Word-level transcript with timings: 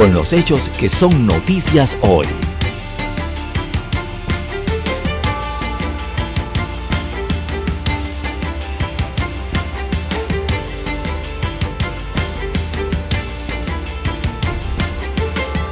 con 0.00 0.14
los 0.14 0.32
hechos 0.32 0.70
que 0.78 0.88
son 0.88 1.26
noticias 1.26 1.98
hoy. 2.00 2.26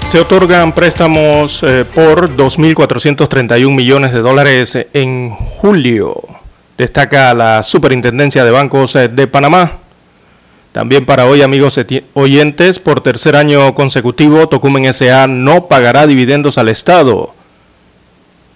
Se 0.05 0.21
otorgan 0.21 0.75
préstamos 0.75 1.63
eh, 1.63 1.87
por 1.87 2.37
2.431 2.37 3.75
millones 3.75 4.13
de 4.13 4.19
dólares 4.19 4.77
en 4.93 5.31
julio, 5.31 6.23
destaca 6.77 7.33
la 7.33 7.63
Superintendencia 7.63 8.45
de 8.45 8.51
Bancos 8.51 8.93
de 8.93 9.27
Panamá. 9.27 9.78
También 10.73 11.07
para 11.07 11.27
hoy, 11.27 11.43
amigos 11.43 11.81
oyentes, 12.15 12.79
por 12.79 13.01
tercer 13.01 13.37
año 13.37 13.75
consecutivo, 13.75 14.49
Tocumen 14.49 14.85
S.A. 14.85 15.27
no 15.27 15.67
pagará 15.67 16.07
dividendos 16.07 16.59
al 16.59 16.69
Estado. 16.69 17.35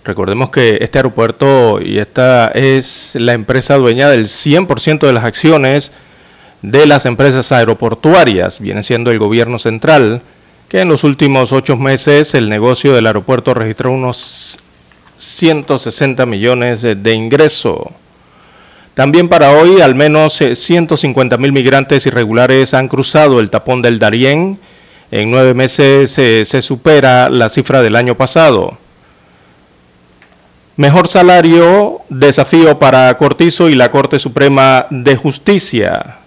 Recordemos 0.05 0.51
que 0.51 0.79
este 0.81 0.99
aeropuerto 0.99 1.81
y 1.81 1.99
esta 1.99 2.49
es 2.49 3.15
la 3.15 3.33
empresa 3.33 3.77
dueña 3.77 4.11
del 4.11 4.27
100% 4.27 5.07
de 5.07 5.13
las 5.13 5.25
acciones 5.25 5.93
de 6.61 6.87
las 6.87 7.07
empresas 7.07 7.51
aeroportuarias, 7.53 8.61
viene 8.61 8.83
siendo 8.83 9.11
el 9.11 9.19
gobierno 9.19 9.59
central 9.59 10.23
que 10.69 10.81
en 10.81 10.89
los 10.89 11.05
últimos 11.05 11.53
ocho 11.53 11.77
meses 11.77 12.35
el 12.35 12.49
negocio 12.49 12.95
del 12.95 13.07
aeropuerto 13.07 13.53
registró 13.53 13.93
unos 13.93 14.59
160 15.19 16.25
millones 16.25 16.83
de 16.83 17.13
ingreso. 17.13 17.93
También 18.95 19.29
para 19.29 19.53
hoy, 19.53 19.81
al 19.81 19.95
menos 19.95 20.35
150 20.35 21.35
eh, 21.35 21.39
mil 21.39 21.53
migrantes 21.53 22.05
irregulares 22.07 22.75
han 22.75 22.89
cruzado 22.89 23.41
el 23.41 23.49
tapón 23.49 23.81
del 23.81 23.99
Darién. 23.99 24.59
En 25.11 25.31
nueve 25.31 25.55
meses 25.55 26.19
eh, 26.19 26.45
se 26.45 26.63
supera 26.63 27.31
la 27.31 27.49
cifra 27.49 27.81
del 27.81 27.97
año 27.97 28.17
pasado. 28.17 28.77
Mejor 30.77 31.09
salario, 31.09 32.01
desafío 32.09 32.79
para 32.79 33.17
Cortizo 33.17 33.69
y 33.69 33.75
la 33.75 33.91
Corte 33.91 34.19
Suprema 34.19 34.87
de 34.91 35.17
Justicia. 35.17 36.19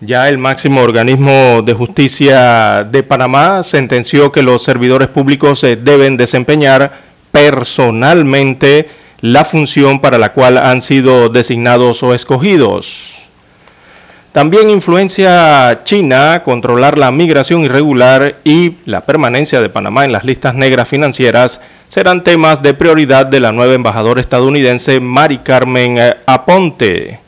Ya 0.00 0.28
el 0.28 0.38
máximo 0.38 0.80
organismo 0.80 1.62
de 1.62 1.72
justicia 1.74 2.82
de 2.82 3.04
Panamá 3.04 3.62
sentenció 3.62 4.32
que 4.32 4.42
los 4.42 4.62
servidores 4.64 5.08
públicos 5.08 5.62
eh, 5.62 5.76
deben 5.76 6.16
desempeñar 6.16 6.92
personalmente 7.30 8.88
la 9.22 9.44
función 9.44 10.00
para 10.00 10.18
la 10.18 10.32
cual 10.32 10.58
han 10.58 10.82
sido 10.82 11.30
designados 11.30 12.02
o 12.02 12.12
escogidos. 12.12 13.22
También 14.32 14.70
influencia 14.70 15.82
China 15.84 16.42
controlar 16.44 16.98
la 16.98 17.10
migración 17.12 17.62
irregular 17.64 18.36
y 18.44 18.76
la 18.84 19.02
permanencia 19.02 19.60
de 19.60 19.68
Panamá 19.68 20.04
en 20.04 20.12
las 20.12 20.24
listas 20.24 20.54
negras 20.54 20.88
financieras 20.88 21.60
serán 21.88 22.24
temas 22.24 22.62
de 22.62 22.74
prioridad 22.74 23.26
de 23.26 23.40
la 23.40 23.52
nueva 23.52 23.74
embajadora 23.74 24.20
estadounidense 24.20 25.00
Mari 25.00 25.38
Carmen 25.38 25.98
eh, 25.98 26.14
Aponte. 26.26 27.20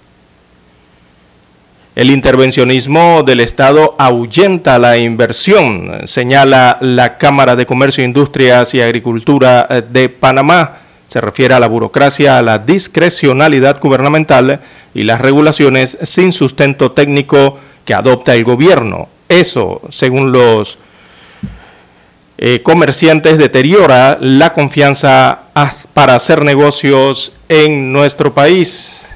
El 1.95 2.11
intervencionismo 2.11 3.23
del 3.23 3.39
Estado 3.41 3.95
ahuyenta 3.99 4.79
la 4.81 4.97
inversión, 4.97 6.09
señala 6.09 6.79
la 6.81 7.19
Cámara 7.19 7.55
de 7.55 7.67
Comercio, 7.67 8.03
Industrias 8.03 8.75
y 8.75 8.81
Agricultura 8.81 9.69
eh, 9.71 9.83
de 9.89 10.09
Panamá. 10.09 10.79
Se 11.15 11.21
refiere 11.21 11.55
a 11.55 11.61
la 11.61 11.69
burocracia, 11.69 12.39
a 12.39 12.43
la 12.43 12.59
discrecionalidad 12.59 13.79
gubernamental 13.81 14.59
y 14.95 15.05
las 15.05 15.21
regulaciones 15.21 15.97
sin 16.03 16.33
sustento 16.33 16.91
técnico 16.91 17.57
que 17.85 17.95
adopta 17.95 18.35
el 18.35 18.43
gobierno. 18.43 19.09
Eso, 19.29 19.81
según 19.91 20.33
los 20.33 20.81
eh, 22.37 22.63
comerciantes, 22.65 23.39
deteriora 23.39 24.19
la 24.21 24.53
confianza 24.53 25.43
para 25.93 26.17
hacer 26.17 26.43
negocios 26.43 27.31
en 27.49 27.93
nuestro 27.93 28.35
país. 28.35 29.07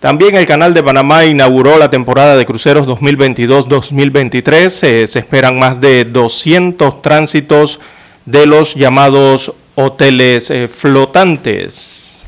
También 0.00 0.34
el 0.34 0.48
Canal 0.48 0.74
de 0.74 0.82
Panamá 0.82 1.24
inauguró 1.24 1.78
la 1.78 1.88
temporada 1.88 2.36
de 2.36 2.46
cruceros 2.46 2.88
2022-2023. 2.88 4.68
se 5.06 5.18
esperan 5.20 5.56
más 5.56 5.80
de 5.80 6.04
200 6.04 7.00
tránsitos 7.00 7.78
de 8.24 8.46
los 8.46 8.74
llamados 8.74 9.52
hoteles 9.74 10.50
eh, 10.50 10.68
flotantes. 10.68 12.24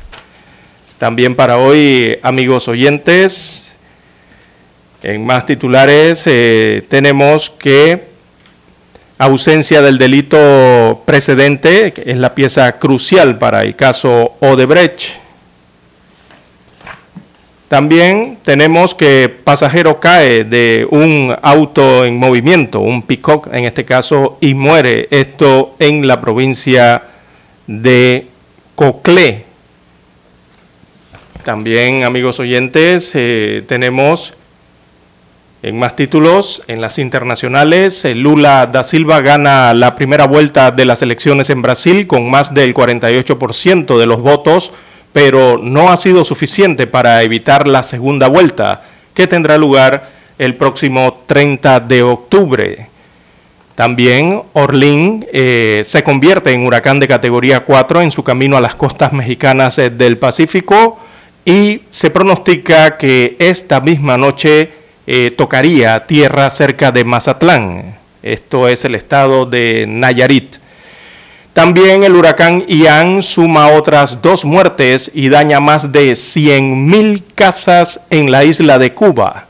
También 0.97 1.35
para 1.35 1.57
hoy, 1.57 2.17
amigos 2.23 2.67
oyentes, 2.67 3.75
en 5.03 5.25
más 5.25 5.45
titulares 5.45 6.23
eh, 6.25 6.83
tenemos 6.89 7.49
que 7.49 8.05
ausencia 9.17 9.81
del 9.81 9.97
delito 9.97 11.03
precedente 11.05 11.93
es 11.95 12.17
la 12.17 12.33
pieza 12.33 12.79
crucial 12.79 13.37
para 13.37 13.63
el 13.63 13.75
caso 13.75 14.35
Odebrecht. 14.39 15.19
También 17.67 18.37
tenemos 18.43 18.95
que 18.95 19.27
pasajero 19.43 19.99
cae 19.99 20.43
de 20.43 20.87
un 20.89 21.35
auto 21.41 22.05
en 22.05 22.17
movimiento, 22.17 22.79
un 22.79 23.01
pick 23.01 23.47
en 23.51 23.65
este 23.65 23.85
caso, 23.85 24.37
y 24.39 24.53
muere. 24.53 25.07
Esto 25.11 25.75
en 25.79 26.07
la 26.07 26.21
provincia 26.21 27.03
de 27.67 28.27
Coclé. 28.75 29.45
También, 31.43 32.03
amigos 32.03 32.39
oyentes, 32.39 33.11
eh, 33.13 33.63
tenemos 33.67 34.33
en 35.61 35.79
más 35.79 35.95
títulos, 35.95 36.63
en 36.67 36.81
las 36.81 36.99
internacionales, 36.99 38.05
eh, 38.05 38.13
Lula 38.13 38.67
da 38.67 38.83
Silva 38.83 39.21
gana 39.21 39.73
la 39.73 39.95
primera 39.95 40.27
vuelta 40.27 40.71
de 40.71 40.85
las 40.85 41.01
elecciones 41.01 41.49
en 41.49 41.61
Brasil 41.61 42.07
con 42.07 42.29
más 42.29 42.53
del 42.53 42.73
48% 42.73 43.97
de 43.97 44.05
los 44.05 44.21
votos 44.21 44.73
pero 45.15 45.57
no 45.57 45.89
ha 45.89 45.95
sido 45.95 46.25
suficiente 46.25 46.87
para 46.87 47.23
evitar 47.23 47.69
la 47.69 47.83
segunda 47.83 48.27
vuelta 48.27 48.83
que 49.13 49.27
tendrá 49.27 49.57
lugar 49.57 50.09
el 50.37 50.55
próximo 50.55 51.23
30 51.25 51.79
de 51.79 52.03
octubre. 52.03 52.89
También 53.75 54.41
Orlín 54.53 55.25
eh, 55.33 55.83
se 55.85 56.01
convierte 56.01 56.53
en 56.53 56.65
huracán 56.65 57.01
de 57.01 57.09
categoría 57.09 57.65
4 57.65 58.01
en 58.01 58.11
su 58.11 58.23
camino 58.23 58.55
a 58.55 58.61
las 58.61 58.75
costas 58.75 59.11
mexicanas 59.11 59.77
eh, 59.79 59.89
del 59.89 60.17
Pacífico 60.17 60.97
y 61.43 61.81
se 61.89 62.09
pronostica 62.09 62.97
que 62.97 63.35
esta 63.37 63.81
misma 63.81 64.17
noche 64.17 64.71
eh, 65.05 65.31
tocaría 65.37 66.07
tierra 66.07 66.49
cerca 66.49 66.93
de 66.93 67.03
Mazatlán. 67.03 67.97
Esto 68.23 68.69
es 68.69 68.85
el 68.85 68.95
estado 68.95 69.45
de 69.45 69.85
Nayarit. 69.87 70.55
También 71.51 72.03
el 72.05 72.15
huracán 72.15 72.65
Ian 72.67 73.21
suma 73.21 73.69
otras 73.69 74.21
dos 74.21 74.45
muertes 74.45 75.11
y 75.13 75.29
daña 75.29 75.59
más 75.59 75.91
de 75.91 76.13
100.000 76.13 77.23
casas 77.35 78.01
en 78.09 78.31
la 78.31 78.45
isla 78.45 78.79
de 78.79 78.93
Cuba. 78.93 79.44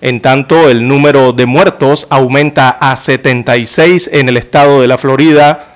En 0.00 0.20
tanto, 0.20 0.70
el 0.70 0.88
número 0.88 1.32
de 1.32 1.44
muertos 1.44 2.06
aumenta 2.08 2.70
a 2.70 2.96
76 2.96 4.08
en 4.12 4.30
el 4.30 4.38
estado 4.38 4.80
de 4.80 4.88
la 4.88 4.96
Florida, 4.96 5.74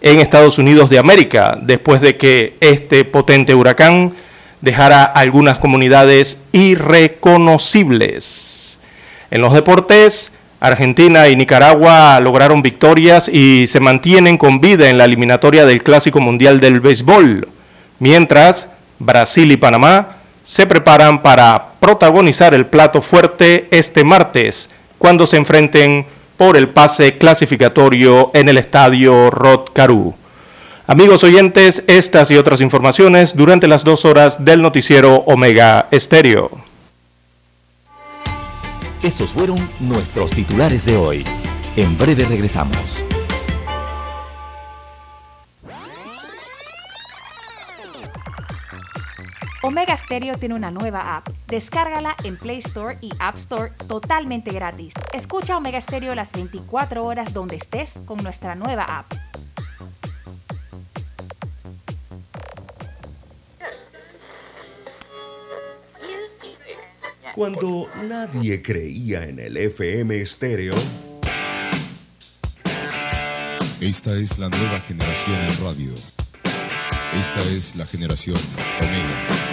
en 0.00 0.18
Estados 0.18 0.58
Unidos 0.58 0.90
de 0.90 0.98
América, 0.98 1.56
después 1.60 2.00
de 2.00 2.16
que 2.16 2.56
este 2.60 3.04
potente 3.04 3.54
huracán 3.54 4.12
dejara 4.60 5.04
algunas 5.04 5.60
comunidades 5.60 6.42
irreconocibles. 6.50 8.80
En 9.30 9.40
los 9.40 9.52
deportes, 9.52 10.32
Argentina 10.58 11.28
y 11.28 11.36
Nicaragua 11.36 12.18
lograron 12.18 12.62
victorias 12.62 13.28
y 13.28 13.68
se 13.68 13.78
mantienen 13.78 14.36
con 14.36 14.60
vida 14.60 14.90
en 14.90 14.98
la 14.98 15.04
eliminatoria 15.04 15.64
del 15.64 15.84
Clásico 15.84 16.20
Mundial 16.20 16.58
del 16.58 16.80
Béisbol, 16.80 17.46
mientras 18.00 18.70
Brasil 18.98 19.52
y 19.52 19.56
Panamá 19.56 20.16
se 20.42 20.66
preparan 20.66 21.22
para 21.22 21.69
protagonizar 21.80 22.54
el 22.54 22.66
plato 22.66 23.02
fuerte 23.02 23.66
este 23.70 24.04
martes, 24.04 24.70
cuando 24.98 25.26
se 25.26 25.38
enfrenten 25.38 26.06
por 26.36 26.56
el 26.56 26.68
pase 26.68 27.18
clasificatorio 27.18 28.30
en 28.34 28.48
el 28.48 28.58
estadio 28.58 29.30
Rod 29.30 29.70
Caru. 29.72 30.14
Amigos 30.86 31.22
oyentes, 31.24 31.84
estas 31.86 32.30
y 32.30 32.36
otras 32.36 32.60
informaciones 32.60 33.36
durante 33.36 33.68
las 33.68 33.84
dos 33.84 34.04
horas 34.04 34.44
del 34.44 34.60
noticiero 34.60 35.16
Omega 35.26 35.88
Estéreo. 35.90 36.50
Estos 39.02 39.30
fueron 39.30 39.70
nuestros 39.80 40.30
titulares 40.30 40.84
de 40.84 40.96
hoy. 40.96 41.24
En 41.76 41.96
breve 41.96 42.24
regresamos. 42.24 43.02
Omega 49.62 49.94
Stereo 49.96 50.38
tiene 50.38 50.54
una 50.54 50.70
nueva 50.70 51.16
app. 51.16 51.28
Descárgala 51.46 52.16
en 52.24 52.38
Play 52.38 52.60
Store 52.60 52.96
y 53.02 53.10
App 53.18 53.36
Store 53.36 53.72
totalmente 53.86 54.52
gratis. 54.52 54.94
Escucha 55.12 55.58
Omega 55.58 55.80
Stereo 55.80 56.14
las 56.14 56.32
24 56.32 57.04
horas 57.04 57.34
donde 57.34 57.56
estés 57.56 57.90
con 58.06 58.22
nuestra 58.22 58.54
nueva 58.54 58.84
app. 58.84 59.12
Cuando 67.34 67.88
nadie 68.08 68.62
creía 68.62 69.24
en 69.24 69.38
el 69.38 69.56
FM 69.56 70.20
estéreo, 70.20 70.74
Esta 73.80 74.12
es 74.14 74.38
la 74.38 74.50
nueva 74.50 74.78
generación 74.80 75.40
en 75.40 75.64
radio. 75.64 75.94
Esta 77.18 77.40
es 77.40 77.74
la 77.76 77.86
generación 77.86 78.36
Omega. 78.78 79.49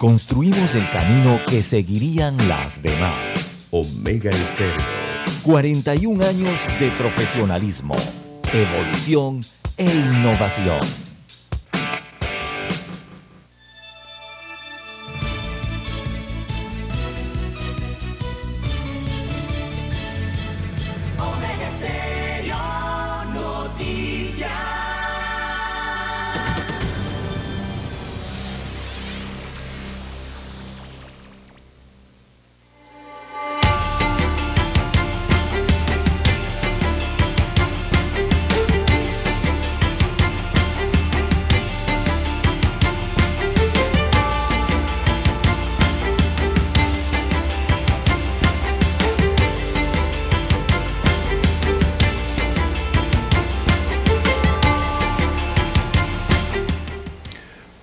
Construimos 0.00 0.74
el 0.74 0.88
camino 0.88 1.40
que 1.46 1.62
seguirían 1.62 2.34
las 2.48 2.82
demás. 2.82 3.66
Omega 3.70 4.30
Estéreo. 4.30 4.80
41 5.42 6.24
años 6.24 6.58
de 6.80 6.90
profesionalismo, 6.92 7.94
evolución 8.50 9.40
e 9.76 9.84
innovación. 9.84 10.80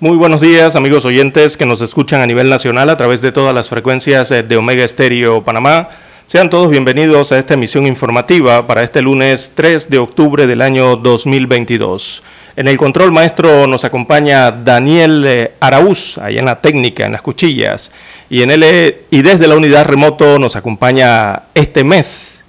Muy 0.07 0.15
buenos 0.15 0.39
días, 0.39 0.77
amigos 0.77 1.04
oyentes 1.04 1.57
que 1.57 1.65
nos 1.65 1.81
escuchan 1.81 2.21
a 2.21 2.25
nivel 2.25 2.50
nacional 2.50 2.89
a 2.89 2.95
través 2.95 3.21
de 3.21 3.33
todas 3.33 3.54
las 3.54 3.68
frecuencias 3.68 4.31
eh, 4.31 4.42
de 4.42 4.56
Omega 4.56 4.86
Estéreo 4.86 5.44
Panamá. 5.44 5.89
Sean 6.25 6.50
todos 6.50 6.69
bienvenidos 6.69 7.33
a 7.33 7.38
esta 7.38 7.56
emisión 7.56 7.86
informativa 7.86 8.65
para 8.65 8.83
este 8.83 9.01
lunes 9.01 9.51
3 9.54 9.89
de 9.89 9.98
octubre 9.98 10.48
del 10.48 10.62
año 10.62 10.95
2022. 10.95 12.24
En 12.56 12.69
el 12.69 12.77
control 12.77 13.12
maestro 13.12 13.68
nos 13.68 13.83
acompaña 13.83 14.50
Daniel 14.50 15.25
eh, 15.27 15.51
Araúz, 15.59 16.18
allá 16.19 16.39
en 16.39 16.45
la 16.45 16.62
técnica, 16.62 17.06
en 17.06 17.12
las 17.12 17.21
cuchillas. 17.21 17.92
Y, 18.30 18.44
en 18.44 18.51
él, 18.51 18.63
eh, 18.63 19.04
y 19.12 19.24
desde 19.24 19.45
la 19.45 19.57
unidad 19.57 19.88
remoto 19.88 20.39
nos 20.39 20.56
acompaña 20.56 21.44
este 21.54 21.83
mes 21.83 22.45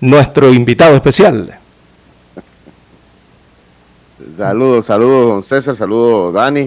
nuestro 0.00 0.50
invitado 0.54 0.96
especial. 0.96 1.58
Saludos, 4.36 4.86
saludos, 4.86 5.28
don 5.28 5.42
César, 5.42 5.74
saludos, 5.76 6.34
Dani. 6.34 6.66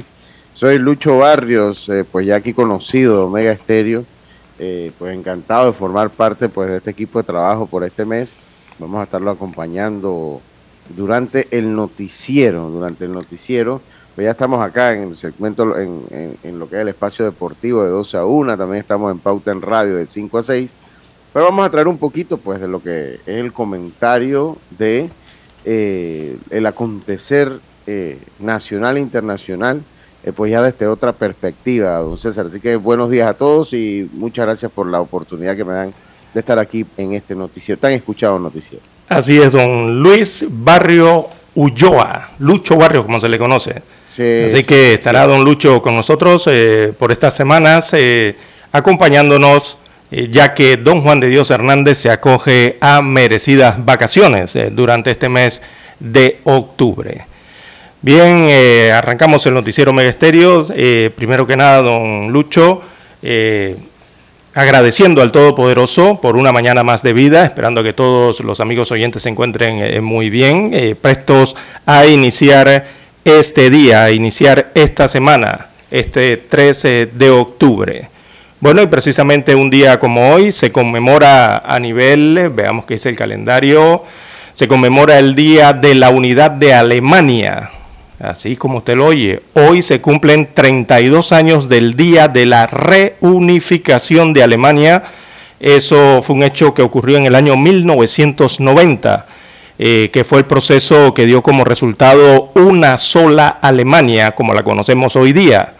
Soy 0.54 0.80
Lucho 0.80 1.18
Barrios, 1.18 1.88
eh, 1.90 2.06
pues 2.10 2.26
ya 2.26 2.38
aquí 2.38 2.54
conocido, 2.54 3.16
de 3.18 3.22
Omega 3.24 3.52
Estéreo. 3.52 4.04
Eh, 4.60 4.92
pues 4.98 5.14
encantado 5.16 5.68
de 5.68 5.74
formar 5.74 6.10
parte 6.10 6.50
pues 6.50 6.70
de 6.70 6.78
este 6.78 6.90
equipo 6.92 7.20
de 7.20 7.26
trabajo 7.26 7.68
por 7.68 7.84
este 7.84 8.06
mes. 8.06 8.32
Vamos 8.80 9.00
a 9.02 9.04
estarlo 9.04 9.30
acompañando 9.32 10.42
durante 10.96 11.48
el 11.52 11.76
noticiero, 11.76 12.70
durante 12.70 13.06
el 13.06 13.12
noticiero. 13.12 13.82
Pues 14.16 14.26
ya 14.26 14.32
estamos 14.32 14.62
acá 14.66 14.94
en 14.94 15.10
el 15.10 15.16
segmento, 15.18 15.78
en, 15.78 16.02
en- 16.44 16.58
lo 16.58 16.68
que 16.68 16.78
es 16.78 16.82
el 16.82 16.88
espacio 16.88 17.24
deportivo 17.26 17.84
de 17.84 17.90
12 17.90 18.18
a 18.18 18.26
1, 18.26 18.58
también 18.58 18.80
estamos 18.82 19.12
en 19.12 19.20
Pauta 19.20 19.52
en 19.52 19.62
Radio 19.62 19.96
de 19.98 20.08
5 20.08 20.38
a 20.40 20.44
6. 20.44 20.72
Pero 21.34 21.46
vamos 21.46 21.66
a 21.68 21.70
traer 21.70 21.88
un 21.88 22.00
poquito 22.00 22.38
pues 22.38 22.60
de 22.60 22.68
lo 22.68 22.82
que 22.82 23.16
es 23.16 23.22
el 23.28 23.54
comentario 23.54 24.58
de 24.80 25.08
eh, 25.70 26.38
el 26.50 26.66
acontecer 26.66 27.52
eh, 27.88 28.18
nacional 28.40 28.96
e 28.96 29.02
internacional, 29.02 29.82
eh, 30.24 30.32
pues 30.32 30.50
ya 30.50 30.62
desde 30.62 30.88
otra 30.88 31.12
perspectiva, 31.12 31.98
don 31.98 32.18
César. 32.18 32.46
Así 32.46 32.62
que 32.62 32.78
buenos 32.78 33.10
días 33.10 33.28
a 33.28 33.34
todos 33.34 33.74
y 33.74 34.10
muchas 34.14 34.46
gracias 34.46 34.72
por 34.72 34.88
la 34.88 35.02
oportunidad 35.02 35.58
que 35.58 35.66
me 35.66 35.74
dan 35.74 35.94
de 36.34 36.40
estar 36.40 36.58
aquí 36.58 36.86
en 36.96 37.14
este 37.14 37.36
noticiero, 37.36 37.80
tan 37.82 37.92
escuchado 37.92 38.40
noticiero. 38.40 38.82
Así 39.10 39.42
es, 39.42 39.52
don 39.52 40.02
Luis 40.02 40.46
Barrio 40.50 41.28
Ulloa, 41.56 42.30
Lucho 42.40 42.78
Barrio 42.78 43.04
como 43.04 43.20
se 43.20 43.28
le 43.28 43.38
conoce. 43.38 43.82
Sí, 44.16 44.44
Así 44.46 44.64
que 44.64 44.94
estará 44.94 45.28
don 45.28 45.44
Lucho 45.44 45.82
con 45.82 45.98
nosotros 45.98 46.48
eh, 46.48 46.94
por 46.98 47.12
estas 47.12 47.36
semanas, 47.36 47.94
eh, 47.94 48.38
acompañándonos, 48.72 49.78
ya 50.12 50.54
que 50.54 50.78
don 50.78 51.02
Juan 51.02 51.20
de 51.20 51.30
Dios 51.30 51.52
Hernández 51.52 51.98
se 51.98 52.10
acoge 52.10 52.78
a 52.80 53.02
merecidas 53.02 53.84
vacaciones 53.84 54.56
eh, 54.56 54.70
durante 54.72 55.12
este 55.12 55.30
mes 55.30 55.62
de 56.00 56.40
octubre. 56.44 57.26
Bien, 58.02 58.48
eh, 58.50 58.92
arrancamos 58.94 59.46
el 59.48 59.54
noticiero 59.54 59.92
Megesterio. 59.92 60.68
Eh, 60.74 61.12
primero 61.16 61.48
que 61.48 61.58
nada, 61.58 61.82
don 61.82 62.32
Lucho, 62.32 62.82
eh, 63.22 63.76
agradeciendo 64.58 65.22
al 65.22 65.32
Todopoderoso 65.32 66.20
por 66.20 66.36
una 66.36 66.52
mañana 66.52 66.84
más 66.84 67.04
de 67.04 67.14
vida, 67.14 67.46
esperando 67.46 67.84
que 67.84 67.94
todos 67.94 68.40
los 68.40 68.60
amigos 68.60 68.92
oyentes 68.92 69.22
se 69.22 69.30
encuentren 69.30 69.80
eh, 69.80 70.02
muy 70.02 70.32
bien, 70.32 70.72
eh, 70.74 70.96
prestos 71.00 71.56
a 71.86 72.08
iniciar 72.08 72.88
este 73.24 73.70
día, 73.70 74.06
a 74.06 74.12
iniciar 74.12 74.72
esta 74.74 75.08
semana, 75.08 75.68
este 75.92 76.38
13 76.38 77.10
de 77.14 77.30
octubre. 77.30 78.10
Bueno, 78.60 78.82
y 78.82 78.88
precisamente 78.88 79.54
un 79.54 79.70
día 79.70 80.00
como 80.00 80.34
hoy 80.34 80.52
se 80.52 80.72
conmemora 80.72 81.60
a 81.60 81.80
nivel, 81.80 82.50
veamos 82.56 82.88
qué 82.88 82.96
dice 82.96 83.10
el 83.10 83.16
calendario, 83.16 84.04
se 84.56 84.68
conmemora 84.68 85.20
el 85.20 85.36
Día 85.36 85.74
de 85.74 85.94
la 85.94 86.10
Unidad 86.10 86.50
de 86.50 86.74
Alemania. 86.74 87.70
Así 88.20 88.56
como 88.56 88.80
usted 88.80 88.96
lo 88.96 89.06
oye, 89.06 89.44
hoy 89.54 89.84
se 89.84 90.02
cumplen 90.02 90.50
32 90.56 91.34
años 91.34 91.70
del 91.70 91.96
Día 91.96 92.30
de 92.30 92.48
la 92.48 92.66
Reunificación 92.66 94.34
de 94.34 94.42
Alemania. 94.42 95.04
Eso 95.60 96.24
fue 96.24 96.36
un 96.36 96.42
hecho 96.42 96.74
que 96.74 96.82
ocurrió 96.82 97.18
en 97.18 97.28
el 97.28 97.36
año 97.36 97.56
1990, 97.56 99.28
eh, 99.78 100.10
que 100.12 100.24
fue 100.24 100.40
el 100.40 100.46
proceso 100.46 101.14
que 101.14 101.28
dio 101.28 101.44
como 101.44 101.64
resultado 101.64 102.50
una 102.56 102.98
sola 102.98 103.60
Alemania, 103.62 104.32
como 104.32 104.56
la 104.56 104.64
conocemos 104.64 105.16
hoy 105.16 105.32
día. 105.32 105.74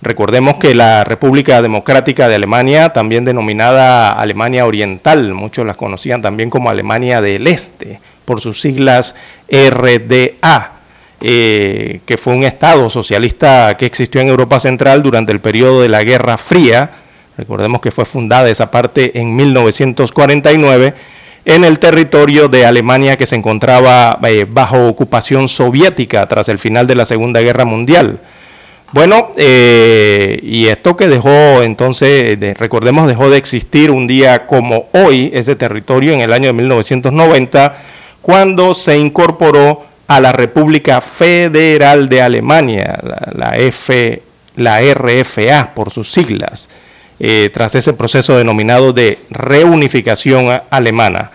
Recordemos 0.00 0.58
que 0.58 0.74
la 0.74 1.02
República 1.02 1.60
Democrática 1.60 2.28
de 2.28 2.36
Alemania, 2.36 2.90
también 2.90 3.24
denominada 3.24 4.12
Alemania 4.12 4.64
Oriental, 4.64 5.34
muchos 5.34 5.66
las 5.66 5.76
conocían 5.76 6.22
también 6.22 6.50
como 6.50 6.70
Alemania 6.70 7.20
del 7.20 7.48
Este, 7.48 8.00
por 8.24 8.40
sus 8.40 8.60
siglas 8.60 9.16
RDA, 9.50 10.72
eh, 11.20 12.00
que 12.06 12.16
fue 12.16 12.34
un 12.34 12.44
Estado 12.44 12.88
socialista 12.88 13.76
que 13.76 13.86
existió 13.86 14.20
en 14.20 14.28
Europa 14.28 14.60
Central 14.60 15.02
durante 15.02 15.32
el 15.32 15.40
periodo 15.40 15.82
de 15.82 15.88
la 15.88 16.04
Guerra 16.04 16.38
Fría. 16.38 16.90
Recordemos 17.36 17.80
que 17.80 17.90
fue 17.90 18.04
fundada 18.04 18.48
esa 18.48 18.70
parte 18.70 19.18
en 19.18 19.34
1949 19.34 20.94
en 21.44 21.64
el 21.64 21.80
territorio 21.80 22.48
de 22.48 22.66
Alemania 22.66 23.16
que 23.16 23.26
se 23.26 23.34
encontraba 23.34 24.16
eh, 24.28 24.46
bajo 24.48 24.86
ocupación 24.86 25.48
soviética 25.48 26.26
tras 26.28 26.48
el 26.48 26.60
final 26.60 26.86
de 26.86 26.94
la 26.94 27.04
Segunda 27.04 27.40
Guerra 27.40 27.64
Mundial. 27.64 28.20
Bueno, 28.92 29.32
eh, 29.36 30.40
y 30.42 30.66
esto 30.68 30.96
que 30.96 31.08
dejó 31.08 31.62
entonces, 31.62 32.40
de- 32.40 32.54
recordemos, 32.54 33.06
dejó 33.06 33.28
de 33.28 33.36
existir 33.36 33.90
un 33.90 34.06
día 34.06 34.46
como 34.46 34.88
hoy, 34.92 35.30
ese 35.34 35.56
territorio 35.56 36.14
en 36.14 36.20
el 36.20 36.32
año 36.32 36.46
de 36.46 36.52
1990, 36.54 37.76
cuando 38.22 38.74
se 38.74 38.96
incorporó 38.96 39.84
a 40.06 40.20
la 40.22 40.32
República 40.32 41.02
Federal 41.02 42.08
de 42.08 42.22
Alemania, 42.22 42.98
la, 43.34 43.58
F, 43.58 44.22
la 44.56 44.80
RFA 44.80 45.74
por 45.74 45.90
sus 45.90 46.10
siglas, 46.10 46.70
eh, 47.20 47.50
tras 47.52 47.74
ese 47.74 47.92
proceso 47.92 48.38
denominado 48.38 48.94
de 48.94 49.18
reunificación 49.28 50.62
alemana. 50.70 51.30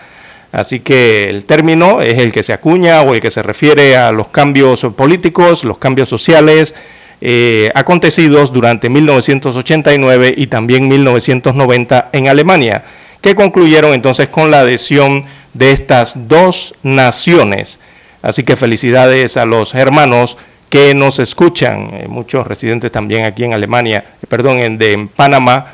Así 0.50 0.80
que 0.80 1.30
el 1.30 1.44
término 1.44 2.00
es 2.02 2.18
el 2.18 2.32
que 2.32 2.42
se 2.42 2.52
acuña 2.52 3.02
o 3.02 3.14
el 3.14 3.20
que 3.20 3.30
se 3.30 3.42
refiere 3.42 3.96
a 3.96 4.10
los 4.10 4.28
cambios 4.28 4.84
políticos, 4.96 5.62
los 5.62 5.78
cambios 5.78 6.08
sociales 6.08 6.74
eh, 7.20 7.70
acontecidos 7.74 8.52
durante 8.52 8.88
1989 8.88 10.34
y 10.36 10.46
también 10.46 10.88
1990 10.88 12.10
en 12.12 12.28
Alemania, 12.28 12.84
que 13.20 13.34
concluyeron 13.34 13.94
entonces 13.94 14.28
con 14.28 14.50
la 14.50 14.60
adhesión 14.60 15.24
de 15.52 15.70
estas 15.70 16.28
dos 16.28 16.74
naciones. 16.82 17.80
Así 18.22 18.42
que 18.42 18.56
felicidades 18.56 19.36
a 19.36 19.44
los 19.44 19.74
hermanos 19.74 20.36
que 20.68 20.94
nos 20.94 21.18
escuchan, 21.18 21.90
eh, 21.94 22.06
muchos 22.08 22.46
residentes 22.46 22.90
también 22.90 23.24
aquí 23.24 23.44
en 23.44 23.54
Alemania, 23.54 24.04
perdón, 24.28 24.58
en, 24.58 24.78
de, 24.78 24.92
en 24.92 25.08
Panamá, 25.08 25.66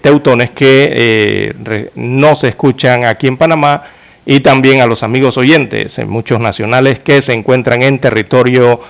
teutones 0.00 0.50
que 0.50 1.54
no 1.94 2.34
se 2.34 2.48
escuchan 2.48 3.04
aquí 3.04 3.26
en 3.26 3.36
Panamá 3.36 3.82
y 4.24 4.40
también 4.40 4.80
a 4.80 4.86
los 4.86 5.02
amigos 5.02 5.36
oyentes, 5.36 5.98
muchos 6.06 6.40
nacionales 6.40 7.00
que 7.00 7.20
se 7.22 7.32
encuentran 7.32 7.82
en 7.82 7.98
territorio 7.98 8.80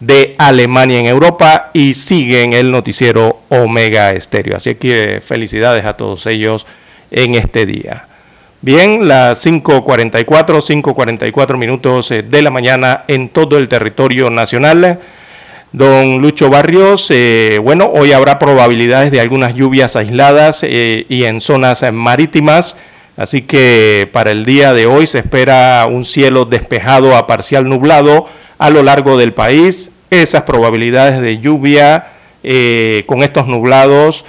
de 0.00 0.34
Alemania 0.38 0.98
en 0.98 1.06
Europa 1.06 1.70
y 1.72 1.94
siguen 1.94 2.52
el 2.52 2.70
noticiero 2.70 3.40
Omega 3.48 4.12
Estéreo. 4.12 4.56
Así 4.56 4.74
que 4.74 5.20
felicidades 5.22 5.84
a 5.84 5.96
todos 5.96 6.26
ellos 6.26 6.66
en 7.10 7.34
este 7.34 7.66
día. 7.66 8.06
Bien, 8.60 9.06
las 9.06 9.44
5.44, 9.44 10.24
5.44 10.24 11.58
minutos 11.58 12.10
eh, 12.10 12.22
de 12.22 12.40
la 12.40 12.50
mañana 12.50 13.04
en 13.08 13.28
todo 13.28 13.58
el 13.58 13.68
territorio 13.68 14.30
nacional. 14.30 14.98
Don 15.70 16.22
Lucho 16.22 16.48
Barrios, 16.48 17.10
eh, 17.10 17.58
bueno, 17.62 17.90
hoy 17.92 18.12
habrá 18.12 18.38
probabilidades 18.38 19.10
de 19.10 19.20
algunas 19.20 19.54
lluvias 19.54 19.96
aisladas 19.96 20.60
eh, 20.62 21.04
y 21.08 21.24
en 21.24 21.42
zonas 21.42 21.84
marítimas, 21.92 22.78
así 23.18 23.42
que 23.42 24.08
para 24.12 24.30
el 24.30 24.46
día 24.46 24.72
de 24.72 24.86
hoy 24.86 25.06
se 25.08 25.18
espera 25.18 25.86
un 25.86 26.04
cielo 26.04 26.44
despejado 26.44 27.16
a 27.16 27.26
parcial 27.26 27.68
nublado 27.68 28.26
a 28.58 28.70
lo 28.70 28.82
largo 28.82 29.16
del 29.18 29.32
país. 29.32 29.92
Esas 30.10 30.42
probabilidades 30.42 31.20
de 31.20 31.38
lluvia 31.38 32.06
con 33.06 33.22
estos 33.22 33.46
nublados 33.46 34.24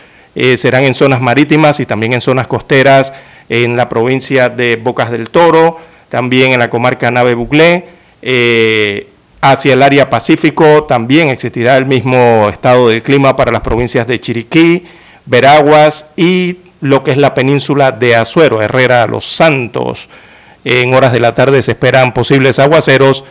serán 0.55 0.83
en 0.83 0.95
zonas 0.95 1.21
marítimas 1.21 1.79
y 1.79 1.85
también 1.85 2.13
en 2.13 2.21
zonas 2.21 2.47
costeras 2.47 3.13
en 3.49 3.77
la 3.77 3.89
provincia 3.89 4.49
de 4.49 4.75
Bocas 4.75 5.11
del 5.11 5.29
Toro, 5.29 5.77
también 6.09 6.53
en 6.53 6.59
la 6.59 6.69
comarca 6.69 7.11
Nave 7.11 7.35
Buclé. 7.35 7.85
Eh, 8.21 9.07
hacia 9.41 9.73
el 9.73 9.83
área 9.83 10.09
Pacífico 10.09 10.85
también 10.85 11.29
existirá 11.29 11.77
el 11.77 11.85
mismo 11.85 12.49
estado 12.49 12.89
del 12.89 13.03
clima 13.03 13.35
para 13.35 13.51
las 13.51 13.61
provincias 13.61 14.07
de 14.07 14.19
Chiriquí, 14.19 14.85
Veraguas 15.25 16.11
y 16.15 16.57
lo 16.81 17.03
que 17.03 17.11
es 17.11 17.17
la 17.17 17.33
península 17.33 17.91
de 17.91 18.15
Azuero, 18.15 18.61
Herrera, 18.61 19.05
Los 19.05 19.25
Santos. 19.25 20.09
En 20.63 20.93
horas 20.95 21.13
de 21.13 21.19
la 21.19 21.35
tarde 21.35 21.61
se 21.61 21.71
esperan 21.73 22.13
posibles 22.13 22.57
aguaceros. 22.57 23.23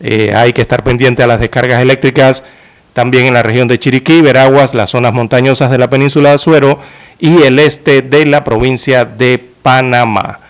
Eh, 0.00 0.32
hay 0.34 0.52
que 0.52 0.62
estar 0.62 0.84
pendiente 0.84 1.22
a 1.22 1.26
las 1.26 1.40
descargas 1.40 1.80
eléctricas 1.80 2.44
también 2.92 3.26
en 3.26 3.34
la 3.34 3.42
región 3.42 3.68
de 3.68 3.78
Chiriquí, 3.78 4.22
Veraguas, 4.22 4.72
las 4.72 4.90
zonas 4.90 5.12
montañosas 5.12 5.70
de 5.70 5.76
la 5.76 5.90
península 5.90 6.30
de 6.30 6.34
Azuero 6.36 6.78
y 7.18 7.42
el 7.42 7.58
este 7.58 8.00
de 8.00 8.24
la 8.24 8.42
provincia 8.42 9.04
de 9.04 9.38
Panamá. 9.62 10.40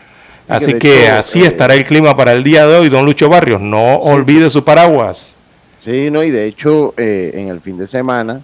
Así 0.49 0.75
que, 0.75 1.09
así 1.09 1.43
eh, 1.43 1.47
estará 1.47 1.75
el 1.75 1.85
clima 1.85 2.17
para 2.17 2.33
el 2.33 2.45
día 2.45 2.67
de 2.67 2.77
hoy, 2.77 2.89
don 2.89 3.05
Lucho 3.05 3.29
Barrios. 3.29 3.61
No 3.61 3.97
olvide 3.97 4.49
su 4.49 4.63
paraguas. 4.63 5.37
Sí, 5.85 6.09
no, 6.11 6.23
y 6.23 6.31
de 6.31 6.47
hecho, 6.47 6.95
eh, 6.97 7.33
en 7.35 7.49
el 7.49 7.61
fin 7.61 7.79
de 7.79 7.89
semana, 7.89 8.41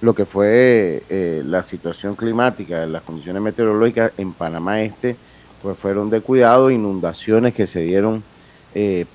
lo 0.00 0.12
que 0.12 0.24
fue 0.24 1.04
eh, 1.08 1.42
la 1.44 1.62
situación 1.62 2.14
climática, 2.14 2.84
las 2.86 3.02
condiciones 3.02 3.42
meteorológicas 3.42 4.12
en 4.18 4.32
Panamá 4.32 4.82
Este, 4.82 5.16
pues 5.62 5.78
fueron 5.78 6.10
de 6.10 6.20
cuidado, 6.20 6.70
inundaciones 6.70 7.54
que 7.54 7.66
se 7.66 7.80
dieron 7.80 8.24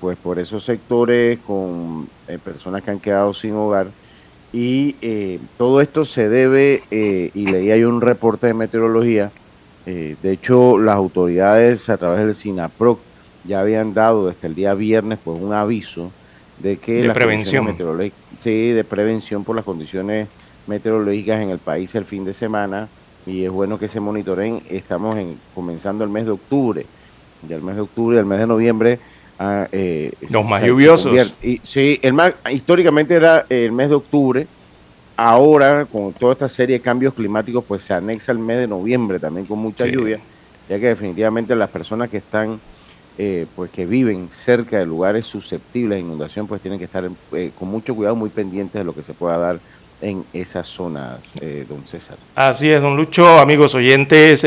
pues 0.00 0.18
por 0.18 0.38
esos 0.40 0.64
sectores 0.64 1.38
con 1.46 2.08
personas 2.44 2.82
que 2.82 2.90
han 2.90 2.98
quedado 2.98 3.32
sin 3.32 3.54
hogar. 3.54 3.88
Y 4.52 4.96
todo 5.56 5.80
esto 5.80 6.04
se 6.04 6.28
debe, 6.28 6.82
y 6.90 7.46
leí 7.46 7.70
ahí 7.70 7.84
un 7.84 8.00
reporte 8.00 8.48
de 8.48 8.54
meteorología, 8.54 9.30
eh, 9.86 10.16
de 10.22 10.32
hecho, 10.32 10.78
las 10.78 10.94
autoridades 10.94 11.88
a 11.88 11.96
través 11.96 12.20
del 12.20 12.34
SINAPROC 12.34 13.00
ya 13.44 13.60
habían 13.60 13.94
dado 13.94 14.28
desde 14.28 14.46
el 14.46 14.54
día 14.54 14.74
viernes 14.74 15.18
pues 15.22 15.40
un 15.40 15.52
aviso 15.52 16.12
de 16.58 16.76
que 16.76 17.02
de 17.02 17.10
prevención 17.10 17.76
sí, 18.40 18.70
de 18.70 18.84
prevención 18.84 19.42
por 19.42 19.56
las 19.56 19.64
condiciones 19.64 20.28
meteorológicas 20.68 21.40
en 21.40 21.50
el 21.50 21.58
país 21.58 21.92
el 21.96 22.04
fin 22.04 22.24
de 22.24 22.34
semana 22.34 22.88
y 23.26 23.44
es 23.44 23.50
bueno 23.50 23.78
que 23.78 23.88
se 23.88 23.98
monitoreen. 23.98 24.62
Estamos 24.70 25.16
en, 25.16 25.36
comenzando 25.54 26.04
el 26.04 26.10
mes 26.10 26.26
de 26.26 26.30
octubre, 26.30 26.86
ya 27.48 27.56
el 27.56 27.62
mes 27.62 27.74
de 27.74 27.80
octubre, 27.82 28.18
el 28.18 28.26
mes 28.26 28.38
de 28.38 28.46
noviembre. 28.46 29.00
Ah, 29.44 29.66
eh, 29.72 30.12
Los 30.30 30.44
más 30.44 30.62
lluviosos. 30.62 31.34
Y, 31.42 31.60
sí, 31.64 31.98
el 32.00 32.12
más, 32.12 32.32
históricamente 32.52 33.16
era 33.16 33.44
el 33.48 33.72
mes 33.72 33.88
de 33.88 33.96
octubre 33.96 34.46
ahora, 35.16 35.84
con 35.84 36.12
toda 36.12 36.34
esta 36.34 36.48
serie 36.48 36.78
de 36.78 36.80
cambios 36.80 37.12
climáticos, 37.12 37.64
pues 37.66 37.82
se 37.82 37.92
anexa 37.92 38.30
el 38.30 38.38
mes 38.38 38.58
de 38.58 38.68
noviembre 38.68 39.18
también 39.18 39.44
con 39.44 39.58
mucha 39.58 39.84
lluvia, 39.84 40.20
ya 40.68 40.78
que 40.78 40.86
definitivamente 40.86 41.56
las 41.56 41.70
personas 41.70 42.08
que 42.08 42.18
están, 42.18 42.60
eh, 43.18 43.46
pues 43.56 43.68
que 43.72 43.84
viven 43.84 44.28
cerca 44.30 44.78
de 44.78 44.86
lugares 44.86 45.26
susceptibles 45.26 45.96
a 45.96 45.98
inundación, 45.98 46.46
pues 46.46 46.60
tienen 46.62 46.78
que 46.78 46.84
estar 46.84 47.10
eh, 47.32 47.50
con 47.58 47.68
mucho 47.68 47.96
cuidado, 47.96 48.14
muy 48.14 48.30
pendientes 48.30 48.74
de 48.74 48.84
lo 48.84 48.94
que 48.94 49.02
se 49.02 49.12
pueda 49.12 49.38
dar 49.38 49.58
en 50.02 50.24
esas 50.34 50.68
zonas, 50.68 51.20
eh, 51.40 51.64
don 51.68 51.82
César. 51.86 52.16
Así 52.34 52.68
es, 52.68 52.82
don 52.82 52.96
Lucho, 52.96 53.38
amigos 53.38 53.74
oyentes, 53.74 54.44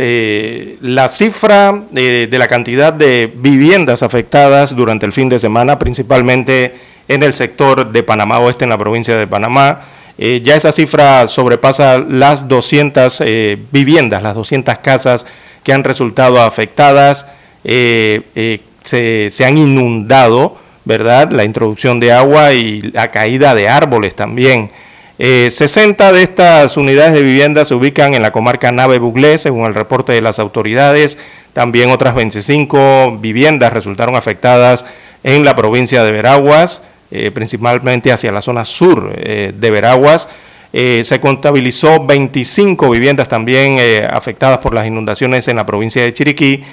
la 0.82 1.08
cifra 1.08 1.84
de 1.92 2.38
la 2.38 2.48
cantidad 2.48 2.94
de 2.94 3.32
viviendas 3.34 4.04
afectadas 4.04 4.76
durante 4.76 5.06
el 5.06 5.12
fin 5.12 5.30
de 5.30 5.40
semana, 5.40 5.80
principalmente 5.80 6.76
en 7.08 7.24
el 7.24 7.34
sector 7.34 7.92
de 7.92 8.04
Panamá 8.04 8.40
Oeste, 8.40 8.66
en 8.66 8.70
la 8.70 8.78
provincia 8.78 9.16
de 9.18 9.28
Panamá, 9.28 9.82
eh, 10.18 10.42
ya 10.44 10.56
esa 10.56 10.72
cifra 10.72 11.28
sobrepasa 11.28 11.98
las 11.98 12.48
200 12.48 13.22
eh, 13.22 13.58
viviendas, 13.72 14.24
las 14.24 14.36
200 14.36 14.78
casas 14.78 15.26
que 15.64 15.74
han 15.74 15.84
resultado 15.84 16.42
afectadas, 16.42 17.28
eh, 17.64 18.62
se, 18.82 19.30
se, 19.32 19.46
han 19.46 19.58
inundado, 19.58 20.58
¿verdad? 20.86 21.32
La 21.32 21.44
introducción 21.44 22.00
de 22.00 22.14
agua 22.14 22.54
y 22.54 22.82
la 22.82 23.12
caída 23.12 23.56
de 23.56 23.68
árboles 23.68 24.16
también. 24.16 24.72
60 25.18 26.12
de 26.12 26.24
estas 26.24 26.76
unidades 26.78 27.14
de 27.14 27.22
vivienda 27.22 27.64
se 27.66 27.74
ubican 27.74 28.14
en 28.14 28.22
la 28.22 28.32
comarca 28.32 28.72
Nave 28.72 29.00
Buglé, 29.00 29.38
según 29.38 29.66
el 29.66 29.74
reporte 29.74 30.12
de 30.14 30.22
las 30.22 30.40
autoridades. 30.40 31.18
También 31.54 31.90
otras 31.90 32.16
25 32.16 33.20
viviendas 33.20 33.72
resultaron 33.72 34.16
afectadas 34.16 34.86
en 35.24 35.46
la 35.46 35.56
provincia 35.56 36.04
de 36.04 36.12
Veraguas. 36.12 36.82
Eh, 37.12 37.30
principalmente 37.30 38.12
hacia 38.12 38.32
la 38.32 38.42
zona 38.42 38.66
sur 38.66 39.14
eh, 39.16 39.54
de 39.56 39.72
Veraguas. 39.72 40.28
Eh, 40.74 41.04
se 41.06 41.22
contabilizó 41.22 42.04
25 42.04 42.90
viviendas 42.90 43.30
también 43.30 43.78
afectadas 44.10 44.58
por 44.58 44.74
las 44.74 44.88
inundaciones 44.88 45.48
en 45.48 45.56
la 45.56 45.66
provincia 45.66 46.02
de 46.02 46.12
Chiriquí 46.12 46.64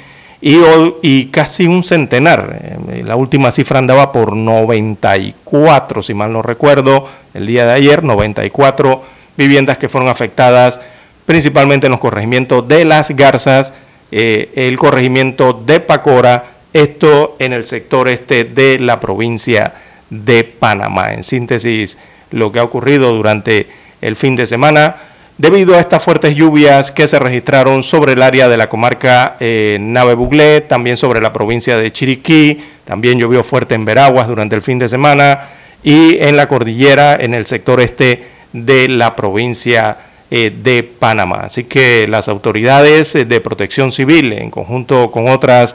y, 0.42 1.26
casi 1.26 1.66
un 1.66 1.84
centenar. 1.84 2.76
la 3.04 3.14
última 3.16 3.52
cifra 3.52 3.78
andaba 3.78 4.10
por 4.10 4.34
94, 4.36 6.02
si 6.02 6.14
mal 6.14 6.32
no 6.32 6.42
recuerdo, 6.42 7.08
el 7.32 7.46
día 7.46 7.64
de 7.64 7.72
ayer, 7.72 8.02
94 8.02 9.02
viviendas 9.36 9.78
que 9.78 9.88
fueron 9.88 10.10
afectadas 10.10 10.80
principalmente 11.24 11.86
en 11.86 11.92
los 11.92 12.00
corregimientos 12.00 12.66
de 12.66 12.84
Las 12.84 13.10
Garzas, 13.12 13.72
el 14.10 14.76
corregimiento 14.76 15.52
de 15.52 15.78
Pacora, 15.78 16.44
esto 16.72 17.36
en 17.38 17.52
el 17.52 17.64
sector 17.64 18.08
este 18.08 18.44
de 18.44 18.80
la 18.80 18.98
provincia 18.98 19.74
de 20.10 20.42
Panamá. 20.42 21.14
En 21.14 21.22
síntesis, 21.22 21.98
lo 22.32 22.50
que 22.50 22.58
ha 22.58 22.64
ocurrido 22.64 23.12
durante 23.12 23.68
el 24.00 24.16
fin 24.16 24.34
de 24.34 24.46
semana 24.46 24.96
debido 25.38 25.74
a 25.74 25.80
estas 25.80 26.02
fuertes 26.02 26.36
lluvias 26.36 26.90
que 26.90 27.06
se 27.06 27.18
registraron 27.18 27.82
sobre 27.82 28.12
el 28.12 28.22
área 28.22 28.48
de 28.48 28.56
la 28.56 28.68
comarca 28.68 29.36
eh, 29.40 29.78
Nave 29.80 30.14
Buglé, 30.14 30.60
también 30.60 30.96
sobre 30.96 31.20
la 31.20 31.32
provincia 31.32 31.76
de 31.76 31.92
Chiriquí, 31.92 32.60
también 32.84 33.18
llovió 33.18 33.42
fuerte 33.42 33.74
en 33.74 33.84
Veraguas 33.84 34.28
durante 34.28 34.56
el 34.56 34.62
fin 34.62 34.78
de 34.78 34.88
semana 34.88 35.40
y 35.82 36.18
en 36.18 36.36
la 36.36 36.48
cordillera 36.48 37.16
en 37.16 37.34
el 37.34 37.46
sector 37.46 37.80
este 37.80 38.24
de 38.52 38.88
la 38.88 39.16
provincia 39.16 39.96
eh, 40.30 40.50
de 40.62 40.82
Panamá. 40.82 41.42
Así 41.44 41.64
que 41.64 42.06
las 42.08 42.28
autoridades 42.28 43.12
de 43.12 43.40
protección 43.40 43.92
civil, 43.92 44.32
en 44.32 44.50
conjunto 44.50 45.10
con 45.10 45.28
otras 45.28 45.74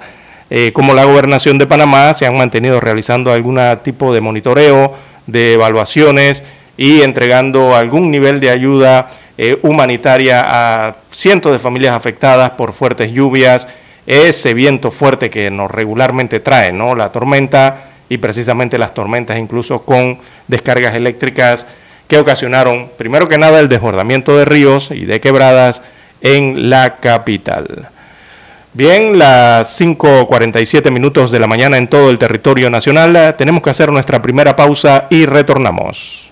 eh, 0.50 0.72
como 0.72 0.94
la 0.94 1.04
gobernación 1.04 1.58
de 1.58 1.68
Panamá, 1.68 2.14
se 2.14 2.26
han 2.26 2.38
mantenido 2.38 2.80
realizando 2.80 3.34
algún 3.34 3.60
tipo 3.84 4.14
de 4.14 4.22
monitoreo, 4.22 4.94
de 5.26 5.54
evaluaciones 5.54 6.44
y 6.78 7.02
entregando 7.02 7.76
algún 7.76 8.12
nivel 8.12 8.40
de 8.40 8.50
ayuda 8.50 9.10
eh, 9.38 9.60
humanitaria 9.62 10.44
a 10.46 10.96
cientos 11.12 11.52
de 11.52 11.60
familias 11.60 11.94
afectadas 11.94 12.52
por 12.52 12.74
fuertes 12.74 13.12
lluvias, 13.12 13.68
ese 14.06 14.54
viento 14.54 14.90
fuerte 14.90 15.30
que 15.30 15.52
nos 15.52 15.70
regularmente 15.70 16.40
trae, 16.40 16.72
¿no? 16.72 16.96
La 16.96 17.12
tormenta 17.12 17.84
y 18.10 18.18
precisamente 18.18 18.78
las 18.78 18.94
tormentas 18.94 19.38
incluso 19.38 19.84
con 19.84 20.18
descargas 20.48 20.96
eléctricas 20.96 21.68
que 22.08 22.18
ocasionaron, 22.18 22.90
primero 22.98 23.28
que 23.28 23.38
nada, 23.38 23.60
el 23.60 23.70
desbordamiento 23.70 24.38
de 24.38 24.46
ríos 24.46 24.92
y 24.92 25.06
de 25.06 25.20
quebradas 25.20 25.82
en 26.22 26.70
la 26.70 26.96
capital. 26.96 27.90
Bien, 28.74 29.18
las 29.18 29.82
5.47 29.82 30.92
minutos 30.92 31.32
de 31.32 31.40
la 31.40 31.48
mañana 31.48 31.78
en 31.78 31.88
todo 31.88 32.10
el 32.10 32.20
territorio 32.20 32.70
nacional. 32.70 33.36
Tenemos 33.38 33.62
que 33.62 33.72
hacer 33.72 33.92
nuestra 33.92 34.22
primera 34.22 34.56
pausa 34.56 35.08
y 35.10 35.26
retornamos. 35.26 36.32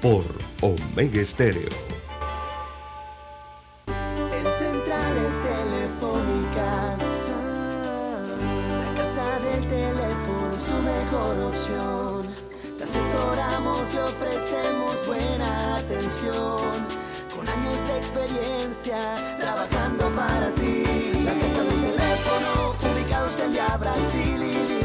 Por 0.00 0.24
Omega 0.62 1.20
Estéreo. 1.20 1.68
En 3.86 4.46
centrales 4.58 5.34
telefónicas, 5.42 7.26
la 8.80 8.94
casa 8.94 9.38
del 9.40 9.68
teléfono 9.68 10.54
es 10.56 10.64
tu 10.64 10.76
mejor 10.80 11.38
opción. 11.52 12.34
Te 12.78 12.84
asesoramos 12.84 13.92
y 13.92 13.98
ofrecemos 13.98 15.06
buena 15.06 15.76
atención. 15.76 16.86
Con 17.36 17.46
años 17.46 17.86
de 17.86 17.98
experiencia, 17.98 19.36
trabajando 19.38 20.08
para 20.16 20.50
ti. 20.54 20.82
La 21.24 21.34
casa 21.34 21.62
del 21.62 21.78
teléfono, 21.78 22.74
ubicados 22.90 23.38
en 23.40 23.52
ya 23.52 23.76
Brasil 23.76 24.39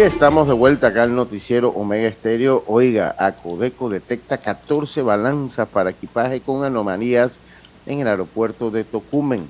Estamos 0.00 0.46
de 0.48 0.54
vuelta 0.54 0.88
acá 0.88 1.04
al 1.04 1.14
noticiero 1.14 1.68
Omega 1.70 2.08
Estéreo. 2.08 2.62
Oiga, 2.66 3.14
Acodeco 3.18 3.88
detecta 3.88 4.38
14 4.38 5.02
balanzas 5.02 5.68
para 5.68 5.90
equipaje 5.90 6.40
con 6.40 6.64
anomalías 6.64 7.38
en 7.86 8.00
el 8.00 8.08
aeropuerto 8.08 8.70
de 8.70 8.84
Tocumen. 8.84 9.48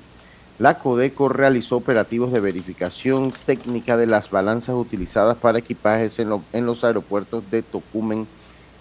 La 0.57 0.79
Codeco 0.79 1.27
realizó 1.29 1.77
operativos 1.77 2.31
de 2.31 2.39
verificación 2.39 3.33
técnica 3.45 3.97
de 3.97 4.05
las 4.07 4.29
balanzas 4.29 4.75
utilizadas 4.75 5.35
para 5.37 5.59
equipajes 5.59 6.17
en, 6.19 6.29
lo- 6.29 6.41
en 6.53 6.65
los 6.65 6.83
aeropuertos 6.83 7.43
de 7.51 7.61
Tocumen 7.61 8.25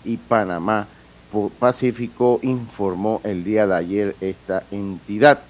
y 0.05 0.17
Panamá. 0.19 0.87
Pacífico 1.59 2.39
informó 2.43 3.21
el 3.25 3.43
día 3.43 3.67
de 3.67 3.75
ayer 3.75 4.17
esta 4.21 4.63
entidad. 4.71 5.41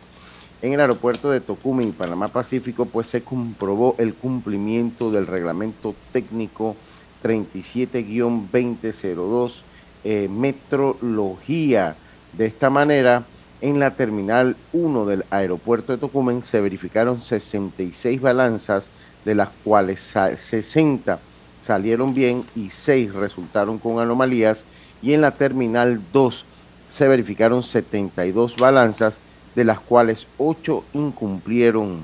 En 0.65 0.73
el 0.73 0.81
aeropuerto 0.81 1.31
de 1.31 1.43
Tocumen 1.43 1.93
Panamá 1.93 2.29
Pacífico, 2.29 2.87
pues 2.87 3.09
se 3.09 3.21
comprobó 3.21 3.97
el 3.99 4.15
cumplimiento 4.15 5.11
del 5.11 5.27
reglamento 5.27 5.95
técnico 6.11 6.75
37-2002, 7.23 9.61
eh, 10.05 10.27
metrología. 10.31 11.97
De 12.33 12.47
esta 12.47 12.71
manera, 12.71 13.25
en 13.61 13.79
la 13.79 13.91
terminal 13.91 14.57
1 14.73 15.05
del 15.05 15.27
aeropuerto 15.29 15.93
de 15.93 15.99
Tocumen 15.99 16.43
se 16.43 16.63
verificaron 16.63 17.23
66 17.23 18.23
balanzas, 18.23 18.89
de 19.27 19.35
las 19.35 19.51
cuales 19.65 20.01
sa- 20.01 20.35
60 20.35 21.19
salieron 21.61 22.15
bien 22.15 22.43
y 22.57 22.71
6 22.71 23.13
resultaron 23.13 23.77
con 23.77 23.99
anomalías. 23.99 24.65
Y 25.03 25.13
en 25.13 25.21
la 25.21 25.33
terminal 25.33 26.01
2 26.15 26.47
se 26.89 27.07
verificaron 27.07 27.63
72 27.63 28.57
balanzas, 28.57 29.19
de 29.55 29.65
las 29.65 29.81
cuales 29.81 30.27
8 30.39 30.85
incumplieron. 30.95 32.01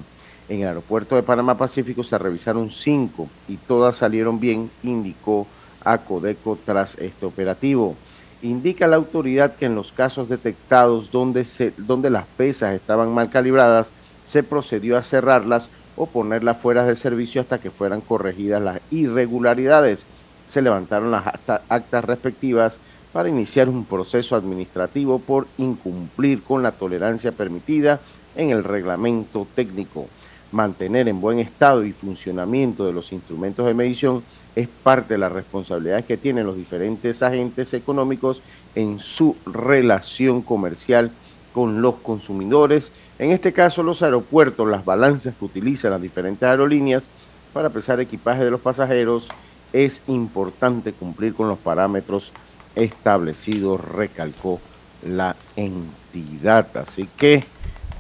En 0.49 0.63
el 0.63 0.69
aeropuerto 0.69 1.15
de 1.15 1.23
Panamá 1.23 1.57
Pacífico 1.57 2.03
se 2.03 2.19
revisaron 2.19 2.71
5 2.71 3.29
y 3.49 3.57
todas 3.57 3.97
salieron 3.97 4.41
bien, 4.41 4.71
indicó 4.83 5.47
Acodeco 5.85 6.59
tras 6.65 6.97
este 6.99 7.25
operativo. 7.25 7.95
Indica 8.43 8.87
la 8.87 8.97
autoridad 8.97 9.55
que 9.55 9.67
en 9.67 9.75
los 9.75 9.93
casos 9.93 10.29
detectados 10.29 11.11
donde, 11.13 11.45
se, 11.45 11.73
donde 11.77 12.11
las 12.11 12.25
pesas 12.37 12.75
estaban 12.75 13.13
mal 13.15 13.31
calibradas, 13.31 13.93
se 14.27 14.43
procedió 14.43 14.97
a 14.97 15.03
cerrarlas 15.03 15.69
o 15.97 16.07
ponerlas 16.07 16.59
fuera 16.59 16.85
de 16.85 16.97
servicio 16.97 17.41
hasta 17.41 17.59
que 17.59 17.71
fueran 17.71 18.01
corregidas 18.01 18.63
las 18.63 18.81
irregularidades. 18.91 20.07
Se 20.49 20.63
levantaron 20.63 21.11
las 21.11 21.27
acta- 21.27 21.63
actas 21.69 22.05
respectivas 22.05 22.79
para 23.13 23.29
iniciar 23.29 23.69
un 23.69 23.85
proceso 23.85 24.37
administrativo 24.37 25.19
por 25.19 25.47
incumplir 25.59 26.43
con 26.43 26.63
la 26.63 26.73
tolerancia 26.73 27.33
permitida 27.33 28.01
en 28.37 28.51
el 28.51 28.65
reglamento 28.65 29.47
técnico. 29.55 30.09
Mantener 30.53 31.09
en 31.09 31.21
buen 31.21 31.39
estado 31.39 31.85
y 31.85 31.93
funcionamiento 31.93 32.85
de 32.87 32.93
los 32.93 33.13
instrumentos 33.13 33.67
de 33.67 33.75
medición 33.75 34.23
es 34.57 34.69
parte 34.69 35.15
de 35.15 35.19
las 35.19 35.33
responsabilidades 35.33 36.07
que 36.07 36.17
tienen 36.17 36.47
los 36.47 36.57
diferentes 36.57 37.23
agentes 37.23 37.73
económicos 37.73 38.43
en 38.75 38.99
su 38.99 39.37
relación 39.47 40.43
comercial 40.43 41.11
con 41.53 41.83
los 41.83 41.97
consumidores. 41.97 42.93
En 43.19 43.31
este 43.31 43.53
caso, 43.53 43.83
los 43.83 44.03
aeropuertos, 44.03 44.69
las 44.69 44.85
balanzas 44.85 45.35
que 45.37 45.45
utilizan 45.45 45.93
las 45.93 46.03
diferentes 46.03 46.49
aerolíneas 46.49 47.05
para 47.53 47.71
pesar 47.71 48.01
equipaje 48.01 48.45
de 48.45 48.51
los 48.51 48.61
pasajeros, 48.61 49.29
es 49.73 50.03
importante 50.09 50.93
cumplir 50.93 51.35
con 51.35 51.49
los 51.49 51.59
parámetros 51.59 52.33
establecidos, 52.75 53.81
recalcó 53.81 54.61
la 55.09 55.37
entidad. 55.57 56.67
Así 56.77 57.09
que, 57.17 57.45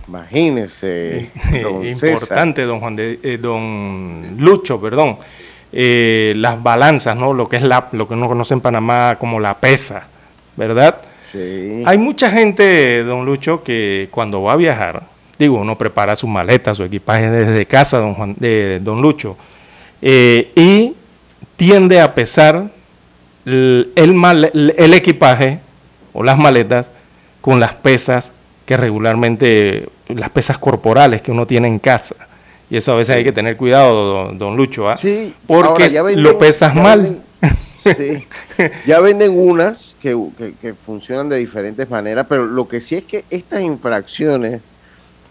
don 1.62 1.84
César. 1.84 2.10
Importante, 2.10 2.62
don 2.62 2.80
Juan 2.80 2.96
de, 2.96 3.18
eh, 3.22 3.38
don 3.38 4.36
Lucho, 4.38 4.80
perdón. 4.80 5.18
Eh, 5.72 6.32
las 6.36 6.60
balanzas, 6.60 7.16
¿no? 7.16 7.32
Lo 7.32 7.48
que 7.48 7.56
es 7.56 7.62
la, 7.62 7.88
lo 7.92 8.08
que 8.08 8.14
uno 8.14 8.26
conoce 8.26 8.54
en 8.54 8.60
Panamá 8.60 9.16
como 9.20 9.38
la 9.38 9.58
pesa, 9.58 10.08
¿verdad? 10.56 11.00
Sí. 11.20 11.82
Hay 11.86 11.96
mucha 11.96 12.28
gente, 12.30 13.04
don 13.04 13.24
Lucho, 13.24 13.62
que 13.62 14.08
cuando 14.10 14.42
va 14.42 14.54
a 14.54 14.56
viajar, 14.56 15.04
digo, 15.38 15.58
uno 15.60 15.78
prepara 15.78 16.16
su 16.16 16.26
maleta, 16.26 16.74
su 16.74 16.82
equipaje 16.82 17.30
desde 17.30 17.66
casa, 17.66 17.98
don 17.98 18.14
Juan, 18.14 18.34
de 18.36 18.80
don 18.82 19.00
Lucho, 19.00 19.36
eh, 20.02 20.50
y 20.56 20.94
tiende 21.56 22.00
a 22.00 22.12
pesar 22.14 22.68
el, 23.44 24.74
el 24.76 24.94
equipaje 24.94 25.58
o 26.12 26.22
las 26.22 26.38
maletas 26.38 26.90
con 27.40 27.60
las 27.60 27.74
pesas 27.74 28.32
que 28.66 28.76
regularmente, 28.76 29.88
las 30.08 30.30
pesas 30.30 30.58
corporales 30.58 31.22
que 31.22 31.30
uno 31.32 31.46
tiene 31.46 31.68
en 31.68 31.78
casa. 31.78 32.14
Y 32.68 32.76
eso 32.76 32.92
a 32.92 32.96
veces 32.96 33.16
hay 33.16 33.24
que 33.24 33.32
tener 33.32 33.56
cuidado, 33.56 33.94
don, 34.26 34.38
don 34.38 34.56
Lucho, 34.56 34.88
¿ah? 34.88 34.96
Sí, 34.96 35.34
porque 35.46 35.84
venden- 35.88 36.22
lo 36.22 36.38
pesas 36.38 36.74
ya 36.74 36.80
mal. 36.82 37.02
venden- 37.02 37.56
sí, 37.82 38.26
ya 38.86 39.00
venden 39.00 39.32
unas 39.36 39.96
que, 40.00 40.16
que- 40.38 40.52
que 40.60 40.74
funcionan 40.74 41.28
de 41.28 41.38
diferentes 41.38 41.88
maneras, 41.90 42.26
pero 42.28 42.44
lo 42.44 42.68
que 42.68 42.80
sí 42.80 42.96
es 42.96 43.04
que 43.04 43.24
estas 43.30 43.62
infracciones 43.62 44.60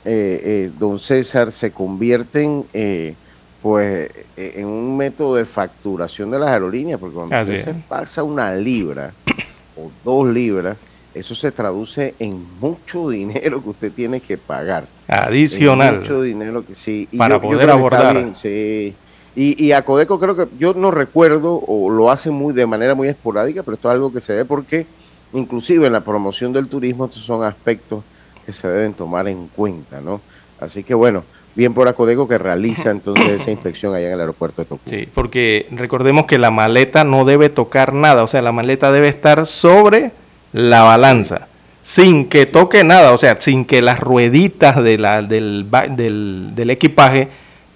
eh, 0.06 0.42
eh, 0.44 0.72
don 0.80 1.00
César, 1.00 1.52
se 1.52 1.72
convierten 1.72 2.66
eh, 2.74 3.14
pues 3.62 4.10
eh, 4.38 4.54
en 4.58 4.66
un 4.68 4.96
método 4.98 5.36
de 5.36 5.46
facturación 5.46 6.32
de 6.32 6.40
las 6.40 6.50
aerolíneas, 6.50 7.00
porque 7.00 7.16
cuando 7.16 7.36
Así 7.36 7.56
usted 7.56 7.66
se 7.66 7.80
pasa 7.88 8.24
una 8.24 8.56
libra 8.56 9.12
o 9.78 9.92
dos 10.04 10.28
libras, 10.28 10.78
eso 11.14 11.36
se 11.36 11.52
traduce 11.52 12.14
en 12.20 12.46
mucho 12.62 13.10
dinero 13.10 13.62
que 13.62 13.70
usted 13.70 13.92
tiene 13.92 14.22
que 14.22 14.38
pagar. 14.38 14.86
En 15.08 15.16
Adicional. 15.16 16.02
mucho 16.02 16.22
dinero 16.22 16.66
que 16.66 16.76
sí. 16.76 17.08
Y 17.12 17.18
Para 17.18 17.36
yo- 17.36 17.42
poder 17.42 17.58
creo 17.66 17.78
que 17.78 17.84
está 17.84 17.98
abordar. 17.98 18.14
bien, 18.16 18.36
sí. 18.36 18.94
Y, 19.36 19.64
y 19.64 19.72
a 19.74 19.84
Codeco 19.84 20.20
creo 20.20 20.36
que 20.36 20.48
yo 20.58 20.74
no 20.74 20.92
recuerdo 20.92 21.56
o 21.56 21.90
lo 21.90 22.12
hace 22.12 22.30
muy 22.30 22.54
de 22.54 22.66
manera 22.66 22.96
muy 22.96 23.08
esporádica, 23.08 23.64
pero 23.64 23.76
esto 23.76 23.88
es 23.90 23.94
algo 23.94 24.12
que 24.12 24.22
se 24.22 24.34
ve 24.34 24.46
porque 24.46 24.86
inclusive 25.34 25.88
en 25.88 25.94
la 25.94 26.02
promoción 26.02 26.52
del 26.52 26.68
turismo 26.68 27.06
estos 27.06 27.24
son 27.24 27.44
aspectos 27.44 28.04
que 28.46 28.52
se 28.52 28.68
deben 28.68 28.94
tomar 28.94 29.28
en 29.28 29.48
cuenta, 29.48 30.02
¿no? 30.02 30.20
Así 30.60 30.84
que 30.84 30.94
bueno, 30.94 31.24
bien 31.56 31.74
por 31.74 31.88
Acodeco 31.88 32.28
que 32.28 32.38
realiza 32.38 32.92
entonces 32.92 33.42
esa 33.42 33.52
inspección 33.52 33.96
allá 33.96 34.08
en 34.08 34.14
el 34.14 34.20
aeropuerto 34.22 34.62
de 34.62 34.68
Tocumen. 34.68 35.00
Sí, 35.00 35.10
porque 35.14 35.68
recordemos 35.72 36.26
que 36.26 36.38
la 36.38 36.52
maleta 36.52 37.04
no 37.04 37.26
debe 37.26 37.50
tocar 37.50 37.94
nada, 37.94 38.24
o 38.24 38.28
sea, 38.28 38.42
la 38.42 38.52
maleta 38.52 38.92
debe 38.92 39.08
estar 39.08 39.46
sobre 39.46 40.12
la 40.54 40.84
balanza, 40.84 41.48
sin 41.84 42.28
que 42.28 42.46
toque 42.46 42.84
nada, 42.84 43.14
o 43.14 43.18
sea, 43.18 43.40
sin 43.40 43.66
que 43.66 43.82
las 43.82 44.00
rueditas 44.00 44.82
de 44.84 44.98
la, 44.98 45.22
del, 45.22 45.68
del, 45.96 46.52
del 46.56 46.70
equipaje 46.70 47.28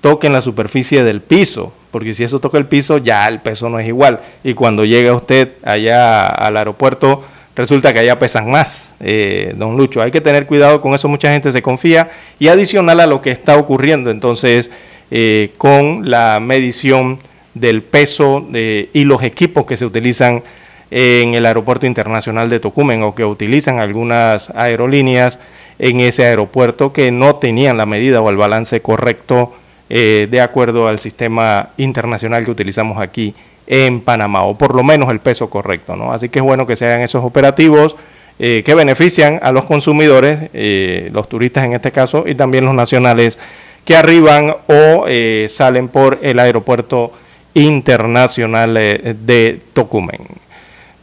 toquen 0.01 0.33
la 0.33 0.41
superficie 0.41 1.03
del 1.03 1.21
piso, 1.21 1.71
porque 1.89 2.13
si 2.13 2.23
eso 2.23 2.39
toca 2.39 2.57
el 2.57 2.65
piso, 2.65 2.97
ya 2.97 3.27
el 3.27 3.39
peso 3.39 3.69
no 3.69 3.79
es 3.79 3.87
igual. 3.87 4.19
Y 4.43 4.53
cuando 4.53 4.83
llega 4.83 5.13
usted 5.13 5.53
allá 5.63 6.25
al 6.25 6.57
aeropuerto, 6.57 7.23
resulta 7.55 7.93
que 7.93 7.99
allá 7.99 8.17
pesan 8.17 8.49
más, 8.49 8.95
eh, 8.99 9.53
don 9.55 9.77
Lucho. 9.77 10.01
Hay 10.01 10.11
que 10.11 10.21
tener 10.21 10.45
cuidado 10.45 10.81
con 10.81 10.93
eso, 10.93 11.07
mucha 11.07 11.31
gente 11.31 11.51
se 11.51 11.61
confía. 11.61 12.09
Y 12.39 12.47
adicional 12.47 12.99
a 12.99 13.07
lo 13.07 13.21
que 13.21 13.31
está 13.31 13.57
ocurriendo, 13.57 14.11
entonces, 14.11 14.71
eh, 15.11 15.51
con 15.57 16.09
la 16.09 16.39
medición 16.39 17.19
del 17.53 17.83
peso 17.83 18.47
eh, 18.53 18.89
y 18.93 19.03
los 19.03 19.21
equipos 19.21 19.65
que 19.65 19.77
se 19.77 19.85
utilizan 19.85 20.43
en 20.89 21.33
el 21.33 21.45
aeropuerto 21.45 21.85
internacional 21.85 22.49
de 22.49 22.59
Tocumen 22.59 23.03
o 23.03 23.15
que 23.15 23.25
utilizan 23.25 23.79
algunas 23.79 24.49
aerolíneas 24.51 25.39
en 25.79 25.99
ese 25.99 26.25
aeropuerto 26.25 26.93
que 26.93 27.11
no 27.11 27.35
tenían 27.35 27.77
la 27.77 27.85
medida 27.85 28.21
o 28.21 28.29
el 28.29 28.37
balance 28.37 28.81
correcto 28.81 29.53
eh, 29.95 30.27
de 30.27 30.41
acuerdo 30.41 30.87
al 30.87 30.97
sistema 30.97 31.69
internacional 31.77 32.43
que 32.43 32.49
utilizamos 32.49 32.97
aquí 32.97 33.31
en 33.67 34.01
Panamá, 34.01 34.41
o 34.41 34.57
por 34.57 34.73
lo 34.73 34.81
menos 34.81 35.11
el 35.11 35.19
peso 35.19 35.51
correcto, 35.51 35.95
¿no? 35.95 36.11
Así 36.11 36.29
que 36.29 36.39
es 36.39 36.43
bueno 36.43 36.65
que 36.65 36.75
se 36.75 36.87
hagan 36.87 37.01
esos 37.01 37.23
operativos 37.23 37.95
eh, 38.39 38.63
que 38.65 38.73
benefician 38.73 39.39
a 39.43 39.51
los 39.51 39.65
consumidores, 39.65 40.49
eh, 40.55 41.11
los 41.13 41.29
turistas 41.29 41.65
en 41.65 41.73
este 41.73 41.91
caso, 41.91 42.23
y 42.25 42.33
también 42.33 42.65
los 42.65 42.73
nacionales 42.73 43.37
que 43.85 43.95
arriban 43.95 44.55
o 44.65 45.05
salen 45.47 45.89
por 45.89 46.17
el 46.23 46.39
aeropuerto 46.39 47.11
internacional 47.53 48.73
de 48.73 49.59
Tocumen. 49.73 50.21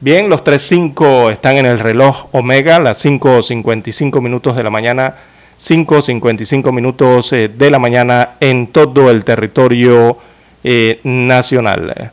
Bien, 0.01 0.29
los 0.29 0.43
3.5 0.43 1.31
están 1.31 1.59
en 1.59 1.67
el 1.67 1.79
reloj 1.79 2.27
Omega, 2.33 2.81
las 2.81 3.05
5.55 3.05 4.21
minutos 4.21 4.57
de 4.57 4.65
la 4.65 4.71
mañana, 4.71 5.15
5.55 5.61 6.73
minutos 6.73 7.35
eh, 7.35 7.51
de 7.55 7.71
la 7.71 7.79
mañana 7.79 8.31
en 8.41 8.69
todo 8.69 9.11
el 9.11 9.25
territorio 9.25 10.17
eh, 10.65 11.01
nacional. 11.05 12.13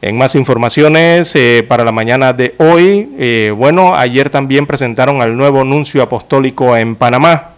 En 0.00 0.16
más 0.16 0.34
informaciones 0.34 1.36
eh, 1.36 1.64
para 1.68 1.84
la 1.84 1.92
mañana 1.92 2.32
de 2.32 2.54
hoy, 2.58 3.52
bueno, 3.56 3.94
ayer 3.94 4.28
también 4.28 4.66
presentaron 4.66 5.22
al 5.22 5.36
nuevo 5.36 5.64
nuncio 5.64 6.02
apostólico 6.02 6.76
en 6.76 6.96
Panamá. 6.96 7.50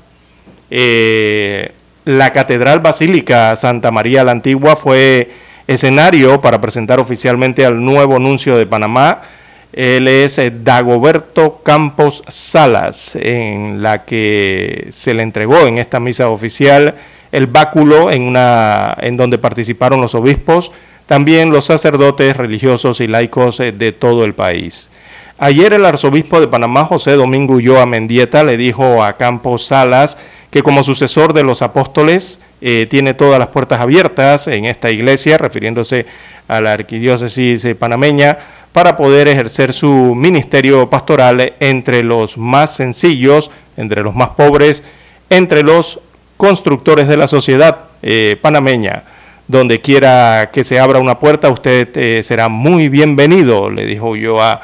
La 2.04 2.32
Catedral 2.32 2.80
Basílica 2.80 3.54
Santa 3.56 3.90
María 3.90 4.22
la 4.22 4.32
Antigua 4.32 4.76
fue 4.76 5.28
escenario 5.66 6.40
para 6.40 6.60
presentar 6.60 7.00
oficialmente 7.00 7.64
al 7.64 7.84
nuevo 7.84 8.18
nuncio 8.20 8.56
de 8.56 8.66
Panamá. 8.66 9.22
Él 9.72 10.08
es 10.08 10.40
Dagoberto 10.64 11.60
Campos 11.62 12.22
Salas, 12.28 13.16
en 13.16 13.82
la 13.82 14.04
que 14.04 14.88
se 14.90 15.12
le 15.12 15.22
entregó 15.22 15.66
en 15.66 15.78
esta 15.78 16.00
misa 16.00 16.28
oficial 16.28 16.94
el 17.32 17.46
báculo 17.46 18.10
en, 18.10 18.22
una, 18.22 18.96
en 19.00 19.16
donde 19.16 19.38
participaron 19.38 20.00
los 20.00 20.14
obispos, 20.14 20.72
también 21.06 21.50
los 21.50 21.66
sacerdotes 21.66 22.36
religiosos 22.36 23.00
y 23.00 23.06
laicos 23.06 23.60
eh, 23.60 23.72
de 23.72 23.92
todo 23.92 24.24
el 24.24 24.34
país. 24.34 24.90
Ayer 25.38 25.74
el 25.74 25.84
arzobispo 25.84 26.40
de 26.40 26.48
Panamá, 26.48 26.86
José 26.86 27.12
Domingo 27.12 27.54
Ulloa 27.54 27.84
Mendieta, 27.84 28.42
le 28.42 28.56
dijo 28.56 29.04
a 29.04 29.18
Campos 29.18 29.66
Salas 29.66 30.16
que 30.50 30.62
como 30.62 30.82
sucesor 30.82 31.34
de 31.34 31.42
los 31.42 31.60
apóstoles 31.60 32.40
eh, 32.62 32.86
tiene 32.88 33.12
todas 33.12 33.38
las 33.38 33.48
puertas 33.48 33.80
abiertas 33.82 34.46
en 34.46 34.64
esta 34.64 34.90
iglesia, 34.90 35.36
refiriéndose 35.36 36.06
a 36.48 36.62
la 36.62 36.72
arquidiócesis 36.72 37.66
eh, 37.66 37.74
panameña, 37.74 38.38
para 38.76 38.94
poder 38.94 39.26
ejercer 39.26 39.72
su 39.72 40.14
ministerio 40.14 40.90
pastoral 40.90 41.54
entre 41.60 42.02
los 42.02 42.36
más 42.36 42.74
sencillos, 42.76 43.50
entre 43.78 44.02
los 44.02 44.14
más 44.14 44.28
pobres, 44.36 44.84
entre 45.30 45.62
los 45.62 45.98
constructores 46.36 47.08
de 47.08 47.16
la 47.16 47.26
sociedad 47.26 47.84
eh, 48.02 48.36
panameña. 48.42 49.04
Donde 49.48 49.80
quiera 49.80 50.50
que 50.52 50.62
se 50.62 50.78
abra 50.78 50.98
una 50.98 51.18
puerta, 51.18 51.48
usted 51.48 51.88
eh, 51.94 52.22
será 52.22 52.50
muy 52.50 52.90
bienvenido, 52.90 53.70
le 53.70 53.86
dijo 53.86 54.10
Ulloa 54.10 54.60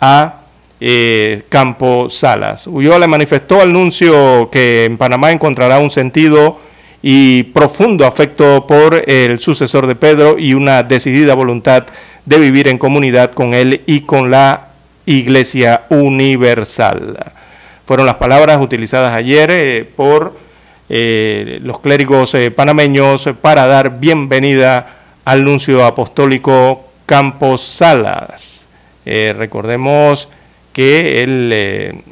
a 0.00 0.34
eh, 0.78 1.42
Campo 1.48 2.08
Salas. 2.08 2.68
Ulloa 2.68 3.00
le 3.00 3.08
manifestó 3.08 3.60
al 3.60 3.72
nuncio 3.72 4.48
que 4.48 4.84
en 4.84 4.96
Panamá 4.96 5.32
encontrará 5.32 5.80
un 5.80 5.90
sentido 5.90 6.60
y 7.02 7.42
profundo 7.42 8.06
afecto 8.06 8.64
por 8.64 9.02
el 9.10 9.40
sucesor 9.40 9.88
de 9.88 9.96
Pedro 9.96 10.38
y 10.38 10.54
una 10.54 10.84
decidida 10.84 11.34
voluntad 11.34 11.86
de 12.26 12.38
vivir 12.38 12.68
en 12.68 12.76
comunidad 12.76 13.32
con 13.32 13.54
él 13.54 13.82
y 13.86 14.00
con 14.02 14.30
la 14.30 14.68
Iglesia 15.06 15.84
Universal. 15.88 17.16
Fueron 17.86 18.04
las 18.04 18.16
palabras 18.16 18.60
utilizadas 18.60 19.14
ayer 19.14 19.48
eh, 19.52 19.88
por 19.96 20.36
eh, 20.88 21.60
los 21.62 21.78
clérigos 21.78 22.34
eh, 22.34 22.50
panameños 22.50 23.28
para 23.40 23.66
dar 23.68 24.00
bienvenida 24.00 24.88
al 25.24 25.44
nuncio 25.44 25.84
apostólico 25.84 26.84
Campos 27.06 27.62
Salas. 27.62 28.64
Recordemos 29.04 30.28
que 30.72 31.22
el, 31.22 32.02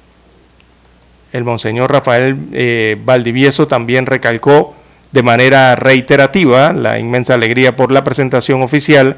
el 1.32 1.44
monseñor 1.44 1.90
Rafael 1.90 3.00
Valdivieso 3.04 3.66
también 3.66 4.06
recalcó 4.06 4.76
de 5.10 5.24
manera 5.24 5.74
reiterativa 5.74 6.72
la 6.72 7.00
inmensa 7.00 7.34
alegría 7.34 7.74
por 7.74 7.90
la 7.90 8.04
presentación 8.04 8.62
oficial 8.62 9.16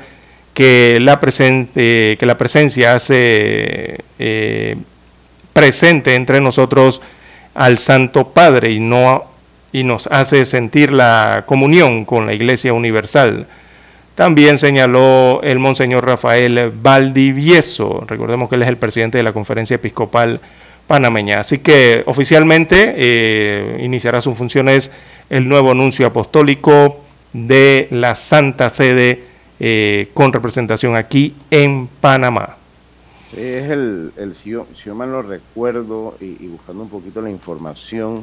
que 0.57 0.97
la, 1.03 1.21
presen- 1.21 1.69
eh, 1.77 2.17
que 2.19 2.25
la 2.25 2.39
presencia 2.39 2.95
hace 2.95 3.99
eh, 4.19 4.77
presente 5.53 6.15
entre 6.15 6.41
nosotros 6.41 7.03
al 7.53 7.77
Santo 7.77 8.29
Padre 8.29 8.71
y, 8.71 8.81
no, 8.81 9.25
y 9.71 9.85
nos 9.85 10.07
hace 10.07 10.47
sentir 10.47 10.93
la 10.93 11.45
comunión 11.47 12.07
con 12.07 12.25
la 12.25 12.33
Iglesia 12.33 12.73
Universal. 12.73 13.47
También 14.15 14.57
señaló 14.57 15.43
el 15.43 15.59
monseñor 15.59 16.07
Rafael 16.07 16.73
Valdivieso, 16.75 18.07
recordemos 18.09 18.49
que 18.49 18.55
él 18.55 18.63
es 18.63 18.69
el 18.69 18.79
presidente 18.79 19.19
de 19.19 19.25
la 19.25 19.35
Conferencia 19.35 19.75
Episcopal 19.75 20.41
Panameña. 20.87 21.41
Así 21.41 21.59
que 21.59 22.03
oficialmente 22.07 22.95
eh, 22.97 23.81
iniciará 23.83 24.23
sus 24.23 24.39
funciones 24.39 24.91
el 25.29 25.47
nuevo 25.47 25.75
nuncio 25.75 26.07
apostólico 26.07 27.05
de 27.35 27.89
la 27.91 28.15
Santa 28.15 28.71
Sede 28.71 29.36
eh, 29.61 30.09
con 30.15 30.33
representación 30.33 30.97
aquí 30.97 31.35
en 31.51 31.89
Panamá. 32.01 32.57
Es 33.37 33.69
el, 33.71 34.13
el 34.17 34.35
si, 34.35 34.51
yo, 34.51 34.67
si 34.77 34.85
yo 34.85 34.95
mal 34.95 35.11
lo 35.11 35.23
recuerdo 35.23 36.17
y, 36.21 36.45
y 36.45 36.49
buscando 36.49 36.83
un 36.85 36.89
poquito 36.89 37.21
la 37.21 37.31
información, 37.31 38.23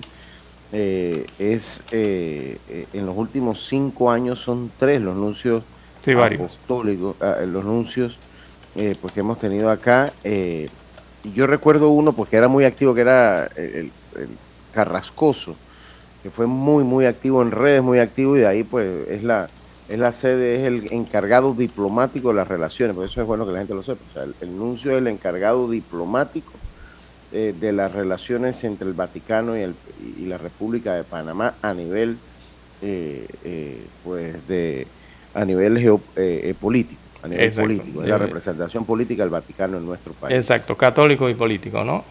eh, 0.71 1.25
es 1.39 1.83
eh, 1.91 2.57
eh, 2.69 2.85
en 2.93 3.05
los 3.05 3.15
últimos 3.17 3.67
cinco 3.67 4.09
años 4.09 4.39
son 4.39 4.71
tres 4.79 5.01
los 5.01 5.15
nuncios 5.15 5.63
Sí, 6.03 6.13
varios. 6.13 6.41
apostólicos, 6.41 7.15
ah, 7.21 7.37
los 7.45 7.63
nuncios 7.63 8.17
eh, 8.75 8.95
pues 8.99 9.13
que 9.13 9.19
hemos 9.21 9.39
tenido 9.39 9.69
acá. 9.69 10.11
eh, 10.23 10.69
y 11.23 11.31
yo 11.31 11.47
recuerdo 11.47 11.89
uno 11.89 12.11
porque 12.13 12.35
era 12.35 12.49
muy 12.49 12.65
activo, 12.65 12.93
que 12.93 12.99
era 13.01 13.47
el, 13.55 13.91
el 14.17 14.27
Carrascoso, 14.73 15.55
que 16.21 16.29
fue 16.29 16.47
muy, 16.47 16.83
muy 16.83 17.05
activo 17.05 17.41
en 17.41 17.51
redes, 17.51 17.81
muy 17.81 17.99
activo 17.99 18.35
y 18.35 18.41
de 18.41 18.47
ahí 18.47 18.63
pues 18.63 19.07
es 19.09 19.23
la, 19.23 19.49
es 19.93 19.99
la 19.99 20.11
sede, 20.11 20.55
es 20.55 20.67
el 20.67 20.91
encargado 20.91 21.53
diplomático 21.53 22.29
de 22.29 22.35
las 22.35 22.47
relaciones, 22.47 22.95
por 22.95 23.05
eso 23.05 23.21
es 23.21 23.27
bueno 23.27 23.45
que 23.45 23.51
la 23.53 23.59
gente 23.59 23.73
lo 23.73 23.83
sepa. 23.83 24.01
O 24.09 24.13
sea, 24.13 24.23
el, 24.23 24.35
el 24.41 24.57
nuncio 24.57 24.91
es 24.91 24.97
el 24.97 25.07
encargado 25.07 25.69
diplomático 25.69 26.51
eh, 27.31 27.53
de 27.59 27.71
las 27.71 27.91
relaciones 27.91 28.63
entre 28.63 28.87
el 28.87 28.93
Vaticano 28.93 29.57
y, 29.57 29.61
el, 29.61 29.75
y 30.19 30.25
la 30.25 30.37
República 30.37 30.93
de 30.93 31.03
Panamá 31.03 31.55
a 31.61 31.73
nivel, 31.73 32.17
eh, 32.81 33.25
eh, 33.43 33.81
pues 34.03 34.47
de, 34.47 34.87
a 35.33 35.45
nivel 35.45 35.77
geo- 35.79 36.01
político, 36.59 37.01
a 37.23 37.27
nivel 37.27 37.45
Exacto. 37.45 37.69
político, 37.69 38.03
es 38.03 38.09
la 38.09 38.17
representación 38.17 38.85
política 38.85 39.23
del 39.23 39.29
Vaticano 39.29 39.77
en 39.77 39.85
nuestro 39.85 40.13
país. 40.13 40.35
Exacto, 40.35 40.75
católico 40.75 41.29
y 41.29 41.33
político, 41.35 41.83
¿no? 41.83 42.03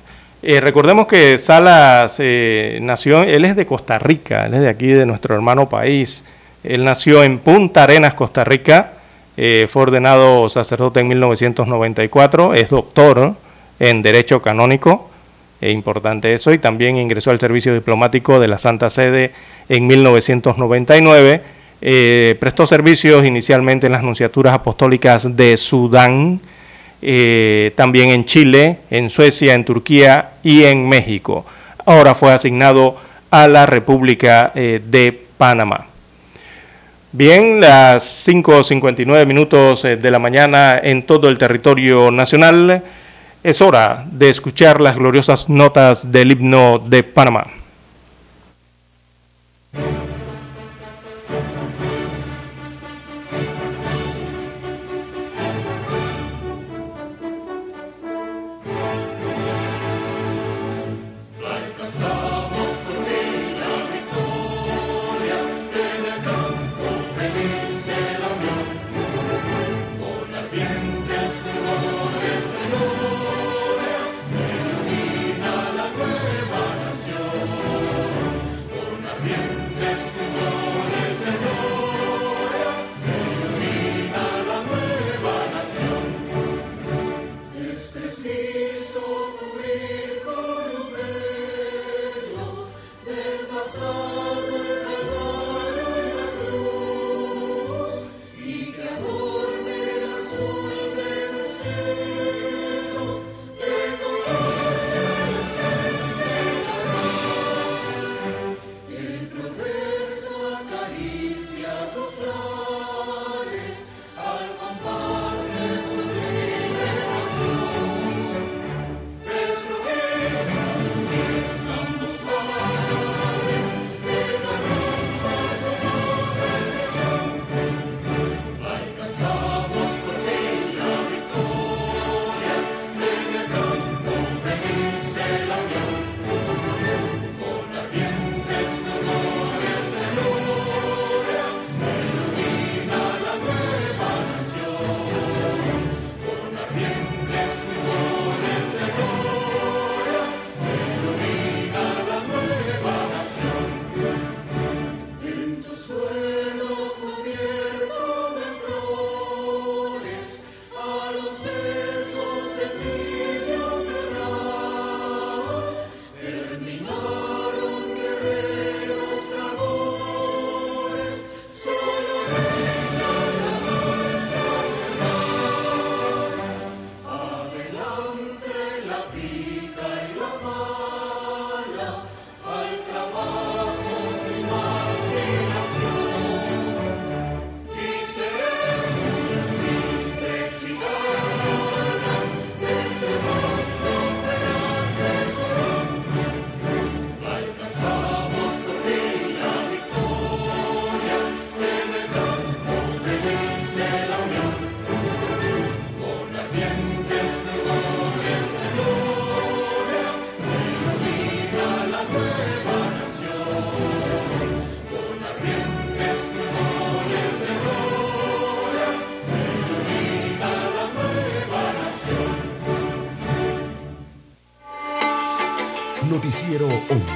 Eh, 0.42 0.60
recordemos 0.60 1.06
que 1.06 1.38
Salas 1.38 2.16
eh, 2.18 2.78
nació, 2.82 3.22
él 3.22 3.44
es 3.44 3.54
de 3.54 3.64
Costa 3.64 3.98
Rica, 3.98 4.46
él 4.46 4.54
es 4.54 4.60
de 4.60 4.68
aquí, 4.68 4.88
de 4.88 5.06
nuestro 5.06 5.34
hermano 5.36 5.68
país. 5.68 6.24
Él 6.64 6.84
nació 6.84 7.22
en 7.24 7.38
Punta 7.38 7.84
Arenas, 7.84 8.14
Costa 8.14 8.44
Rica, 8.44 8.92
eh, 9.36 9.66
fue 9.70 9.82
ordenado 9.82 10.48
sacerdote 10.48 11.00
en 11.00 11.08
1994, 11.08 12.54
es 12.54 12.68
doctor 12.68 13.34
en 13.78 14.02
Derecho 14.02 14.42
Canónico, 14.42 15.10
es 15.60 15.72
importante 15.72 16.34
eso, 16.34 16.52
y 16.52 16.58
también 16.58 16.96
ingresó 16.96 17.30
al 17.30 17.40
servicio 17.40 17.74
diplomático 17.74 18.40
de 18.40 18.48
la 18.48 18.58
Santa 18.58 18.90
Sede 18.90 19.32
en 19.68 19.86
1999. 19.86 21.42
prestó 22.38 22.66
servicios 22.66 23.24
inicialmente 23.24 23.86
en 23.86 23.92
las 23.92 24.02
nunciaturas 24.02 24.54
apostólicas 24.54 25.36
de 25.36 25.56
Sudán, 25.56 26.40
eh, 27.04 27.72
también 27.74 28.10
en 28.10 28.24
Chile, 28.24 28.78
en 28.88 29.10
Suecia, 29.10 29.54
en 29.54 29.64
Turquía 29.64 30.34
y 30.44 30.62
en 30.62 30.88
México. 30.88 31.44
Ahora 31.84 32.14
fue 32.14 32.32
asignado 32.32 32.96
a 33.28 33.48
la 33.48 33.66
República 33.66 34.52
eh, 34.54 34.80
de 34.86 35.20
Panamá. 35.36 35.88
Bien, 37.14 37.60
las 37.60 38.26
5.59 38.26 39.26
minutos 39.26 39.84
eh, 39.84 39.98
de 39.98 40.10
la 40.10 40.18
mañana 40.18 40.80
en 40.82 41.02
todo 41.02 41.28
el 41.28 41.36
territorio 41.36 42.10
nacional. 42.10 42.82
Es 43.42 43.60
hora 43.60 44.06
de 44.10 44.30
escuchar 44.30 44.80
las 44.80 44.96
gloriosas 44.96 45.50
notas 45.50 46.10
del 46.10 46.32
himno 46.32 46.78
de 46.78 47.02
Panamá. 47.02 47.61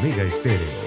Omega 0.00 0.22
Estéreo. 0.24 0.86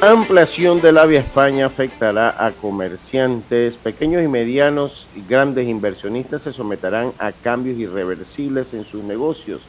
ampliación 0.00 0.82
de 0.82 0.92
la 0.92 1.06
Vía 1.06 1.20
España 1.20 1.64
afectará 1.64 2.34
a 2.44 2.50
comerciantes, 2.50 3.76
pequeños 3.76 4.22
y 4.22 4.28
medianos 4.28 5.06
y 5.16 5.22
grandes 5.26 5.66
inversionistas 5.66 6.42
se 6.42 6.52
someterán 6.52 7.12
a 7.18 7.32
cambios 7.32 7.78
irreversibles 7.78 8.74
en 8.74 8.84
sus 8.84 9.02
negocios. 9.02 9.62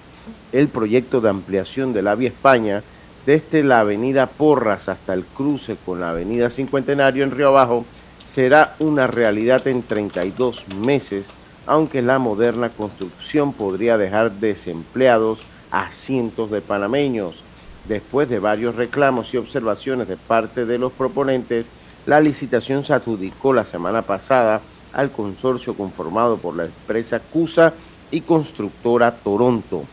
El 0.52 0.68
proyecto 0.68 1.22
de 1.22 1.30
ampliación 1.30 1.94
de 1.94 2.02
la 2.02 2.16
Vía 2.16 2.30
España 2.30 2.84
desde 3.26 3.64
la 3.64 3.80
avenida 3.80 4.28
Porras 4.28 4.88
hasta 4.88 5.14
el 5.14 5.26
cruce 5.26 5.78
con 5.84 6.00
la 6.00 6.12
avenida 6.12 6.50
Cincuentenario 6.50 7.24
en 7.24 7.32
Río 7.32 7.50
Abajo 7.50 7.86
será 8.28 8.76
una 8.80 9.08
realidad 9.08 9.68
en 9.68 9.82
32 9.82 10.66
meses, 10.78 11.30
aunque 11.66 12.02
la 12.02 12.20
moderna 12.20 12.70
construcción 12.70 13.54
podría 13.54 13.98
dejar 13.98 14.32
desempleados 14.32 15.40
a 15.72 15.90
cientos 15.90 16.52
de 16.52 16.62
panameños. 16.62 17.42
Después 17.88 18.30
de 18.30 18.40
varios 18.40 18.76
reclamos 18.76 19.34
y 19.34 19.38
observaciones 19.38 20.08
de 20.08 20.18
parte 20.18 20.66
de 20.66 20.78
los 20.78 20.92
proponentes, 20.92 21.66
la 22.06 22.20
licitación 22.20 22.86
se 22.86 22.94
adjudicó 22.94 23.54
la 23.54 23.66
semana 23.66 24.04
pasada 24.04 24.62
al 24.94 25.12
consorcio 25.12 25.76
conformado 25.76 26.38
por 26.38 26.56
la 26.56 26.66
empresa 26.66 27.20
CUSA 27.20 27.74
y 28.12 28.22
constructora 28.22 29.12
Toronto. 29.12 29.86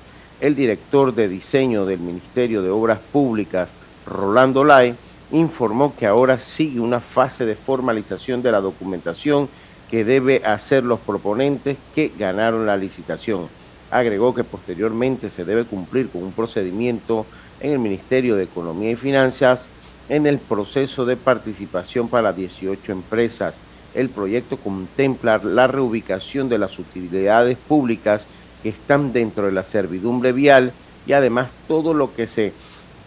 El 0.42 0.56
director 0.56 1.14
de 1.14 1.28
diseño 1.28 1.86
del 1.86 2.00
Ministerio 2.00 2.62
de 2.62 2.70
Obras 2.70 2.98
Públicas, 2.98 3.68
Rolando 4.04 4.64
Lai, 4.64 4.92
informó 5.30 5.94
que 5.94 6.04
ahora 6.04 6.40
sigue 6.40 6.80
una 6.80 6.98
fase 6.98 7.46
de 7.46 7.54
formalización 7.54 8.42
de 8.42 8.50
la 8.50 8.60
documentación 8.60 9.48
que 9.88 10.04
debe 10.04 10.42
hacer 10.44 10.82
los 10.82 10.98
proponentes 10.98 11.76
que 11.94 12.10
ganaron 12.18 12.66
la 12.66 12.76
licitación. 12.76 13.46
Agregó 13.92 14.34
que 14.34 14.42
posteriormente 14.42 15.30
se 15.30 15.44
debe 15.44 15.62
cumplir 15.62 16.08
con 16.08 16.24
un 16.24 16.32
procedimiento 16.32 17.24
en 17.60 17.74
el 17.74 17.78
Ministerio 17.78 18.34
de 18.34 18.42
Economía 18.42 18.90
y 18.90 18.96
Finanzas 18.96 19.68
en 20.08 20.26
el 20.26 20.38
proceso 20.38 21.06
de 21.06 21.16
participación 21.16 22.08
para 22.08 22.32
18 22.32 22.90
empresas. 22.90 23.60
El 23.94 24.08
proyecto 24.08 24.56
contempla 24.56 25.38
la 25.38 25.68
reubicación 25.68 26.48
de 26.48 26.58
las 26.58 26.80
utilidades 26.80 27.56
públicas 27.56 28.26
que 28.62 28.68
están 28.68 29.12
dentro 29.12 29.46
de 29.46 29.52
la 29.52 29.62
servidumbre 29.62 30.32
vial 30.32 30.72
y 31.06 31.12
además 31.12 31.50
todo 31.68 31.94
lo 31.94 32.14
que 32.14 32.26
se 32.26 32.52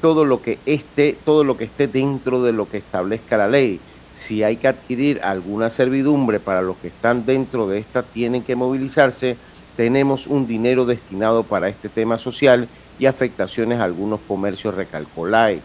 todo 0.02 0.26
lo 0.26 0.42
que 0.42 0.60
esté 0.66 1.18
todo 1.26 1.44
lo 1.44 1.58
que 1.58 1.64
esté 1.66 1.88
dentro 1.88 2.44
de 2.44 2.52
lo 2.52 2.70
que 2.70 2.78
establezca 2.78 3.38
la 3.38 3.48
ley. 3.48 3.80
Si 4.14 4.44
hay 4.44 4.58
que 4.58 4.68
adquirir 4.68 5.22
alguna 5.24 5.70
servidumbre 5.70 6.40
para 6.40 6.62
los 6.62 6.78
que 6.78 6.88
están 6.88 7.26
dentro 7.26 7.68
de 7.68 7.80
esta 7.80 8.04
tienen 8.04 8.44
que 8.44 8.56
movilizarse, 8.56 9.36
tenemos 9.76 10.28
un 10.28 10.48
dinero 10.48 10.86
destinado 10.86 11.44
para 11.44 11.68
este 11.68 11.90
tema 11.90 12.18
social 12.18 12.68
y 12.98 13.08
afectaciones 13.08 13.80
a 13.80 13.84
algunos 13.84 14.22
comercios 14.26 14.76
recalcolay. 14.76 15.62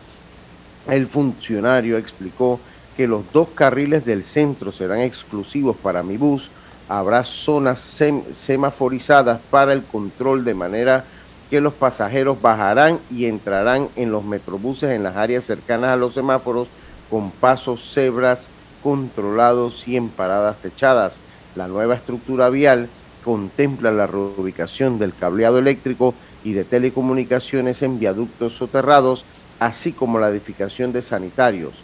El 0.88 1.07
funcionario 1.07 1.96
explicó 1.96 2.59
que 2.96 3.07
los 3.07 3.33
dos 3.33 3.50
carriles 3.53 4.05
del 4.05 4.24
centro 4.24 4.72
serán 4.72 5.00
exclusivos 5.00 5.76
para 5.76 6.03
mi 6.03 6.16
bus, 6.16 6.50
habrá 6.90 7.22
zonas 7.22 8.03
semaforizadas 8.33 9.38
para 9.48 9.72
el 9.72 9.85
control 9.85 10.44
de 10.44 10.55
manera 10.55 11.05
que 11.48 11.61
los 11.61 11.72
pasajeros 11.72 12.42
bajarán 12.42 12.98
y 13.09 13.26
entrarán 13.26 13.88
en 13.94 14.11
los 14.11 14.24
metrobuses 14.24 14.90
en 14.90 15.05
las 15.05 15.16
áreas 15.16 15.44
cercanas 15.44 15.90
a 15.90 15.96
los 15.96 16.14
semáforos 16.14 16.66
con 17.09 17.31
pasos 17.31 17.92
cebras 17.94 18.48
controlados 18.83 19.87
y 19.87 19.96
en 19.96 20.09
paradas 20.09 20.57
fechadas. 20.57 21.18
La 21.55 21.68
nueva 21.68 21.94
estructura 21.94 22.50
vial 22.50 22.88
contempla 23.24 23.92
la 23.92 24.09
reubicación 24.09 24.98
del 24.98 25.14
cableado 25.14 25.61
eléctrico 25.61 26.12
y 26.42 26.55
de 26.55 26.64
telecomunicaciones 26.64 27.83
en 27.83 28.00
viaductos 28.00 28.55
soterrados, 28.55 29.24
así 29.61 29.92
como 29.92 30.18
la 30.18 30.29
edificación 30.29 30.92
de 30.92 31.03
sanitarios. 31.03 31.74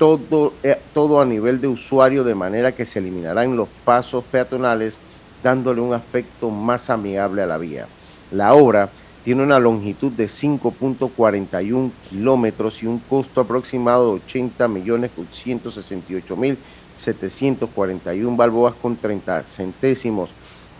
Todo, 0.00 0.54
eh, 0.62 0.78
todo 0.94 1.20
a 1.20 1.26
nivel 1.26 1.60
de 1.60 1.68
usuario, 1.68 2.24
de 2.24 2.34
manera 2.34 2.72
que 2.72 2.86
se 2.86 3.00
eliminarán 3.00 3.54
los 3.54 3.68
pasos 3.84 4.24
peatonales, 4.24 4.96
dándole 5.42 5.82
un 5.82 5.92
aspecto 5.92 6.48
más 6.48 6.88
amigable 6.88 7.42
a 7.42 7.46
la 7.46 7.58
vía. 7.58 7.86
La 8.30 8.54
obra 8.54 8.88
tiene 9.24 9.42
una 9.42 9.58
longitud 9.58 10.10
de 10.12 10.24
5.41 10.24 11.90
kilómetros 12.08 12.82
y 12.82 12.86
un 12.86 12.98
costo 12.98 13.42
aproximado 13.42 14.06
de 14.06 14.22
80 14.22 14.68
millones 14.68 15.10
168 15.30 16.34
mil 16.34 16.56
741 16.96 18.36
balboas 18.38 18.74
con 18.80 18.96
30 18.96 19.42
centésimos. 19.42 20.30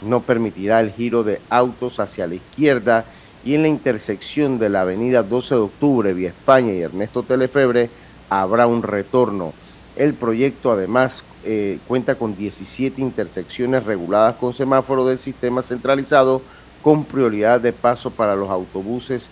No 0.02 0.20
permitirá 0.20 0.80
el 0.80 0.92
giro 0.92 1.24
de 1.24 1.42
autos 1.50 2.00
hacia 2.00 2.26
la 2.26 2.36
izquierda 2.36 3.04
y 3.44 3.54
en 3.54 3.60
la 3.60 3.68
intersección 3.68 4.58
de 4.58 4.70
la 4.70 4.80
avenida 4.80 5.22
12 5.22 5.56
de 5.56 5.60
octubre, 5.60 6.14
Vía 6.14 6.30
España 6.30 6.72
y 6.72 6.80
Ernesto 6.80 7.22
Telefebre 7.22 7.90
habrá 8.30 8.66
un 8.66 8.82
retorno. 8.82 9.52
El 9.96 10.14
proyecto 10.14 10.72
además 10.72 11.22
eh, 11.44 11.78
cuenta 11.86 12.14
con 12.14 12.36
17 12.36 13.00
intersecciones 13.00 13.84
reguladas 13.84 14.36
con 14.36 14.54
semáforo 14.54 15.06
del 15.06 15.18
sistema 15.18 15.62
centralizado 15.62 16.40
con 16.82 17.04
prioridad 17.04 17.60
de 17.60 17.72
paso 17.72 18.10
para 18.10 18.34
los 18.36 18.48
autobuses 18.48 19.28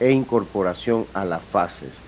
e 0.00 0.10
incorporación 0.10 1.06
a 1.14 1.24
las 1.24 1.42
fases. 1.42 1.98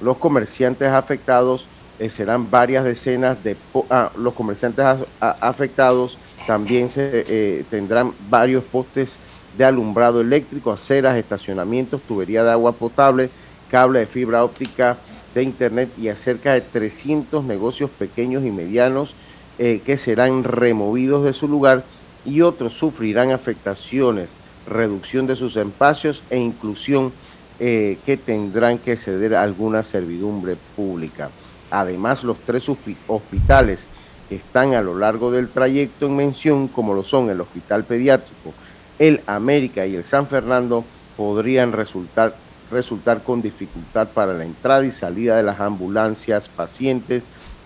Los 0.00 0.16
comerciantes 0.16 0.88
afectados 0.88 1.66
eh, 1.98 2.08
serán 2.08 2.50
varias 2.50 2.84
decenas 2.84 3.42
de... 3.44 3.56
Ah, 3.90 4.10
los 4.16 4.34
comerciantes 4.34 4.84
afectados 5.20 6.16
también 6.46 6.88
se, 6.88 7.24
eh, 7.28 7.64
tendrán 7.68 8.12
varios 8.28 8.64
postes 8.64 9.18
de 9.58 9.64
alumbrado 9.64 10.20
eléctrico, 10.20 10.72
aceras, 10.72 11.16
estacionamientos, 11.16 12.00
tubería 12.02 12.42
de 12.42 12.50
agua 12.50 12.72
potable, 12.72 13.28
cable 13.70 14.00
de 14.00 14.06
fibra 14.06 14.42
óptica 14.42 14.96
de 15.34 15.42
internet 15.42 15.90
y 15.98 16.08
acerca 16.08 16.54
de 16.54 16.60
300 16.60 17.44
negocios 17.44 17.90
pequeños 17.90 18.44
y 18.44 18.50
medianos 18.50 19.14
eh, 19.58 19.80
que 19.84 19.98
serán 19.98 20.44
removidos 20.44 21.24
de 21.24 21.32
su 21.32 21.48
lugar 21.48 21.84
y 22.24 22.40
otros 22.40 22.74
sufrirán 22.74 23.30
afectaciones 23.30 24.28
reducción 24.66 25.26
de 25.26 25.36
sus 25.36 25.56
espacios 25.56 26.22
e 26.30 26.38
inclusión 26.38 27.12
eh, 27.58 27.98
que 28.06 28.16
tendrán 28.16 28.78
que 28.78 28.96
ceder 28.96 29.34
a 29.34 29.42
alguna 29.42 29.82
servidumbre 29.82 30.56
pública. 30.76 31.30
Además, 31.70 32.24
los 32.24 32.38
tres 32.38 32.68
hospitales 33.06 33.86
que 34.28 34.36
están 34.36 34.74
a 34.74 34.82
lo 34.82 34.98
largo 34.98 35.30
del 35.30 35.48
trayecto 35.48 36.06
en 36.06 36.16
mención, 36.16 36.68
como 36.68 36.94
lo 36.94 37.04
son 37.04 37.30
el 37.30 37.40
Hospital 37.40 37.84
Pediátrico, 37.84 38.54
el 38.98 39.20
América 39.26 39.86
y 39.86 39.96
el 39.96 40.04
San 40.04 40.26
Fernando, 40.26 40.84
podrían 41.16 41.72
resultar, 41.72 42.34
resultar 42.70 43.22
con 43.22 43.42
dificultad 43.42 44.08
para 44.08 44.32
la 44.32 44.44
entrada 44.44 44.84
y 44.84 44.92
salida 44.92 45.36
de 45.36 45.42
las 45.42 45.60
ambulancias, 45.60 46.48
pacientes 46.48 47.22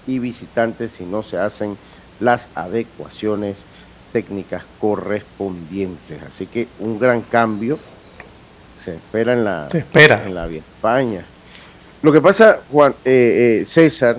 y 0.06 0.18
visitantes 0.18 0.92
si 0.92 1.04
no 1.04 1.22
se 1.22 1.38
hacen 1.38 1.76
las 2.20 2.50
adecuaciones 2.54 3.64
técnicas 4.12 4.62
correspondientes. 4.80 6.22
Así 6.22 6.46
que 6.46 6.68
un 6.78 6.98
gran 6.98 7.22
cambio 7.22 7.78
se 8.78 8.94
espera 8.94 9.32
en 9.32 9.44
la, 9.44 9.68
espera. 9.72 10.22
En 10.24 10.34
la 10.34 10.46
Vía 10.46 10.60
España. 10.60 11.24
Lo 12.02 12.12
que 12.12 12.20
pasa, 12.20 12.60
Juan 12.70 12.94
eh, 13.04 13.60
eh, 13.62 13.64
César. 13.66 14.16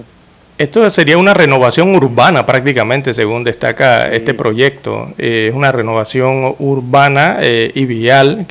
Esto 0.58 0.90
sería 0.90 1.18
una 1.18 1.34
renovación 1.34 1.94
urbana 1.94 2.46
prácticamente, 2.46 3.14
según 3.14 3.44
destaca 3.44 4.12
este 4.12 4.34
proyecto. 4.34 5.10
Eh, 5.18 5.48
es 5.50 5.56
una 5.56 5.72
renovación 5.72 6.56
urbana 6.60 7.40
y 7.42 7.86
vial 7.86 8.48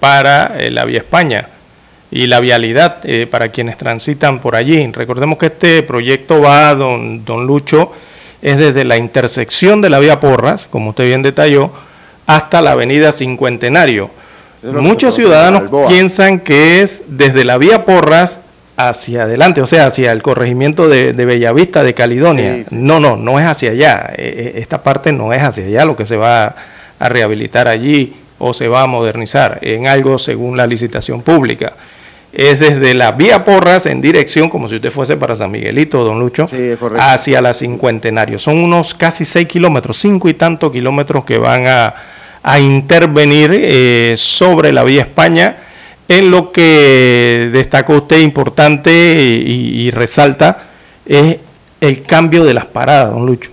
para 0.00 0.56
la 0.70 0.84
Vía 0.84 0.98
España 0.98 1.48
y 2.10 2.26
la 2.26 2.40
vialidad 2.40 2.98
para 3.30 3.48
quienes 3.48 3.76
transitan 3.78 4.38
por 4.38 4.54
allí. 4.54 4.90
Recordemos 4.92 5.38
que 5.38 5.46
este 5.46 5.82
proyecto 5.82 6.40
va, 6.40 6.74
don, 6.74 7.24
don 7.24 7.46
Lucho, 7.46 7.92
es 8.42 8.58
desde 8.58 8.84
la 8.84 8.96
intersección 8.96 9.80
de 9.80 9.88
la 9.88 10.00
vía 10.00 10.20
Porras, 10.20 10.66
como 10.68 10.90
usted 10.90 11.06
bien 11.06 11.22
detalló, 11.22 11.70
hasta 12.26 12.60
la 12.60 12.72
avenida 12.72 13.12
Cincuentenario. 13.12 14.10
Muchos 14.62 15.14
ciudadanos 15.14 15.64
piensan 15.88 16.40
que 16.40 16.82
es 16.82 17.04
desde 17.06 17.44
la 17.44 17.56
vía 17.58 17.84
Porras 17.84 18.40
hacia 18.76 19.22
adelante, 19.22 19.60
o 19.60 19.66
sea, 19.66 19.86
hacia 19.86 20.12
el 20.12 20.22
corregimiento 20.22 20.88
de, 20.88 21.12
Bellavista, 21.12 21.82
de 21.82 21.94
Caledonia. 21.94 22.64
No, 22.70 23.00
no, 23.00 23.16
no 23.16 23.38
es 23.38 23.46
hacia 23.46 23.70
allá. 23.70 24.12
E, 24.16 24.52
e, 24.56 24.60
esta 24.60 24.82
parte 24.82 25.12
no 25.12 25.32
es 25.32 25.42
hacia 25.42 25.64
allá 25.64 25.84
lo 25.84 25.96
que 25.96 26.06
se 26.06 26.16
va 26.16 26.54
a 26.98 27.08
rehabilitar 27.08 27.68
allí 27.68 28.14
o 28.44 28.52
se 28.52 28.68
va 28.68 28.82
a 28.82 28.86
modernizar 28.86 29.58
en 29.62 29.86
algo 29.86 30.18
según 30.18 30.56
la 30.56 30.66
licitación 30.66 31.22
pública 31.22 31.74
es 32.32 32.60
desde 32.60 32.94
la 32.94 33.12
vía 33.12 33.44
Porras 33.44 33.86
en 33.86 34.00
dirección, 34.00 34.48
como 34.48 34.66
si 34.66 34.76
usted 34.76 34.90
fuese 34.90 35.16
para 35.16 35.36
San 35.36 35.50
Miguelito, 35.50 36.02
don 36.02 36.18
Lucho, 36.18 36.48
hacia 36.98 37.42
la 37.42 37.52
Cincuentenario. 37.52 38.38
Son 38.38 38.56
unos 38.56 38.94
casi 38.94 39.24
seis 39.24 39.46
kilómetros, 39.46 39.98
cinco 39.98 40.28
y 40.28 40.34
tantos 40.34 40.72
kilómetros 40.72 41.24
que 41.24 41.38
van 41.38 41.66
a, 41.66 41.94
intervenir 42.58 43.50
eh, 43.52 44.14
sobre 44.16 44.72
la 44.72 44.82
vía 44.82 45.02
España. 45.02 45.58
En 46.08 46.30
lo 46.30 46.50
que 46.50 47.50
destaca 47.52 47.92
usted 47.92 48.20
importante 48.20 48.90
y, 48.90 49.90
resalta 49.90 50.64
es 51.06 51.38
el 51.80 52.02
cambio 52.02 52.44
de 52.44 52.54
las 52.54 52.66
paradas, 52.66 53.12
don 53.12 53.24
Lucho. 53.24 53.50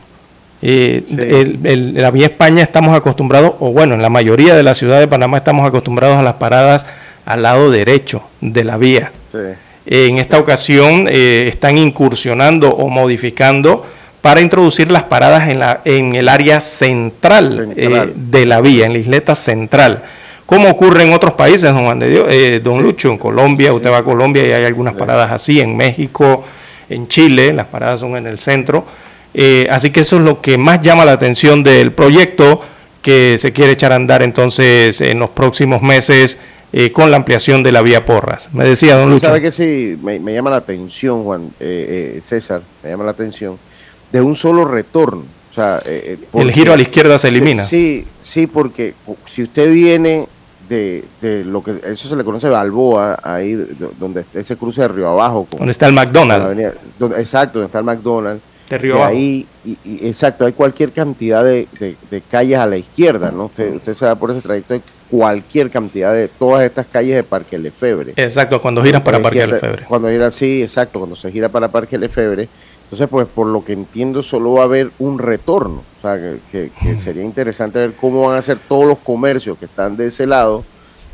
Eh, 0.62 1.93
la 1.95 2.12
vía 2.12 2.28
España 2.28 2.63
estamos 2.63 2.95
acostumbrados, 2.95 3.54
o 3.60 3.72
bueno, 3.72 3.95
en 3.95 4.02
la 4.02 4.10
mayoría 4.10 4.56
de 4.56 4.63
la 4.63 4.76
ciudad 4.76 5.00
de 5.00 5.08
Panamá 5.08 5.38
estamos 5.38 5.67
acostumbrados 5.67 6.17
a 6.17 6.24
las 6.24 6.36
paradas 6.36 6.86
al 7.26 7.43
lado 7.43 7.72
derecho 7.72 8.24
de 8.41 8.63
la 8.63 8.78
vía. 8.78 9.12
En 9.86 10.17
esta 10.17 10.39
ocasión 10.39 11.08
eh, 11.10 11.48
están 11.48 11.78
incursionando 11.78 12.69
o 12.69 12.89
modificando 12.89 13.86
para 14.22 14.41
introducir 14.41 14.91
las 14.91 15.04
paradas 15.04 15.48
en, 15.48 15.60
la, 15.60 15.82
en 15.86 16.15
el 16.15 16.28
área 16.28 16.60
central, 16.60 17.74
eh, 17.76 18.12
de 18.15 18.45
la 18.45 18.62
vía, 18.62 18.86
en 18.86 18.93
la 18.93 19.00
isleta 19.00 19.36
central. 19.36 20.04
Como 20.45 20.69
ocurre 20.69 21.04
en 21.04 21.13
otros 21.13 21.34
países, 21.34 21.72
don 21.72 21.86
Juan 21.86 22.00
de 22.00 22.10
Dios, 22.10 22.27
eh, 22.29 22.60
don 22.62 22.81
Lucho, 22.81 23.12
en 23.12 23.17
Colombia, 23.17 23.71
usted 23.71 23.92
va 23.92 24.00
a 24.00 24.04
Colombia 24.04 24.46
y 24.46 24.52
hay 24.52 24.65
algunas 24.65 24.96
paradas 24.96 25.31
así, 25.31 25.62
en 25.62 25.77
México, 25.77 26.44
en 26.90 27.08
Chile, 27.08 27.54
las 27.54 27.67
paradas 27.67 28.00
son 28.00 28.17
en 28.17 28.27
el 28.27 28.40
centro. 28.40 28.83
Así 29.69 29.92
que 29.92 30.02
eso 30.02 30.17
es 30.17 30.21
lo 30.23 30.42
que 30.42 30.58
más 30.58 30.82
llama 30.82 31.06
la 31.06 31.13
atención 31.13 31.63
del 31.63 31.92
proyecto 31.92 32.62
que 33.02 33.38
se 33.38 33.54
quiere 33.54 33.71
echar 33.73 33.92
a 33.92 33.96
andar 33.96 34.23
entonces 34.23 35.02
en 35.02 35.19
los 35.19 35.30
próximos 35.30 35.82
meses 35.82 36.40
eh, 36.71 36.92
con 36.92 37.10
la 37.10 37.17
ampliación 37.17 37.63
de 37.63 37.71
la 37.71 37.82
vía 37.82 38.06
Porras. 38.06 38.54
Me 38.54 38.63
decía 38.63 38.96
don 38.96 39.10
Lucho. 39.10 39.25
¿Sabe 39.25 39.42
que 39.42 39.52
sí? 39.52 39.98
Me, 40.04 40.19
llama 40.34 40.52
la 40.52 40.58
atención, 40.58 41.23
Juan 41.23 41.50
eh, 41.60 42.17
eh, 42.17 42.21
César, 42.23 42.62
me 42.84 42.92
llama 42.92 43.06
la 43.06 43.12
atención, 43.12 43.58
de 44.12 44.21
un 44.21 44.36
solo 44.36 44.65
retorno. 44.65 45.23
O 45.50 45.54
sea, 45.54 45.80
el 45.80 46.52
giro 46.52 46.71
a 46.71 46.75
la 46.75 46.84
izquierda 46.84 47.17
se 47.17 47.30
elimina. 47.30 47.63
Sí, 47.63 48.06
sí, 48.21 48.46
porque 48.46 48.94
si 49.34 49.42
usted 49.42 49.71
viene 49.73 50.27
de, 50.69 51.04
lo 51.44 51.63
que 51.63 51.73
eso 51.86 52.08
se 52.08 52.15
le 52.15 52.23
conoce 52.23 52.48
Balboa, 52.50 53.19
ahí 53.23 53.56
donde 54.00 54.25
ese 54.36 54.56
cruce 54.56 54.82
de 54.82 54.90
Río 54.90 55.10
Abajo. 55.10 55.48
donde 55.50 55.71
está 55.71 55.88
el 55.88 55.94
McDonald's. 55.94 56.75
exacto, 57.17 57.58
donde 57.58 57.65
está 57.65 57.80
el 57.80 57.86
McDonald's. 57.86 58.44
De 58.70 58.78
Río 58.78 58.96
Abajo. 58.96 59.12
Ahí, 59.12 59.46
y, 59.65 59.78
exacto, 60.06 60.46
hay 60.46 60.54
cualquier 60.54 60.92
cantidad 60.92 61.44
de, 61.44 61.67
calles 62.30 62.60
a 62.60 62.65
la 62.65 62.78
izquierda, 62.78 63.32
¿no? 63.32 63.46
Usted, 63.46 63.76
usted 63.76 63.94
se 63.94 64.06
va 64.06 64.15
por 64.15 64.32
ese 64.32 64.42
trayecto, 64.42 64.80
cualquier 65.10 65.72
cantidad 65.72 66.13
de 66.13 66.28
todas 66.28 66.63
estas 66.63 66.86
calles 66.88 67.15
de 67.15 67.24
Parque 67.24 67.58
Lefebre. 67.58 68.13
Exacto, 68.15 68.62
cuando 68.62 68.84
giras 68.84 69.02
para 69.02 69.22
Parque 69.22 69.46
Lefebre. 69.46 69.86
Cuando 69.88 70.10
gira, 70.10 70.32
sí, 70.32 70.62
exacto, 70.62 71.00
cuando 71.00 71.15
se 71.15 71.32
gira 71.32 71.50
para 71.50 71.67
Parque 71.70 71.98
Lefebre. 71.98 72.48
Entonces, 72.84 73.08
pues 73.08 73.28
por 73.28 73.46
lo 73.48 73.63
que 73.63 73.74
entiendo, 73.74 74.24
solo 74.24 74.54
va 74.54 74.62
a 74.62 74.65
haber 74.65 74.90
un 74.98 75.20
retorno. 75.20 75.84
O 76.00 76.02
sea, 76.02 76.17
que, 76.52 76.72
que, 76.82 76.98
sería 76.98 77.24
interesante 77.24 77.80
ver 77.80 77.94
cómo 77.94 78.28
van 78.28 78.38
a 78.38 78.42
ser 78.42 78.58
todos 78.58 78.86
los 78.86 78.98
comercios 79.00 79.58
que 79.58 79.65
están 79.65 79.96
de 79.96 80.08
ese 80.08 80.26
lado, 80.26 80.63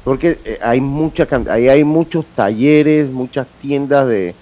porque 0.04 0.38
eh, 0.46 0.60
hay 0.62 0.80
mucha 0.80 1.28
ahí 1.50 1.68
hay 1.68 1.84
muchos 1.84 2.26
talleres, 2.36 3.10
muchas 3.10 3.48
tiendas 3.62 4.08
de, 4.08 4.36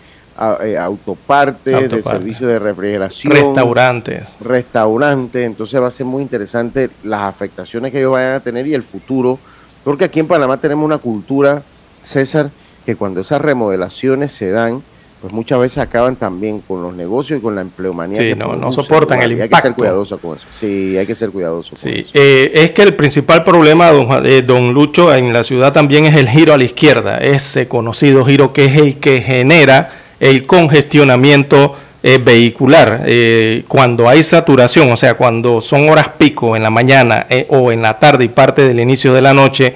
eh, 0.63 0.77
autopartes, 0.77 1.91
de 1.91 2.01
servicios 2.01 2.49
de 2.49 2.59
refrigeración, 2.59 3.33
restaurantes. 3.33 4.37
Restaurantes, 4.41 5.45
entonces 5.45 5.79
va 5.81 5.87
a 5.87 5.91
ser 5.91 6.05
muy 6.05 6.23
interesante 6.23 6.89
las 7.03 7.21
afectaciones 7.21 7.91
que 7.91 7.99
ellos 7.99 8.13
vayan 8.13 8.33
a 8.33 8.39
tener 8.39 8.65
y 8.65 8.73
el 8.73 8.83
futuro, 8.83 9.37
porque 9.83 10.05
aquí 10.05 10.19
en 10.19 10.27
Panamá 10.27 10.57
tenemos 10.57 10.85
una 10.85 10.97
cultura, 10.97 11.61
César, 12.01 12.49
que 12.85 12.95
cuando 12.95 13.21
esas 13.21 13.41
remodelaciones 13.41 14.31
se 14.31 14.49
dan, 14.49 14.81
pues 15.21 15.31
muchas 15.31 15.57
veces 15.57 15.77
acaban 15.77 16.17
también 16.17 16.59
con 16.59 16.81
los 16.81 16.93
negocios 16.93 17.39
y 17.39 17.41
con 17.41 17.55
la 17.55 17.61
empleomanía. 17.61 18.17
Sí, 18.17 18.33
no, 18.35 18.57
no 18.57 18.73
soportan 18.73 19.21
el 19.21 19.31
impacto. 19.31 19.55
Hay 19.55 19.61
que 19.61 19.67
ser 19.67 19.75
cuidadoso 19.75 20.17
con 20.17 20.37
eso. 20.37 20.47
Sí, 20.59 20.97
hay 20.97 21.05
que 21.05 21.15
ser 21.15 21.29
cuidadoso. 21.29 21.77
sí, 21.77 22.05
eh, 22.13 22.51
es 22.53 22.71
que 22.71 22.81
el 22.81 22.93
principal 22.95 23.43
problema, 23.45 23.89
don, 23.91 24.25
eh, 24.25 24.41
don 24.41 24.73
Lucho, 24.73 25.15
en 25.15 25.31
la 25.31 25.43
ciudad 25.43 25.71
también 25.71 26.05
es 26.05 26.15
el 26.15 26.27
giro 26.27 26.53
a 26.53 26.57
la 26.57 26.65
izquierda, 26.65 27.19
ese 27.19 27.69
conocido 27.69 28.25
giro 28.25 28.51
que 28.51 28.65
es 28.65 28.75
el 28.75 28.97
que 28.97 29.21
genera 29.21 30.02
el 30.23 30.45
congestionamiento 30.45 31.75
eh, 32.01 32.17
vehicular. 32.23 33.03
Eh, 33.05 33.63
cuando 33.67 34.07
hay 34.07 34.23
saturación, 34.23 34.89
o 34.89 34.95
sea, 34.95 35.15
cuando 35.15 35.59
son 35.59 35.89
horas 35.89 36.07
pico 36.17 36.55
en 36.55 36.63
la 36.63 36.69
mañana 36.69 37.25
eh, 37.29 37.45
o 37.49 37.73
en 37.73 37.81
la 37.81 37.99
tarde 37.99 38.23
y 38.23 38.29
parte 38.29 38.65
del 38.65 38.79
inicio 38.79 39.13
de 39.13 39.21
la 39.21 39.33
noche, 39.33 39.73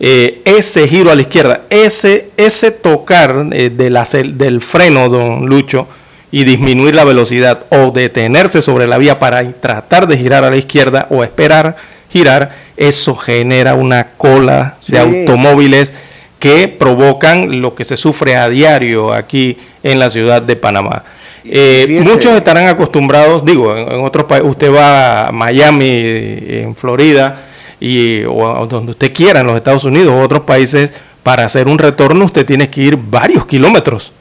ese 0.00 0.88
giro 0.88 1.12
a 1.12 1.14
la 1.14 1.20
izquierda, 1.20 1.62
ese, 1.70 2.30
ese 2.36 2.72
tocar 2.72 3.46
de 3.46 3.90
la, 3.90 4.04
del 4.04 4.60
freno, 4.60 5.08
don 5.08 5.46
Lucho, 5.46 5.86
y 6.32 6.42
disminuir 6.42 6.96
la 6.96 7.04
velocidad 7.04 7.66
o 7.68 7.92
detenerse 7.92 8.62
sobre 8.62 8.88
la 8.88 8.98
vía 8.98 9.20
para 9.20 9.48
tratar 9.52 10.08
de 10.08 10.18
girar 10.18 10.42
a 10.42 10.50
la 10.50 10.56
izquierda 10.56 11.06
o 11.08 11.22
esperar 11.22 11.76
girar, 12.10 12.48
eso 12.76 13.14
genera 13.14 13.76
una 13.76 14.08
cola 14.16 14.76
de 14.88 14.98
automóviles 14.98 15.94
que 16.42 16.66
provocan 16.66 17.60
lo 17.60 17.76
que 17.76 17.84
se 17.84 17.96
sufre 17.96 18.34
a 18.34 18.48
diario 18.48 19.12
aquí 19.12 19.56
en 19.82 19.98
la 19.98 20.10
ciudad 20.10 20.42
de 20.42 20.56
Panamá. 20.56 21.02
Eh, 21.44 22.00
muchos 22.04 22.34
estarán 22.34 22.68
acostumbrados, 22.68 23.44
digo, 23.44 23.76
en, 23.76 24.04
otros 24.04 24.26
países, 24.26 24.48
usted 24.48 24.72
va 24.72 25.28
a 25.28 25.32
Miami, 25.32 25.84
en 25.84 26.76
Florida, 26.76 27.36
y, 27.80 28.22
o 28.24 28.66
donde 28.66 28.92
usted 28.92 29.12
quiera, 29.12 29.40
en 29.40 29.46
los 29.46 29.56
Estados 29.56 29.84
Unidos 29.84 30.12
o 30.12 30.20
otros 30.20 30.42
países, 30.42 30.92
para 31.22 31.44
hacer 31.44 31.68
un 31.68 31.78
retorno 31.78 32.24
usted 32.24 32.46
tiene 32.46 32.70
que 32.70 32.82
ir 32.82 32.96
varios 32.96 33.46
kilómetros. 33.46 34.12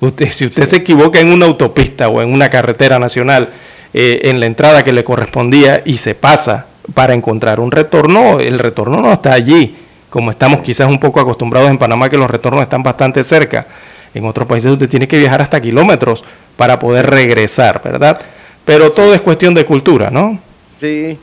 Usted, 0.00 0.30
si 0.30 0.46
usted 0.46 0.64
se 0.64 0.76
equivoca 0.76 1.20
en 1.20 1.30
una 1.30 1.46
autopista 1.46 2.08
o 2.08 2.22
en 2.22 2.32
una 2.32 2.48
carretera 2.48 2.98
nacional, 2.98 3.50
eh, 3.92 4.20
en 4.24 4.40
la 4.40 4.46
entrada 4.46 4.82
que 4.82 4.92
le 4.92 5.04
correspondía 5.04 5.82
y 5.84 5.98
se 5.98 6.14
pasa 6.14 6.66
para 6.94 7.12
encontrar 7.12 7.60
un 7.60 7.70
retorno, 7.70 8.40
el 8.40 8.58
retorno 8.58 9.00
no 9.00 9.12
está 9.12 9.34
allí 9.34 9.74
como 10.10 10.32
estamos 10.32 10.60
quizás 10.60 10.88
un 10.88 10.98
poco 10.98 11.20
acostumbrados 11.20 11.70
en 11.70 11.78
Panamá, 11.78 12.10
que 12.10 12.18
los 12.18 12.28
retornos 12.28 12.62
están 12.62 12.82
bastante 12.82 13.22
cerca. 13.24 13.66
En 14.14 14.26
otros 14.26 14.46
países 14.46 14.72
usted 14.72 14.88
tiene 14.88 15.08
que 15.08 15.18
viajar 15.18 15.40
hasta 15.42 15.60
kilómetros 15.60 16.24
para 16.56 16.78
poder 16.78 17.08
regresar, 17.08 17.80
¿verdad? 17.82 18.20
Pero 18.64 18.92
todo 18.92 19.14
es 19.14 19.20
cuestión 19.20 19.54
de 19.54 19.64
cultura, 19.64 20.10
¿no? 20.10 20.38
Sí, 20.80 21.18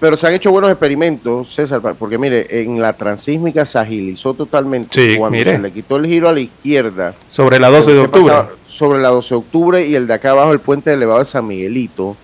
pero 0.00 0.16
se 0.16 0.26
han 0.26 0.34
hecho 0.34 0.50
buenos 0.50 0.70
experimentos, 0.70 1.54
César, 1.54 1.80
porque 1.98 2.18
mire, 2.18 2.62
en 2.62 2.80
la 2.80 2.92
transísmica 2.92 3.64
se 3.64 3.78
agilizó 3.78 4.34
totalmente 4.34 4.88
sí, 4.92 5.16
cuando 5.16 5.38
mire. 5.38 5.52
se 5.56 5.62
le 5.62 5.72
quitó 5.72 5.96
el 5.96 6.06
giro 6.06 6.28
a 6.28 6.32
la 6.32 6.40
izquierda. 6.40 7.14
Sobre 7.28 7.58
la 7.58 7.68
12 7.68 7.92
de 7.92 7.98
octubre. 7.98 8.34
sobre 8.68 9.00
la 9.00 9.10
12 9.10 9.28
de 9.28 9.38
octubre 9.38 9.86
y 9.86 9.94
el 9.94 10.06
de 10.06 10.14
acá 10.14 10.30
abajo, 10.30 10.52
el 10.52 10.60
puente 10.60 10.92
elevado 10.92 11.20
de 11.20 11.26
San 11.26 11.46
Miguelito 11.46 12.16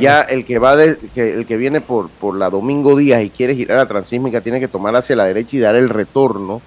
ya 0.00 0.22
el 0.22 0.44
que 0.44 0.58
va 0.58 0.76
de, 0.76 0.96
que 1.14 1.32
el 1.32 1.46
que 1.46 1.56
viene 1.56 1.80
por, 1.80 2.08
por 2.08 2.36
la 2.36 2.50
Domingo 2.50 2.96
Díaz 2.96 3.22
y 3.22 3.30
quiere 3.30 3.54
girar 3.54 3.78
a 3.78 3.86
Transísmica 3.86 4.40
tiene 4.40 4.60
que 4.60 4.68
tomar 4.68 4.96
hacia 4.96 5.16
la 5.16 5.24
derecha 5.24 5.56
y 5.56 5.60
dar 5.60 5.76
el 5.76 5.88
retorno, 5.88 6.60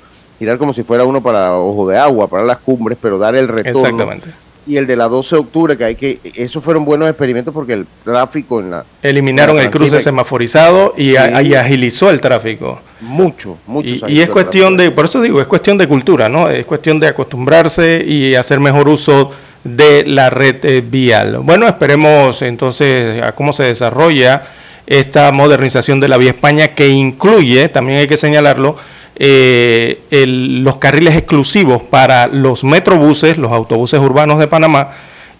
girar 0.44 0.58
como 0.58 0.74
si 0.74 0.84
fuera 0.84 1.06
uno 1.06 1.24
para 1.24 1.56
Ojo 1.58 1.88
de 1.88 1.98
Agua, 1.98 2.28
para 2.28 2.44
las 2.44 2.58
cumbres, 2.58 2.98
pero 3.02 3.18
dar 3.18 3.34
el 3.34 3.48
retorno. 3.48 3.80
Exactamente. 3.80 4.28
Y 4.68 4.76
el 4.76 4.86
de 4.88 4.98
la 4.98 5.08
12 5.08 5.36
de 5.36 5.40
octubre, 5.40 5.78
que 5.78 5.84
hay 5.86 5.96
que, 5.96 6.20
esos 6.36 6.62
fueron 6.62 6.84
buenos 6.84 7.10
experimentos 7.10 7.54
porque 7.54 7.74
el 7.74 7.88
tráfico 8.04 8.60
en 8.60 8.72
la... 8.72 8.86
Eliminaron 9.02 9.58
el 9.58 9.70
cruce 9.70 10.02
semaforizado 10.02 10.94
y, 10.98 11.16
agilizó 11.16 12.10
el 12.10 12.20
tráfico. 12.20 12.80
Mucho, 13.00 13.58
mucho. 13.68 14.08
Y, 14.08 14.16
y 14.16 14.22
es 14.22 14.30
cuestión 14.30 14.76
de, 14.76 14.92
por 14.92 15.06
eso 15.06 15.22
digo, 15.22 15.40
es 15.40 15.48
cuestión 15.48 15.78
de 15.78 15.88
cultura, 15.88 16.28
¿no? 16.28 16.50
Es 16.50 16.66
cuestión 16.66 17.00
de 17.00 17.08
acostumbrarse 17.08 18.04
y 18.06 18.36
hacer 18.36 18.60
mejor 18.60 18.90
uso 18.90 19.32
de 19.64 20.06
la 20.06 20.30
red 20.30 20.64
eh, 20.64 20.82
vial. 20.82 21.40
Bueno, 21.40 21.68
esperemos 21.68 22.42
entonces 22.42 23.24
a 23.24 23.32
cómo 23.34 23.54
se 23.54 23.64
desarrolla 23.64 24.44
esta 24.86 25.32
modernización 25.32 26.00
de 26.02 26.10
la 26.10 26.18
vía 26.18 26.32
España 26.32 26.70
que 26.70 26.90
incluye, 26.90 27.70
también 27.70 28.00
hay 28.00 28.08
que 28.08 28.18
señalarlo, 28.18 28.76
eh, 29.16 30.02
los 30.28 30.78
carriles 30.78 31.16
exclusivos 31.16 31.82
para 31.82 32.28
los 32.28 32.64
metrobuses, 32.64 33.38
los 33.38 33.52
autobuses 33.52 34.00
urbanos 34.00 34.40
de 34.40 34.48
Panamá 34.48 34.92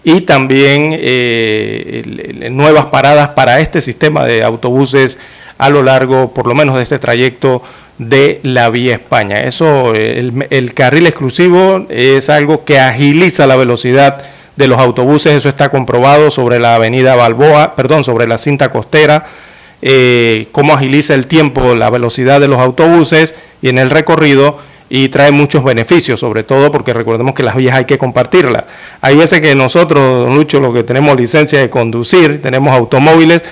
y 0.04 0.20
también 0.20 0.90
eh, 0.92 2.48
nuevas 2.50 2.86
paradas 2.86 3.30
para 3.30 3.60
este 3.60 3.80
sistema 3.80 4.24
de 4.24 4.44
autobuses 4.44 5.18
a 5.58 5.70
lo 5.70 5.82
largo, 5.82 6.32
por 6.34 6.46
lo 6.46 6.54
menos, 6.54 6.76
de 6.76 6.82
este 6.82 6.98
trayecto 6.98 7.62
de 7.98 8.40
la 8.42 8.70
vía 8.70 8.94
España. 8.94 9.42
Eso, 9.42 9.94
el, 9.94 10.74
carril 10.74 11.06
exclusivo 11.06 11.86
es 11.88 12.28
algo 12.28 12.64
que 12.64 12.78
agiliza 12.78 13.46
la 13.46 13.56
velocidad 13.56 14.22
de 14.56 14.68
los 14.68 14.78
autobuses, 14.78 15.32
eso 15.32 15.48
está 15.48 15.68
comprobado 15.68 16.30
sobre 16.30 16.58
la 16.58 16.74
avenida 16.76 17.16
Balboa, 17.16 17.74
perdón, 17.74 18.04
sobre 18.04 18.26
la 18.26 18.38
cinta 18.38 18.70
costera, 18.70 19.24
eh, 19.86 20.48
cómo 20.50 20.72
agiliza 20.72 21.14
el 21.14 21.26
tiempo, 21.26 21.74
la 21.74 21.90
velocidad 21.90 22.40
de 22.40 22.48
los 22.48 22.58
autobuses 22.58 23.34
y 23.60 23.68
en 23.68 23.78
el 23.78 23.90
recorrido 23.90 24.58
y 24.88 25.10
trae 25.10 25.30
muchos 25.30 25.62
beneficios, 25.62 26.20
sobre 26.20 26.42
todo 26.42 26.72
porque 26.72 26.94
recordemos 26.94 27.34
que 27.34 27.42
las 27.42 27.54
vías 27.54 27.76
hay 27.76 27.84
que 27.84 27.98
compartirlas. 27.98 28.64
Hay 29.02 29.14
veces 29.14 29.40
que 29.40 29.54
nosotros, 29.54 30.24
don 30.24 30.34
Lucho, 30.34 30.58
los 30.58 30.72
que 30.72 30.84
tenemos 30.84 31.16
licencia 31.16 31.58
de 31.58 31.68
conducir, 31.68 32.40
tenemos 32.40 32.72
automóviles, 32.72 33.42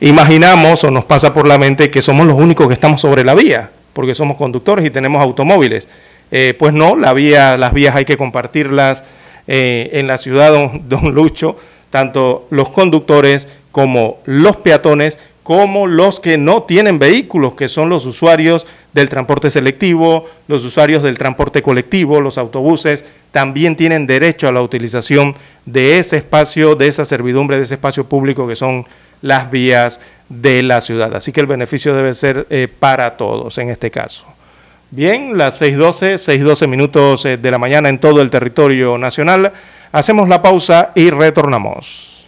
imaginamos 0.00 0.84
o 0.84 0.90
nos 0.90 1.06
pasa 1.06 1.32
por 1.32 1.48
la 1.48 1.56
mente 1.56 1.90
que 1.90 2.02
somos 2.02 2.26
los 2.26 2.36
únicos 2.36 2.68
que 2.68 2.74
estamos 2.74 3.00
sobre 3.00 3.24
la 3.24 3.34
vía 3.34 3.70
porque 3.98 4.14
somos 4.14 4.36
conductores 4.36 4.84
y 4.84 4.90
tenemos 4.90 5.20
automóviles. 5.20 5.88
Eh, 6.30 6.54
pues 6.56 6.72
no, 6.72 6.94
la 6.94 7.12
vía, 7.14 7.56
las 7.56 7.72
vías 7.72 7.96
hay 7.96 8.04
que 8.04 8.16
compartirlas 8.16 9.02
eh, 9.48 9.90
en 9.94 10.06
la 10.06 10.18
ciudad, 10.18 10.52
don, 10.52 10.88
don 10.88 11.12
Lucho, 11.14 11.56
tanto 11.90 12.46
los 12.50 12.70
conductores 12.70 13.48
como 13.72 14.18
los 14.24 14.56
peatones, 14.58 15.18
como 15.48 15.86
los 15.86 16.20
que 16.20 16.36
no 16.36 16.64
tienen 16.64 16.98
vehículos, 16.98 17.54
que 17.54 17.70
son 17.70 17.88
los 17.88 18.04
usuarios 18.04 18.66
del 18.92 19.08
transporte 19.08 19.50
selectivo, 19.50 20.26
los 20.46 20.62
usuarios 20.66 21.02
del 21.02 21.16
transporte 21.16 21.62
colectivo, 21.62 22.20
los 22.20 22.36
autobuses, 22.36 23.06
también 23.30 23.74
tienen 23.74 24.06
derecho 24.06 24.46
a 24.46 24.52
la 24.52 24.60
utilización 24.60 25.34
de 25.64 26.00
ese 26.00 26.18
espacio, 26.18 26.74
de 26.74 26.88
esa 26.88 27.06
servidumbre, 27.06 27.56
de 27.56 27.62
ese 27.62 27.76
espacio 27.76 28.04
público 28.04 28.46
que 28.46 28.56
son 28.56 28.84
las 29.22 29.50
vías 29.50 30.02
de 30.28 30.62
la 30.62 30.82
ciudad. 30.82 31.16
Así 31.16 31.32
que 31.32 31.40
el 31.40 31.46
beneficio 31.46 31.96
debe 31.96 32.12
ser 32.12 32.46
eh, 32.50 32.68
para 32.68 33.16
todos 33.16 33.56
en 33.56 33.70
este 33.70 33.90
caso. 33.90 34.26
Bien, 34.90 35.38
las 35.38 35.62
6.12, 35.62 36.16
6.12 36.42 36.68
minutos 36.68 37.24
eh, 37.24 37.38
de 37.38 37.50
la 37.50 37.56
mañana 37.56 37.88
en 37.88 37.98
todo 37.98 38.20
el 38.20 38.28
territorio 38.28 38.98
nacional. 38.98 39.50
Hacemos 39.92 40.28
la 40.28 40.42
pausa 40.42 40.92
y 40.94 41.08
retornamos. 41.08 42.27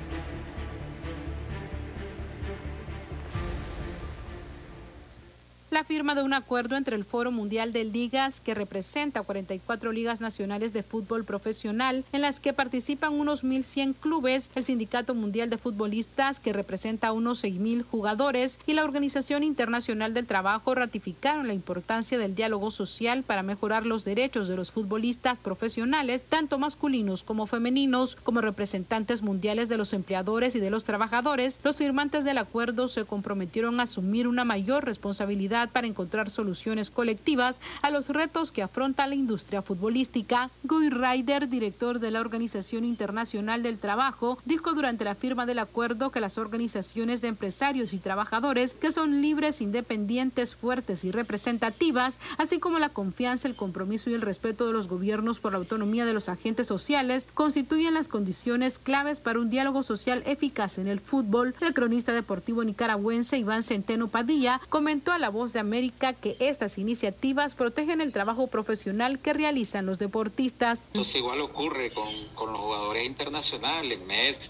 Firma 5.83 6.15
de 6.15 6.21
un 6.21 6.33
acuerdo 6.33 6.75
entre 6.75 6.95
el 6.95 7.05
Foro 7.05 7.31
Mundial 7.31 7.73
de 7.73 7.85
Ligas, 7.85 8.39
que 8.39 8.53
representa 8.53 9.23
44 9.23 9.91
ligas 9.91 10.21
nacionales 10.21 10.73
de 10.73 10.83
fútbol 10.83 11.23
profesional, 11.23 12.03
en 12.11 12.21
las 12.21 12.39
que 12.39 12.53
participan 12.53 13.13
unos 13.13 13.43
1.100 13.43 13.95
clubes, 13.95 14.51
el 14.53 14.65
Sindicato 14.65 15.15
Mundial 15.15 15.49
de 15.49 15.57
Futbolistas, 15.57 16.39
que 16.39 16.53
representa 16.53 17.13
unos 17.13 17.43
6.000 17.43 17.83
jugadores, 17.83 18.59
y 18.67 18.73
la 18.73 18.83
Organización 18.83 19.43
Internacional 19.43 20.13
del 20.13 20.27
Trabajo 20.27 20.75
ratificaron 20.75 21.47
la 21.47 21.53
importancia 21.53 22.17
del 22.17 22.35
diálogo 22.35 22.69
social 22.69 23.23
para 23.23 23.41
mejorar 23.41 23.85
los 23.85 24.03
derechos 24.03 24.49
de 24.49 24.57
los 24.57 24.71
futbolistas 24.71 25.39
profesionales, 25.39 26.25
tanto 26.27 26.59
masculinos 26.59 27.23
como 27.23 27.47
femeninos, 27.47 28.15
como 28.15 28.41
representantes 28.41 29.21
mundiales 29.21 29.69
de 29.69 29.77
los 29.77 29.93
empleadores 29.93 30.55
y 30.55 30.59
de 30.59 30.69
los 30.69 30.83
trabajadores. 30.83 31.59
Los 31.63 31.77
firmantes 31.77 32.25
del 32.25 32.37
acuerdo 32.37 32.87
se 32.87 33.05
comprometieron 33.05 33.79
a 33.79 33.83
asumir 33.83 34.27
una 34.27 34.43
mayor 34.43 34.85
responsabilidad 34.85 35.60
para 35.69 35.87
encontrar 35.87 36.29
soluciones 36.29 36.89
colectivas 36.89 37.61
a 37.81 37.91
los 37.91 38.09
retos 38.09 38.51
que 38.51 38.63
afronta 38.63 39.07
la 39.07 39.15
industria 39.15 39.61
futbolística. 39.61 40.49
Guy 40.63 40.89
Ryder, 40.89 41.49
director 41.49 41.99
de 41.99 42.11
la 42.11 42.21
Organización 42.21 42.85
Internacional 42.85 43.63
del 43.63 43.77
Trabajo, 43.77 44.37
dijo 44.45 44.73
durante 44.73 45.05
la 45.05 45.15
firma 45.15 45.45
del 45.45 45.59
acuerdo 45.59 46.09
que 46.09 46.19
las 46.19 46.37
organizaciones 46.37 47.21
de 47.21 47.27
empresarios 47.27 47.93
y 47.93 47.97
trabajadores 47.97 48.73
que 48.73 48.91
son 48.91 49.21
libres, 49.21 49.61
independientes, 49.61 50.55
fuertes 50.55 51.03
y 51.03 51.11
representativas, 51.11 52.19
así 52.37 52.59
como 52.59 52.79
la 52.79 52.89
confianza, 52.89 53.47
el 53.47 53.55
compromiso 53.55 54.09
y 54.09 54.13
el 54.13 54.21
respeto 54.21 54.67
de 54.67 54.73
los 54.73 54.87
gobiernos 54.87 55.39
por 55.39 55.51
la 55.51 55.57
autonomía 55.59 56.05
de 56.05 56.13
los 56.13 56.29
agentes 56.29 56.67
sociales, 56.67 57.27
constituyen 57.33 57.93
las 57.93 58.07
condiciones 58.07 58.79
claves 58.79 59.19
para 59.19 59.39
un 59.39 59.49
diálogo 59.49 59.83
social 59.83 60.23
eficaz 60.25 60.77
en 60.77 60.87
el 60.87 60.99
fútbol. 60.99 61.55
El 61.61 61.73
cronista 61.73 62.13
deportivo 62.13 62.63
nicaragüense 62.63 63.37
Iván 63.37 63.63
Centeno 63.63 64.07
Padilla 64.07 64.59
comentó 64.69 65.11
a 65.11 65.19
La 65.19 65.29
Voz 65.29 65.50
de 65.53 65.59
América 65.59 66.13
que 66.13 66.35
estas 66.39 66.77
iniciativas 66.77 67.55
protegen 67.55 68.01
el 68.01 68.11
trabajo 68.11 68.47
profesional 68.47 69.19
que 69.19 69.33
realizan 69.33 69.85
los 69.85 69.99
deportistas. 69.99 70.87
Entonces 70.87 71.15
igual 71.15 71.41
ocurre 71.41 71.91
con, 71.91 72.07
con 72.35 72.51
los 72.51 72.61
jugadores 72.61 73.05
internacionales, 73.05 73.99
Messi, 74.05 74.49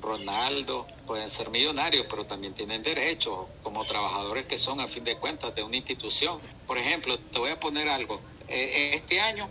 Ronaldo, 0.00 0.86
pueden 1.06 1.30
ser 1.30 1.50
millonarios, 1.50 2.06
pero 2.10 2.24
también 2.24 2.54
tienen 2.54 2.82
derechos 2.82 3.46
como 3.62 3.84
trabajadores 3.84 4.46
que 4.46 4.58
son 4.58 4.80
a 4.80 4.88
fin 4.88 5.04
de 5.04 5.16
cuentas 5.16 5.54
de 5.54 5.62
una 5.62 5.76
institución. 5.76 6.40
Por 6.66 6.76
ejemplo, 6.76 7.18
te 7.18 7.38
voy 7.38 7.50
a 7.50 7.60
poner 7.60 7.88
algo. 7.88 8.20
Eh, 8.48 8.92
este 8.94 9.20
año 9.20 9.48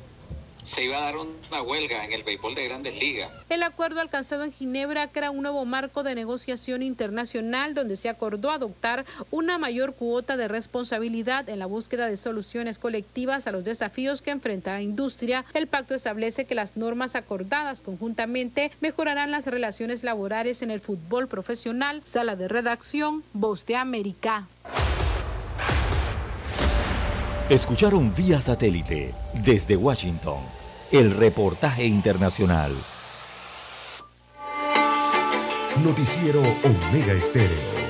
se 0.73 0.83
iba 0.83 0.97
a 0.97 1.01
dar 1.01 1.17
una 1.17 1.61
huelga 1.61 2.05
en 2.05 2.13
el 2.13 2.23
béisbol 2.23 2.55
de 2.55 2.65
grandes 2.65 2.95
ligas. 2.95 3.31
El 3.49 3.63
acuerdo 3.63 3.99
alcanzado 3.99 4.43
en 4.43 4.53
Ginebra 4.53 5.07
crea 5.07 5.31
un 5.31 5.41
nuevo 5.41 5.65
marco 5.65 6.03
de 6.03 6.15
negociación 6.15 6.81
internacional 6.81 7.73
donde 7.73 7.97
se 7.97 8.09
acordó 8.09 8.51
adoptar 8.51 9.05
una 9.31 9.57
mayor 9.57 9.93
cuota 9.93 10.37
de 10.37 10.47
responsabilidad 10.47 11.49
en 11.49 11.59
la 11.59 11.65
búsqueda 11.65 12.07
de 12.07 12.17
soluciones 12.17 12.79
colectivas 12.79 13.47
a 13.47 13.51
los 13.51 13.63
desafíos 13.63 14.21
que 14.21 14.31
enfrenta 14.31 14.73
la 14.73 14.81
industria. 14.81 15.43
El 15.53 15.67
pacto 15.67 15.93
establece 15.93 16.45
que 16.45 16.55
las 16.55 16.77
normas 16.77 17.15
acordadas 17.15 17.81
conjuntamente 17.81 18.71
mejorarán 18.79 19.31
las 19.31 19.47
relaciones 19.47 20.03
laborales 20.03 20.61
en 20.61 20.71
el 20.71 20.79
fútbol 20.79 21.27
profesional. 21.27 22.01
Sala 22.05 22.35
de 22.35 22.47
redacción, 22.47 23.23
Voz 23.33 23.65
de 23.65 23.75
América. 23.75 24.47
Escucharon 27.49 28.15
vía 28.15 28.41
satélite 28.41 29.13
desde 29.43 29.75
Washington 29.75 30.60
el 30.91 31.11
reportaje 31.11 31.85
internacional. 31.85 32.73
Noticiero 35.83 36.41
Omega 36.41 37.13
Estéreo. 37.13 37.81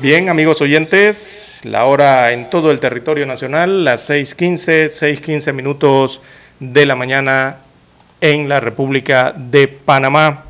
Bien, 0.00 0.28
amigos 0.28 0.60
oyentes, 0.60 1.60
la 1.64 1.84
hora 1.86 2.30
en 2.30 2.48
todo 2.48 2.70
el 2.70 2.78
territorio 2.78 3.26
nacional, 3.26 3.84
las 3.84 4.08
6.15, 4.08 4.86
6.15 4.86 5.52
minutos 5.52 6.22
de 6.60 6.86
la 6.86 6.94
mañana 6.94 7.58
en 8.20 8.48
la 8.48 8.60
República 8.60 9.32
de 9.36 9.68
Panamá. 9.68 10.44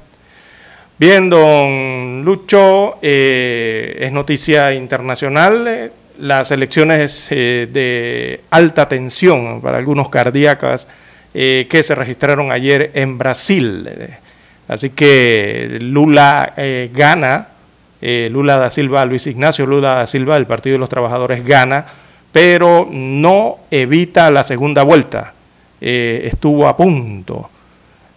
Bien, 0.98 1.30
don 1.30 2.24
Lucho, 2.24 2.98
eh, 3.02 3.98
es 4.00 4.10
noticia 4.10 4.74
internacional 4.74 5.68
eh, 5.68 5.92
las 6.18 6.50
elecciones 6.50 7.28
eh, 7.30 7.68
de 7.72 8.40
alta 8.50 8.88
tensión 8.88 9.60
para 9.60 9.78
algunos 9.78 10.08
cardíacas 10.08 10.88
que 11.32 11.82
se 11.84 11.94
registraron 11.94 12.50
ayer 12.50 12.90
en 12.94 13.16
Brasil. 13.16 13.88
Así 14.66 14.90
que 14.90 15.78
Lula 15.80 16.52
gana, 16.92 17.48
Lula 18.00 18.56
da 18.56 18.70
Silva, 18.70 19.04
Luis 19.04 19.28
Ignacio 19.28 19.64
Lula 19.64 19.94
da 19.94 20.06
Silva, 20.08 20.34
del 20.34 20.46
Partido 20.46 20.74
de 20.74 20.78
los 20.80 20.88
Trabajadores 20.88 21.44
gana, 21.44 21.86
pero 22.32 22.88
no 22.90 23.58
evita 23.70 24.32
la 24.32 24.42
segunda 24.42 24.82
vuelta. 24.82 25.32
estuvo 25.80 26.66
a 26.66 26.76
punto 26.76 27.50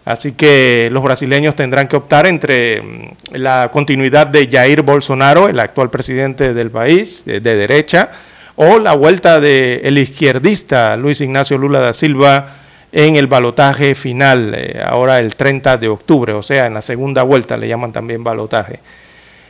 Así 0.04 0.32
que 0.32 0.88
los 0.90 1.02
brasileños 1.02 1.54
tendrán 1.54 1.86
que 1.86 1.96
optar 1.96 2.26
entre 2.26 2.82
mm, 2.82 3.34
la 3.34 3.70
continuidad 3.72 4.26
de 4.26 4.48
Jair 4.48 4.82
Bolsonaro, 4.82 5.48
el 5.48 5.60
actual 5.60 5.90
presidente 5.90 6.54
del 6.54 6.70
país, 6.70 7.24
de, 7.24 7.40
derecha, 7.40 8.10
o 8.56 8.78
la 8.78 8.94
vuelta 8.94 9.40
del 9.40 9.96
izquierdista 9.96 10.96
Luis 10.96 11.20
Ignacio 11.20 11.56
Lula 11.56 11.80
da 11.80 11.92
Silva 11.92 12.56
en 12.90 13.16
el 13.16 13.26
balotaje 13.26 13.94
final, 13.94 14.54
eh, 14.54 14.82
ahora 14.84 15.18
el 15.18 15.34
30 15.34 15.78
de 15.78 15.88
octubre, 15.88 16.34
o 16.34 16.42
sea, 16.42 16.66
en 16.66 16.74
la 16.74 16.82
segunda 16.82 17.22
vuelta 17.22 17.56
le 17.56 17.68
llaman 17.68 17.92
también 17.92 18.22
balotaje. 18.22 18.80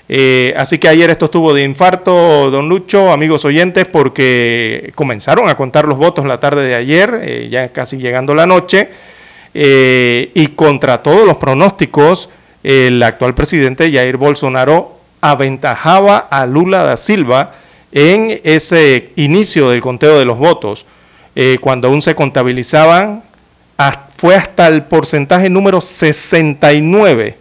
Eh, 0.09 0.53
así 0.57 0.79
que 0.79 0.89
ayer 0.89 1.11
esto 1.11 1.25
estuvo 1.25 1.55
de 1.55 1.65
infarto, 1.65 2.51
don 2.51 2.69
Lucho, 2.69 3.11
amigos 3.11 3.45
oyentes, 3.45 3.87
porque 3.87 4.93
comenzaron 4.95 5.49
a 5.49 5.57
contar 5.57 5.87
los 5.87 5.97
votos 5.97 6.27
la 6.27 6.39
tarde 6.39 6.65
de 6.67 6.75
ayer, 6.75 7.19
eh, 7.23 7.49
ya 7.51 7.71
casi 7.71 7.97
llegando 7.97 8.35
la 8.35 8.47
noche 8.47 8.91
eh, 9.55 10.31
y 10.35 10.49
contra 10.49 11.03
todos 11.03 11.27
los 11.27 11.37
pronósticos, 11.37 12.31
el 12.63 13.03
actual 13.03 13.35
presidente 13.35 13.93
Jair 13.93 14.17
Bolsonaro 14.17 14.99
aventajaba 15.21 16.19
a 16.19 16.47
Lula 16.47 16.83
da 16.83 16.97
Silva 16.97 17.55
en 17.93 18.41
ese 18.45 19.13
inicio 19.17 19.71
del 19.71 19.83
conteo 19.83 20.19
de 20.19 20.25
los 20.25 20.39
votos, 20.39 20.87
eh, 21.35 21.59
cuando 21.61 21.89
aún 21.89 22.03
se 22.03 22.15
contabilizaban, 22.15 23.23
fue 24.17 24.37
hasta 24.37 24.69
el 24.69 24.85
porcentaje 24.85 25.51
número 25.51 25.81
69 25.81 27.37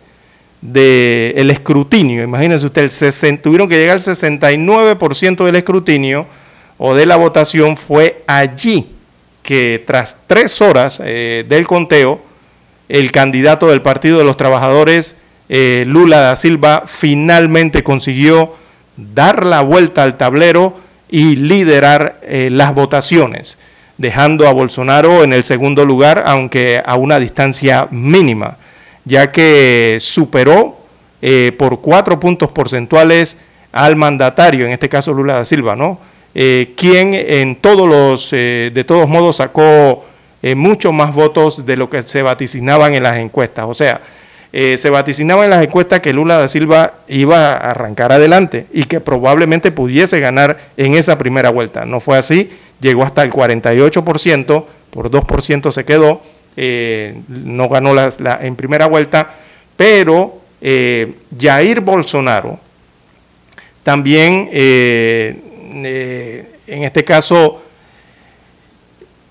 del 0.62 1.52
escrutinio. 1.52 2.24
Imagínense 2.24 2.66
usted, 2.66 2.92
el 3.22 3.40
tuvieron 3.40 3.70
que 3.70 3.78
llegar 3.78 3.98
al 3.98 4.02
69% 4.02 5.46
del 5.46 5.56
escrutinio 5.56 6.26
o 6.78 6.96
de 6.96 7.06
la 7.06 7.18
votación 7.18 7.78
fue 7.78 8.24
allí 8.26 8.88
que 9.42 9.84
tras 9.86 10.18
tres 10.28 10.62
horas 10.62 11.02
eh, 11.04 11.46
del 11.48 11.68
conteo, 11.68 12.22
el 12.90 13.12
candidato 13.12 13.70
del 13.70 13.82
Partido 13.82 14.18
de 14.18 14.24
los 14.24 14.38
Trabajadores, 14.38 15.16
eh, 15.50 15.84
Lula 15.88 16.20
da 16.20 16.36
Silva, 16.36 16.84
finalmente 16.86 17.84
consiguió 17.84 18.56
dar 18.96 19.46
la 19.46 19.62
vuelta 19.62 20.04
al 20.04 20.18
tablero 20.18 20.78
y 21.10 21.36
liderar 21.36 22.20
eh, 22.24 22.50
las 22.52 22.74
votaciones, 22.74 23.58
dejando 23.98 24.48
a 24.48 24.54
Bolsonaro 24.54 25.24
en 25.24 25.34
el 25.34 25.44
segundo 25.44 25.86
lugar, 25.86 26.24
aunque 26.26 26.82
a 26.86 26.96
una 26.96 27.20
distancia 27.20 27.88
mínima, 27.92 28.58
ya 29.06 29.32
que 29.32 29.98
superó 30.00 30.78
por 31.58 31.82
cuatro 31.82 32.20
puntos 32.20 32.50
porcentuales 32.50 33.38
al 33.72 33.96
mandatario, 33.96 34.66
en 34.66 34.72
este 34.72 34.90
caso 34.90 35.14
Lula 35.14 35.36
da 35.36 35.46
Silva, 35.46 35.76
¿no? 35.76 36.00
Eh, 36.34 36.74
quien 36.78 37.14
en 37.14 37.56
todos 37.56 37.88
los, 37.88 38.32
eh, 38.34 38.72
de 38.74 38.84
todos 38.84 39.08
modos 39.10 39.38
sacó 39.38 40.06
eh, 40.42 40.56
mucho 40.56 40.92
más 40.92 41.14
votos 41.14 41.66
de 41.66 41.76
lo 41.76 41.90
que 41.90 42.04
se 42.04 42.22
vaticinaban 42.22 42.94
en 42.94 43.04
las 43.04 43.18
encuestas. 43.18 43.66
O 43.68 43.74
sea, 43.74 44.02
eh, 44.54 44.78
se 44.78 44.90
vaticinaba 44.90 45.44
en 45.44 45.50
las 45.50 45.64
encuestas 45.64 46.00
que 46.00 46.14
Lula 46.14 46.38
da 46.38 46.48
Silva 46.48 46.94
iba 47.08 47.54
a 47.54 47.72
arrancar 47.72 48.12
adelante 48.12 48.66
y 48.74 48.86
que 48.86 49.00
probablemente 49.00 49.72
pudiese 49.72 50.20
ganar 50.20 50.58
en 50.78 50.96
esa 50.96 51.18
primera 51.18 51.50
vuelta. 51.50 51.86
No 51.86 52.00
fue 52.00 52.18
así, 52.18 52.50
llegó 52.80 53.04
hasta 53.04 53.24
el 53.24 53.32
48%, 53.32 54.66
por 54.90 55.10
2% 55.10 55.72
se 55.72 55.86
quedó, 55.86 56.22
no 57.30 57.70
ganó 57.70 57.94
en 58.42 58.56
primera 58.58 58.88
vuelta, 58.88 59.36
pero 59.78 60.42
Jair 61.40 61.80
Bolsonaro 61.80 62.60
también 63.84 64.50
eh, 65.74 66.46
en 66.68 66.84
este 66.84 67.04
caso 67.04 67.62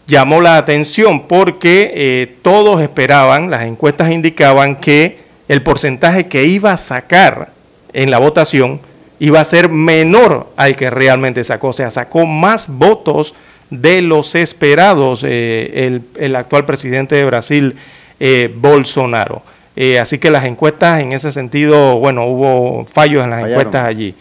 llamó 0.07 0.41
la 0.41 0.57
atención 0.57 1.27
porque 1.29 1.93
eh, 1.95 2.37
todos 2.43 2.81
esperaban, 2.81 3.51
las 3.51 3.65
encuestas 3.65 4.11
indicaban 4.11 4.77
que 4.77 5.21
el 5.49 5.63
porcentaje 5.63 6.27
que 6.27 6.45
iba 6.45 6.73
a 6.73 6.77
sacar 6.77 7.53
en 7.93 8.11
la 8.11 8.19
votación 8.19 8.81
iba 9.21 9.41
a 9.41 9.45
ser 9.45 9.69
menor 9.69 10.49
al 10.57 10.75
que 10.77 10.91
realmente 10.91 11.45
sacó. 11.45 11.69
O 11.69 11.73
sea, 11.73 11.91
sacó 11.91 12.27
más 12.27 12.67
votos 12.69 13.35
de 13.71 14.03
los 14.03 14.35
esperados 14.35 15.25
eh, 15.27 16.01
el, 16.17 16.37
actual 16.37 16.65
presidente 16.65 17.15
de 17.15 17.25
Brasil, 17.25 17.77
eh, 18.19 18.53
Bolsonaro. 18.57 19.43
Eh, 19.77 19.99
así 19.99 20.19
que 20.19 20.31
las 20.31 20.45
encuestas 20.45 21.01
en 21.01 21.13
ese 21.13 21.31
sentido, 21.31 21.99
bueno, 21.99 22.27
hubo 22.27 22.85
fallos 22.87 23.23
en 23.23 23.31
las 23.31 23.45
encuestas 23.45 23.87
allí. 23.87 24.15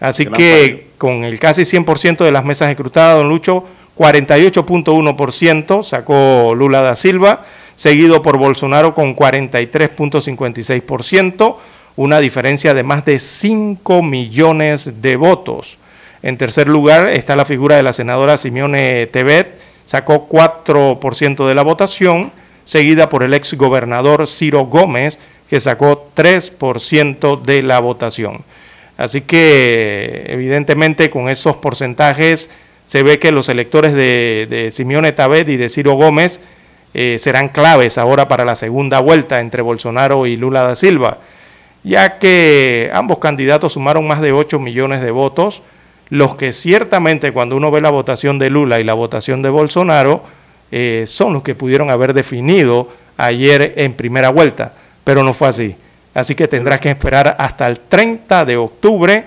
Así 0.00 0.26
que 0.26 0.88
con 0.98 1.24
el 1.24 1.38
casi 1.38 1.62
100% 1.62 2.24
de 2.24 2.32
las 2.32 2.44
mesas 2.44 2.68
escrutadas, 2.70 3.18
don 3.18 3.28
Lucho, 3.28 3.64
48.1% 3.96 5.82
sacó 5.82 6.54
Lula 6.54 6.82
da 6.82 6.96
Silva, 6.96 7.44
seguido 7.74 8.20
por 8.22 8.38
Bolsonaro 8.38 8.94
con 8.94 9.16
43.56%, 9.16 11.56
una 11.96 12.18
diferencia 12.18 12.74
de 12.74 12.82
más 12.82 13.04
de 13.04 13.18
5 13.18 14.02
millones 14.02 15.00
de 15.00 15.16
votos. 15.16 15.78
En 16.22 16.36
tercer 16.38 16.68
lugar 16.68 17.08
está 17.08 17.36
la 17.36 17.44
figura 17.44 17.76
de 17.76 17.82
la 17.82 17.92
senadora 17.92 18.36
Simeone 18.36 19.06
Tebet, 19.06 19.58
sacó 19.84 20.28
4% 20.28 21.46
de 21.46 21.54
la 21.54 21.62
votación, 21.62 22.32
seguida 22.64 23.10
por 23.10 23.22
el 23.22 23.34
ex 23.34 23.54
gobernador 23.54 24.26
Ciro 24.26 24.64
Gómez, 24.64 25.20
que 25.48 25.60
sacó 25.60 26.10
3% 26.16 27.42
de 27.42 27.62
la 27.62 27.78
votación. 27.78 28.42
Así 28.96 29.22
que 29.22 30.24
evidentemente 30.28 31.10
con 31.10 31.28
esos 31.28 31.56
porcentajes 31.56 32.50
se 32.84 33.02
ve 33.02 33.18
que 33.18 33.32
los 33.32 33.48
electores 33.48 33.94
de, 33.94 34.68
Simeone 34.70 35.12
Tabet 35.12 35.48
y 35.48 35.56
de 35.56 35.68
Ciro 35.68 35.94
Gómez 35.94 36.40
eh, 36.92 37.16
serán 37.18 37.48
claves 37.48 37.98
ahora 37.98 38.28
para 38.28 38.44
la 38.44 38.56
segunda 38.56 39.00
vuelta 39.00 39.40
entre 39.40 39.62
Bolsonaro 39.62 40.26
y 40.26 40.36
Lula 40.36 40.62
da 40.62 40.76
Silva, 40.76 41.18
ya 41.82 42.18
que 42.18 42.90
ambos 42.92 43.18
candidatos 43.18 43.72
sumaron 43.72 44.06
más 44.06 44.20
de 44.20 44.32
8 44.32 44.60
millones 44.60 45.02
de 45.02 45.10
votos, 45.10 45.62
los 46.10 46.36
que 46.36 46.52
ciertamente 46.52 47.32
cuando 47.32 47.56
uno 47.56 47.70
ve 47.70 47.80
la 47.80 47.90
votación 47.90 48.38
de 48.38 48.50
Lula 48.50 48.78
y 48.78 48.84
la 48.84 48.94
votación 48.94 49.42
de 49.42 49.48
Bolsonaro, 49.48 50.22
eh, 50.70 51.04
son 51.06 51.32
los 51.32 51.42
que 51.42 51.54
pudieron 51.54 51.90
haber 51.90 52.14
definido 52.14 52.88
ayer 53.16 53.74
en 53.76 53.94
primera 53.94 54.28
vuelta, 54.28 54.74
pero 55.02 55.24
no 55.24 55.32
fue 55.32 55.48
así. 55.48 55.76
Así 56.14 56.34
que 56.34 56.48
tendrás 56.48 56.80
que 56.80 56.90
esperar 56.90 57.36
hasta 57.38 57.66
el 57.66 57.80
30 57.80 58.44
de 58.44 58.56
octubre. 58.56 59.24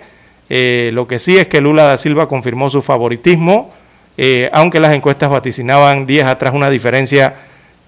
Eh, 0.49 0.89
lo 0.93 1.07
que 1.07 1.19
sí 1.19 1.37
es 1.37 1.47
que 1.47 1.61
Lula 1.61 1.83
da 1.83 1.97
Silva 1.97 2.27
confirmó 2.27 2.69
su 2.69 2.81
favoritismo, 2.81 3.73
eh, 4.17 4.49
aunque 4.53 4.79
las 4.79 4.95
encuestas 4.95 5.29
vaticinaban 5.29 6.05
días 6.05 6.27
atrás 6.27 6.53
una 6.53 6.69
diferencia, 6.69 7.35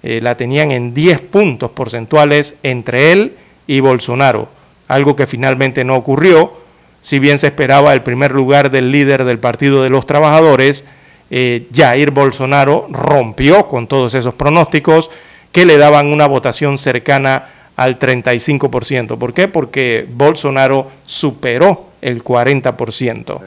la 0.01 0.37
tenían 0.37 0.71
en 0.71 0.93
10 0.93 1.19
puntos 1.19 1.71
porcentuales 1.71 2.55
entre 2.63 3.11
él 3.11 3.35
y 3.67 3.81
Bolsonaro, 3.81 4.47
algo 4.87 5.17
que 5.17 5.27
finalmente 5.27 5.83
no 5.83 5.97
ocurrió 5.97 6.53
si 7.01 7.19
bien 7.19 7.39
se 7.39 7.47
esperaba 7.47 7.93
el 7.93 8.01
primer 8.01 8.31
lugar 8.31 8.71
del 8.71 8.91
líder 8.91 9.23
del 9.23 9.39
Partido 9.39 9.83
de 9.83 9.89
los 9.89 10.05
Trabajadores, 10.05 10.85
eh, 11.31 11.67
Jair 11.73 12.11
Bolsonaro 12.11 12.87
rompió 12.91 13.67
con 13.67 13.87
todos 13.87 14.13
esos 14.15 14.33
pronósticos 14.33 15.11
que 15.51 15.65
le 15.65 15.77
daban 15.77 16.07
una 16.07 16.27
votación 16.27 16.77
cercana 16.77 17.49
al 17.79 17.97
35%. 17.97 19.17
¿Por 19.17 19.33
qué? 19.33 19.47
Porque 19.47 20.05
Bolsonaro 20.11 20.91
superó 21.05 21.85
el 22.01 22.21
40%. 22.21 23.39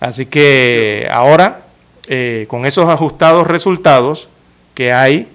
Así 0.00 0.26
que 0.26 1.08
ahora, 1.08 1.60
eh, 2.08 2.46
con 2.48 2.66
esos 2.66 2.88
ajustados 2.88 3.46
resultados 3.46 4.28
que 4.74 4.92
hay 4.92 5.28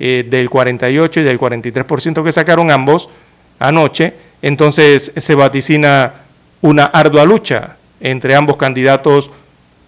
eh, 0.00 0.26
del 0.26 0.48
48 0.48 1.20
y 1.20 1.22
del 1.22 1.38
43% 1.38 2.24
que 2.24 2.32
sacaron 2.32 2.70
ambos 2.70 3.10
anoche, 3.58 4.14
entonces 4.40 5.12
se 5.14 5.34
vaticina 5.34 6.14
una 6.62 6.86
ardua 6.86 7.26
lucha 7.26 7.76
entre 8.00 8.34
ambos 8.34 8.56
candidatos 8.56 9.30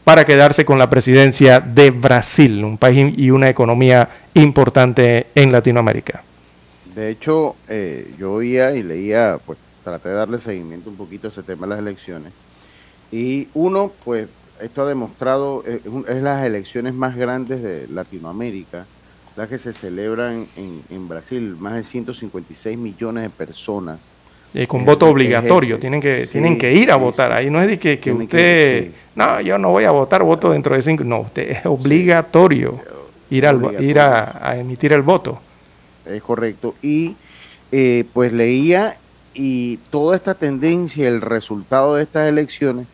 para 0.05 0.26
quedarse 0.26 0.66
con 0.66 0.78
la 0.78 0.90
presidencia 0.90 1.59
de 1.59 1.90
Brasil, 1.90 2.66
un 2.66 2.76
país 2.76 3.14
y 3.16 3.30
una 3.30 3.48
economía 3.48 4.11
importante 4.34 5.28
en 5.34 5.50
Latinoamérica. 5.52 6.22
De 6.95 7.11
hecho, 7.11 7.57
eh, 7.68 8.14
yo 8.18 8.32
oía 8.32 8.72
y 8.72 8.82
leía, 8.82 9.38
pues 9.45 9.59
traté 9.82 10.11
de 10.11 10.14
darle 10.14 10.38
seguimiento 10.38 10.90
un 10.90 10.97
poquito 10.97 11.28
a 11.28 11.30
ese 11.30 11.42
tema 11.42 11.66
de 11.66 11.70
las 11.70 11.78
elecciones. 11.80 12.32
Y 13.11 13.49
uno, 13.55 13.92
pues 14.05 14.28
esto 14.61 14.82
ha 14.82 14.86
demostrado, 14.86 15.62
eh, 15.66 15.80
es 16.09 16.22
las 16.22 16.45
elecciones 16.45 16.95
más 16.95 17.16
grandes 17.16 17.62
de 17.62 17.86
Latinoamérica, 17.88 18.86
las 19.36 19.49
que 19.49 19.59
se 19.59 19.72
celebran 19.72 20.47
en, 20.57 20.82
en 20.90 21.09
Brasil, 21.09 21.57
más 21.59 21.74
de 21.74 21.84
156 21.84 22.78
millones 22.78 23.24
de 23.24 23.30
personas 23.30 24.09
eh, 24.57 24.68
con 24.68 24.84
voto 24.84 25.09
obligatorio, 25.09 25.80
tienen 25.80 26.01
que, 26.01 26.28
tienen 26.28 26.57
que 26.57 26.72
ir 26.72 26.92
a 26.92 26.97
votar. 26.97 27.32
Ahí 27.32 27.51
no 27.51 27.61
es 27.61 27.66
de 27.66 27.76
que, 27.76 27.99
que 27.99 28.12
usted, 28.12 28.92
no, 29.16 29.40
yo 29.40 29.59
no 29.59 29.70
voy 29.70 29.82
a 29.82 29.90
votar, 29.90 30.22
voto 30.22 30.53
dentro 30.53 30.76
de 30.76 30.82
cinco. 30.82 31.03
No, 31.03 31.22
usted 31.22 31.51
es 31.51 31.66
obligatorio 31.66 32.80
ir, 33.30 33.49
al, 33.49 33.82
ir 33.82 33.99
a, 33.99 34.57
emitir 34.57 34.92
el 34.92 35.03
voto. 35.03 35.40
Es 36.07 36.22
correcto. 36.22 36.74
Y 36.82 37.16
eh, 37.72 38.05
pues 38.12 38.32
leía 38.32 38.96
y 39.34 39.78
toda 39.90 40.16
esta 40.16 40.34
tendencia, 40.34 41.09
el 41.09 41.20
resultado 41.20 41.96
de 41.96 42.05
estas 42.05 42.28
elecciones, 42.28 42.86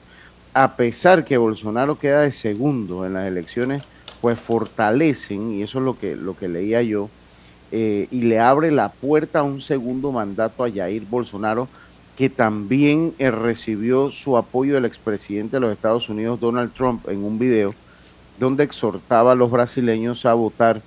a 0.54 0.76
pesar 0.76 1.24
que 1.24 1.36
Bolsonaro 1.36 1.98
queda 1.98 2.22
de 2.22 2.32
segundo 2.32 3.04
en 3.04 3.14
las 3.14 3.26
elecciones, 3.26 3.82
pues 4.20 4.40
fortalecen, 4.40 5.52
y 5.52 5.62
eso 5.62 5.78
es 5.78 5.84
lo 5.84 5.98
que, 5.98 6.16
lo 6.16 6.36
que 6.36 6.48
leía 6.48 6.82
yo, 6.82 7.10
eh, 7.72 8.08
y 8.10 8.22
le 8.22 8.40
abre 8.40 8.72
la 8.72 8.90
puerta 8.90 9.40
a 9.40 9.42
un 9.42 9.60
segundo 9.60 10.12
mandato 10.12 10.64
a 10.64 10.70
Jair 10.70 11.04
Bolsonaro, 11.08 11.68
que 12.16 12.28
también 12.28 13.14
eh, 13.18 13.30
recibió 13.30 14.10
su 14.10 14.36
apoyo 14.36 14.74
del 14.74 14.84
expresidente 14.84 15.56
de 15.56 15.60
los 15.60 15.72
Estados 15.72 16.08
Unidos, 16.08 16.40
Donald 16.40 16.72
Trump, 16.72 17.08
en 17.08 17.22
un 17.22 17.38
video 17.38 17.74
donde 18.38 18.64
exhortaba 18.64 19.32
a 19.32 19.34
los 19.34 19.50
brasileños 19.50 20.24
a 20.26 20.34
votar 20.34 20.80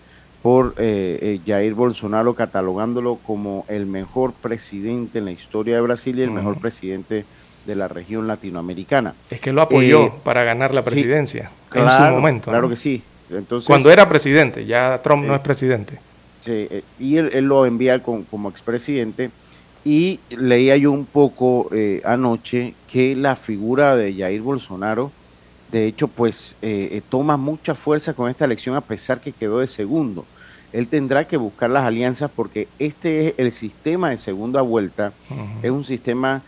por 0.44 0.76
eh, 0.78 1.40
Jair 1.48 1.74
Bolsonaro, 1.74 2.36
catalogándolo 2.36 3.16
como 3.16 3.66
el 3.70 3.86
mejor 3.86 4.34
presidente 4.34 5.20
en 5.20 5.26
la 5.26 5.32
historia 5.32 5.76
de 5.76 5.82
Brasil 5.82 6.20
y 6.20 6.22
el 6.22 6.32
mejor 6.32 6.60
presidente 6.60 7.26
de 7.66 7.76
la 7.76 7.88
región 7.88 8.28
latinoamericana. 8.28 9.16
Es 9.30 9.40
que 9.40 9.54
lo 9.54 9.62
apoyó 9.62 10.14
para 10.18 10.44
ganar 10.44 10.74
la 10.74 10.84
presidencia 10.84 11.50
en 11.74 11.90
su 11.90 12.02
momento. 12.02 12.52
Claro 12.52 12.70
que 12.70 12.76
sí. 12.76 13.02
Entonces, 13.30 13.66
Cuando 13.66 13.90
era 13.90 14.08
presidente, 14.10 14.66
ya 14.66 15.00
Trump 15.02 15.24
no 15.26 15.34
es 15.34 15.40
presidente. 15.40 15.98
Eh, 16.46 16.84
y 17.00 17.16
él, 17.16 17.46
lo 17.46 17.66
envía 17.66 18.04
como, 18.04 18.26
como 18.26 18.50
expresidente. 18.50 19.32
Y 19.86 20.20
leía 20.30 20.78
yo 20.78 20.92
un 20.92 21.06
poco 21.06 21.70
eh, 21.74 22.02
anoche 22.06 22.74
que 22.92 23.16
la 23.16 23.38
figura 23.38 23.96
de 23.96 24.14
Jair 24.14 24.42
Bolsonaro, 24.42 25.12
de 25.74 25.88
hecho, 25.88 26.08
pues 26.08 26.56
eh, 26.62 27.02
toma 27.10 27.36
mucha 27.36 27.76
fuerza 27.76 28.14
con 28.14 28.30
esta 28.30 28.46
elección 28.46 28.76
a 28.76 28.82
pesar 28.82 29.20
que 29.20 29.34
quedó 29.34 29.60
de 29.60 29.68
segundo. 29.68 30.26
Él 30.72 30.88
tendrá 30.88 31.28
que 31.28 31.36
buscar 31.36 31.70
las 31.70 31.84
alianzas 31.84 32.32
porque 32.34 32.70
este 32.80 33.28
es 33.28 33.34
el 33.38 33.52
sistema 33.52 34.12
de 34.12 34.18
segunda 34.18 34.62
vuelta, 34.62 35.12
es 35.62 35.70
un 35.70 35.84
sistema 35.84 36.42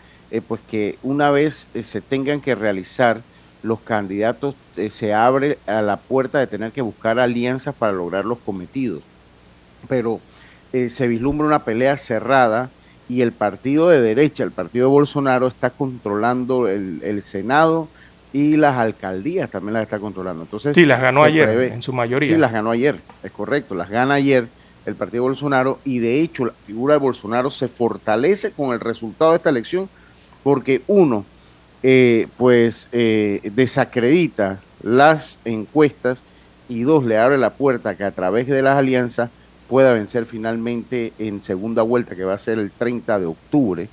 pues 0.47 0.61
que 0.69 0.97
una 1.03 1.29
vez 1.29 1.67
se 1.83 2.01
tengan 2.01 2.41
que 2.41 2.55
realizar 2.55 3.21
los 3.61 3.81
candidatos, 3.81 4.55
se 4.89 5.13
abre 5.13 5.57
a 5.67 5.81
la 5.81 5.97
puerta 5.97 6.39
de 6.39 6.47
tener 6.47 6.71
que 6.71 6.81
buscar 6.81 7.19
alianzas 7.19 7.75
para 7.75 7.93
lograr 7.93 8.25
los 8.25 8.37
cometidos. 8.39 9.01
Pero 9.87 10.19
eh, 10.75 10.89
se 10.89 11.07
vislumbra 11.07 11.47
una 11.47 11.63
pelea 11.63 11.95
cerrada 11.95 12.69
y 13.07 13.21
el 13.21 13.31
partido 13.31 13.87
de 13.87 14.01
derecha, 14.01 14.43
el 14.43 14.51
partido 14.51 14.87
de 14.87 14.91
Bolsonaro, 14.91 15.47
está 15.47 15.69
controlando 15.69 16.67
el, 16.67 17.23
Senado 17.23 17.87
y 18.35 18.57
las 18.57 18.75
alcaldías 18.75 19.49
también 19.49 19.75
las 19.75 19.83
está 19.83 19.97
controlando. 19.97 20.43
Entonces, 20.43 20.75
sí, 20.75 20.85
las 20.85 20.99
ganó 20.99 21.23
ayer, 21.23 21.71
en 21.71 21.81
su 21.81 21.93
mayoría. 21.93 22.33
Sí, 22.33 22.37
las 22.37 22.51
ganó 22.51 22.71
ayer, 22.71 22.97
es 23.23 23.31
correcto, 23.31 23.75
las 23.75 23.89
gana 23.89 24.15
ayer 24.15 24.45
el 24.85 24.95
partido 24.95 25.23
de 25.23 25.29
Bolsonaro 25.29 25.79
y 25.85 25.99
de 25.99 26.19
hecho 26.19 26.43
la 26.43 26.51
figura 26.51 26.95
de 26.95 26.99
Bolsonaro 26.99 27.49
se 27.49 27.69
fortalece 27.69 28.51
con 28.51 28.73
el 28.73 28.81
resultado 28.81 29.31
de 29.31 29.37
esta 29.37 29.49
elección 29.51 29.87
porque 30.43 30.81
uno, 30.87 31.23
eh, 31.81 32.27
pues 32.35 32.89
eh, 32.91 33.39
desacredita 33.55 34.59
las 34.83 35.39
encuestas 35.45 36.21
y 36.67 36.81
dos, 36.81 37.05
le 37.05 37.17
abre 37.17 37.37
la 37.37 37.51
puerta 37.51 37.95
que 37.95 38.03
a 38.03 38.11
través 38.11 38.47
de 38.47 38.61
las 38.61 38.75
alianzas 38.75 39.29
pueda 39.69 39.93
vencer 39.93 40.25
finalmente 40.25 41.13
en 41.19 41.41
segunda 41.41 41.83
vuelta, 41.83 42.17
que 42.17 42.25
va 42.25 42.33
a 42.33 42.37
ser 42.37 42.59
el 42.59 42.69
30 42.69 43.17
de 43.17 43.27
octubre, 43.27 43.87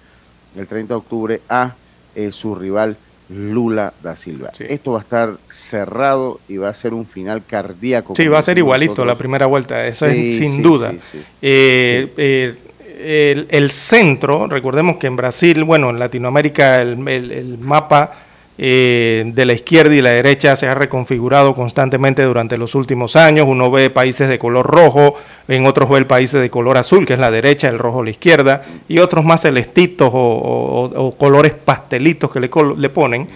el 0.57 0.67
30 0.67 0.95
de 0.95 0.99
octubre, 0.99 1.41
a 1.49 1.77
eh, 2.17 2.33
su 2.33 2.57
rival 2.57 2.97
Lula 3.33 3.93
da 4.03 4.17
Silva. 4.17 4.51
Esto 4.59 4.93
va 4.93 4.99
a 4.99 5.03
estar 5.03 5.37
cerrado 5.49 6.41
y 6.49 6.57
va 6.57 6.69
a 6.69 6.75
ser 6.75 6.95
un 6.95 7.07
final 7.07 7.43
cardíaco. 7.45 8.15
Sí, 8.17 8.29
va 8.29 8.39
a 8.39 8.43
ser 8.43 8.59
igualito 8.59 9.05
la 9.05 9.17
primera 9.17 9.47
vuelta, 9.47 9.87
eso 9.87 10.07
es 10.07 10.37
sin 10.37 10.63
duda. 10.63 10.93
Eh, 11.41 12.13
eh, 12.17 13.47
el, 13.49 13.71
centro, 13.71 14.47
recordemos 14.47 14.97
que 14.97 15.07
en 15.07 15.17
Brasil, 15.17 15.65
bueno, 15.65 15.91
en 15.91 15.99
Latinoamérica 15.99 16.81
el, 16.81 17.59
mapa 17.59 18.13
eh, 18.59 19.25
de 19.35 19.47
la 19.47 19.55
izquierda 19.55 19.95
y 19.95 20.03
la 20.03 20.11
derecha 20.11 20.57
se 20.57 20.69
ha 20.69 20.75
reconfigurado 20.75 21.55
constantemente 21.55 22.23
durante 22.23 22.59
los 22.59 22.75
últimos 22.75 23.17
años. 23.17 23.47
Uno 23.49 23.71
ve 23.71 23.89
países 23.89 24.29
de 24.29 24.39
color 24.39 24.67
rojo, 24.67 25.15
en 25.49 25.65
otros 25.65 25.89
ve 25.89 26.05
países 26.05 26.41
de 26.41 26.51
color 26.51 26.77
azul, 26.77 27.07
que 27.07 27.15
es 27.15 27.19
la 27.19 27.31
derecha, 27.31 27.69
el 27.69 27.79
rojo 27.79 28.03
la 28.03 28.11
izquierda, 28.11 28.63
y 28.89 28.99
otros 28.99 29.25
más 29.25 29.43
celestitos 29.43 30.11
o, 30.13 31.15
colores 31.19 31.53
pastelitos 31.53 32.31
que 32.31 32.41
le, 32.41 32.89
ponen 32.91 33.27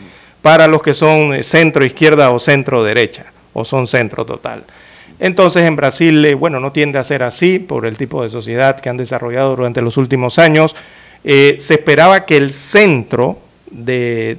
para 0.43 0.67
los 0.67 0.83
que 0.83 0.93
son 0.93 1.43
centro 1.43 1.85
izquierda 1.85 2.31
o 2.31 2.39
centro 2.39 2.85
derecha, 2.85 3.25
o 3.55 3.65
son 3.65 3.87
centro 3.87 4.27
total. 4.27 4.65
Entonces 5.19 5.63
en 5.63 5.77
Brasil, 5.77 6.25
eh, 6.27 6.35
bueno, 6.35 6.61
no 6.61 6.73
tiende 6.73 6.99
a 6.99 7.05
ser 7.05 7.23
así 7.23 7.59
por 7.59 7.87
el 7.87 7.97
tipo 7.97 8.23
de 8.23 8.29
sociedad 8.29 8.79
que 8.79 8.91
han 8.91 8.99
desarrollado 8.99 9.57
durante 9.57 9.81
los 9.81 9.97
últimos 9.97 10.39
años. 10.39 10.77
Eh, 11.25 11.57
se 11.59 11.75
esperaba 11.75 12.27
que 12.27 12.37
el 12.37 12.53
centro, 12.53 13.39
de, 13.71 14.37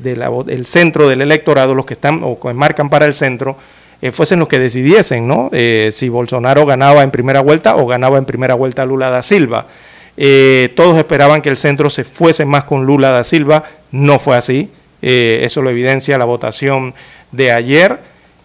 el 0.48 0.66
centro 0.66 1.08
del 1.08 1.22
electorado, 1.22 1.76
los 1.76 1.86
que 1.86 1.94
están 1.94 2.22
o 2.24 2.40
que 2.40 2.54
marcan 2.54 2.90
para 2.90 3.06
el 3.06 3.14
centro, 3.14 3.58
eh, 4.02 4.12
fuesen 4.12 4.40
los 4.40 4.48
que 4.48 4.60
decidiesen, 4.60 5.28
¿no? 5.28 5.50
Eh, 5.52 5.90
si 5.92 6.08
Bolsonaro 6.10 6.66
ganaba 6.66 7.02
en 7.02 7.10
primera 7.10 7.42
vuelta 7.42 7.78
o 7.78 7.88
ganaba 7.88 8.18
en 8.20 8.26
primera 8.26 8.54
vuelta 8.54 8.86
Lula 8.86 9.10
da 9.10 9.24
Silva. 9.24 9.66
Eh, 10.18 10.72
todos 10.76 10.98
esperaban 10.98 11.42
que 11.42 11.50
el 11.50 11.58
centro 11.58 11.90
se 11.90 12.04
fuese 12.04 12.46
más 12.46 12.64
con 12.64 12.86
Lula 12.86 13.10
da 13.10 13.24
Silva, 13.24 13.64
no 13.92 14.20
fue 14.20 14.38
así. 14.38 14.70
eso 15.02 15.62
lo 15.62 15.70
evidencia 15.70 16.18
la 16.18 16.26
votación 16.26 16.94
de 17.32 17.52
ayer. 17.52 18.00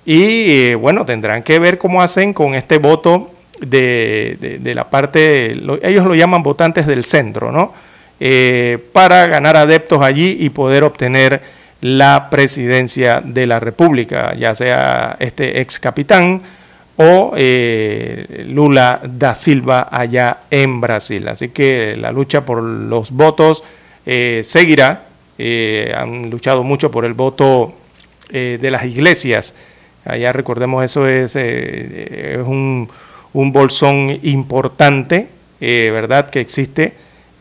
Y 0.05 0.75
bueno, 0.75 1.05
tendrán 1.05 1.43
que 1.43 1.59
ver 1.59 1.79
cómo 1.79 2.03
hacen 2.03 2.33
con 2.33 2.55
este 2.55 2.79
voto 2.79 3.31
de, 3.61 4.59
de 4.61 4.75
la 4.75 4.91
parte, 4.91 5.53
ellos 5.83 6.07
lo 6.07 6.15
llaman 6.15 6.43
votantes 6.43 6.87
del 6.87 7.05
centro, 7.05 7.53
¿no? 7.53 7.73
Eh, 8.25 8.79
para 8.93 9.27
ganar 9.27 9.57
adeptos 9.57 10.01
allí 10.01 10.37
y 10.39 10.51
poder 10.51 10.85
obtener 10.85 11.43
la 11.81 12.29
presidencia 12.31 13.21
de 13.21 13.49
la 13.49 13.59
República, 13.59 14.33
ya 14.37 14.55
sea 14.55 15.17
este 15.19 15.61
ex 15.61 15.81
capitán 15.81 16.41
o 16.99 17.33
eh, 17.37 18.45
Lula 18.47 19.01
da 19.03 19.35
Silva 19.35 19.89
allá 19.91 20.39
en 20.53 20.81
Brasil. 20.81 21.27
Así 21.27 21.49
que 21.49 21.97
la 21.99 22.13
lucha 22.13 22.45
por 22.45 22.63
los 22.63 23.11
votos 23.11 23.65
eh, 24.07 24.43
seguirá. 24.45 25.07
han 25.97 26.31
luchado 26.31 26.63
mucho 26.63 26.93
por 26.93 27.05
el 27.05 27.15
voto 27.15 27.75
de 28.31 28.71
las 28.71 28.85
iglesias. 28.85 29.57
Allá 30.05 30.33
recordemos 30.33 30.85
eso 30.85 31.09
es, 31.09 31.35
un, 31.35 32.89
un, 33.33 33.53
bolsón 33.53 34.17
importante, 34.23 35.27
¿verdad? 35.59 36.31
Que 36.31 36.39
existe 36.39 36.95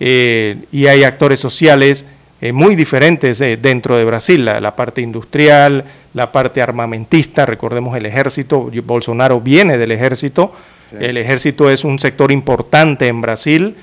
eh, 0.03 0.57
y 0.71 0.87
hay 0.87 1.03
actores 1.03 1.39
sociales 1.39 2.07
eh, 2.41 2.51
muy 2.51 2.75
diferentes 2.75 3.39
eh, 3.39 3.55
dentro 3.61 3.97
de 3.97 4.03
Brasil, 4.03 4.43
la, 4.43 4.75
parte 4.75 4.99
industrial, 4.99 5.85
la 6.15 6.31
parte 6.31 6.59
armamentista, 6.59 7.45
recordemos 7.45 7.95
el 7.95 8.07
ejército, 8.07 8.71
Bolsonaro 8.83 9.39
viene 9.39 9.77
del 9.77 9.91
ejército, 9.91 10.55
el 10.99 11.17
ejército 11.17 11.69
es 11.69 11.83
un 11.85 11.99
sector 11.99 12.31
importante 12.31 13.07
en 13.07 13.21
Brasil, 13.21 13.75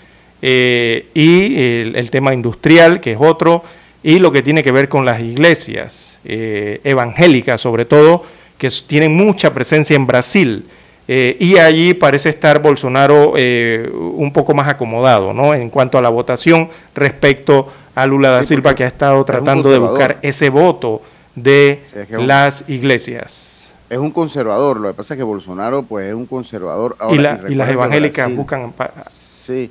y 0.42 1.56
el, 1.94 2.10
tema 2.10 2.34
industrial, 2.34 3.00
que 3.00 3.12
es 3.12 3.18
otro, 3.20 3.62
y 4.02 4.18
lo 4.18 4.32
que 4.32 4.42
tiene 4.42 4.64
que 4.64 4.72
ver 4.72 4.88
con 4.88 5.04
las 5.04 5.20
iglesias 5.20 6.20
evangélicas, 6.24 7.60
sobre 7.60 7.84
todo, 7.84 8.24
que 8.58 8.68
tienen 8.86 9.14
mucha 9.16 9.54
presencia 9.54 9.96
en 9.96 10.06
Brasil. 10.06 10.64
Eh, 11.10 11.38
y 11.40 11.56
allí 11.56 11.94
parece 11.94 12.28
estar 12.28 12.60
Bolsonaro 12.60 13.32
eh, 13.34 13.90
un 13.94 14.30
poco 14.30 14.52
más 14.52 14.68
acomodado 14.68 15.32
¿no? 15.32 15.54
en 15.54 15.70
cuanto 15.70 15.96
a 15.96 16.02
la 16.02 16.10
votación 16.10 16.68
respecto 16.94 17.72
a 17.94 18.06
Lula 18.06 18.28
da 18.28 18.44
Silva, 18.44 18.74
que 18.74 18.84
ha 18.84 18.88
estado 18.88 19.24
tratando 19.24 19.70
de 19.70 19.78
buscar 19.78 20.18
ese 20.20 20.50
voto 20.50 21.00
de 21.34 21.82
las 22.10 22.68
iglesias. 22.68 23.74
Es 23.88 23.96
un 23.96 24.10
conservador, 24.10 24.78
lo 24.80 24.88
que 24.88 24.94
pasa 24.94 25.14
es 25.14 25.18
que 25.18 25.24
Bolsonaro 25.24 25.82
pues 25.82 26.08
es 26.08 26.14
un 26.14 26.26
conservador. 26.26 26.94
Ahora, 26.98 27.40
y, 27.48 27.54
las 27.54 27.70
evangélicas 27.70 28.34
buscan, 28.36 28.74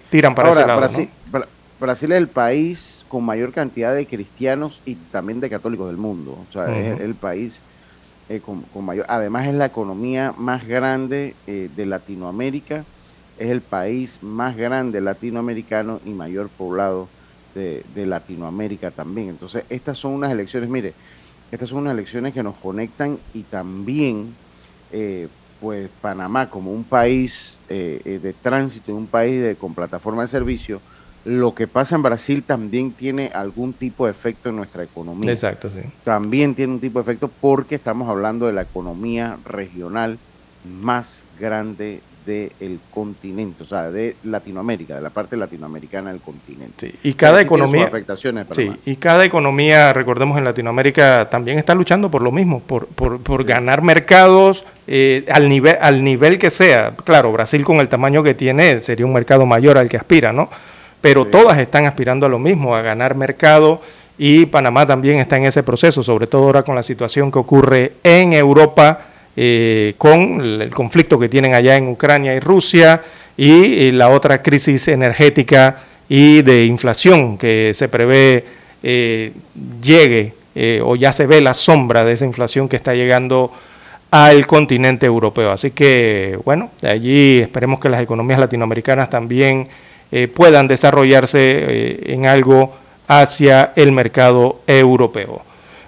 tiran 0.10 0.34
para 0.34 0.50
ese 0.50 0.66
lado. 0.66 0.82
Brasil, 1.80 2.12
es 2.12 2.18
el 2.18 2.28
país 2.28 3.06
con 3.08 3.24
mayor 3.24 3.54
cantidad 3.54 3.94
de 3.94 4.08
cristianos 4.08 4.82
y 4.86 4.96
también 4.96 5.40
de 5.40 5.52
católicos 5.52 5.86
del 5.88 5.98
mundo. 5.98 6.40
O 6.50 6.52
sea, 6.52 6.76
es 6.76 7.00
el 7.00 7.14
país 7.14 7.62
eh, 8.30 8.42
con, 8.42 8.86
mayor. 8.86 9.06
Además 9.08 9.48
es 9.48 9.54
la 9.54 9.66
economía 9.66 10.34
más 10.38 10.68
grande 10.68 11.34
eh, 11.48 11.70
de 11.76 11.86
Latinoamérica, 11.86 12.84
es 13.38 13.50
el 13.50 13.62
país 13.62 14.20
más 14.22 14.58
grande 14.58 15.00
latinoamericano 15.00 16.02
y 16.06 16.10
mayor 16.10 16.50
poblado 16.50 17.08
de, 17.56 17.84
Latinoamérica 18.06 18.92
también. 18.92 19.30
Entonces 19.30 19.64
estas 19.70 19.98
son 19.98 20.14
unas 20.14 20.32
elecciones, 20.32 20.70
mire, 20.70 20.94
estas 21.52 21.70
son 21.70 21.80
unas 21.80 21.94
elecciones 21.94 22.34
que 22.34 22.44
nos 22.44 22.58
conectan 22.58 23.18
y 23.34 23.44
también, 23.44 24.36
eh, 24.92 25.28
pues 25.60 25.90
Panamá 26.02 26.50
como 26.50 26.72
un 26.72 26.84
país 26.84 27.58
de 27.68 28.36
tránsito, 28.44 28.94
un 28.94 29.08
país 29.08 29.42
de, 29.42 29.56
con 29.56 29.74
plataforma 29.74 30.22
de 30.22 30.28
servicio, 30.28 30.82
lo 31.28 31.54
que 31.54 31.68
pasa 31.68 31.98
en 31.98 32.04
Brasil 32.04 32.42
también 32.42 32.92
tiene 32.94 33.32
algún 33.34 33.74
tipo 33.74 34.06
de 34.06 34.12
efecto 34.12 34.48
en 34.48 34.56
nuestra 34.56 34.84
economía. 34.84 35.30
Exacto, 35.30 35.70
sí. 35.70 35.82
También 36.06 36.56
tiene 36.56 36.74
un 36.74 36.80
tipo 36.80 37.00
de 37.00 37.04
efecto 37.04 37.30
porque 37.42 37.76
estamos 37.76 38.08
hablando 38.08 38.48
de 38.48 38.54
la 38.54 38.62
economía 38.62 39.38
regional 39.46 40.18
más 40.82 41.24
grande 41.38 42.02
del 42.26 42.80
continente, 42.92 43.64
o 43.64 43.66
sea, 43.66 43.90
de 43.90 44.16
Latinoamérica, 44.24 44.96
de 44.96 45.02
la 45.02 45.10
parte 45.10 45.38
latinoamericana 45.38 46.12
del 46.12 46.22
continente. 46.22 46.92
Sí, 46.92 46.96
y 47.04 47.14
cada 47.14 47.42
economía, 47.42 47.86
afectaciones 47.86 48.48
sí, 48.52 48.70
y 48.86 48.98
cada 48.98 49.24
economía, 49.24 49.94
recordemos 49.94 50.38
en 50.38 50.44
Latinoamérica 50.44 51.30
también 51.30 51.58
está 51.58 51.74
luchando 51.74 52.12
por 52.12 52.22
lo 52.22 52.34
mismo, 52.34 52.60
por, 52.60 52.88
por, 52.88 53.20
por 53.22 53.46
ganar 53.46 53.82
mercados 53.82 54.66
eh, 54.88 55.26
al 55.32 55.48
nivel 55.48 55.78
al 55.80 56.04
nivel 56.04 56.38
que 56.38 56.50
sea. 56.50 56.96
Claro, 57.04 57.32
Brasil 57.32 57.64
con 57.64 57.80
el 57.80 57.88
tamaño 57.88 58.24
que 58.24 58.34
tiene 58.34 58.82
sería 58.82 59.06
un 59.06 59.14
mercado 59.14 59.46
mayor 59.46 59.78
al 59.78 59.88
que 59.88 59.96
aspira, 59.96 60.34
¿no? 60.34 60.50
Pero 61.02 61.26
todas 61.26 61.58
están 61.60 61.86
aspirando 61.86 62.26
a 62.26 62.30
lo 62.30 62.40
mismo, 62.40 62.76
a 62.76 62.82
ganar 62.82 63.16
mercado 63.16 63.82
y 64.18 64.48
Panamá 64.48 64.86
también 64.86 65.20
está 65.20 65.38
en 65.38 65.46
ese 65.46 65.64
proceso, 65.64 66.02
sobre 66.02 66.28
todo 66.28 66.46
ahora 66.46 66.64
con 66.64 66.76
la 66.76 66.84
situación 66.84 67.32
que 67.32 67.40
ocurre 67.40 67.94
en 68.04 68.34
Europa, 68.34 69.00
eh, 69.36 69.94
con 69.98 70.42
el 70.42 70.72
conflicto 70.72 71.20
que 71.20 71.30
tienen 71.30 71.54
allá 71.54 71.78
en 71.78 71.88
Ucrania 71.90 72.34
y 72.34 72.40
Rusia 72.40 73.02
y, 73.36 73.92
la 73.92 74.10
otra 74.10 74.42
crisis 74.42 74.88
energética 74.88 75.84
y 76.10 76.42
de 76.42 76.66
inflación 76.66 77.38
que 77.38 77.72
se 77.76 77.88
prevé 77.88 78.46
eh, 78.82 79.34
llegue 79.82 80.34
eh, 80.56 80.82
o 80.84 80.96
ya 80.96 81.12
se 81.12 81.28
ve 81.28 81.40
la 81.40 81.54
sombra 81.54 82.04
de 82.04 82.14
esa 82.14 82.26
inflación 82.26 82.68
que 82.68 82.78
está 82.78 82.96
llegando 82.96 83.52
al 84.10 84.48
continente 84.48 85.06
europeo. 85.06 85.52
Así 85.52 85.70
que, 85.70 86.40
bueno, 86.44 86.72
de 86.82 86.90
allí 86.90 87.40
esperemos 87.40 87.80
que 87.80 87.90
las 87.90 88.02
economías 88.02 88.40
latinoamericanas 88.40 89.12
también 89.12 89.68
eh, 90.12 90.28
puedan 90.28 90.68
desarrollarse 90.68 91.40
eh, 91.40 92.14
en 92.14 92.26
algo 92.26 92.74
hacia 93.08 93.74
el 93.76 93.92
mercado 93.92 94.62
europeo. 94.66 95.42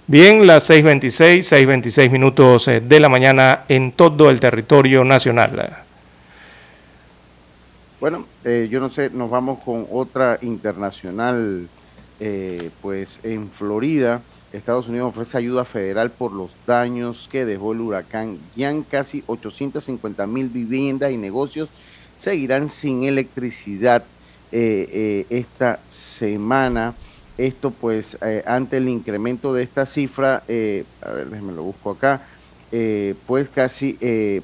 Bien, 0.07 0.45
las 0.45 0.69
6.26, 0.69 1.39
6.26 1.65 2.09
minutos 2.09 2.67
eh, 2.67 2.81
de 2.81 2.99
la 2.99 3.09
mañana 3.09 3.63
en 3.69 3.91
todo 3.91 4.29
el 4.29 4.39
territorio 4.39 5.03
nacional. 5.05 5.77
Bueno, 8.01 8.25
yo 8.43 8.79
no 8.79 8.89
sé, 8.89 9.09
nos 9.09 9.29
vamos 9.29 9.59
con 9.63 9.85
otra 9.91 10.39
internacional, 10.41 11.67
pues 12.81 13.19
en 13.23 13.49
Florida, 13.49 14.21
Estados 14.53 14.87
Unidos 14.87 15.09
ofrece 15.09 15.37
ayuda 15.37 15.63
federal 15.63 16.09
por 16.09 16.31
los 16.31 16.49
daños 16.65 17.27
que 17.31 17.45
dejó 17.45 17.73
el 17.73 17.81
huracán. 17.81 18.39
Ya 18.55 18.73
casi 18.89 19.23
850 19.27 20.25
mil 20.27 20.47
viviendas 20.47 21.11
y 21.11 21.17
negocios 21.17 21.69
seguirán 22.19 22.69
sin 22.69 23.05
electricidad 23.05 24.03
eh, 24.51 24.89
eh, 24.91 25.25
esta 25.29 25.79
semana. 25.87 26.93
Esto 27.37 27.71
pues 27.71 28.17
eh, 28.21 28.43
ante 28.45 28.77
el 28.77 28.89
incremento 28.89 29.53
de 29.53 29.63
esta 29.63 29.85
cifra, 29.85 30.37
a 30.37 31.11
ver, 31.11 31.29
déjenme 31.29 31.53
lo 31.53 31.63
busco 31.63 31.91
acá, 31.91 32.21
pues 33.25 33.47
casi, 33.47 33.97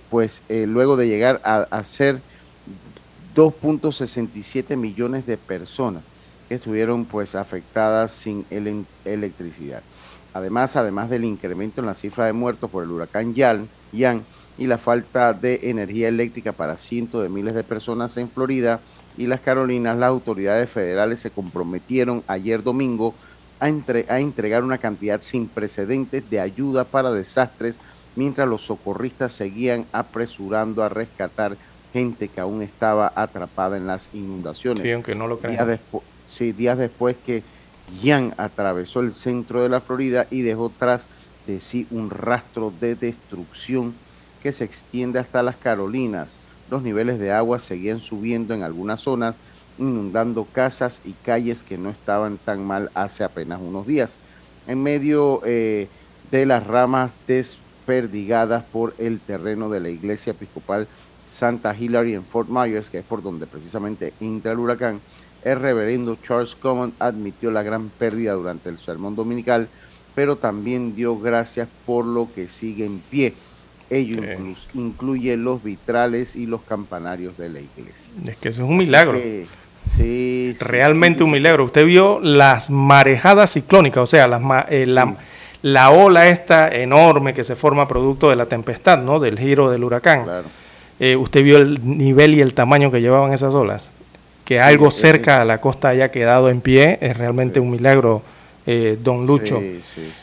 pues 0.10 0.42
luego 0.48 0.96
de 0.96 1.08
llegar 1.08 1.42
a, 1.44 1.68
a 1.70 1.84
ser 1.84 2.22
2.67 3.36 4.78
millones 4.78 5.26
de 5.26 5.36
personas 5.38 6.04
que 6.48 6.56
estuvieron 6.56 7.04
pues 7.04 7.36
afectadas 7.36 8.14
sin 8.14 8.46
electricidad. 9.04 9.84
Además, 10.34 10.78
además 10.78 11.10
del 11.10 11.26
incremento 11.26 11.82
en 11.82 11.88
la 11.88 11.96
cifra 11.96 12.26
de 12.26 12.34
muertos 12.34 12.72
por 12.72 12.84
el 12.86 12.92
huracán 12.92 13.34
Yan, 13.34 13.68
Yan 13.92 14.24
y 14.58 14.68
la 14.68 14.78
falta 14.78 15.34
de 15.34 15.60
energía 15.64 16.08
eléctrica 16.08 16.52
para 16.52 16.78
cientos 16.78 17.22
de 17.22 17.30
miles 17.30 17.56
de 17.56 17.64
personas 17.64 18.16
en 18.18 18.30
Florida 18.30 18.80
y 19.18 19.28
las 19.28 19.42
Carolinas, 19.42 19.98
las 19.98 20.10
autoridades 20.10 20.70
federales 20.70 21.22
se 21.22 21.32
comprometieron 21.32 22.24
ayer 22.28 22.64
domingo 22.64 23.14
a, 23.60 23.66
a 23.66 24.20
entregar 24.20 24.64
una 24.64 24.78
cantidad 24.78 25.22
sin 25.22 25.48
precedentes 25.48 26.30
de 26.30 26.40
ayuda 26.40 26.84
para 26.84 27.12
desastres, 27.12 27.78
mientras 28.16 28.48
los 28.48 28.66
socorristas 28.66 29.34
seguían 29.34 29.86
apresurando 29.92 30.84
a 30.84 30.90
rescatar 30.90 31.58
gente 31.94 32.28
que 32.28 32.42
aún 32.42 32.62
estaba 32.62 33.12
atrapada 33.16 33.78
en 33.78 33.88
las 33.88 34.10
inundaciones. 34.14 34.82
Sí, 34.82 34.92
aunque 34.92 35.16
no 35.16 35.28
lo 35.28 35.40
crean. 35.40 35.66
Días 35.66 35.80
sí, 36.30 36.52
días 36.52 36.78
después 36.78 37.16
que 37.26 37.42
Ian 38.02 38.34
atravesó 38.38 39.00
el 39.00 39.14
centro 39.14 39.64
de 39.64 39.70
la 39.70 39.80
Florida 39.80 40.28
y 40.30 40.42
dejó 40.42 40.72
tras 40.78 41.08
de 41.48 41.60
sí 41.60 41.88
un 41.92 42.10
rastro 42.10 42.74
de 42.82 42.96
destrucción 42.96 43.94
que 44.46 44.52
se 44.52 44.64
extiende 44.64 45.18
hasta 45.18 45.42
las 45.42 45.56
Carolinas. 45.56 46.36
Los 46.70 46.84
niveles 46.84 47.18
de 47.18 47.32
agua 47.32 47.58
seguían 47.58 48.00
subiendo 48.00 48.54
en 48.54 48.62
algunas 48.62 49.00
zonas, 49.00 49.34
inundando 49.80 50.46
casas 50.46 51.02
y 51.04 51.14
calles 51.14 51.64
que 51.64 51.80
no 51.80 51.90
estaban 51.90 52.38
tan 52.38 52.64
mal 52.64 52.92
hace 52.94 53.24
apenas 53.24 53.60
unos 53.60 53.88
días. 53.88 54.18
En 54.68 54.84
medio 54.84 55.42
eh, 55.46 55.88
de 56.30 56.46
las 56.46 56.68
ramas 56.68 57.10
desperdigadas 57.26 58.64
por 58.66 58.94
el 59.00 59.20
terreno 59.20 59.68
de 59.72 59.80
la 59.80 59.90
iglesia 59.90 60.30
episcopal 60.30 60.88
Santa 61.28 61.76
Hilary 61.76 62.14
en 62.14 62.24
Fort 62.24 62.48
Myers, 62.48 62.92
que 62.92 63.00
es 63.00 63.04
por 63.04 63.24
donde 63.24 63.48
precisamente 63.48 64.14
entra 64.20 64.52
el 64.52 64.60
huracán, 64.60 65.02
el 65.44 65.60
reverendo 65.60 66.20
Charles 66.24 66.54
Common 66.54 66.94
admitió 67.00 67.50
la 67.50 67.64
gran 67.64 67.90
pérdida 67.90 68.34
durante 68.34 68.70
el 68.70 68.78
sermón 68.78 69.16
dominical, 69.16 69.68
pero 70.14 70.36
también 70.36 70.96
dio 70.96 71.18
gracias 71.18 71.68
por 71.88 72.06
lo 72.06 72.32
que 72.32 72.48
sigue 72.48 72.86
en 72.86 73.00
pie. 73.00 73.34
Ello 73.90 74.22
incluye 74.74 75.38
los 75.38 75.64
vitrales 75.64 76.36
y 76.36 76.48
los 76.48 76.62
campanarios 76.62 77.38
de 77.38 77.50
la 77.50 77.60
iglesia. 77.60 78.12
Es 78.26 78.38
que 78.38 78.50
eso 78.50 78.64
es 78.64 78.70
un 78.70 78.78
milagro. 78.78 79.20
sí, 79.96 80.56
Realmente 80.60 81.24
un 81.24 81.32
milagro. 81.32 81.66
Usted 81.66 81.86
vio 81.86 82.20
las 82.22 82.70
marejadas 82.70 83.54
ciclónicas, 83.54 84.04
o 84.04 84.08
sea, 84.08 84.28
las, 84.28 84.42
eh, 84.70 84.86
la, 84.86 85.16
la, 85.62 85.92
ola 85.92 86.30
esta 86.30 86.74
enorme 86.74 87.34
que 87.34 87.44
se 87.44 87.56
forma 87.56 87.88
producto 87.88 88.30
de 88.30 88.36
la 88.36 88.48
tempestad, 88.48 89.02
¿no? 89.02 89.20
Del 89.20 89.38
giro 89.38 89.70
del 89.70 89.84
huracán. 89.84 90.24
Claro. 90.24 90.48
Eh, 91.00 91.16
usted 91.16 91.44
vio 91.44 91.58
el 91.58 91.80
nivel 91.98 92.34
y 92.34 92.42
el 92.42 92.54
tamaño 92.54 92.90
que 92.92 93.02
llevaban 93.02 93.34
esas 93.34 93.54
olas 93.54 93.92
que 94.46 94.62
algo 94.62 94.92
cerca 94.92 95.42
a 95.42 95.46
la 95.46 95.60
costa 95.60 95.90
haya 95.90 96.12
quedado 96.12 96.50
en 96.50 96.62
pie 96.62 97.00
es 97.02 97.18
realmente 97.18 97.60
un 97.60 97.72
milagro, 97.72 98.22
eh, 98.66 98.98
don 99.02 99.26
Lucho. 99.26 99.62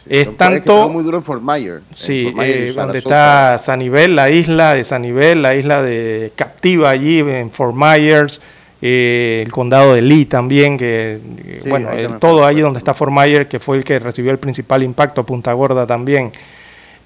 Es 0.08 0.36
tanto... 0.36 0.88
muy 0.88 1.04
duro 1.04 1.18
en 1.18 1.24
Fort 1.24 1.42
Myers. 1.42 1.82
Sí, 1.94 2.32
eh, 2.42 2.72
donde 2.74 2.98
está 2.98 3.58
Sanibel, 3.58 4.16
la 4.16 4.30
isla 4.30 4.74
de 4.74 4.84
Sanibel, 4.84 5.42
la 5.42 5.54
isla 5.54 5.82
de 5.82 6.32
Captiva 6.34 6.90
allí 6.90 7.20
en 7.20 7.50
Fort 7.50 7.74
Myers, 7.74 8.40
eh, 8.80 9.42
el 9.46 9.52
condado 9.52 9.94
de 9.94 10.02
Lee 10.02 10.24
también, 10.24 10.76
que 10.76 11.18
bueno, 11.66 11.90
todo 12.18 12.44
allí 12.44 12.60
donde 12.60 12.78
está 12.78 12.94
Fort 12.94 13.12
Myers, 13.12 13.48
que 13.48 13.60
fue 13.60 13.76
el 13.76 13.84
que 13.84 13.98
recibió 13.98 14.32
el 14.32 14.38
principal 14.38 14.82
impacto, 14.82 15.24
Punta 15.24 15.52
Gorda 15.52 15.86
también. 15.86 16.32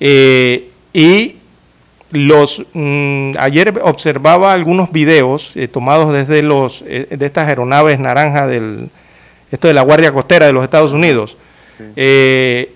y 0.00 1.36
los 2.10 2.64
mm, 2.72 3.32
ayer 3.38 3.74
observaba 3.82 4.52
algunos 4.52 4.92
videos 4.92 5.56
eh, 5.56 5.68
tomados 5.68 6.12
desde 6.12 6.42
los 6.42 6.82
eh, 6.86 7.08
de 7.10 7.26
estas 7.26 7.48
aeronaves 7.48 7.98
naranja 7.98 8.46
del 8.46 8.90
esto 9.50 9.68
de 9.68 9.74
la 9.74 9.82
Guardia 9.82 10.12
Costera 10.12 10.46
de 10.46 10.52
los 10.52 10.64
Estados 10.64 10.92
Unidos 10.92 11.36
eh, 11.94 12.72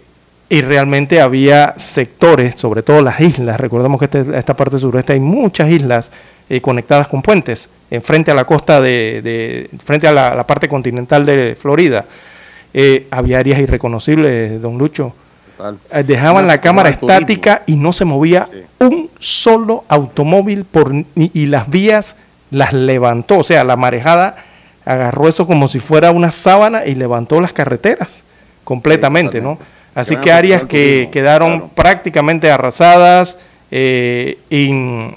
y 0.48 0.62
realmente 0.62 1.20
había 1.20 1.74
sectores, 1.76 2.54
sobre 2.56 2.82
todo 2.82 3.02
las 3.02 3.20
islas. 3.20 3.58
Recordemos 3.60 3.98
que 3.98 4.06
este, 4.06 4.38
esta 4.38 4.54
parte 4.54 4.78
sureste 4.78 5.12
hay 5.12 5.20
muchas 5.20 5.70
islas 5.70 6.10
conectadas 6.62 7.06
con 7.06 7.22
puentes 7.22 7.70
en 7.92 8.02
frente 8.02 8.32
a 8.32 8.34
la 8.34 8.44
costa 8.44 8.80
de, 8.80 9.70
frente 9.84 10.08
a 10.08 10.12
la, 10.12 10.46
parte 10.48 10.68
continental 10.68 11.24
de 11.24 11.56
Florida. 11.60 12.04
había 13.12 13.38
áreas 13.38 13.60
irreconocibles, 13.60 14.60
don 14.60 14.76
Lucho 14.76 15.14
eh, 15.92 16.02
dejaban 16.02 16.46
la 16.46 16.60
cámara 16.60 16.88
estática 16.88 17.62
y 17.66 17.76
no 17.76 17.92
se 17.92 18.04
movía 18.04 18.48
un 18.78 19.10
solo 19.18 19.84
automóvil 19.88 20.64
por, 20.64 20.92
y, 21.14 21.46
las 21.46 21.68
vías 21.68 22.16
las 22.50 22.72
levantó. 22.72 23.38
O 23.38 23.44
sea, 23.44 23.64
la 23.64 23.76
marejada 23.76 24.36
agarró 24.93 25.28
eso 25.28 25.47
como 25.47 25.68
si 25.68 25.80
fuera 25.80 26.11
una 26.11 26.32
sábana 26.32 26.86
y 26.86 26.95
levantó 26.95 27.41
las 27.41 27.53
carreteras 27.53 28.24
completamente, 28.64 29.41
¿no? 29.41 29.59
Así 29.95 30.16
que 30.16 30.30
áreas 30.30 30.64
que 30.64 31.09
quedaron 31.11 31.70
prácticamente 31.70 32.51
arrasadas 32.51 33.38
eh, 33.70 34.38
en, 34.51 35.16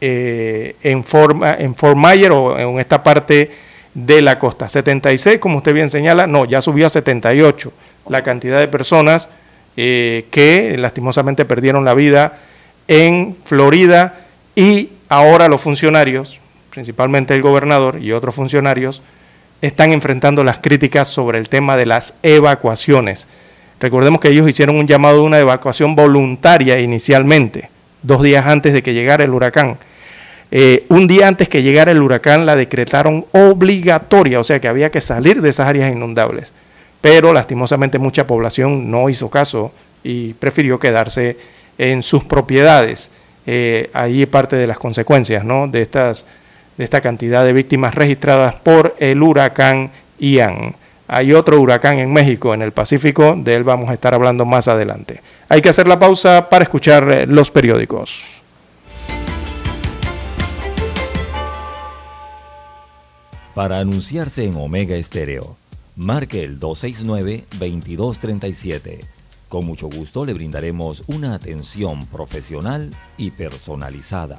eh, 0.00 0.74
en, 0.82 1.04
forma, 1.04 1.54
en 1.54 1.74
Fort 1.74 1.96
Myers 1.96 2.30
o 2.32 2.58
en 2.58 2.80
esta 2.80 3.02
parte 3.02 3.50
de 3.94 4.22
la 4.22 4.38
costa. 4.38 4.68
76, 4.68 5.38
como 5.38 5.58
usted 5.58 5.74
bien 5.74 5.90
señala, 5.90 6.26
no, 6.26 6.44
ya 6.44 6.60
subió 6.60 6.86
a 6.86 6.90
78 6.90 7.72
la 8.08 8.22
cantidad 8.22 8.58
de 8.58 8.68
personas 8.68 9.28
eh, 9.76 10.26
que 10.30 10.76
lastimosamente 10.76 11.44
perdieron 11.44 11.84
la 11.84 11.94
vida 11.94 12.38
en 12.88 13.36
Florida 13.44 14.14
y 14.56 14.90
ahora 15.08 15.48
los 15.48 15.60
funcionarios, 15.60 16.40
principalmente 16.70 17.34
el 17.34 17.42
gobernador 17.42 17.98
y 18.00 18.12
otros 18.12 18.34
funcionarios, 18.34 19.02
están 19.60 19.92
enfrentando 19.92 20.42
las 20.44 20.58
críticas 20.58 21.08
sobre 21.08 21.38
el 21.38 21.48
tema 21.48 21.76
de 21.76 21.86
las 21.86 22.14
evacuaciones. 22.22 23.26
Recordemos 23.78 24.20
que 24.20 24.28
ellos 24.28 24.48
hicieron 24.48 24.76
un 24.76 24.86
llamado 24.86 25.16
de 25.16 25.22
una 25.22 25.38
evacuación 25.38 25.94
voluntaria 25.94 26.80
inicialmente, 26.80 27.70
dos 28.02 28.22
días 28.22 28.46
antes 28.46 28.72
de 28.72 28.82
que 28.82 28.94
llegara 28.94 29.24
el 29.24 29.30
huracán. 29.30 29.78
Eh, 30.50 30.84
un 30.88 31.06
día 31.06 31.28
antes 31.28 31.48
que 31.48 31.62
llegara 31.62 31.92
el 31.92 32.02
huracán 32.02 32.46
la 32.46 32.56
decretaron 32.56 33.26
obligatoria, 33.32 34.40
o 34.40 34.44
sea 34.44 34.60
que 34.60 34.68
había 34.68 34.90
que 34.90 35.00
salir 35.00 35.42
de 35.42 35.50
esas 35.50 35.68
áreas 35.68 35.92
inundables 35.92 36.52
pero 37.00 37.32
lastimosamente 37.32 37.98
mucha 37.98 38.26
población 38.26 38.90
no 38.90 39.08
hizo 39.08 39.30
caso 39.30 39.72
y 40.02 40.34
prefirió 40.34 40.78
quedarse 40.78 41.36
en 41.78 42.02
sus 42.02 42.24
propiedades. 42.24 43.10
Eh, 43.46 43.90
ahí 43.94 44.26
parte 44.26 44.56
de 44.56 44.66
las 44.66 44.78
consecuencias 44.78 45.44
¿no? 45.44 45.66
de, 45.66 45.82
estas, 45.82 46.26
de 46.80 46.84
esta 46.84 47.00
cantidad 47.02 47.44
de 47.44 47.52
víctimas 47.52 47.94
registradas 47.94 48.54
por 48.54 48.94
el 49.00 49.22
huracán 49.22 49.90
Ian. 50.18 50.74
Hay 51.08 51.34
otro 51.34 51.60
huracán 51.60 51.98
en 51.98 52.10
México, 52.10 52.54
en 52.54 52.62
el 52.62 52.72
Pacífico, 52.72 53.34
de 53.36 53.54
él 53.54 53.64
vamos 53.64 53.90
a 53.90 53.92
estar 53.92 54.14
hablando 54.14 54.46
más 54.46 54.66
adelante. 54.66 55.20
Hay 55.50 55.60
que 55.60 55.68
hacer 55.68 55.86
la 55.86 55.98
pausa 55.98 56.48
para 56.48 56.62
escuchar 56.62 57.06
eh, 57.10 57.26
los 57.26 57.50
periódicos. 57.50 58.24
Para 63.54 63.78
anunciarse 63.78 64.46
en 64.46 64.56
Omega 64.56 64.96
Estéreo 64.96 65.58
marque 65.96 66.42
el 66.42 66.58
269-2237. 66.58 69.00
Con 69.50 69.66
mucho 69.66 69.90
gusto 69.90 70.24
le 70.24 70.32
brindaremos 70.32 71.04
una 71.08 71.34
atención 71.34 72.06
profesional 72.06 72.88
y 73.18 73.32
personalizada. 73.32 74.38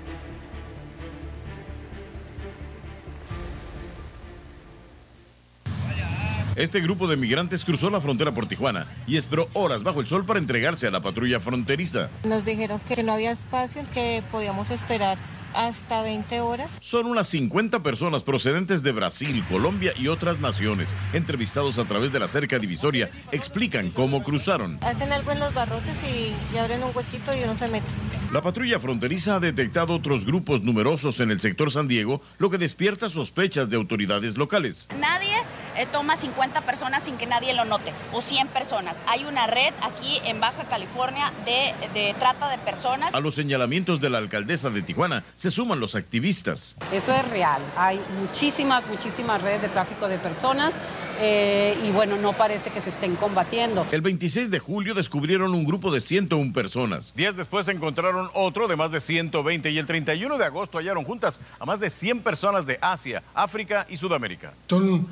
Este 6.55 6.81
grupo 6.81 7.07
de 7.07 7.15
migrantes 7.15 7.63
cruzó 7.63 7.89
la 7.89 8.01
frontera 8.01 8.33
por 8.33 8.45
Tijuana 8.45 8.85
y 9.07 9.15
esperó 9.15 9.47
horas 9.53 9.83
bajo 9.83 10.01
el 10.01 10.07
sol 10.07 10.25
para 10.25 10.39
entregarse 10.39 10.85
a 10.85 10.91
la 10.91 11.01
patrulla 11.01 11.39
fronteriza. 11.39 12.09
Nos 12.25 12.43
dijeron 12.43 12.81
que 12.87 13.03
no 13.03 13.13
había 13.13 13.31
espacio, 13.31 13.83
que 13.93 14.21
podíamos 14.31 14.69
esperar 14.69 15.17
hasta 15.53 16.01
20 16.01 16.41
horas. 16.41 16.69
Son 16.79 17.05
unas 17.05 17.27
50 17.27 17.83
personas 17.83 18.23
procedentes 18.23 18.83
de 18.83 18.91
Brasil, 18.91 19.43
Colombia 19.49 19.93
y 19.97 20.07
otras 20.07 20.39
naciones. 20.39 20.95
Entrevistados 21.13 21.79
a 21.79 21.85
través 21.85 22.11
de 22.11 22.19
la 22.19 22.27
cerca 22.27 22.59
divisoria, 22.59 23.09
explican 23.31 23.89
cómo 23.89 24.23
cruzaron. 24.23 24.79
Hacen 24.81 25.11
algo 25.11 25.31
en 25.31 25.39
los 25.39 25.53
barrotes 25.53 25.95
y, 26.03 26.57
abren 26.57 26.83
un 26.83 26.91
huequito 26.95 27.35
y 27.35 27.43
uno 27.43 27.55
se 27.55 27.67
mete. 27.67 27.87
La 28.31 28.41
patrulla 28.41 28.79
fronteriza 28.79 29.35
ha 29.35 29.39
detectado 29.39 29.93
otros 29.93 30.25
grupos 30.25 30.61
numerosos 30.63 31.19
en 31.19 31.31
el 31.31 31.39
sector 31.41 31.71
San 31.71 31.87
Diego, 31.87 32.21
lo 32.37 32.49
que 32.49 32.57
despierta 32.57 33.09
sospechas 33.09 33.69
de 33.69 33.75
autoridades 33.75 34.37
locales. 34.37 34.87
Nadie 34.99 35.35
eh, 35.75 35.85
toma 35.91 36.15
50 36.15 36.61
personas 36.61 37.03
sin 37.03 37.17
que 37.17 37.25
nadie 37.25 37.53
lo 37.53 37.65
note 37.65 37.91
o 38.13 38.21
100 38.21 38.47
personas. 38.49 39.03
Hay 39.07 39.25
una 39.25 39.47
red 39.47 39.73
aquí 39.81 40.19
en 40.25 40.39
Baja 40.39 40.63
California 40.65 41.31
de, 41.45 41.73
de 41.93 42.13
trata 42.19 42.49
de 42.49 42.57
personas. 42.59 43.13
A 43.13 43.19
los 43.19 43.35
señalamientos 43.35 43.99
de 43.99 44.09
la 44.09 44.19
alcaldesa 44.19 44.69
de 44.69 44.81
Tijuana 44.81 45.23
se 45.41 45.49
suman 45.49 45.79
los 45.79 45.95
activistas. 45.95 46.75
Eso 46.93 47.11
es 47.15 47.27
real. 47.29 47.59
Hay 47.75 47.99
muchísimas, 48.19 48.87
muchísimas 48.87 49.41
redes 49.41 49.63
de 49.63 49.69
tráfico 49.69 50.07
de 50.07 50.19
personas 50.19 50.71
eh, 51.19 51.75
y 51.83 51.89
bueno, 51.89 52.15
no 52.17 52.33
parece 52.33 52.69
que 52.69 52.79
se 52.79 52.91
estén 52.91 53.15
combatiendo. 53.15 53.87
El 53.91 54.01
26 54.01 54.51
de 54.51 54.59
julio 54.59 54.93
descubrieron 54.93 55.55
un 55.55 55.65
grupo 55.65 55.89
de 55.89 55.99
101 55.99 56.53
personas. 56.53 57.15
Días 57.15 57.35
después 57.35 57.67
encontraron 57.69 58.29
otro 58.35 58.67
de 58.67 58.75
más 58.75 58.91
de 58.91 58.99
120 58.99 59.71
y 59.71 59.79
el 59.79 59.87
31 59.87 60.37
de 60.37 60.45
agosto 60.45 60.77
hallaron 60.77 61.05
juntas 61.05 61.41
a 61.57 61.65
más 61.65 61.79
de 61.79 61.89
100 61.89 62.19
personas 62.19 62.67
de 62.67 62.77
Asia, 62.79 63.23
África 63.33 63.87
y 63.89 63.97
Sudamérica. 63.97 64.53
Son 64.69 65.07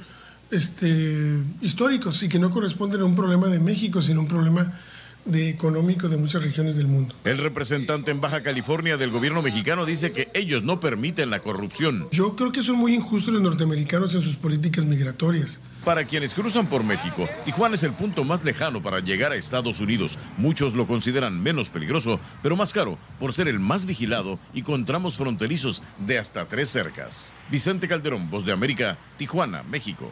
este, 0.52 1.40
históricos 1.62 2.22
y 2.22 2.30
que 2.30 2.38
no 2.38 2.52
corresponden 2.52 3.02
a 3.02 3.06
un 3.06 3.16
problema 3.16 3.48
de 3.48 3.60
México, 3.60 4.00
sino 4.04 4.20
un 4.20 4.28
problema 4.28 4.80
de 5.26 5.50
económico 5.50 6.10
de 6.10 6.18
muchas 6.18 6.44
regiones 6.44 6.76
del 6.76 6.88
mundo. 6.88 7.16
El 7.24 7.38
representante 7.38 8.12
en 8.12 8.22
Baja 8.22 8.42
California 8.42 8.98
del 8.98 9.12
gobierno 9.12 9.42
mexicano 9.42 9.86
dice 9.86 10.12
que 10.12 10.30
ellos 10.34 10.64
no 10.64 10.80
permiten 10.80 11.30
la 11.30 11.40
corrupción. 11.40 12.08
Yo 12.12 12.36
creo 12.36 12.52
que 12.52 12.64
son 12.64 12.78
muy 12.78 12.96
injustos 12.96 13.34
los 13.34 13.42
norteamericanos 13.42 14.16
en 14.16 14.22
sus 14.22 14.36
políticas 14.36 14.86
migratorias. 14.86 15.60
Para 15.86 16.04
quienes 16.06 16.34
cruzan 16.34 16.68
por 16.68 16.84
México, 16.84 17.28
Tijuana 17.46 17.76
es 17.76 17.84
el 17.84 17.94
punto 17.94 18.24
más 18.24 18.44
lejano 18.44 18.82
para 18.82 19.00
llegar 19.00 19.32
a 19.32 19.36
Estados 19.36 19.80
Unidos. 19.80 20.20
Muchos 20.38 20.74
lo 20.74 20.86
consideran 20.86 21.42
menos 21.42 21.70
peligroso, 21.70 22.20
pero 22.44 22.58
más 22.58 22.74
caro 22.74 22.98
por 23.20 23.34
ser 23.34 23.48
el 23.48 23.60
más 23.60 23.86
vigilado 23.86 24.40
y 24.54 24.62
con 24.62 24.86
tramos 24.86 25.16
fronterizos 25.16 25.82
de 26.06 26.20
hasta 26.20 26.46
tres 26.46 26.70
cercas. 26.70 27.34
Vicente 27.50 27.88
Calderón, 27.88 28.30
Voz 28.30 28.46
de 28.46 28.52
América, 28.52 28.98
Tijuana, 29.18 29.64
México. 29.64 30.12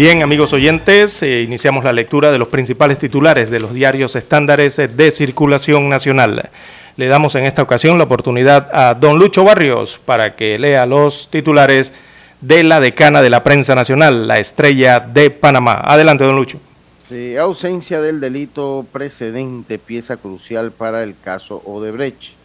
Bien, 0.00 0.22
amigos 0.22 0.54
oyentes, 0.54 1.22
eh, 1.22 1.42
iniciamos 1.42 1.84
la 1.84 1.92
lectura 1.92 2.32
de 2.32 2.38
los 2.38 2.48
principales 2.48 2.96
titulares 2.96 3.50
de 3.50 3.60
los 3.60 3.74
diarios 3.74 4.16
estándares 4.16 4.78
de 4.78 5.10
circulación 5.10 5.90
nacional. 5.90 6.48
Le 6.96 7.06
damos 7.06 7.34
en 7.34 7.44
esta 7.44 7.60
ocasión 7.60 7.98
la 7.98 8.04
oportunidad 8.04 8.70
a 8.72 8.94
don 8.94 9.18
Lucho 9.18 9.44
Barrios 9.44 10.00
para 10.02 10.36
que 10.36 10.58
lea 10.58 10.86
los 10.86 11.28
titulares 11.28 11.92
de 12.40 12.62
la 12.62 12.80
decana 12.80 13.20
de 13.20 13.28
la 13.28 13.44
prensa 13.44 13.74
nacional, 13.74 14.26
la 14.26 14.38
estrella 14.38 15.00
de 15.00 15.28
Panamá. 15.28 15.82
Adelante, 15.84 16.24
don 16.24 16.36
Lucho. 16.36 16.58
Sí, 17.06 17.36
ausencia 17.36 18.00
del 18.00 18.20
delito 18.20 18.86
precedente, 18.90 19.78
pieza 19.78 20.16
crucial 20.16 20.72
para 20.72 21.02
el 21.02 21.14
caso 21.22 21.60
Odebrecht. 21.66 22.36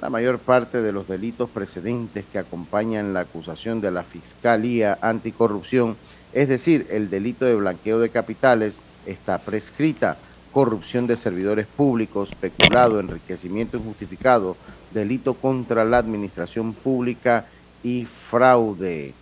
La 0.00 0.08
mayor 0.08 0.38
parte 0.38 0.80
de 0.80 0.92
los 0.92 1.08
delitos 1.08 1.50
precedentes 1.50 2.24
que 2.32 2.38
acompañan 2.38 3.12
la 3.12 3.20
acusación 3.20 3.82
de 3.82 3.90
la 3.90 4.02
Fiscalía 4.02 4.96
Anticorrupción 5.02 5.94
es 6.32 6.48
decir, 6.48 6.86
el 6.90 7.10
delito 7.10 7.44
de 7.44 7.54
blanqueo 7.54 7.98
de 7.98 8.08
capitales 8.10 8.80
está 9.06 9.38
prescrita, 9.38 10.16
corrupción 10.52 11.06
de 11.06 11.16
servidores 11.16 11.66
públicos, 11.66 12.30
peculado, 12.40 13.00
enriquecimiento 13.00 13.76
injustificado, 13.76 14.56
delito 14.92 15.34
contra 15.34 15.84
la 15.84 15.98
administración 15.98 16.72
pública 16.72 17.46
y 17.82 18.04
fraude. 18.04 19.14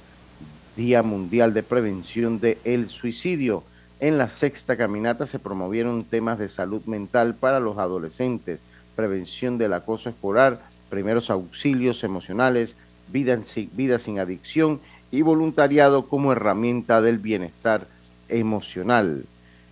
Día 0.76 1.02
Mundial 1.02 1.52
de 1.52 1.62
Prevención 1.62 2.40
del 2.40 2.88
Suicidio. 2.88 3.64
En 3.98 4.16
la 4.16 4.28
sexta 4.28 4.76
caminata 4.76 5.26
se 5.26 5.38
promovieron 5.38 6.04
temas 6.04 6.38
de 6.38 6.48
salud 6.48 6.82
mental 6.86 7.34
para 7.34 7.61
los 7.61 7.76
adolescentes, 7.78 8.62
prevención 8.96 9.58
del 9.58 9.74
acoso 9.74 10.08
escolar, 10.08 10.61
primeros 10.88 11.28
auxilios 11.28 12.02
emocionales, 12.02 12.76
vida, 13.08 13.38
vida 13.72 13.98
sin 13.98 14.18
adicción 14.18 14.80
y 15.11 15.22
voluntariado 15.22 16.06
como 16.06 16.32
herramienta 16.32 17.00
del 17.00 17.18
bienestar 17.18 17.86
emocional. 18.28 19.24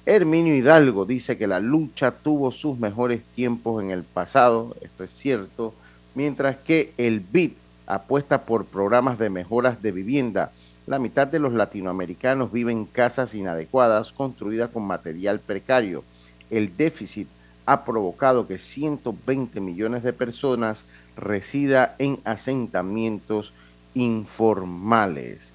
Herminio 0.07 0.55
Hidalgo 0.55 1.05
dice 1.05 1.36
que 1.36 1.47
la 1.47 1.61
lucha 1.61 2.12
tuvo 2.12 2.51
sus 2.51 2.78
mejores 2.78 3.22
tiempos 3.22 3.82
en 3.82 3.91
el 3.91 4.03
pasado, 4.03 4.74
esto 4.80 5.05
es 5.05 5.12
cierto, 5.12 5.74
mientras 6.14 6.57
que 6.57 6.93
el 6.97 7.20
BID 7.20 7.53
apuesta 7.86 8.43
por 8.43 8.66
programas 8.66 9.18
de 9.18 9.30
mejoras 9.30 9.82
de 9.82 9.93
vivienda. 9.93 10.53
La 10.86 10.99
mitad 10.99 11.26
de 11.26 11.39
los 11.39 11.53
latinoamericanos 11.53 12.53
viven 12.53 12.78
en 12.78 12.84
casas 12.86 13.34
inadecuadas 13.34 14.12
construidas 14.12 14.70
con 14.70 14.84
material 14.84 15.41
precario. 15.41 16.05
El 16.51 16.76
déficit 16.76 17.28
ha 17.66 17.84
provocado 17.84 18.47
que 18.47 18.57
120 18.57 19.61
millones 19.61 20.03
de 20.03 20.14
personas 20.14 20.84
resida 21.16 21.95
en 21.99 22.18
asentamientos 22.24 23.53
informales. 23.95 25.53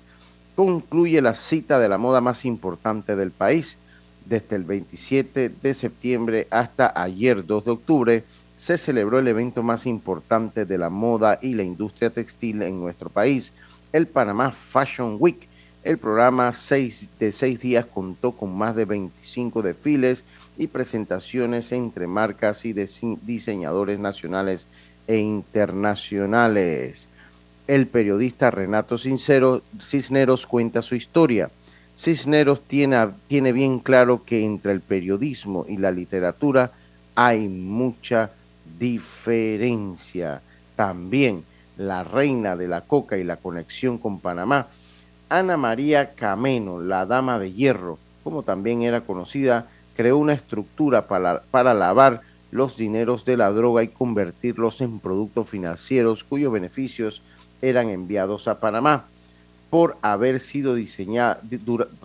Concluye 0.56 1.22
la 1.22 1.36
cita 1.36 1.80
de 1.80 1.90
la 1.90 1.98
moda 1.98 2.22
más 2.22 2.46
importante 2.46 3.16
del 3.16 3.32
país. 3.32 3.78
Desde 4.26 4.56
el 4.56 4.64
27 4.64 5.50
de 5.50 5.74
septiembre 5.74 6.48
hasta 6.52 6.94
ayer 6.96 7.46
2 7.46 7.66
de 7.66 7.72
octubre 7.72 8.24
se 8.56 8.78
celebró 8.78 9.20
el 9.20 9.28
evento 9.28 9.64
más 9.64 9.86
importante 9.86 10.66
de 10.66 10.78
la 10.78 10.90
moda 10.90 11.40
y 11.42 11.56
la 11.56 11.64
industria 11.64 12.10
textil 12.12 12.62
en 12.62 12.80
nuestro 12.80 13.10
país, 13.10 13.52
el 13.92 14.08
Panamá 14.08 14.52
Fashion 14.52 15.18
Week. 15.20 15.50
El 15.84 15.98
programa 15.98 16.52
de 16.52 17.32
seis 17.32 17.60
días 17.60 17.86
contó 17.88 18.32
con 18.32 18.56
más 18.56 18.76
de 18.76 18.86
25 18.86 19.62
desfiles 19.62 20.24
y 20.58 20.68
presentaciones 20.68 21.74
entre 21.74 22.08
marcas 22.08 22.64
y 22.64 22.72
diseñadores 22.72 24.00
nacionales 24.00 24.68
e 25.08 25.18
internacionales 25.18 27.08
el 27.68 27.88
periodista 27.88 28.52
Renato 28.52 28.98
Sincero, 28.98 29.62
Cisneros 29.82 30.46
cuenta 30.46 30.82
su 30.82 30.96
historia. 30.96 31.50
Cisneros 31.98 32.62
tiene, 32.62 33.52
bien 33.52 33.80
claro 33.80 34.24
que 34.24 34.44
entre 34.44 34.74
el 34.74 34.82
periodismo 34.82 35.66
y 35.68 35.78
la 35.78 35.92
literatura 35.92 36.72
hay 37.16 37.48
mucha 37.48 38.32
diferencia. 38.80 40.42
También 40.76 41.44
la 41.78 42.04
reina 42.04 42.56
de 42.56 42.68
la 42.68 42.82
coca 42.82 43.18
y 43.18 43.24
la 43.24 43.38
conexión 43.38 43.98
con 43.98 44.20
Panamá, 44.20 44.68
Ana 45.30 45.56
María 45.58 46.12
Cameno, 46.12 46.80
la 46.80 47.06
dama 47.06 47.40
de 47.40 47.54
hierro, 47.54 47.98
como 48.24 48.44
también 48.44 48.82
era 48.82 49.02
conocida, 49.02 49.68
creó 49.96 50.18
una 50.18 50.34
estructura 50.34 51.08
para 51.08 51.74
lavar 51.74 52.22
los 52.52 52.78
dineros 52.78 53.26
de 53.26 53.38
la 53.38 53.52
droga 53.52 53.84
y 53.84 53.88
convertirlos 53.88 54.82
en 54.82 55.00
productos 55.00 55.50
financieros 55.50 56.24
cuyos 56.24 56.54
beneficios 56.54 57.22
eran 57.64 57.90
enviados 57.90 58.48
a 58.48 58.60
Panamá 58.60 59.06
por 59.70 59.98
haber 60.04 60.40
sido 60.40 60.76
diseñada, 60.76 61.40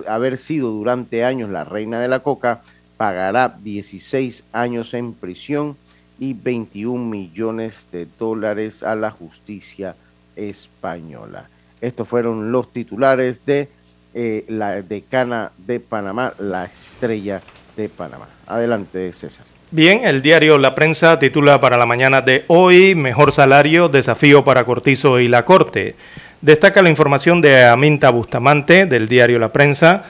haber 0.07 0.39
sido 0.39 0.71
durante 0.71 1.25
años 1.25 1.51
la 1.51 1.65
reina 1.65 2.01
de 2.01 2.09
la 2.09 2.21
coca, 2.21 2.63
pagará 2.97 3.59
16 3.63 4.45
años 4.53 4.95
en 4.95 5.13
prisión 5.13 5.77
y 6.19 6.33
21 6.33 7.05
millones 7.05 7.89
de 7.93 8.07
dólares 8.19 8.83
a 8.83 8.95
la 8.95 9.11
justicia 9.11 9.97
española. 10.35 11.49
Estos 11.81 12.09
fueron 12.09 12.53
los 12.53 12.73
titulares 12.73 13.45
de 13.45 13.69
eh, 14.15 14.47
la 14.49 14.81
decana 14.81 15.53
de 15.59 15.81
Panamá, 15.81 16.33
la 16.39 16.65
estrella 16.65 17.43
de 17.77 17.89
Panamá. 17.89 18.29
Adelante, 18.47 19.13
César. 19.13 19.58
Bien, 19.71 20.01
el 20.05 20.23
diario 20.23 20.57
La 20.57 20.75
Prensa 20.75 21.19
titula 21.19 21.61
para 21.61 21.77
la 21.77 21.85
mañana 21.85 22.23
de 22.23 22.45
hoy, 22.47 22.95
Mejor 22.95 23.33
salario, 23.33 23.91
desafío 23.91 24.43
para 24.43 24.65
Cortizo 24.65 25.21
y 25.21 25.29
la 25.29 25.45
Corte. 25.45 25.95
Destaca 26.41 26.81
la 26.81 26.89
información 26.89 27.43
de 27.43 27.67
Aminta 27.67 28.09
Bustamante 28.09 28.87
del 28.87 29.09
diario 29.09 29.39
La 29.39 29.53
Prensa, 29.53 30.05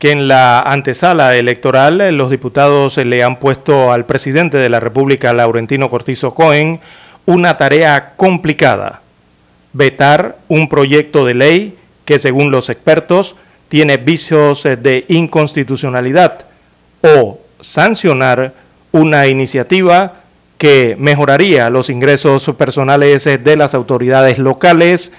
que 0.00 0.10
en 0.10 0.26
la 0.26 0.62
antesala 0.62 1.36
electoral 1.36 2.16
los 2.16 2.28
diputados 2.28 2.96
le 2.96 3.22
han 3.22 3.38
puesto 3.38 3.92
al 3.92 4.04
presidente 4.04 4.58
de 4.58 4.68
la 4.68 4.80
República, 4.80 5.32
Laurentino 5.32 5.88
Cortizo 5.88 6.34
Cohen, 6.34 6.80
una 7.24 7.56
tarea 7.56 8.14
complicada. 8.16 9.00
vetar 9.72 10.38
un 10.48 10.68
proyecto 10.68 11.24
de 11.24 11.34
ley 11.34 11.78
que 12.04 12.18
según 12.18 12.50
los 12.50 12.68
expertos 12.68 13.36
tiene 13.68 13.96
vicios 13.96 14.66
eh, 14.66 14.74
de 14.76 15.04
inconstitucionalidad 15.08 16.46
o 17.02 17.38
sancionar 17.60 18.63
una 18.94 19.26
iniciativa 19.26 20.12
que 20.56 20.94
mejoraría 20.96 21.68
los 21.68 21.90
ingresos 21.90 22.48
personales 22.56 23.24
de 23.24 23.56
las 23.56 23.74
autoridades 23.74 24.38
locales, 24.38 25.10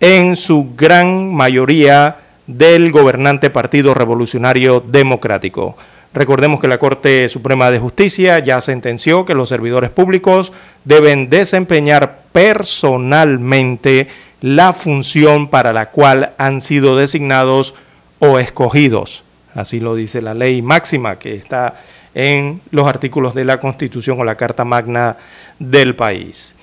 en 0.00 0.36
su 0.36 0.70
gran 0.74 1.34
mayoría 1.34 2.16
del 2.46 2.90
gobernante 2.90 3.50
Partido 3.50 3.92
Revolucionario 3.92 4.80
Democrático. 4.80 5.76
Recordemos 6.14 6.60
que 6.60 6.68
la 6.68 6.78
Corte 6.78 7.28
Suprema 7.28 7.70
de 7.70 7.78
Justicia 7.78 8.38
ya 8.38 8.62
sentenció 8.62 9.26
que 9.26 9.34
los 9.34 9.50
servidores 9.50 9.90
públicos 9.90 10.52
deben 10.86 11.28
desempeñar 11.28 12.22
personalmente 12.32 14.08
la 14.40 14.72
función 14.72 15.48
para 15.48 15.74
la 15.74 15.90
cual 15.90 16.32
han 16.38 16.62
sido 16.62 16.96
designados 16.96 17.74
o 18.18 18.38
escogidos. 18.38 19.24
Así 19.54 19.78
lo 19.78 19.94
dice 19.94 20.22
la 20.22 20.32
ley 20.32 20.62
máxima 20.62 21.18
que 21.18 21.34
está 21.34 21.74
en 22.14 22.60
los 22.70 22.86
artículos 22.86 23.34
de 23.34 23.44
la 23.44 23.60
Constitución 23.60 24.20
o 24.20 24.24
la 24.24 24.36
Carta 24.36 24.64
Magna 24.64 25.16
del 25.58 25.94
país. 25.94 26.54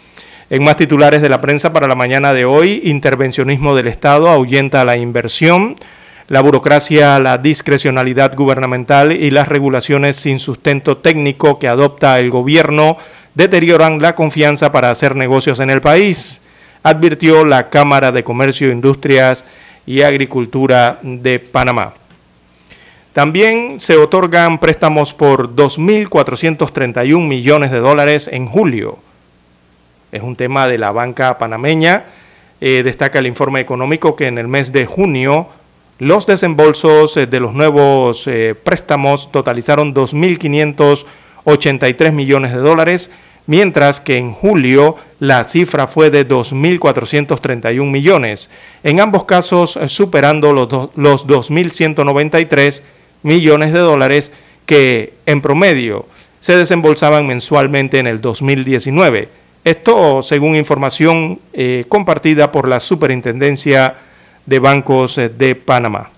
En 0.50 0.64
más 0.64 0.78
titulares 0.78 1.22
de 1.22 1.30
la 1.30 1.42
prensa 1.42 1.74
para 1.74 1.88
la 1.88 1.96
mañana 1.96 2.34
de 2.34 2.46
hoy, 2.46 2.82
intervencionismo 2.86 3.76
del 3.76 3.88
Estado 3.88 4.30
ahuyenta 4.30 4.86
la 4.86 4.96
inversión, 4.96 5.76
la 6.30 6.42
burocracia, 6.42 7.20
la 7.20 7.38
discrecionalidad 7.38 8.36
gubernamental 8.36 9.12
y 9.12 9.30
las 9.32 9.48
regulaciones 9.48 10.16
sin 10.16 10.40
sustento 10.40 10.98
técnico 10.98 11.60
que 11.60 11.68
adopta 11.68 12.20
el 12.20 12.30
gobierno 12.30 12.98
deterioran 13.34 14.02
la 14.02 14.16
confianza 14.16 14.72
para 14.72 14.90
hacer 14.90 15.16
negocios 15.16 15.60
en 15.60 15.70
el 15.70 15.82
país, 15.82 16.42
advirtió 16.82 17.46
la 17.46 17.70
Cámara 17.70 18.12
de 18.12 18.24
Comercio, 18.24 18.72
Industrias 18.72 19.46
y 19.86 20.02
Agricultura 20.02 21.00
de 21.02 21.40
Panamá. 21.40 21.94
También 23.18 23.80
se 23.80 23.98
otorgan 23.98 24.60
préstamos 24.60 25.16
por 25.16 25.56
2.431 25.56 27.28
millones 27.28 27.72
de 27.72 27.80
dólares 27.80 28.30
en 28.32 28.46
julio. 28.46 29.00
Es 30.12 30.22
un 30.22 30.36
tema 30.36 30.68
de 30.68 30.78
la 30.78 30.92
banca 30.92 31.40
panameña. 31.40 32.06
Eh, 32.62 32.84
destaca 32.84 33.18
el 33.18 33.26
informe 33.26 33.60
económico 33.60 34.16
que 34.16 34.28
en 34.28 34.38
el 34.38 34.48
mes 34.48 34.72
de 34.72 34.86
junio 34.86 35.48
los 35.98 36.28
desembolsos 36.28 37.18
eh, 37.18 37.26
de 37.26 37.40
los 37.40 37.56
nuevos 37.56 38.28
eh, 38.28 38.54
préstamos 38.54 39.32
totalizaron 39.32 39.96
2.583 39.96 42.12
millones 42.12 42.54
de 42.54 42.60
dólares, 42.60 43.10
mientras 43.48 44.00
que 44.00 44.18
en 44.18 44.32
julio 44.32 44.96
la 45.20 45.44
cifra 45.46 45.88
fue 45.88 46.12
de 46.12 46.28
2.431 46.28 47.90
millones, 47.90 48.52
en 48.84 49.00
ambos 49.00 49.24
casos 49.24 49.80
superando 49.88 50.54
los, 50.54 50.70
los 50.96 51.28
2.193 51.28 52.84
millones 53.28 53.74
de 53.74 53.80
dólares 53.80 54.32
que 54.66 55.14
en 55.26 55.42
promedio 55.42 56.08
se 56.40 56.56
desembolsaban 56.56 57.28
mensualmente 57.28 58.00
en 58.00 58.08
el 58.08 58.22
2019. 58.22 59.28
Esto 59.66 60.24
según 60.24 60.56
información 60.56 61.40
eh, 61.52 61.84
compartida 61.90 62.54
por 62.54 62.70
la 62.70 62.80
Superintendencia 62.80 63.96
de 64.46 64.60
Bancos 64.60 65.18
eh, 65.18 65.28
de 65.28 65.56
Panamá. 65.56 66.10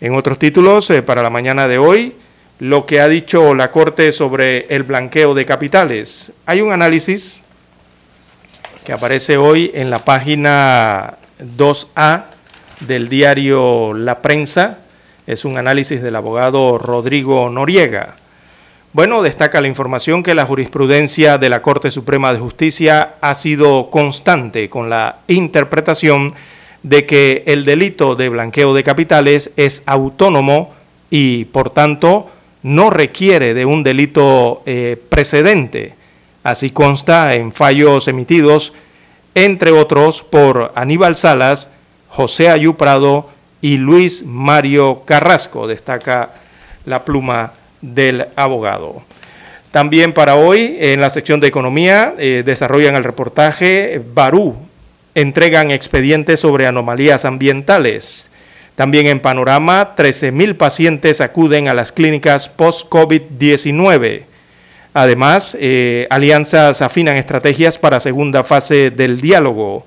En 0.00 0.16
otros 0.16 0.38
títulos, 0.38 0.90
eh, 0.90 1.02
para 1.02 1.22
la 1.22 1.30
mañana 1.30 1.68
de 1.68 1.78
hoy, 1.78 2.14
lo 2.58 2.86
que 2.86 3.00
ha 3.00 3.08
dicho 3.08 3.54
la 3.54 3.70
Corte 3.70 4.10
sobre 4.10 4.66
el 4.74 4.82
blanqueo 4.82 5.32
de 5.32 5.46
capitales. 5.46 6.32
Hay 6.44 6.60
un 6.60 6.72
análisis 6.72 7.42
que 8.84 8.92
aparece 8.92 9.36
hoy 9.36 9.70
en 9.74 9.90
la 9.90 10.04
página 10.04 11.18
2A 11.56 12.24
del 12.80 13.08
diario 13.08 13.94
La 13.94 14.22
Prensa, 14.22 14.78
es 15.26 15.44
un 15.44 15.58
análisis 15.58 16.02
del 16.02 16.16
abogado 16.16 16.78
Rodrigo 16.78 17.50
Noriega. 17.50 18.16
Bueno, 18.92 19.22
destaca 19.22 19.60
la 19.60 19.68
información 19.68 20.22
que 20.22 20.34
la 20.34 20.46
jurisprudencia 20.46 21.36
de 21.36 21.48
la 21.48 21.60
Corte 21.60 21.90
Suprema 21.90 22.32
de 22.32 22.38
Justicia 22.38 23.16
ha 23.20 23.34
sido 23.34 23.90
constante 23.90 24.70
con 24.70 24.88
la 24.88 25.16
interpretación 25.26 26.34
de 26.82 27.04
que 27.04 27.42
el 27.46 27.64
delito 27.64 28.14
de 28.14 28.28
blanqueo 28.28 28.72
de 28.72 28.84
capitales 28.84 29.50
es 29.56 29.82
autónomo 29.86 30.72
y, 31.10 31.46
por 31.46 31.70
tanto, 31.70 32.30
no 32.62 32.90
requiere 32.90 33.52
de 33.52 33.66
un 33.66 33.82
delito 33.82 34.62
eh, 34.64 34.96
precedente. 35.08 35.94
Así 36.42 36.70
consta 36.70 37.34
en 37.34 37.52
fallos 37.52 38.08
emitidos, 38.08 38.72
entre 39.34 39.72
otros, 39.72 40.22
por 40.22 40.72
Aníbal 40.74 41.16
Salas, 41.16 41.70
José 42.08 42.48
Ayuprado 42.48 43.28
y 43.60 43.78
Luis 43.78 44.24
Mario 44.24 45.02
Carrasco, 45.04 45.66
destaca 45.66 46.30
la 46.84 47.04
pluma 47.04 47.52
del 47.80 48.26
abogado. 48.36 49.02
También 49.70 50.12
para 50.12 50.36
hoy, 50.36 50.76
en 50.80 51.00
la 51.00 51.10
sección 51.10 51.40
de 51.40 51.48
economía, 51.48 52.14
eh, 52.18 52.42
desarrollan 52.46 52.94
el 52.94 53.04
reportaje 53.04 54.00
Barú, 54.14 54.56
entregan 55.14 55.70
expedientes 55.70 56.40
sobre 56.40 56.66
anomalías 56.66 57.24
ambientales. 57.24 58.30
También 58.74 59.06
en 59.06 59.20
panorama, 59.20 59.94
13.000 59.96 60.56
pacientes 60.56 61.20
acuden 61.20 61.68
a 61.68 61.74
las 61.74 61.92
clínicas 61.92 62.48
post-COVID-19. 62.48 64.24
Además, 64.92 65.56
eh, 65.60 66.06
alianzas 66.08 66.80
afinan 66.80 67.16
estrategias 67.16 67.78
para 67.78 68.00
segunda 68.00 68.44
fase 68.44 68.90
del 68.90 69.20
diálogo. 69.20 69.86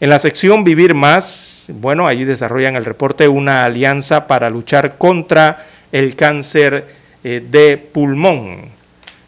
En 0.00 0.10
la 0.10 0.18
sección 0.18 0.64
Vivir 0.64 0.92
Más, 0.92 1.66
bueno, 1.68 2.08
allí 2.08 2.24
desarrollan 2.24 2.74
el 2.74 2.84
reporte 2.84 3.28
una 3.28 3.64
alianza 3.64 4.26
para 4.26 4.50
luchar 4.50 4.98
contra 4.98 5.66
el 5.92 6.16
cáncer 6.16 6.88
eh, 7.22 7.40
de 7.48 7.78
pulmón. 7.78 8.72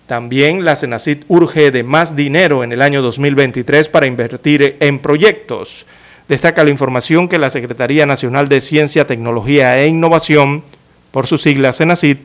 También 0.08 0.64
la 0.64 0.74
Senacid 0.74 1.18
urge 1.28 1.70
de 1.70 1.84
más 1.84 2.16
dinero 2.16 2.64
en 2.64 2.72
el 2.72 2.82
año 2.82 3.00
2023 3.00 3.88
para 3.88 4.06
invertir 4.06 4.76
en 4.80 4.98
proyectos. 4.98 5.86
Destaca 6.28 6.64
la 6.64 6.70
información 6.70 7.28
que 7.28 7.38
la 7.38 7.50
Secretaría 7.50 8.04
Nacional 8.04 8.48
de 8.48 8.60
Ciencia, 8.60 9.06
Tecnología 9.06 9.78
e 9.78 9.86
Innovación, 9.86 10.64
por 11.12 11.28
su 11.28 11.38
sigla 11.38 11.72
Senacid, 11.72 12.18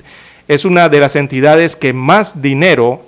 es 0.48 0.66
una 0.66 0.90
de 0.90 1.00
las 1.00 1.16
entidades 1.16 1.76
que 1.76 1.94
más 1.94 2.42
dinero 2.42 3.08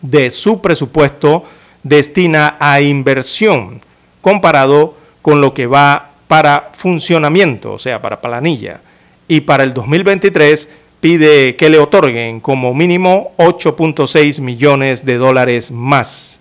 de 0.00 0.30
su 0.30 0.62
presupuesto 0.62 1.44
destina 1.82 2.56
a 2.58 2.80
inversión 2.80 3.82
comparado 4.20 4.94
con 5.22 5.40
lo 5.40 5.54
que 5.54 5.66
va 5.66 6.10
para 6.28 6.70
funcionamiento, 6.72 7.72
o 7.72 7.78
sea, 7.78 8.00
para 8.00 8.20
planilla. 8.20 8.80
Y 9.28 9.40
para 9.42 9.64
el 9.64 9.74
2023 9.74 10.68
pide 11.00 11.56
que 11.56 11.70
le 11.70 11.78
otorguen 11.78 12.40
como 12.40 12.74
mínimo 12.74 13.32
8.6 13.38 14.40
millones 14.40 15.04
de 15.04 15.16
dólares 15.16 15.70
más. 15.70 16.40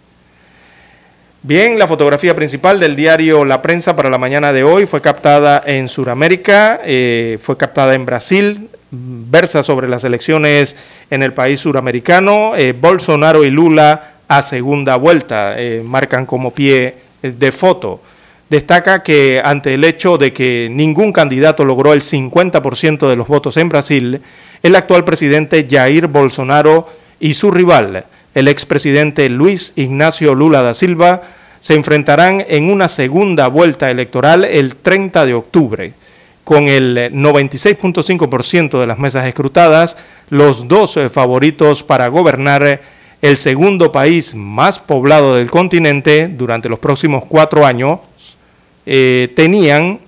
Bien, 1.41 1.79
la 1.79 1.87
fotografía 1.87 2.35
principal 2.35 2.81
del 2.81 2.97
diario 2.97 3.45
La 3.45 3.61
Prensa 3.61 3.95
para 3.95 4.09
la 4.09 4.17
mañana 4.17 4.51
de 4.51 4.63
hoy 4.63 4.85
fue 4.85 5.01
captada 5.01 5.63
en 5.65 5.87
Sudamérica, 5.87 6.81
eh, 6.83 7.39
fue 7.41 7.55
captada 7.55 7.95
en 7.95 8.05
Brasil, 8.05 8.69
versa 8.91 9.63
sobre 9.63 9.87
las 9.87 10.03
elecciones 10.03 10.75
en 11.09 11.23
el 11.23 11.33
país 11.33 11.61
suramericano. 11.61 12.57
Eh, 12.57 12.73
Bolsonaro 12.73 13.45
y 13.45 13.51
Lula 13.51 14.15
a 14.27 14.41
segunda 14.41 14.97
vuelta 14.97 15.55
eh, 15.57 15.81
marcan 15.83 16.25
como 16.25 16.51
pie 16.51 16.95
de 17.21 17.51
foto. 17.51 18.01
Destaca 18.49 19.03
que 19.03 19.41
ante 19.43 19.75
el 19.75 19.83
hecho 19.83 20.17
de 20.17 20.33
que 20.33 20.69
ningún 20.71 21.13
candidato 21.13 21.63
logró 21.65 21.93
el 21.93 22.01
50% 22.01 23.07
de 23.07 23.15
los 23.15 23.27
votos 23.27 23.57
en 23.57 23.69
Brasil, 23.69 24.21
el 24.63 24.75
actual 24.75 25.05
presidente 25.05 25.67
Jair 25.69 26.07
Bolsonaro 26.07 26.89
y 27.19 27.35
su 27.35 27.51
rival, 27.51 28.05
el 28.33 28.47
expresidente 28.47 29.29
Luis 29.29 29.73
Ignacio 29.75 30.33
Lula 30.33 30.63
da 30.63 30.73
Silva, 30.73 31.21
se 31.59 31.75
enfrentarán 31.75 32.43
en 32.47 32.71
una 32.71 32.87
segunda 32.87 33.47
vuelta 33.47 33.91
electoral 33.91 34.45
el 34.45 34.75
30 34.75 35.25
de 35.25 35.33
octubre. 35.33 35.93
Con 36.43 36.67
el 36.67 37.11
96.5% 37.13 38.79
de 38.79 38.87
las 38.87 38.97
mesas 38.97 39.27
escrutadas, 39.27 39.97
los 40.29 40.67
dos 40.67 40.97
favoritos 41.11 41.83
para 41.83 42.07
gobernar 42.07 42.81
el 43.21 43.37
segundo 43.37 43.91
país 43.91 44.33
más 44.33 44.79
poblado 44.79 45.35
del 45.35 45.51
continente 45.51 46.27
durante 46.27 46.67
los 46.69 46.79
próximos 46.79 47.25
cuatro 47.25 47.63
años, 47.65 47.99
eh, 48.85 49.33
tenían, 49.35 49.99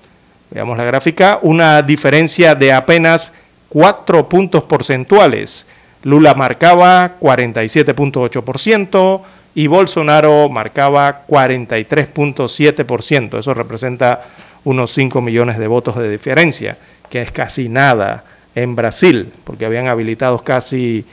veamos 0.49 0.77
la 0.77 0.85
gráfica, 0.85 1.39
una 1.41 1.81
diferencia 1.81 2.55
de 2.55 2.71
apenas 2.71 3.33
cuatro 3.67 4.29
puntos 4.29 4.63
porcentuales. 4.63 5.67
Lula 6.03 6.33
marcaba 6.33 7.19
47.8% 7.19 9.21
y 9.55 9.67
Bolsonaro 9.67 10.47
marcaba 10.49 11.23
43.7%. 11.27 13.39
Eso 13.39 13.53
representa 13.53 14.23
unos 14.63 14.91
5 14.91 15.19
millones 15.21 15.57
de 15.57 15.67
votos 15.67 15.97
de 15.97 16.09
diferencia, 16.09 16.77
que 17.09 17.21
es 17.21 17.31
casi 17.31 17.67
nada 17.67 18.23
en 18.55 18.73
Brasil, 18.75 19.33
porque 19.43 19.65
habían 19.65 19.87
habilitado 19.87 20.39
casi 20.39 21.05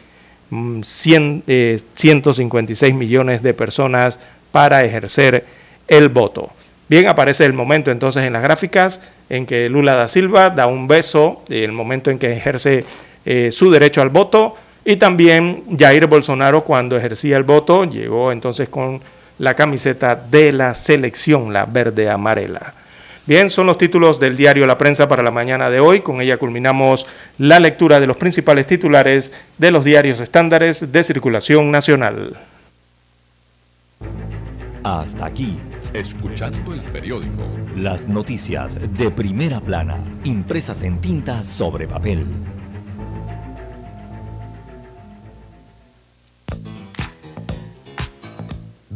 100, 0.50 1.44
mm, 1.46 1.78
156 1.94 2.90
eh, 2.90 2.94
millones 2.94 3.42
de 3.42 3.54
personas 3.54 4.18
para 4.52 4.84
ejercer 4.84 5.44
el 5.86 6.08
voto. 6.08 6.50
Bien, 6.88 7.06
aparece 7.06 7.44
el 7.44 7.52
momento 7.52 7.90
entonces 7.90 8.24
en 8.24 8.32
las 8.32 8.42
gráficas 8.42 9.02
en 9.28 9.44
que 9.44 9.68
Lula 9.68 9.94
da 9.94 10.08
Silva 10.08 10.50
da 10.50 10.66
un 10.66 10.88
beso, 10.88 11.42
el 11.48 11.72
momento 11.72 12.10
en 12.10 12.18
que 12.18 12.32
ejerce 12.32 12.84
eh, 13.26 13.50
su 13.52 13.70
derecho 13.70 14.00
al 14.00 14.08
voto, 14.08 14.56
y 14.84 14.96
también 14.96 15.64
Jair 15.78 16.06
Bolsonaro 16.06 16.64
cuando 16.64 16.96
ejercía 16.96 17.36
el 17.36 17.42
voto 17.42 17.84
llegó 17.84 18.32
entonces 18.32 18.70
con 18.70 19.02
la 19.38 19.54
camiseta 19.54 20.16
de 20.16 20.52
la 20.52 20.74
selección, 20.74 21.52
la 21.52 21.66
verde 21.66 22.08
amarela. 22.08 22.72
Bien, 23.28 23.50
son 23.50 23.66
los 23.66 23.76
títulos 23.76 24.18
del 24.18 24.38
diario 24.38 24.66
La 24.66 24.78
Prensa 24.78 25.06
para 25.06 25.22
la 25.22 25.30
mañana 25.30 25.68
de 25.68 25.80
hoy. 25.80 26.00
Con 26.00 26.22
ella 26.22 26.38
culminamos 26.38 27.06
la 27.36 27.60
lectura 27.60 28.00
de 28.00 28.06
los 28.06 28.16
principales 28.16 28.66
titulares 28.66 29.32
de 29.58 29.70
los 29.70 29.84
diarios 29.84 30.18
estándares 30.20 30.92
de 30.92 31.02
circulación 31.04 31.70
nacional. 31.70 32.38
Hasta 34.82 35.26
aquí. 35.26 35.58
Escuchando 35.92 36.72
el 36.72 36.80
periódico. 36.80 37.42
Las 37.76 38.08
noticias 38.08 38.80
de 38.96 39.10
primera 39.10 39.60
plana, 39.60 39.98
impresas 40.24 40.82
en 40.82 40.98
tinta 40.98 41.44
sobre 41.44 41.86
papel. 41.86 42.24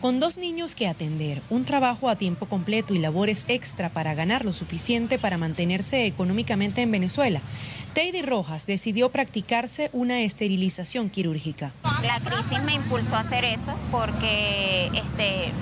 Con 0.00 0.18
dos 0.18 0.38
niños 0.38 0.74
que 0.74 0.88
atender, 0.88 1.42
un 1.50 1.66
trabajo 1.66 2.08
a 2.08 2.16
tiempo 2.16 2.46
completo 2.46 2.94
y 2.94 2.98
labores 2.98 3.44
extra 3.48 3.90
para 3.90 4.14
ganar 4.14 4.46
lo 4.46 4.52
suficiente 4.52 5.18
para 5.18 5.36
mantenerse 5.36 6.06
económicamente 6.06 6.80
en 6.80 6.90
Venezuela, 6.90 7.42
Teidy 7.92 8.22
Rojas 8.22 8.64
decidió 8.64 9.10
practicarse 9.10 9.90
una 9.92 10.22
esterilización 10.22 11.10
quirúrgica. 11.10 11.72
La 12.02 12.18
crisis 12.18 12.62
me 12.62 12.72
impulsó 12.72 13.16
a 13.16 13.20
hacer 13.20 13.44
eso 13.44 13.74
porque 13.90 14.86
este, 14.94 15.52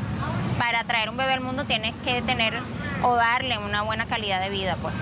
para 0.56 0.84
traer 0.84 1.10
un 1.10 1.16
bebé 1.16 1.32
al 1.32 1.40
mundo 1.40 1.64
tienes 1.64 1.94
que 2.04 2.22
tener 2.22 2.54
o 3.02 3.16
darle 3.16 3.58
una 3.58 3.82
buena 3.82 4.06
calidad 4.06 4.40
de 4.40 4.50
vida, 4.50 4.76
pues. 4.80 4.94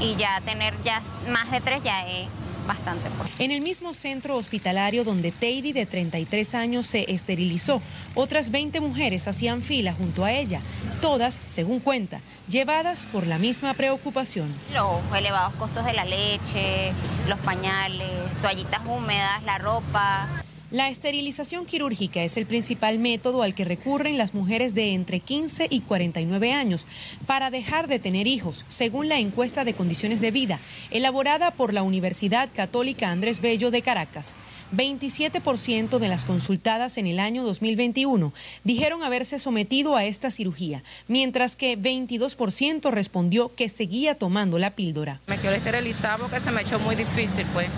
Y 0.00 0.16
ya 0.16 0.40
tener 0.40 0.74
ya 0.82 1.00
más 1.30 1.48
de 1.52 1.60
tres 1.60 1.80
ya 1.84 2.08
es 2.08 2.26
bastante. 2.68 3.08
En 3.40 3.50
el 3.50 3.62
mismo 3.62 3.94
centro 3.94 4.36
hospitalario 4.36 5.02
donde 5.02 5.32
Teidy, 5.32 5.72
de 5.72 5.86
33 5.86 6.54
años, 6.54 6.86
se 6.86 7.10
esterilizó, 7.10 7.82
otras 8.14 8.50
20 8.50 8.80
mujeres 8.80 9.26
hacían 9.26 9.62
fila 9.62 9.92
junto 9.92 10.24
a 10.24 10.30
ella, 10.30 10.60
todas, 11.00 11.42
según 11.46 11.80
cuenta, 11.80 12.20
llevadas 12.48 13.06
por 13.06 13.26
la 13.26 13.38
misma 13.38 13.74
preocupación. 13.74 14.54
Los 14.72 15.00
elevados 15.16 15.54
costos 15.54 15.84
de 15.84 15.94
la 15.94 16.04
leche, 16.04 16.92
los 17.26 17.38
pañales, 17.40 18.08
toallitas 18.40 18.82
húmedas, 18.86 19.42
la 19.42 19.58
ropa. 19.58 20.28
La 20.70 20.90
esterilización 20.90 21.64
quirúrgica 21.64 22.22
es 22.22 22.36
el 22.36 22.44
principal 22.44 22.98
método 22.98 23.42
al 23.42 23.54
que 23.54 23.64
recurren 23.64 24.18
las 24.18 24.34
mujeres 24.34 24.74
de 24.74 24.92
entre 24.92 25.20
15 25.20 25.66
y 25.70 25.80
49 25.80 26.52
años 26.52 26.86
para 27.26 27.50
dejar 27.50 27.88
de 27.88 27.98
tener 27.98 28.26
hijos, 28.26 28.66
según 28.68 29.08
la 29.08 29.18
encuesta 29.18 29.64
de 29.64 29.72
condiciones 29.72 30.20
de 30.20 30.30
vida 30.30 30.60
elaborada 30.90 31.52
por 31.52 31.72
la 31.72 31.82
Universidad 31.82 32.50
Católica 32.54 33.10
Andrés 33.10 33.40
Bello 33.40 33.70
de 33.70 33.80
Caracas. 33.80 34.34
27% 34.76 35.98
de 35.98 36.08
las 36.08 36.26
consultadas 36.26 36.98
en 36.98 37.06
el 37.06 37.18
año 37.18 37.44
2021 37.44 38.34
dijeron 38.62 39.02
haberse 39.02 39.38
sometido 39.38 39.96
a 39.96 40.04
esta 40.04 40.30
cirugía, 40.30 40.82
mientras 41.06 41.56
que 41.56 41.78
22% 41.78 42.90
respondió 42.90 43.54
que 43.54 43.70
seguía 43.70 44.16
tomando 44.16 44.58
la 44.58 44.72
píldora. 44.72 45.22
Me 45.28 45.38
quiero 45.38 45.56
esterilizar 45.56 46.18
porque 46.18 46.40
se 46.40 46.50
me 46.50 46.60
echó 46.60 46.78
muy 46.78 46.94
difícil, 46.94 47.46
pues 47.54 47.68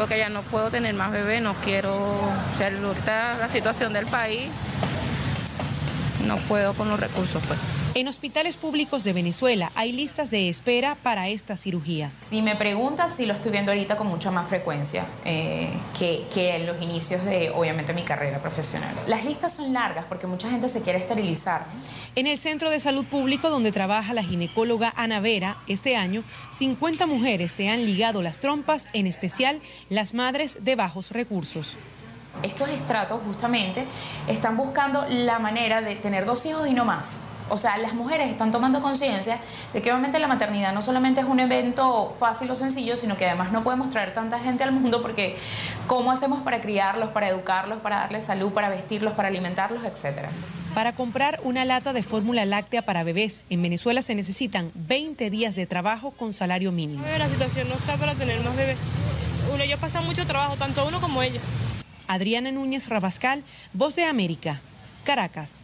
porque 0.00 0.16
ya 0.16 0.30
no 0.30 0.40
puedo 0.40 0.70
tener 0.70 0.94
más 0.94 1.12
bebés, 1.12 1.42
no 1.42 1.52
quiero 1.62 2.18
ser 2.56 2.74
ahorita 2.82 3.36
la 3.36 3.48
situación 3.50 3.92
del 3.92 4.06
país, 4.06 4.48
no 6.26 6.36
puedo 6.36 6.74
con 6.74 6.88
los 6.88 6.98
recursos 6.98 7.42
pues. 7.46 7.58
En 7.94 8.06
hospitales 8.06 8.56
públicos 8.56 9.02
de 9.02 9.12
Venezuela 9.12 9.72
hay 9.74 9.90
listas 9.92 10.30
de 10.30 10.48
espera 10.48 10.94
para 10.94 11.28
esta 11.28 11.56
cirugía. 11.56 12.12
Si 12.20 12.40
me 12.40 12.54
preguntas, 12.54 13.16
si 13.16 13.24
lo 13.24 13.34
estoy 13.34 13.50
viendo 13.50 13.72
ahorita 13.72 13.96
con 13.96 14.06
mucha 14.06 14.30
más 14.30 14.48
frecuencia 14.48 15.06
eh, 15.24 15.70
que, 15.98 16.24
que, 16.32 16.56
en 16.56 16.66
los 16.66 16.80
inicios 16.80 17.24
de, 17.24 17.50
obviamente, 17.50 17.92
mi 17.92 18.02
carrera 18.02 18.38
profesional. 18.38 18.94
Las 19.06 19.24
listas 19.24 19.54
son 19.56 19.72
largas 19.72 20.04
porque 20.08 20.28
mucha 20.28 20.48
gente 20.48 20.68
se 20.68 20.82
quiere 20.82 21.00
esterilizar. 21.00 21.66
En 22.14 22.26
el 22.26 22.38
Centro 22.38 22.70
de 22.70 22.78
Salud 22.78 23.04
Público 23.04 23.50
donde 23.50 23.72
trabaja 23.72 24.14
la 24.14 24.22
ginecóloga 24.22 24.92
Ana 24.96 25.20
Vera, 25.20 25.56
este 25.66 25.96
año, 25.96 26.22
50 26.52 27.06
mujeres 27.06 27.50
se 27.50 27.68
han 27.68 27.84
ligado 27.84 28.22
las 28.22 28.38
trompas, 28.38 28.88
en 28.92 29.06
especial 29.08 29.60
las 29.88 30.14
madres 30.14 30.58
de 30.64 30.76
bajos 30.76 31.10
recursos 31.10 31.76
estos 32.42 32.68
estratos 32.70 33.20
justamente 33.26 33.86
están 34.28 34.56
buscando 34.56 35.04
la 35.08 35.38
manera 35.38 35.80
de 35.80 35.96
tener 35.96 36.24
dos 36.24 36.44
hijos 36.46 36.68
y 36.68 36.74
no 36.74 36.84
más. 36.84 37.20
O 37.50 37.56
sea, 37.56 37.76
las 37.78 37.94
mujeres 37.94 38.30
están 38.30 38.52
tomando 38.52 38.80
conciencia 38.80 39.40
de 39.72 39.82
que 39.82 39.90
obviamente 39.90 40.20
la 40.20 40.28
maternidad 40.28 40.72
no 40.72 40.80
solamente 40.80 41.20
es 41.20 41.26
un 41.26 41.40
evento 41.40 42.14
fácil 42.16 42.48
o 42.50 42.54
sencillo, 42.54 42.96
sino 42.96 43.16
que 43.16 43.26
además 43.26 43.50
no 43.50 43.64
podemos 43.64 43.90
traer 43.90 44.14
tanta 44.14 44.38
gente 44.38 44.62
al 44.62 44.70
mundo 44.70 45.02
porque 45.02 45.36
¿cómo 45.88 46.12
hacemos 46.12 46.42
para 46.42 46.60
criarlos, 46.60 47.10
para 47.10 47.28
educarlos, 47.28 47.78
para 47.78 47.96
darles 47.96 48.24
salud, 48.24 48.52
para 48.52 48.68
vestirlos, 48.68 49.14
para 49.14 49.28
alimentarlos, 49.28 49.82
etcétera? 49.82 50.30
Para 50.74 50.92
comprar 50.92 51.40
una 51.42 51.64
lata 51.64 51.92
de 51.92 52.04
fórmula 52.04 52.44
láctea 52.44 52.82
para 52.82 53.02
bebés 53.02 53.42
en 53.50 53.60
Venezuela 53.60 54.00
se 54.02 54.14
necesitan 54.14 54.70
20 54.74 55.28
días 55.30 55.56
de 55.56 55.66
trabajo 55.66 56.12
con 56.12 56.32
salario 56.32 56.70
mínimo. 56.70 57.04
La 57.18 57.28
situación 57.28 57.68
no 57.68 57.74
está 57.74 57.96
para 57.96 58.14
tener 58.14 58.40
más 58.44 58.56
bebés. 58.56 58.78
Uno, 59.52 59.64
ellos 59.64 59.80
pasan 59.80 60.06
mucho 60.06 60.24
trabajo, 60.24 60.54
tanto 60.54 60.86
uno 60.86 61.00
como 61.00 61.20
ellos. 61.22 61.42
Adriana 62.10 62.50
Núñez 62.50 62.88
Rabascal, 62.88 63.44
Voz 63.72 63.94
de 63.94 64.02
América, 64.02 64.60
Caracas. 65.04 65.60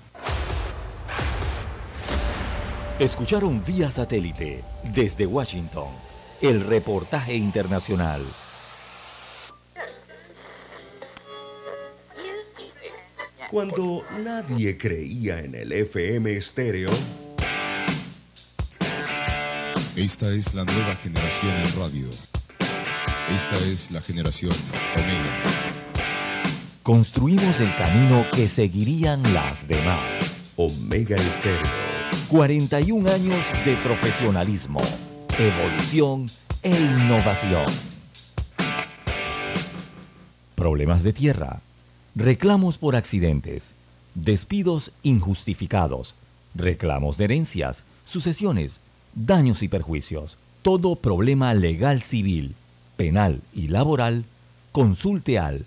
Escucharon 3.00 3.64
vía 3.64 3.90
satélite 3.90 4.62
desde 4.94 5.26
Washington 5.26 5.88
el 6.40 6.60
reportaje 6.60 7.34
internacional. 7.34 8.22
Cuando 13.50 14.04
nadie 14.22 14.78
creía 14.78 15.40
en 15.40 15.56
el 15.56 15.72
FM 15.72 16.36
estéreo. 16.36 16.90
Esta 19.96 20.30
es 20.30 20.54
la 20.54 20.62
nueva 20.62 20.94
generación 20.94 21.56
en 21.56 21.76
radio. 21.76 22.08
Esta 23.34 23.56
es 23.56 23.90
la 23.90 24.00
generación 24.00 24.52
Omega. 24.94 25.65
Construimos 26.86 27.58
el 27.58 27.74
camino 27.74 28.24
que 28.32 28.46
seguirían 28.46 29.20
las 29.34 29.66
demás. 29.66 30.52
Omega 30.54 31.16
Estéreo. 31.16 31.66
41 32.28 33.10
años 33.10 33.44
de 33.64 33.74
profesionalismo, 33.78 34.80
evolución 35.36 36.26
e 36.62 36.70
innovación. 36.70 37.64
Problemas 40.54 41.02
de 41.02 41.12
tierra, 41.12 41.60
reclamos 42.14 42.78
por 42.78 42.94
accidentes, 42.94 43.74
despidos 44.14 44.92
injustificados, 45.02 46.14
reclamos 46.54 47.16
de 47.16 47.24
herencias, 47.24 47.82
sucesiones, 48.04 48.78
daños 49.16 49.64
y 49.64 49.68
perjuicios. 49.68 50.38
Todo 50.62 50.94
problema 50.94 51.52
legal 51.52 52.00
civil, 52.00 52.54
penal 52.96 53.40
y 53.52 53.66
laboral, 53.66 54.22
consulte 54.70 55.40
al 55.40 55.66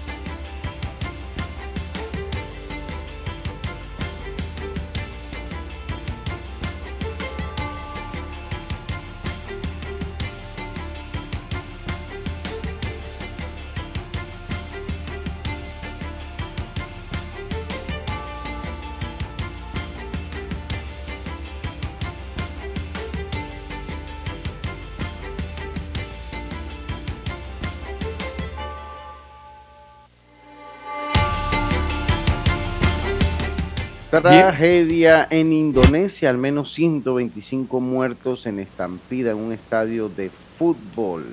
Tragedia 34.21 35.27
en 35.31 35.51
Indonesia, 35.51 36.29
al 36.29 36.37
menos 36.37 36.71
125 36.73 37.79
muertos 37.79 38.45
en 38.45 38.59
estampida 38.59 39.31
en 39.31 39.37
un 39.37 39.51
estadio 39.51 40.09
de 40.09 40.29
fútbol. 40.59 41.25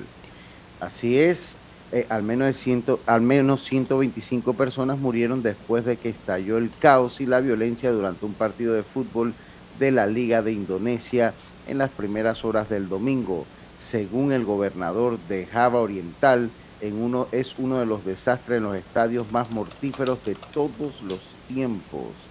Así 0.81 1.19
es, 1.19 1.55
eh, 1.93 2.06
al, 2.09 2.23
menos 2.23 2.65
al 3.05 3.20
menos 3.20 3.65
125 3.65 4.55
personas 4.55 4.98
murieron 4.98 5.43
después 5.43 5.85
de 5.85 5.98
que 5.98 6.09
estalló 6.09 6.56
el 6.56 6.70
caos 6.70 7.20
y 7.20 7.27
la 7.27 7.40
violencia 7.40 7.93
durante 7.93 8.24
un 8.24 8.32
partido 8.32 8.73
de 8.73 8.82
fútbol 8.82 9.35
de 9.78 9.90
la 9.90 10.06
Liga 10.06 10.40
de 10.40 10.52
Indonesia 10.52 11.35
en 11.66 11.77
las 11.77 11.90
primeras 11.90 12.43
horas 12.47 12.70
del 12.70 12.89
domingo. 12.89 13.44
Según 13.78 14.32
el 14.32 14.47
gobernador 14.47 15.19
de 15.28 15.44
Java 15.44 15.81
Oriental, 15.81 16.48
en 16.81 17.02
uno, 17.02 17.28
es 17.32 17.59
uno 17.59 17.78
de 17.78 17.86
los 17.86 18.06
desastres 18.06 18.59
en 18.59 18.65
los 18.65 18.77
estadios 18.77 19.31
más 19.31 19.51
mortíferos 19.51 20.24
de 20.24 20.36
todos 20.55 21.02
los 21.02 21.20
tiempos. 21.48 22.28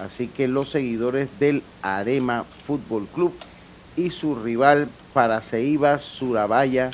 Así 0.00 0.28
que 0.28 0.48
los 0.48 0.70
seguidores 0.70 1.28
del 1.38 1.62
Arema 1.82 2.44
Fútbol 2.66 3.06
Club 3.06 3.34
y 3.96 4.10
su 4.10 4.34
rival 4.34 4.88
Paraceiba 5.12 5.98
Surabaya, 5.98 6.90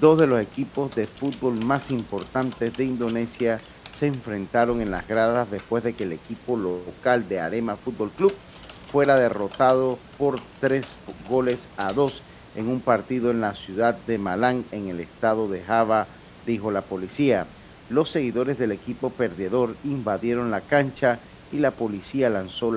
dos 0.00 0.18
de 0.18 0.26
los 0.26 0.40
equipos 0.40 0.94
de 0.94 1.06
fútbol 1.06 1.58
más 1.58 1.90
importantes 1.90 2.76
de 2.76 2.84
Indonesia, 2.84 3.60
se 3.92 4.06
enfrentaron 4.06 4.80
en 4.80 4.90
las 4.90 5.08
gradas 5.08 5.50
después 5.50 5.82
de 5.82 5.94
que 5.94 6.04
el 6.04 6.12
equipo 6.12 6.56
local 6.56 7.28
de 7.28 7.40
Arema 7.40 7.76
Fútbol 7.76 8.10
Club 8.10 8.34
fuera 8.92 9.16
derrotado 9.16 9.98
por 10.16 10.38
tres 10.60 10.86
goles 11.28 11.68
a 11.76 11.92
dos 11.92 12.22
en 12.54 12.68
un 12.68 12.80
partido 12.80 13.30
en 13.30 13.40
la 13.40 13.54
ciudad 13.54 13.96
de 14.06 14.18
Malán, 14.18 14.64
en 14.70 14.88
el 14.88 15.00
estado 15.00 15.48
de 15.48 15.62
Java, 15.62 16.06
dijo 16.46 16.70
la 16.70 16.82
policía. 16.82 17.46
Los 17.90 18.10
seguidores 18.10 18.58
del 18.58 18.72
equipo 18.72 19.10
perdedor 19.10 19.76
invadieron 19.84 20.50
la 20.50 20.60
cancha 20.60 21.18
y 21.52 21.58
la 21.58 21.70
policía 21.70 22.30
lanzó 22.30 22.72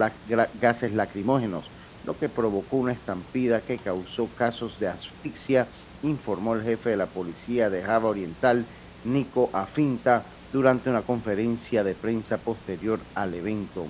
gases 0.61 0.93
lacrimógenos, 0.93 1.65
lo 2.05 2.17
que 2.17 2.29
provocó 2.29 2.77
una 2.77 2.91
estampida 2.91 3.61
que 3.61 3.77
causó 3.77 4.27
casos 4.37 4.79
de 4.79 4.87
asfixia, 4.87 5.67
informó 6.03 6.55
el 6.55 6.63
jefe 6.63 6.91
de 6.91 6.97
la 6.97 7.07
policía 7.07 7.69
de 7.69 7.83
Java 7.83 8.09
Oriental, 8.09 8.65
Nico 9.03 9.49
Afinta, 9.53 10.23
durante 10.51 10.89
una 10.89 11.01
conferencia 11.01 11.83
de 11.83 11.93
prensa 11.93 12.37
posterior 12.37 12.99
al 13.15 13.33
evento. 13.33 13.85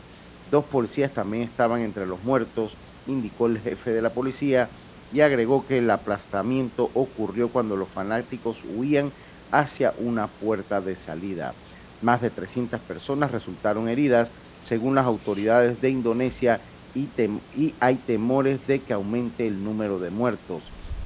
Dos 0.52 0.66
policías 0.66 1.12
también 1.14 1.44
estaban 1.44 1.82
entre 1.82 2.06
los 2.06 2.24
muertos, 2.24 2.74
indicó 3.08 3.48
el 3.48 3.60
jefe 3.60 3.92
de 3.92 4.02
la 4.02 4.10
policía, 4.10 4.68
y 5.14 5.22
agregó 5.22 5.66
que 5.66 5.80
el 5.80 5.90
aplastamiento 5.90 6.92
ocurrió 6.94 7.50
cuando 7.50 7.76
los 7.76 7.88
fanáticos 7.88 8.58
huían 8.76 9.12
hacia 9.52 9.94
una 10.00 10.28
puerta 10.28 10.82
de 10.82 10.96
salida. 10.96 11.54
Más 12.02 12.22
de 12.22 12.30
300 12.30 12.80
personas 12.82 13.32
resultaron 13.32 13.90
heridas 13.90 14.30
según 14.62 14.96
las 14.96 15.06
autoridades 15.06 15.82
de 15.82 15.90
Indonesia, 15.90 16.60
y, 16.96 17.74
hay 17.80 17.96
temores 17.96 18.66
de 18.68 18.80
que 18.80 18.94
aumente 18.94 19.48
el 19.48 19.64
número 19.64 20.00
de 20.00 20.10
muertos. 20.10 20.62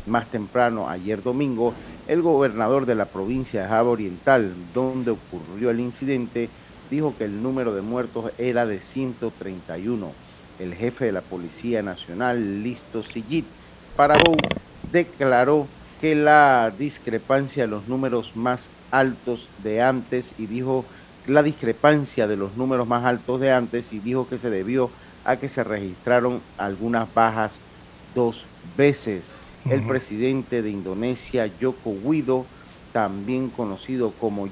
Más 0.06 0.28
temprano, 0.28 0.90
ayer 0.90 1.22
domingo, 1.22 1.74
el 2.08 2.22
gobernador 2.22 2.86
de 2.86 2.96
la 2.96 3.06
provincia 3.06 3.64
de 3.64 3.70
Java 3.70 3.90
Oriental, 3.90 4.54
donde 4.74 5.12
ocurrió 5.12 5.70
el 5.70 5.80
incidente, 5.80 6.50
dijo 6.90 7.16
que 7.18 7.26
el 7.26 7.42
número 7.42 7.74
de 7.74 7.82
muertos 7.82 8.32
era 8.38 8.66
de 8.66 8.80
131. 8.80 10.12
El 10.60 10.74
jefe 10.76 11.06
de 11.06 11.12
la 11.12 11.22
Policía 11.22 11.82
Nacional, 11.82 12.64
Listo 12.64 13.04
Sigit 13.04 13.46
Parabou, 13.96 14.38
declaró 14.92 15.68
que 16.02 16.16
la 16.16 16.72
discrepancia 16.78 17.64
de 17.64 17.70
los 17.70 17.88
números 17.88 18.36
más 18.36 18.70
altos 18.92 19.48
de 19.64 19.82
antes 19.82 20.34
y 20.38 20.48
dijo 20.48 20.86
la 21.28 21.44
discrepancia 21.44 22.28
de 22.28 22.36
los 22.36 22.58
números 22.58 22.88
más 22.88 23.06
altos 23.06 23.40
de 23.40 23.52
antes 23.52 23.94
y 23.94 24.00
dijo 24.00 24.28
que 24.28 24.38
se 24.38 24.50
debió 24.50 24.90
a 25.26 25.38
que 25.38 25.50
se 25.50 25.64
registraron 25.64 26.42
algunas 26.58 27.14
bajas 27.14 27.60
dos 28.14 28.46
veces. 28.78 29.32
El 29.70 29.82
presidente 29.84 30.62
de 30.62 30.70
Indonesia, 30.70 31.50
Joko 31.62 31.92
Widodo, 31.92 32.46
también 32.92 33.50
conocido 33.50 34.12
como 34.12 34.50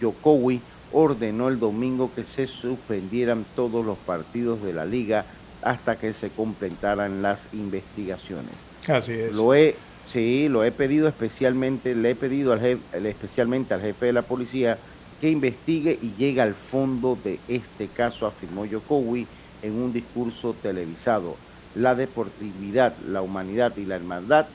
Jokowi, 0.00 0.62
ordenó 0.92 1.48
el 1.48 1.58
domingo 1.58 2.10
que 2.14 2.24
se 2.24 2.46
suspendieran 2.46 3.44
todos 3.54 3.84
los 3.84 3.98
partidos 3.98 4.62
de 4.62 4.72
la 4.72 4.86
liga 4.86 5.26
hasta 5.60 5.96
que 5.96 6.14
se 6.14 6.30
completaran 6.30 7.20
las 7.20 7.48
investigaciones. 7.52 8.54
Así 8.88 9.12
es. 9.12 9.36
Lo 9.36 9.54
he, 9.54 9.76
sí, 10.10 10.48
lo 10.48 10.64
he 10.64 10.72
pedido 10.72 11.06
especialmente, 11.06 11.94
le 11.94 12.12
he 12.12 12.14
pedido 12.14 12.54
al 12.54 12.60
jefe, 12.60 12.80
especialmente 13.08 13.74
al 13.74 13.82
jefe 13.82 14.06
de 14.06 14.12
la 14.14 14.22
policía 14.22 14.78
que 15.20 15.30
investigue 15.30 15.98
y 16.00 16.14
llegue 16.16 16.40
al 16.40 16.54
fondo 16.54 17.18
de 17.22 17.38
este 17.48 17.88
caso, 17.88 18.26
afirmó 18.26 18.64
Yokowi 18.64 19.26
en 19.62 19.72
un 19.72 19.92
discurso 19.92 20.54
televisado. 20.62 21.36
La 21.74 21.94
deportividad, 21.94 22.94
la 23.08 23.22
humanidad 23.22 23.72
y 23.76 23.84
la 23.84 23.96
hermandad 23.96 24.46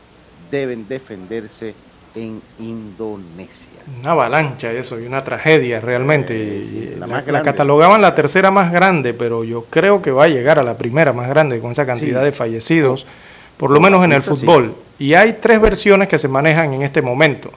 deben 0.49 0.87
defenderse 0.87 1.73
en 2.15 2.41
Indonesia. 2.59 3.67
Una 4.01 4.11
avalancha 4.11 4.71
eso 4.71 4.99
y 4.99 5.05
una 5.05 5.23
tragedia 5.23 5.79
realmente. 5.79 6.65
la, 6.99 7.41
catalogaban 7.41 8.01
la 8.01 8.15
tercera 8.15 8.51
más 8.51 8.71
grande, 8.71 9.13
pero 9.13 9.43
yo 9.43 9.65
creo 9.69 10.01
que 10.01 10.11
va 10.11 10.25
a 10.25 10.27
llegar 10.27 10.59
a 10.59 10.63
la 10.63 10.77
primera 10.77 11.13
más 11.13 11.29
grande 11.29 11.59
con 11.59 11.71
esa 11.71 11.85
cantidad 11.85 12.23
de 12.23 12.31
fallecidos, 12.31 13.07
por 13.57 13.71
lo 13.71 13.79
menos 13.79 14.03
en 14.03 14.13
el 14.13 14.23
fútbol. 14.23 14.75
Y 14.99 15.13
hay 15.13 15.37
tres 15.41 15.61
versiones 15.61 16.07
que 16.07 16.17
se 16.17 16.27
manejan 16.27 16.73
en 16.73 16.81
este 16.81 17.01
momento. 17.01 17.51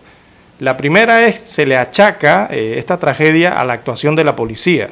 La 0.61 0.77
primera 0.77 1.27
es, 1.27 1.35
se 1.35 1.67
le 1.67 1.77
achaca 1.77 2.49
eh, 2.51 2.75
esta 2.79 2.99
tragedia 2.99 3.61
a 3.61 3.65
la 3.65 3.73
actuación 3.73 4.15
de 4.15 4.23
la 4.23 4.37
policía, 4.37 4.89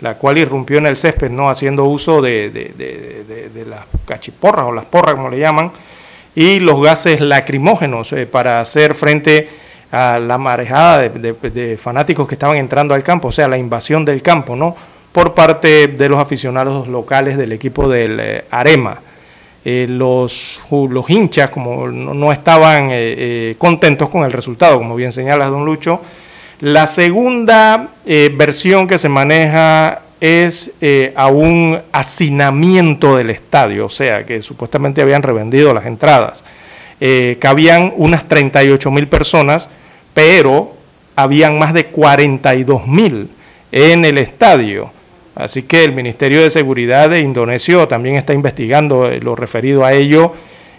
la 0.00 0.14
cual 0.14 0.38
irrumpió 0.38 0.78
en 0.78 0.86
el 0.86 0.96
césped, 0.96 1.30
no 1.30 1.50
haciendo 1.50 1.84
uso 1.84 2.22
de, 2.22 2.50
de, 2.50 3.64
las 3.66 3.80
cachiporras 4.06 4.66
o 4.66 4.72
las 4.72 4.84
porras, 4.84 5.14
como 5.14 5.28
le 5.28 5.38
llaman, 5.38 5.72
y 6.34 6.60
los 6.60 6.80
gases 6.80 7.20
lacrimógenos 7.20 8.12
eh, 8.12 8.26
para 8.26 8.60
hacer 8.60 8.94
frente 8.94 9.48
a 9.90 10.18
la 10.18 10.38
marejada 10.38 11.08
de, 11.08 11.78
fanáticos 11.78 12.26
que 12.26 12.36
estaban 12.36 12.56
entrando 12.56 12.94
al 12.94 13.02
campo, 13.02 13.28
o 13.28 13.32
sea, 13.32 13.48
la 13.48 13.58
invasión 13.58 14.04
del 14.04 14.22
campo, 14.22 14.56
¿no? 14.56 14.74
Por 15.12 15.34
parte 15.34 15.88
de 15.88 16.08
los 16.08 16.18
aficionados 16.18 16.88
locales 16.88 17.36
del 17.36 17.52
equipo 17.52 17.88
del 17.88 18.18
eh, 18.18 18.44
Arema. 18.50 18.98
Eh, 19.64 19.86
los, 19.88 20.60
los, 20.70 21.08
hinchas 21.08 21.50
como 21.50 21.86
no, 21.86 22.32
estaban 22.32 22.90
eh, 22.90 23.14
eh, 23.16 23.54
contentos 23.58 24.08
con 24.08 24.24
el 24.24 24.32
resultado, 24.32 24.78
como 24.78 24.96
bien 24.96 25.12
señala 25.12 25.46
don 25.46 25.64
Lucho. 25.64 26.00
La 26.60 26.88
segunda 26.88 27.88
versión 28.04 28.86
que 28.86 28.98
se 28.98 29.08
maneja 29.08 30.02
es 30.20 30.74
a 31.16 31.26
un 31.26 31.80
hacinamiento 31.90 33.16
del 33.16 33.30
estadio, 33.30 33.86
o 33.86 33.88
sea, 33.88 34.24
que 34.24 34.40
supuestamente 34.42 35.02
habían 35.02 35.24
revendido 35.24 35.74
las 35.74 35.86
entradas. 35.86 36.44
cabían 37.40 37.92
unas 37.96 38.28
38 38.28 38.92
mil 38.92 39.08
personas, 39.08 39.68
pero 40.14 40.72
habían 41.16 41.58
más 41.58 41.74
de 41.74 41.86
42 41.86 42.86
mil 42.86 43.28
en 43.72 44.04
el 44.04 44.18
estadio. 44.18 44.92
Así 45.34 45.62
que 45.62 45.84
el 45.84 45.92
Ministerio 45.92 46.42
de 46.42 46.50
Seguridad 46.50 47.08
de 47.08 47.20
Indonesia 47.20 47.86
también 47.86 48.16
está 48.16 48.34
investigando 48.34 49.10
eh, 49.10 49.20
lo 49.20 49.34
referido 49.34 49.84
a 49.84 49.92
ello 49.92 50.32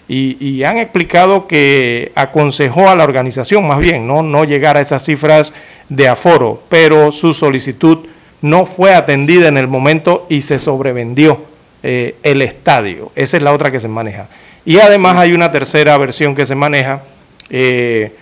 y, 0.06 0.62
han 0.64 0.76
explicado 0.78 1.46
que 1.46 2.12
aconsejó 2.14 2.88
a 2.88 2.94
la 2.94 3.04
organización 3.04 3.66
más 3.66 3.80
bien 3.80 4.06
¿no? 4.06 4.22
no 4.22 4.44
llegar 4.44 4.76
a 4.76 4.82
esas 4.82 5.02
cifras 5.02 5.54
de 5.88 6.08
aforo, 6.08 6.62
pero 6.68 7.10
su 7.10 7.32
solicitud 7.32 8.06
no 8.42 8.66
fue 8.66 8.94
atendida 8.94 9.48
en 9.48 9.56
el 9.56 9.66
momento 9.66 10.26
y 10.28 10.42
se 10.42 10.58
sobrevendió 10.58 11.40
eh, 11.82 12.16
el 12.22 12.42
estadio. 12.42 13.10
Esa 13.14 13.38
es 13.38 13.42
la 13.42 13.52
otra 13.52 13.70
que 13.70 13.80
se 13.80 13.88
maneja. 13.88 14.28
Y 14.66 14.78
además 14.78 15.16
hay 15.16 15.32
una 15.32 15.50
tercera 15.50 15.96
versión 15.96 16.34
que 16.34 16.44
se 16.46 16.54
maneja. 16.54 17.02
Eh, 17.48 18.12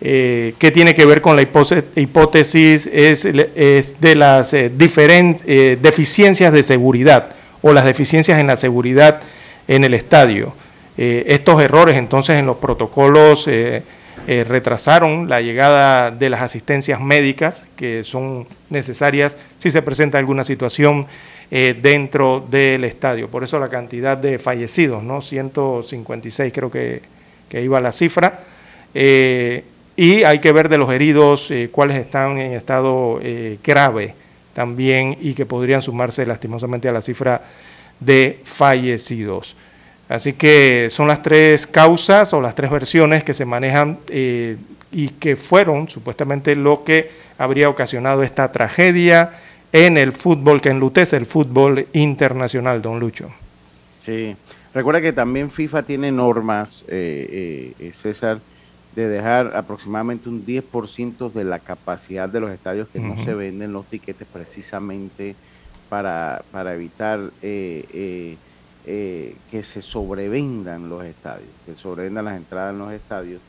eh, 0.00 0.54
que 0.58 0.70
tiene 0.70 0.94
que 0.94 1.04
ver 1.04 1.20
con 1.20 1.36
la 1.36 1.42
hipótesis 1.42 2.88
es, 2.92 3.22
de 3.24 4.14
las 4.14 4.56
diferentes 4.76 5.82
deficiencias 5.82 6.52
de 6.52 6.62
seguridad 6.62 7.34
o 7.62 7.72
las 7.72 7.84
deficiencias 7.84 8.38
en 8.38 8.46
la 8.46 8.56
seguridad 8.56 9.20
en 9.68 9.84
el 9.84 9.94
estadio. 9.94 10.54
estos 10.96 11.62
errores 11.62 11.96
entonces 11.96 12.38
en 12.38 12.46
los 12.46 12.56
protocolos 12.56 13.48
retrasaron 14.26 15.28
la 15.28 15.40
llegada 15.40 16.10
de 16.10 16.30
las 16.30 16.40
asistencias 16.40 17.00
médicas 17.00 17.66
que 17.76 18.04
son 18.04 18.46
necesarias 18.70 19.36
si 19.58 19.70
se 19.70 19.82
presenta 19.82 20.18
alguna 20.18 20.44
situación 20.44 21.06
eh, 21.52 21.76
dentro 21.82 22.46
del 22.48 22.84
estadio. 22.84 23.28
Por 23.28 23.42
eso 23.42 23.58
la 23.58 23.68
cantidad 23.68 24.16
de 24.16 24.38
fallecidos, 24.38 25.02
¿no? 25.02 25.20
156 25.20 26.52
creo 26.52 26.70
que, 26.70 27.02
iba 27.50 27.80
la 27.80 27.90
cifra. 27.90 28.38
Eh, 28.94 29.64
y 30.00 30.24
hay 30.24 30.38
que 30.38 30.52
ver 30.52 30.68
de 30.68 30.78
los 30.78 30.90
heridos 30.90 31.50
eh, 31.50 31.68
cuáles 31.70 31.98
están 31.98 32.38
en 32.38 32.52
estado 32.52 33.20
grave 33.62 34.14
también 34.54 35.16
y 35.20 35.34
que 35.34 35.46
podrían 35.46 35.82
sumarse 35.82 36.24
lastimosamente 36.24 36.88
a 36.88 36.92
la 36.92 37.02
cifra 37.02 37.42
de 37.98 38.40
fallecidos. 38.44 39.56
Así 40.08 40.32
que 40.32 40.88
son 40.90 41.06
las 41.06 41.22
tres 41.22 41.66
causas 41.66 42.32
o 42.32 42.40
las 42.40 42.54
tres 42.54 42.70
versiones 42.70 43.22
que 43.22 43.34
se 43.34 43.44
manejan 43.44 43.98
y 44.08 45.08
que 45.20 45.36
fueron 45.36 45.88
supuestamente 45.88 46.56
lo 46.56 46.82
que 46.82 47.10
habría 47.38 47.68
ocasionado 47.68 48.22
esta 48.22 48.50
tragedia 48.50 49.32
en 49.72 49.96
el 49.96 50.12
fútbol, 50.12 50.60
que 50.60 50.70
enlutece 50.70 51.16
el 51.16 51.26
fútbol 51.26 51.86
internacional, 51.92 52.82
don 52.82 52.98
Lucho. 52.98 53.30
Sí, 54.04 54.34
recuerda 54.74 55.00
que 55.00 55.12
también 55.12 55.50
FIFA 55.50 55.84
tiene 55.84 56.10
normas, 56.10 56.84
eh, 56.88 57.72
eh, 57.78 57.92
César, 57.94 58.40
de 58.94 59.08
dejar 59.08 59.56
aproximadamente 59.56 60.28
un 60.28 60.44
10% 60.44 61.32
de 61.32 61.44
la 61.44 61.58
capacidad 61.58 62.28
de 62.28 62.40
los 62.40 62.50
estadios 62.50 62.88
que 62.88 62.98
no 62.98 63.22
se 63.24 63.34
venden 63.34 63.72
los 63.72 63.86
tiquetes 63.86 64.26
precisamente 64.32 65.36
para, 65.88 66.42
para 66.50 66.74
evitar 66.74 67.30
eh, 67.42 68.36
que 68.84 69.62
se 69.62 69.82
sobrevendan 69.82 70.88
los 70.88 71.04
estadios, 71.04 71.50
que 71.66 71.74
sobrevendan 71.74 72.24
las 72.24 72.36
entradas 72.36 72.72
en 72.72 72.78
los 72.78 72.92
estadios 72.92 73.40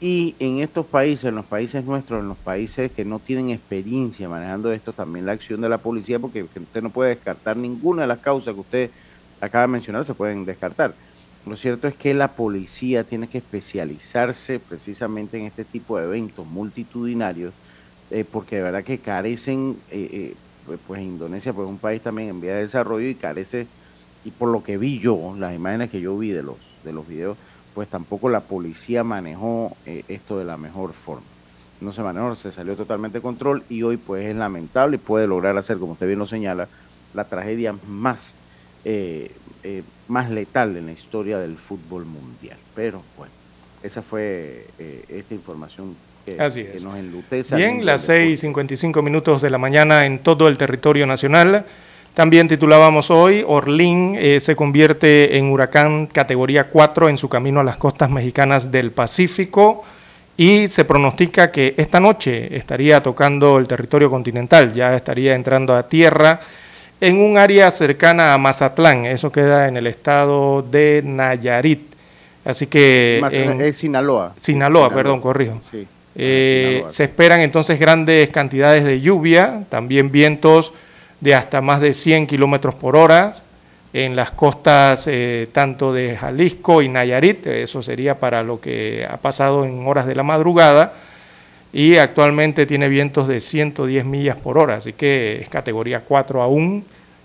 y 0.00 0.36
en 0.38 0.60
estos 0.60 0.86
países, 0.86 1.24
en 1.24 1.34
los 1.34 1.46
países 1.46 1.84
nuestros, 1.84 2.20
en 2.20 2.28
los 2.28 2.36
países 2.36 2.92
que 2.92 3.04
no 3.04 3.18
tienen 3.18 3.50
experiencia 3.50 4.28
manejando 4.28 4.70
esto, 4.70 4.92
también 4.92 5.26
la 5.26 5.32
acción 5.32 5.60
de 5.60 5.68
la 5.68 5.78
policía, 5.78 6.20
porque 6.20 6.44
usted 6.44 6.82
no 6.82 6.90
puede 6.90 7.10
descartar 7.10 7.56
ninguna 7.56 8.02
de 8.02 8.08
las 8.08 8.20
causas 8.20 8.54
que 8.54 8.60
usted 8.60 8.90
acaba 9.40 9.62
de 9.62 9.68
mencionar, 9.68 10.04
se 10.04 10.14
pueden 10.14 10.44
descartar. 10.44 10.94
Lo 11.48 11.56
cierto 11.56 11.88
es 11.88 11.94
que 11.94 12.12
la 12.12 12.28
policía 12.28 13.04
tiene 13.04 13.26
que 13.26 13.38
especializarse 13.38 14.60
precisamente 14.60 15.38
en 15.38 15.46
este 15.46 15.64
tipo 15.64 15.96
de 15.96 16.04
eventos 16.04 16.46
multitudinarios, 16.46 17.54
eh, 18.10 18.26
porque 18.30 18.56
de 18.56 18.62
verdad 18.62 18.84
que 18.84 18.98
carecen, 18.98 19.78
eh, 19.90 20.34
eh, 20.68 20.76
pues, 20.86 21.00
Indonesia 21.00 21.54
pues 21.54 21.64
es 21.64 21.70
un 21.70 21.78
país 21.78 22.02
también 22.02 22.28
en 22.28 22.42
vía 22.42 22.54
de 22.54 22.62
desarrollo 22.62 23.08
y 23.08 23.14
carece, 23.14 23.66
y 24.26 24.30
por 24.30 24.50
lo 24.50 24.62
que 24.62 24.76
vi 24.76 24.98
yo, 24.98 25.34
las 25.38 25.54
imágenes 25.54 25.88
que 25.88 26.02
yo 26.02 26.18
vi 26.18 26.32
de 26.32 26.42
los, 26.42 26.56
de 26.84 26.92
los 26.92 27.08
videos, 27.08 27.38
pues 27.74 27.88
tampoco 27.88 28.28
la 28.28 28.40
policía 28.40 29.02
manejó 29.02 29.74
esto 29.86 30.38
de 30.38 30.44
la 30.44 30.58
mejor 30.58 30.92
forma. 30.92 31.24
No 31.80 31.94
se 31.94 32.02
manejó, 32.02 32.36
se 32.36 32.52
salió 32.52 32.76
totalmente 32.76 33.18
de 33.18 33.22
control 33.22 33.62
y 33.70 33.84
hoy 33.84 33.96
pues 33.96 34.26
es 34.26 34.36
lamentable 34.36 34.96
y 34.96 34.98
puede 34.98 35.26
lograr 35.26 35.56
hacer, 35.56 35.78
como 35.78 35.92
usted 35.92 36.08
bien 36.08 36.18
lo 36.18 36.26
señala, 36.26 36.68
la 37.14 37.24
tragedia 37.24 37.74
más, 37.86 38.34
eh, 38.90 39.30
eh, 39.64 39.82
más 40.08 40.30
letal 40.30 40.74
en 40.78 40.86
la 40.86 40.92
historia 40.92 41.38
del 41.38 41.56
fútbol 41.56 42.06
mundial. 42.06 42.56
Pero 42.74 43.02
bueno, 43.18 43.32
esa 43.82 44.00
fue 44.00 44.66
esta 45.08 45.34
información 45.34 45.94
que, 46.24 46.36
que 46.36 46.80
nos 46.82 46.96
enlutece. 46.96 47.54
Bien, 47.54 47.84
las 47.84 48.08
6.55 48.08 49.02
minutos 49.02 49.42
de 49.42 49.50
la 49.50 49.58
mañana 49.58 50.06
en 50.06 50.20
todo 50.20 50.48
el 50.48 50.56
territorio 50.56 51.06
nacional. 51.06 51.66
También 52.14 52.48
titulábamos 52.48 53.10
hoy, 53.10 53.44
Orlín 53.46 54.16
eh, 54.18 54.40
se 54.40 54.56
convierte 54.56 55.36
en 55.36 55.50
huracán 55.50 56.06
categoría 56.06 56.70
4 56.70 57.10
en 57.10 57.18
su 57.18 57.28
camino 57.28 57.60
a 57.60 57.64
las 57.64 57.76
costas 57.76 58.08
mexicanas 58.08 58.72
del 58.72 58.90
Pacífico 58.90 59.84
y 60.34 60.68
se 60.68 60.86
pronostica 60.86 61.52
que 61.52 61.74
esta 61.76 62.00
noche 62.00 62.56
estaría 62.56 63.02
tocando 63.02 63.58
el 63.58 63.68
territorio 63.68 64.08
continental, 64.08 64.72
ya 64.72 64.96
estaría 64.96 65.34
entrando 65.34 65.76
a 65.76 65.88
tierra 65.88 66.40
en 67.00 67.20
un 67.20 67.38
área 67.38 67.70
cercana 67.70 68.34
a 68.34 68.38
Mazatlán, 68.38 69.06
eso 69.06 69.30
queda 69.30 69.68
en 69.68 69.76
el 69.76 69.86
estado 69.86 70.62
de 70.62 71.02
Nayarit. 71.04 71.94
Así 72.44 72.66
que... 72.66 73.22
es 73.60 73.76
Sinaloa. 73.76 74.34
Sinaloa. 74.38 74.92
perdón, 74.92 75.20
corrijo. 75.20 75.60
Eh, 76.14 76.84
se 76.88 77.04
esperan 77.04 77.40
entonces 77.40 77.78
grandes 77.78 78.30
cantidades 78.30 78.84
de 78.84 79.00
lluvia, 79.00 79.64
también 79.68 80.10
vientos 80.10 80.72
de 81.20 81.34
hasta 81.34 81.60
más 81.60 81.80
de 81.80 81.94
100 81.94 82.26
kilómetros 82.26 82.74
por 82.74 82.96
hora 82.96 83.32
en 83.92 84.16
las 84.16 84.30
costas 84.30 85.06
eh, 85.06 85.48
tanto 85.52 85.92
de 85.92 86.16
Jalisco 86.16 86.82
y 86.82 86.88
Nayarit, 86.88 87.46
eso 87.46 87.82
sería 87.82 88.18
para 88.18 88.42
lo 88.42 88.60
que 88.60 89.06
ha 89.08 89.16
pasado 89.16 89.64
en 89.64 89.86
horas 89.86 90.06
de 90.06 90.14
la 90.14 90.22
madrugada, 90.22 90.92
y 91.72 91.96
actualmente 91.96 92.66
tiene 92.66 92.88
vientos 92.88 93.28
de 93.28 93.40
110 93.40 94.04
millas 94.04 94.36
por 94.36 94.58
hora, 94.58 94.76
así 94.76 94.92
que 94.92 95.38
es 95.40 95.48
categoría 95.48 96.00
4 96.00 96.42
aún, 96.42 96.84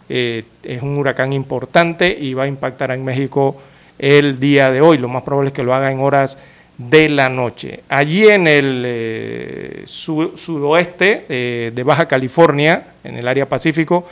eh, 0.10 0.44
es 0.64 0.82
un 0.82 0.98
huracán 0.98 1.32
importante 1.34 2.16
y 2.20 2.34
va 2.34 2.44
a 2.44 2.48
impactar 2.48 2.92
en 2.92 3.06
México 3.06 3.58
el 3.98 4.40
día 4.40 4.70
de 4.70 4.82
hoy, 4.82 4.98
lo 4.98 5.08
más 5.08 5.24
probable 5.24 5.50
es 5.50 5.54
que 5.54 5.64
lo 5.64 5.74
haga 5.74 5.92
en 5.92 6.00
horas 6.00 6.38
de 6.78 7.08
la 7.10 7.30
noche. 7.30 7.82
Allí 7.88 8.28
en 8.28 8.48
el 8.48 8.84
eh, 8.86 9.84
sudoeste 9.86 11.26
eh, 11.30 11.72
de 11.74 11.84
Baja 11.84 12.08
California, 12.08 12.88
en 13.04 13.16
el 13.16 13.28
área 13.28 13.48
Pacífico, 13.48 14.08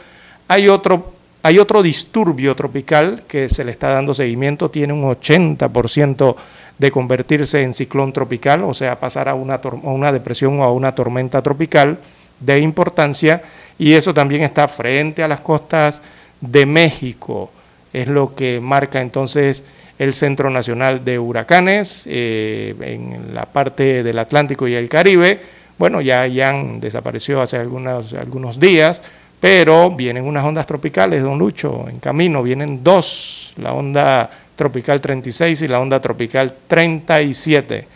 hay 0.47 0.69
otro, 0.69 1.13
hay 1.43 1.59
otro 1.59 1.81
disturbio 1.81 2.55
tropical 2.55 3.23
que 3.27 3.49
se 3.49 3.65
le 3.65 3.71
está 3.71 3.89
dando 3.89 4.13
seguimiento, 4.13 4.69
tiene 4.69 4.93
un 4.93 5.03
80% 5.03 6.35
de 6.81 6.89
convertirse 6.89 7.61
en 7.61 7.75
ciclón 7.75 8.11
tropical, 8.11 8.63
o 8.63 8.73
sea, 8.73 8.99
pasar 8.99 9.29
a 9.29 9.35
una, 9.35 10.11
depresión 10.11 10.59
o 10.59 10.63
a 10.63 10.71
una 10.71 10.95
tormenta 10.95 11.39
tropical 11.43 11.99
de 12.39 12.59
importancia, 12.59 13.43
y 13.77 13.93
eso 13.93 14.15
también 14.15 14.41
está 14.41 14.67
frente 14.67 15.21
a 15.21 15.27
las 15.27 15.41
costas 15.41 16.01
de 16.39 16.65
México, 16.65 17.51
es 17.93 18.07
lo 18.07 18.33
que 18.33 18.59
marca 18.59 18.99
entonces 18.99 19.63
el 19.99 20.11
Centro 20.15 20.49
Nacional 20.49 21.05
de 21.05 21.19
Huracanes 21.19 22.07
eh, 22.09 22.73
en 22.81 23.35
la 23.35 23.45
parte 23.45 24.01
del 24.01 24.17
Atlántico 24.17 24.67
y 24.67 24.73
el 24.73 24.89
Caribe. 24.89 25.39
Bueno, 25.77 26.01
ya, 26.01 26.25
ya 26.25 26.49
han 26.49 26.79
desaparecido 26.79 27.43
hace 27.43 27.57
algunos, 27.57 28.13
algunos 28.13 28.59
días, 28.59 29.03
pero 29.39 29.91
vienen 29.91 30.23
unas 30.23 30.43
ondas 30.43 30.65
tropicales, 30.65 31.21
don 31.21 31.37
Lucho, 31.37 31.85
en 31.87 31.99
camino, 31.99 32.41
vienen 32.41 32.83
dos, 32.83 33.53
la 33.57 33.73
onda 33.73 34.31
tropical 34.61 35.01
36 35.01 35.63
y 35.63 35.67
la 35.67 35.79
onda 35.79 35.99
tropical 35.99 36.53
37, 36.67 37.88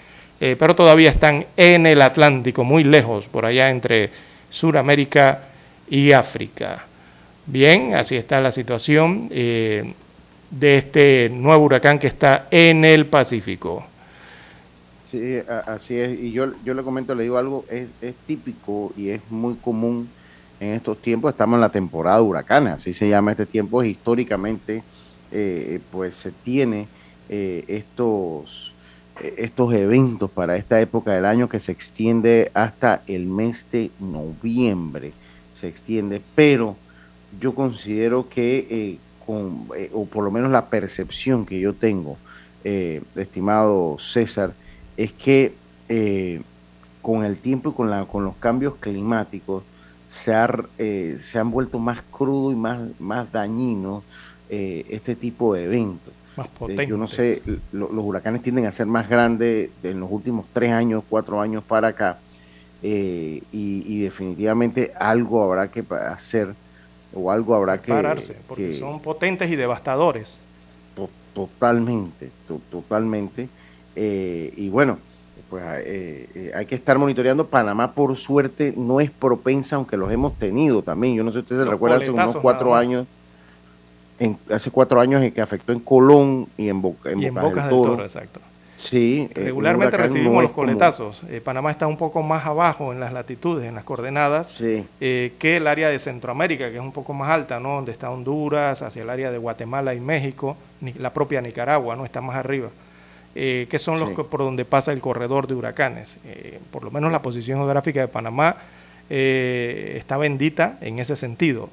eh, 0.41 0.55
pero 0.57 0.75
todavía 0.75 1.11
están 1.11 1.45
en 1.55 1.85
el 1.85 2.01
Atlántico, 2.01 2.63
muy 2.63 2.83
lejos, 2.83 3.27
por 3.27 3.45
allá 3.45 3.69
entre 3.69 4.09
Sudamérica 4.49 5.41
y 5.87 6.11
África. 6.11 6.87
Bien, 7.45 7.93
así 7.93 8.15
está 8.15 8.41
la 8.41 8.51
situación. 8.51 9.27
Eh, 9.29 9.93
de 10.49 10.77
este 10.77 11.29
nuevo 11.31 11.65
huracán 11.65 11.99
que 11.99 12.07
está 12.07 12.47
en 12.49 12.83
el 12.83 13.05
Pacífico. 13.05 13.85
Sí, 15.11 15.37
así 15.67 15.99
es. 15.99 16.19
Y 16.19 16.31
yo, 16.31 16.47
yo 16.63 16.73
le 16.73 16.81
comento, 16.81 17.13
le 17.13 17.23
digo 17.23 17.37
algo, 17.37 17.63
es, 17.69 17.89
es 18.01 18.15
típico 18.25 18.91
y 18.97 19.09
es 19.09 19.21
muy 19.29 19.53
común 19.53 20.09
en 20.59 20.69
estos 20.69 20.99
tiempos. 20.99 21.31
Estamos 21.31 21.57
en 21.57 21.61
la 21.61 21.69
temporada 21.69 22.17
de 22.17 22.23
huracanes, 22.23 22.73
así 22.73 22.91
se 22.91 23.07
llama 23.07 23.31
este 23.31 23.45
tiempo. 23.45 23.83
Históricamente, 23.83 24.81
eh, 25.35 25.79
pues 25.91 26.15
se 26.15 26.31
tiene 26.31 26.87
eh, 27.29 27.63
estos, 27.67 28.73
estos 29.37 29.73
eventos 29.73 30.31
para 30.31 30.55
esta 30.55 30.79
época 30.79 31.11
del 31.11 31.25
año 31.25 31.49
que 31.49 31.59
se 31.59 31.71
extiende 31.71 32.51
hasta 32.53 33.01
el 33.07 33.25
mes 33.25 33.65
de 33.71 33.91
noviembre. 33.99 35.11
Se 35.53 35.67
extiende, 35.67 36.21
pero 36.35 36.75
yo 37.39 37.53
considero 37.55 38.27
que 38.29 38.67
eh, 38.69 38.97
eh, 39.27 39.89
o 39.91 40.05
por 40.05 40.23
lo 40.23 40.29
menos 40.29 40.51
la 40.51 40.67
percepción 40.67 41.45
que 41.45 41.59
yo 41.59 41.73
tengo, 41.73 42.17
eh, 42.63 43.01
estimado 43.15 43.97
César, 43.99 44.53
es 44.97 45.11
que 45.11 45.55
eh, 45.89 46.41
con 47.01 47.25
el 47.25 47.37
tiempo 47.37 47.71
y 47.71 47.73
con, 47.73 47.89
la, 47.89 48.05
con 48.05 48.23
los 48.23 48.35
cambios 48.35 48.75
climáticos 48.75 49.63
se, 50.09 51.19
se 51.19 51.39
han 51.39 51.51
vuelto 51.51 51.79
más 51.79 52.01
crudo 52.11 52.51
y 52.51 52.55
más, 52.55 52.79
más 52.99 53.31
dañinos 53.31 54.03
este 54.49 55.15
tipo 55.15 55.53
de 55.53 55.65
eventos. 55.65 56.13
Más 56.38 56.47
potentes. 56.49 56.89
yo 56.89 56.97
no 56.97 57.07
sé, 57.07 57.41
los 57.72 57.89
huracanes 57.91 58.41
tienden 58.41 58.65
a 58.65 58.72
ser 58.72 58.88
más 58.88 59.07
grandes 59.07 59.69
en 59.84 59.99
los 59.99 60.11
últimos 60.11 60.45
tres 60.51 60.72
años, 60.72 61.03
cuatro 61.09 61.39
años 61.39 61.63
para 61.63 61.89
acá, 61.89 62.17
y, 62.81 63.41
y 63.51 63.99
definitivamente 64.01 64.91
algo 64.99 65.43
habrá 65.43 65.69
que 65.69 65.84
hacer 66.11 66.53
o 67.15 67.31
algo 67.31 67.55
habrá 67.55 67.81
que... 67.81 67.91
Pararse, 67.91 68.35
porque 68.47 68.73
son 68.73 68.99
potentes 68.99 69.49
y 69.49 69.55
devastadores. 69.55 70.38
totalmente, 71.34 72.30
totalmente. 72.69 73.49
Eh, 73.95 74.53
y 74.55 74.69
bueno, 74.69 74.99
pues 75.49 75.63
eh, 75.80 76.30
eh, 76.35 76.51
hay 76.53 76.65
que 76.65 76.76
estar 76.76 76.97
monitoreando. 76.97 77.47
Panamá, 77.47 77.93
por 77.93 78.15
suerte, 78.17 78.73
no 78.76 78.99
es 78.99 79.09
propensa, 79.09 79.77
aunque 79.77 79.97
los 79.97 80.11
hemos 80.11 80.38
tenido 80.38 80.81
también. 80.81 81.15
Yo 81.15 81.23
no 81.23 81.31
sé 81.31 81.39
si 81.39 81.43
ustedes 81.43 81.63
se 81.63 81.69
recuerdan 81.69 82.01
hace 82.01 82.11
unos 82.11 82.35
cuatro 82.38 82.76
años, 82.76 83.07
en, 84.19 84.37
hace 84.51 84.71
cuatro 84.71 84.99
años 84.99 85.23
en 85.23 85.31
que 85.31 85.41
afectó 85.41 85.71
en 85.71 85.79
Colón 85.79 86.47
y 86.57 86.69
en, 86.69 86.81
Boca, 86.81 87.09
en, 87.11 87.33
Bocas, 87.33 87.69
del, 87.69 87.81
Toro. 87.81 88.03
exacto. 88.03 88.39
Sí, 88.77 89.29
regularmente 89.33 89.97
recibimos 89.97 90.43
los 90.43 90.51
coletazos. 90.51 91.21
Panamá 91.43 91.71
está 91.71 91.87
un 91.87 91.97
poco 91.97 92.21
más 92.21 92.45
abajo 92.45 92.93
en 92.93 92.99
las 92.99 93.13
latitudes, 93.13 93.67
en 93.67 93.73
las 93.73 93.83
coordenadas, 93.83 94.57
que 94.99 95.31
el 95.41 95.65
área 95.65 95.89
de 95.89 95.97
Centroamérica, 95.97 96.69
que 96.69 96.75
es 96.75 96.81
un 96.81 96.91
poco 96.91 97.13
más 97.13 97.31
alta, 97.31 97.59
¿no? 97.59 97.75
Donde 97.75 97.91
está 97.91 98.11
Honduras, 98.11 98.81
hacia 98.83 99.01
el 99.01 99.09
área 99.09 99.31
de 99.31 99.37
Guatemala 99.39 99.95
y 99.95 99.99
México, 99.99 100.55
la 100.99 101.11
propia 101.13 101.41
Nicaragua, 101.41 101.95
¿no? 101.95 102.05
Está 102.05 102.21
más 102.21 102.35
arriba. 102.35 102.69
Eh, 103.37 103.67
que 103.69 103.79
son 103.79 103.99
los 103.99 104.11
por 104.11 104.39
donde 104.39 104.63
pasa 104.63 104.93
el 104.93 105.01
corredor 105.01 105.45
de 105.45 105.55
huracanes. 105.55 106.17
Eh, 106.23 106.59
por 106.71 106.85
lo 106.85 106.91
menos 106.91 107.11
la 107.11 107.21
posición 107.21 107.59
geográfica 107.59 107.99
de 107.99 108.07
Panamá 108.07 108.55
eh, 109.09 109.95
está 109.99 110.15
bendita 110.15 110.77
en 110.79 110.99
ese 110.99 111.17
sentido, 111.17 111.69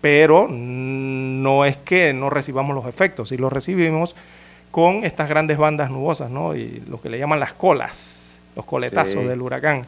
pero 0.00 0.48
no 0.48 1.64
es 1.64 1.76
que 1.76 2.12
no 2.12 2.30
recibamos 2.30 2.74
los 2.74 2.86
efectos, 2.86 3.30
si 3.30 3.36
los 3.36 3.52
recibimos 3.52 4.14
con 4.70 5.04
estas 5.04 5.28
grandes 5.28 5.58
bandas 5.58 5.90
nubosas, 5.90 6.30
¿no? 6.30 6.54
Y 6.54 6.82
lo 6.88 7.00
que 7.00 7.08
le 7.08 7.18
llaman 7.18 7.40
las 7.40 7.54
colas, 7.54 8.36
los 8.54 8.64
coletazos 8.64 9.26
del 9.26 9.40
huracán, 9.40 9.86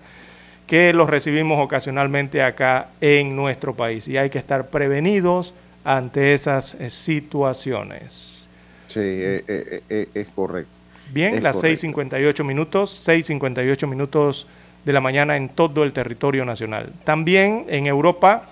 que 0.67 0.93
los 0.93 1.09
recibimos 1.09 1.65
ocasionalmente 1.65 2.43
acá 2.43 2.89
en 3.01 3.35
nuestro 3.35 3.75
país 3.75 4.07
y 4.09 4.17
hay 4.17 4.31
que 4.31 4.39
estar 4.39 4.69
prevenidos 4.69 5.55
ante 5.85 6.35
esas 6.35 6.77
situaciones. 6.89 8.49
Sí, 8.89 9.01
es 9.01 10.27
correcto. 10.35 10.71
Bien, 11.11 11.43
las 11.43 11.63
6.58 11.63 12.45
minutos, 12.45 13.09
6.58 13.09 13.87
minutos 13.87 14.47
de 14.85 14.93
la 14.93 15.01
mañana 15.01 15.37
en 15.37 15.49
todo 15.49 15.85
el 15.85 15.93
territorio 15.93 16.45
nacional. 16.45 16.93
También 17.05 17.65
en 17.69 17.87
Europa, 17.87 18.47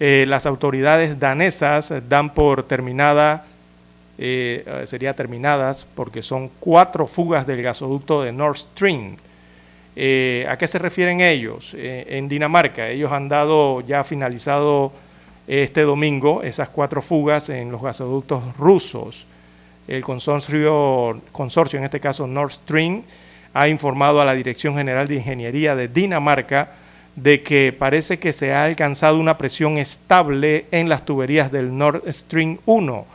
eh, 0.00 0.24
las 0.28 0.46
autoridades 0.46 1.18
danesas 1.18 1.92
dan 2.08 2.34
por 2.34 2.62
terminada, 2.64 3.46
eh, 4.18 4.84
sería 4.86 5.14
terminadas, 5.14 5.86
porque 5.94 6.22
son 6.22 6.50
cuatro 6.60 7.06
fugas 7.06 7.46
del 7.46 7.62
gasoducto 7.62 8.22
de 8.22 8.32
Nord 8.32 8.56
Stream. 8.56 9.16
Eh, 9.96 10.46
¿A 10.48 10.56
qué 10.56 10.68
se 10.68 10.78
refieren 10.78 11.20
ellos? 11.20 11.74
en 11.78 12.28
Dinamarca, 12.28 12.88
ellos 12.88 13.10
han 13.10 13.28
dado 13.28 13.80
ya 13.80 14.04
finalizado 14.04 14.92
este 15.46 15.82
domingo 15.82 16.42
esas 16.42 16.68
cuatro 16.68 17.02
fugas 17.02 17.48
en 17.48 17.72
los 17.72 17.82
gasoductos 17.82 18.56
rusos 18.58 19.26
el 19.88 20.04
consorcio, 20.04 21.20
consorcio, 21.32 21.78
en 21.78 21.86
este 21.86 21.98
caso 21.98 22.26
Nord 22.26 22.52
Stream, 22.52 23.02
ha 23.54 23.68
informado 23.68 24.20
a 24.20 24.24
la 24.26 24.34
Dirección 24.34 24.76
General 24.76 25.08
de 25.08 25.14
Ingeniería 25.16 25.74
de 25.74 25.88
Dinamarca 25.88 26.72
de 27.22 27.42
que 27.42 27.74
parece 27.76 28.18
que 28.18 28.32
se 28.32 28.52
ha 28.52 28.64
alcanzado 28.64 29.18
una 29.18 29.38
presión 29.38 29.76
estable 29.76 30.66
en 30.70 30.88
las 30.88 31.04
tuberías 31.04 31.50
del 31.50 31.76
Nord 31.76 32.02
Stream 32.12 32.58
1. 32.64 33.06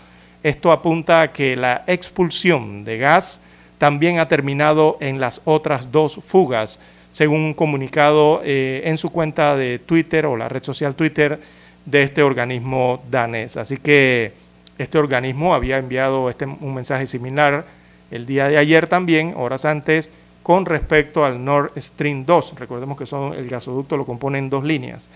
Esto 0.44 0.74
apunta 0.74 1.22
a 1.22 1.32
que 1.32 1.56
la 1.56 1.86
expulsión 1.88 2.84
de 2.84 2.98
gas 2.98 3.40
también 3.78 4.20
ha 4.20 4.28
terminado 4.28 4.98
en 5.00 5.22
las 5.22 5.42
otras 5.46 5.90
dos 5.92 6.20
fugas, 6.28 6.80
según 7.12 7.42
un 7.42 7.54
comunicado 7.54 8.42
eh, 8.44 8.82
en 8.86 8.98
su 8.98 9.10
cuenta 9.10 9.56
de 9.56 9.80
Twitter 9.80 10.26
o 10.26 10.36
la 10.36 10.50
red 10.50 10.64
social 10.64 10.96
Twitter 10.96 11.40
de 11.86 12.04
este 12.04 12.24
organismo 12.24 13.02
danés. 13.10 13.56
Así 13.56 13.78
que 13.78 14.34
este 14.78 14.98
organismo 14.98 15.54
había 15.54 15.78
enviado 15.78 16.30
este, 16.30 16.46
un 16.46 16.74
mensaje 16.74 17.08
similar 17.08 17.66
el 18.12 18.26
día 18.26 18.50
de 18.50 18.58
ayer 18.58 18.88
también, 18.88 19.34
horas 19.38 19.64
antes, 19.64 20.12
con 20.44 20.66
respecto 20.66 21.26
al 21.26 21.44
Nord 21.44 21.72
Stream 21.78 22.26
2. 22.26 22.60
Recordemos 22.60 22.98
que 22.98 23.06
son, 23.06 23.34
el 23.34 23.48
gasoducto 23.48 23.98
lo 23.98 24.06
componen 24.06 24.50
dos 24.50 24.64
líneas 24.64 25.10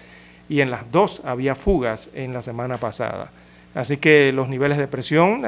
y 0.49 0.61
en 0.61 0.71
las 0.71 0.89
dos 0.91 1.21
había 1.25 1.53
fugas 1.53 2.09
en 2.13 2.33
la 2.33 2.41
semana 2.41 2.77
pasada. 2.77 3.29
Así 3.75 3.97
que 3.97 4.31
los 4.31 4.49
niveles 4.49 4.77
de 4.77 4.87
presión 4.87 5.43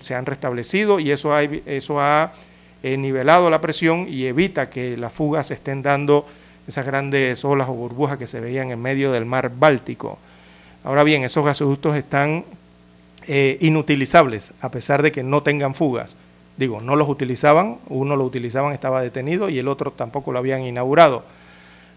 se 0.00 0.14
han 0.14 0.26
restablecido 0.26 1.00
y 1.00 1.12
eso 1.12 1.32
ha, 1.32 1.42
eso 1.42 2.00
ha 2.00 2.32
eh, 2.82 2.96
nivelado 2.96 3.48
la 3.48 3.60
presión 3.60 4.06
y 4.08 4.26
evita 4.26 4.68
que 4.68 4.96
las 4.96 5.12
fugas 5.12 5.46
se 5.46 5.54
estén 5.54 5.82
dando 5.82 6.26
esas 6.66 6.84
grandes 6.84 7.44
olas 7.44 7.68
o 7.68 7.72
burbujas 7.72 8.18
que 8.18 8.26
se 8.26 8.40
veían 8.40 8.70
en 8.70 8.82
medio 8.82 9.12
del 9.12 9.24
mar 9.24 9.50
Báltico. 9.54 10.18
Ahora 10.84 11.04
bien, 11.04 11.24
esos 11.24 11.44
gasoductos 11.44 11.96
están 11.96 12.44
eh, 13.26 13.58
inutilizables, 13.60 14.52
a 14.60 14.70
pesar 14.70 15.02
de 15.02 15.12
que 15.12 15.22
no 15.22 15.42
tengan 15.42 15.74
fugas. 15.74 16.16
Digo, 16.60 16.82
no 16.82 16.94
los 16.94 17.08
utilizaban, 17.08 17.78
uno 17.88 18.16
lo 18.16 18.24
utilizaban, 18.26 18.74
estaba 18.74 19.00
detenido 19.00 19.48
y 19.48 19.58
el 19.58 19.66
otro 19.66 19.92
tampoco 19.92 20.30
lo 20.30 20.38
habían 20.38 20.62
inaugurado. 20.62 21.24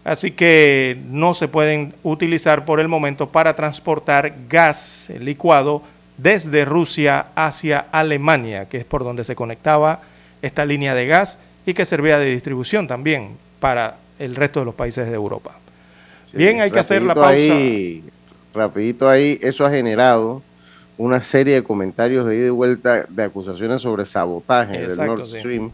Así 0.04 0.30
que 0.30 1.02
no 1.10 1.34
se 1.34 1.48
pueden 1.48 1.92
utilizar 2.02 2.64
por 2.64 2.80
el 2.80 2.88
momento 2.88 3.28
para 3.28 3.54
transportar 3.56 4.32
gas 4.48 5.10
licuado 5.20 5.82
desde 6.16 6.64
Rusia 6.64 7.26
hacia 7.34 7.78
Alemania, 7.92 8.66
que 8.66 8.78
es 8.78 8.86
por 8.86 9.04
donde 9.04 9.24
se 9.24 9.36
conectaba 9.36 10.00
esta 10.40 10.64
línea 10.64 10.94
de 10.94 11.08
gas 11.08 11.38
y 11.66 11.74
que 11.74 11.84
servía 11.84 12.18
de 12.18 12.30
distribución 12.30 12.88
también 12.88 13.36
para 13.60 13.98
el 14.18 14.34
resto 14.34 14.60
de 14.60 14.64
los 14.64 14.74
países 14.74 15.06
de 15.10 15.14
Europa. 15.14 15.58
Bien, 16.32 16.62
hay 16.62 16.70
que 16.70 16.78
hacer 16.78 17.02
la 17.02 17.14
pausa. 17.14 17.52
rapidito 18.54 19.10
ahí, 19.10 19.38
eso 19.42 19.66
ha 19.66 19.70
generado 19.70 20.40
una 20.96 21.22
serie 21.22 21.54
de 21.54 21.62
comentarios 21.62 22.26
de 22.26 22.36
ida 22.36 22.46
y 22.46 22.50
vuelta 22.50 23.06
de 23.08 23.24
acusaciones 23.24 23.82
sobre 23.82 24.04
sabotaje 24.04 24.86
del 24.86 24.96
Nord 25.06 25.26
Stream. 25.26 25.70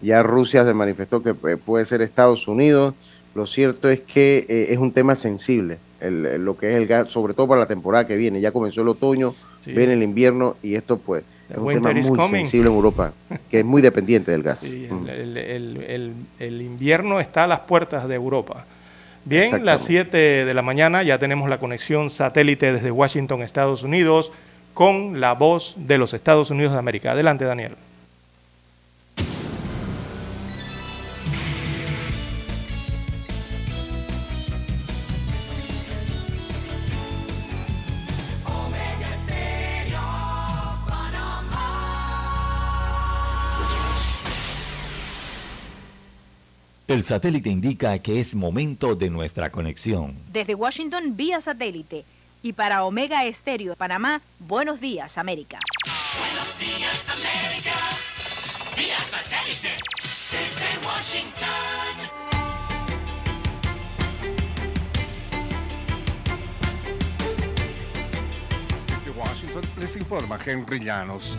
Ya 0.00 0.22
Rusia 0.22 0.64
se 0.64 0.72
manifestó 0.72 1.22
que 1.22 1.34
puede 1.34 1.84
ser 1.84 2.02
Estados 2.02 2.48
Unidos. 2.48 2.94
Lo 3.34 3.46
cierto 3.46 3.88
es 3.90 4.00
que 4.00 4.46
eh, 4.48 4.66
es 4.70 4.78
un 4.78 4.92
tema 4.92 5.14
sensible, 5.14 5.78
lo 6.00 6.56
que 6.56 6.70
es 6.70 6.76
el 6.76 6.86
gas, 6.86 7.10
sobre 7.10 7.34
todo 7.34 7.46
para 7.48 7.60
la 7.60 7.66
temporada 7.66 8.06
que 8.06 8.16
viene. 8.16 8.40
Ya 8.40 8.50
comenzó 8.50 8.82
el 8.82 8.88
otoño, 8.88 9.34
viene 9.66 9.92
el 9.92 10.02
invierno 10.02 10.56
y 10.62 10.74
esto 10.74 10.98
pues 10.98 11.22
es 11.48 11.56
un 11.56 11.72
tema 11.74 11.92
muy 11.92 12.30
sensible 12.30 12.70
en 12.70 12.74
Europa, 12.74 13.12
que 13.50 13.60
es 13.60 13.64
muy 13.64 13.82
dependiente 13.82 14.30
del 14.30 14.42
gas. 14.42 14.62
Mm. 14.64 15.08
el, 15.08 16.14
el, 16.38 16.62
invierno 16.62 17.20
está 17.20 17.44
a 17.44 17.46
las 17.46 17.60
puertas 17.60 18.08
de 18.08 18.14
Europa. 18.14 18.64
Bien, 19.24 19.64
las 19.66 19.84
7 19.84 20.16
de 20.16 20.54
la 20.54 20.62
mañana 20.62 21.02
ya 21.02 21.18
tenemos 21.18 21.50
la 21.50 21.58
conexión 21.58 22.08
satélite 22.08 22.72
desde 22.72 22.90
Washington, 22.90 23.42
Estados 23.42 23.82
Unidos 23.82 24.32
con 24.80 25.20
la 25.20 25.34
voz 25.34 25.74
de 25.76 25.98
los 25.98 26.14
Estados 26.14 26.48
Unidos 26.48 26.72
de 26.72 26.78
América. 26.78 27.12
Adelante, 27.12 27.44
Daniel. 27.44 27.76
El 46.88 47.02
satélite 47.04 47.50
indica 47.50 47.98
que 47.98 48.18
es 48.18 48.34
momento 48.34 48.94
de 48.94 49.10
nuestra 49.10 49.50
conexión. 49.50 50.16
Desde 50.32 50.54
Washington, 50.54 51.14
vía 51.18 51.42
satélite 51.42 52.06
y 52.42 52.52
para 52.52 52.84
Omega 52.84 53.24
Estéreo 53.24 53.70
de 53.70 53.76
Panamá, 53.76 54.20
buenos 54.38 54.80
días, 54.80 55.18
América. 55.18 55.58
Buenos 56.18 56.58
días, 56.58 57.10
América. 57.10 57.74
Vía 58.76 58.98
satélite. 58.98 59.76
Desde 60.30 60.86
Washington. 60.86 62.20
Desde 68.86 69.10
Washington 69.18 69.62
les 69.78 69.96
informa 69.96 70.38
Henry 70.44 70.80
Llanos. 70.80 71.36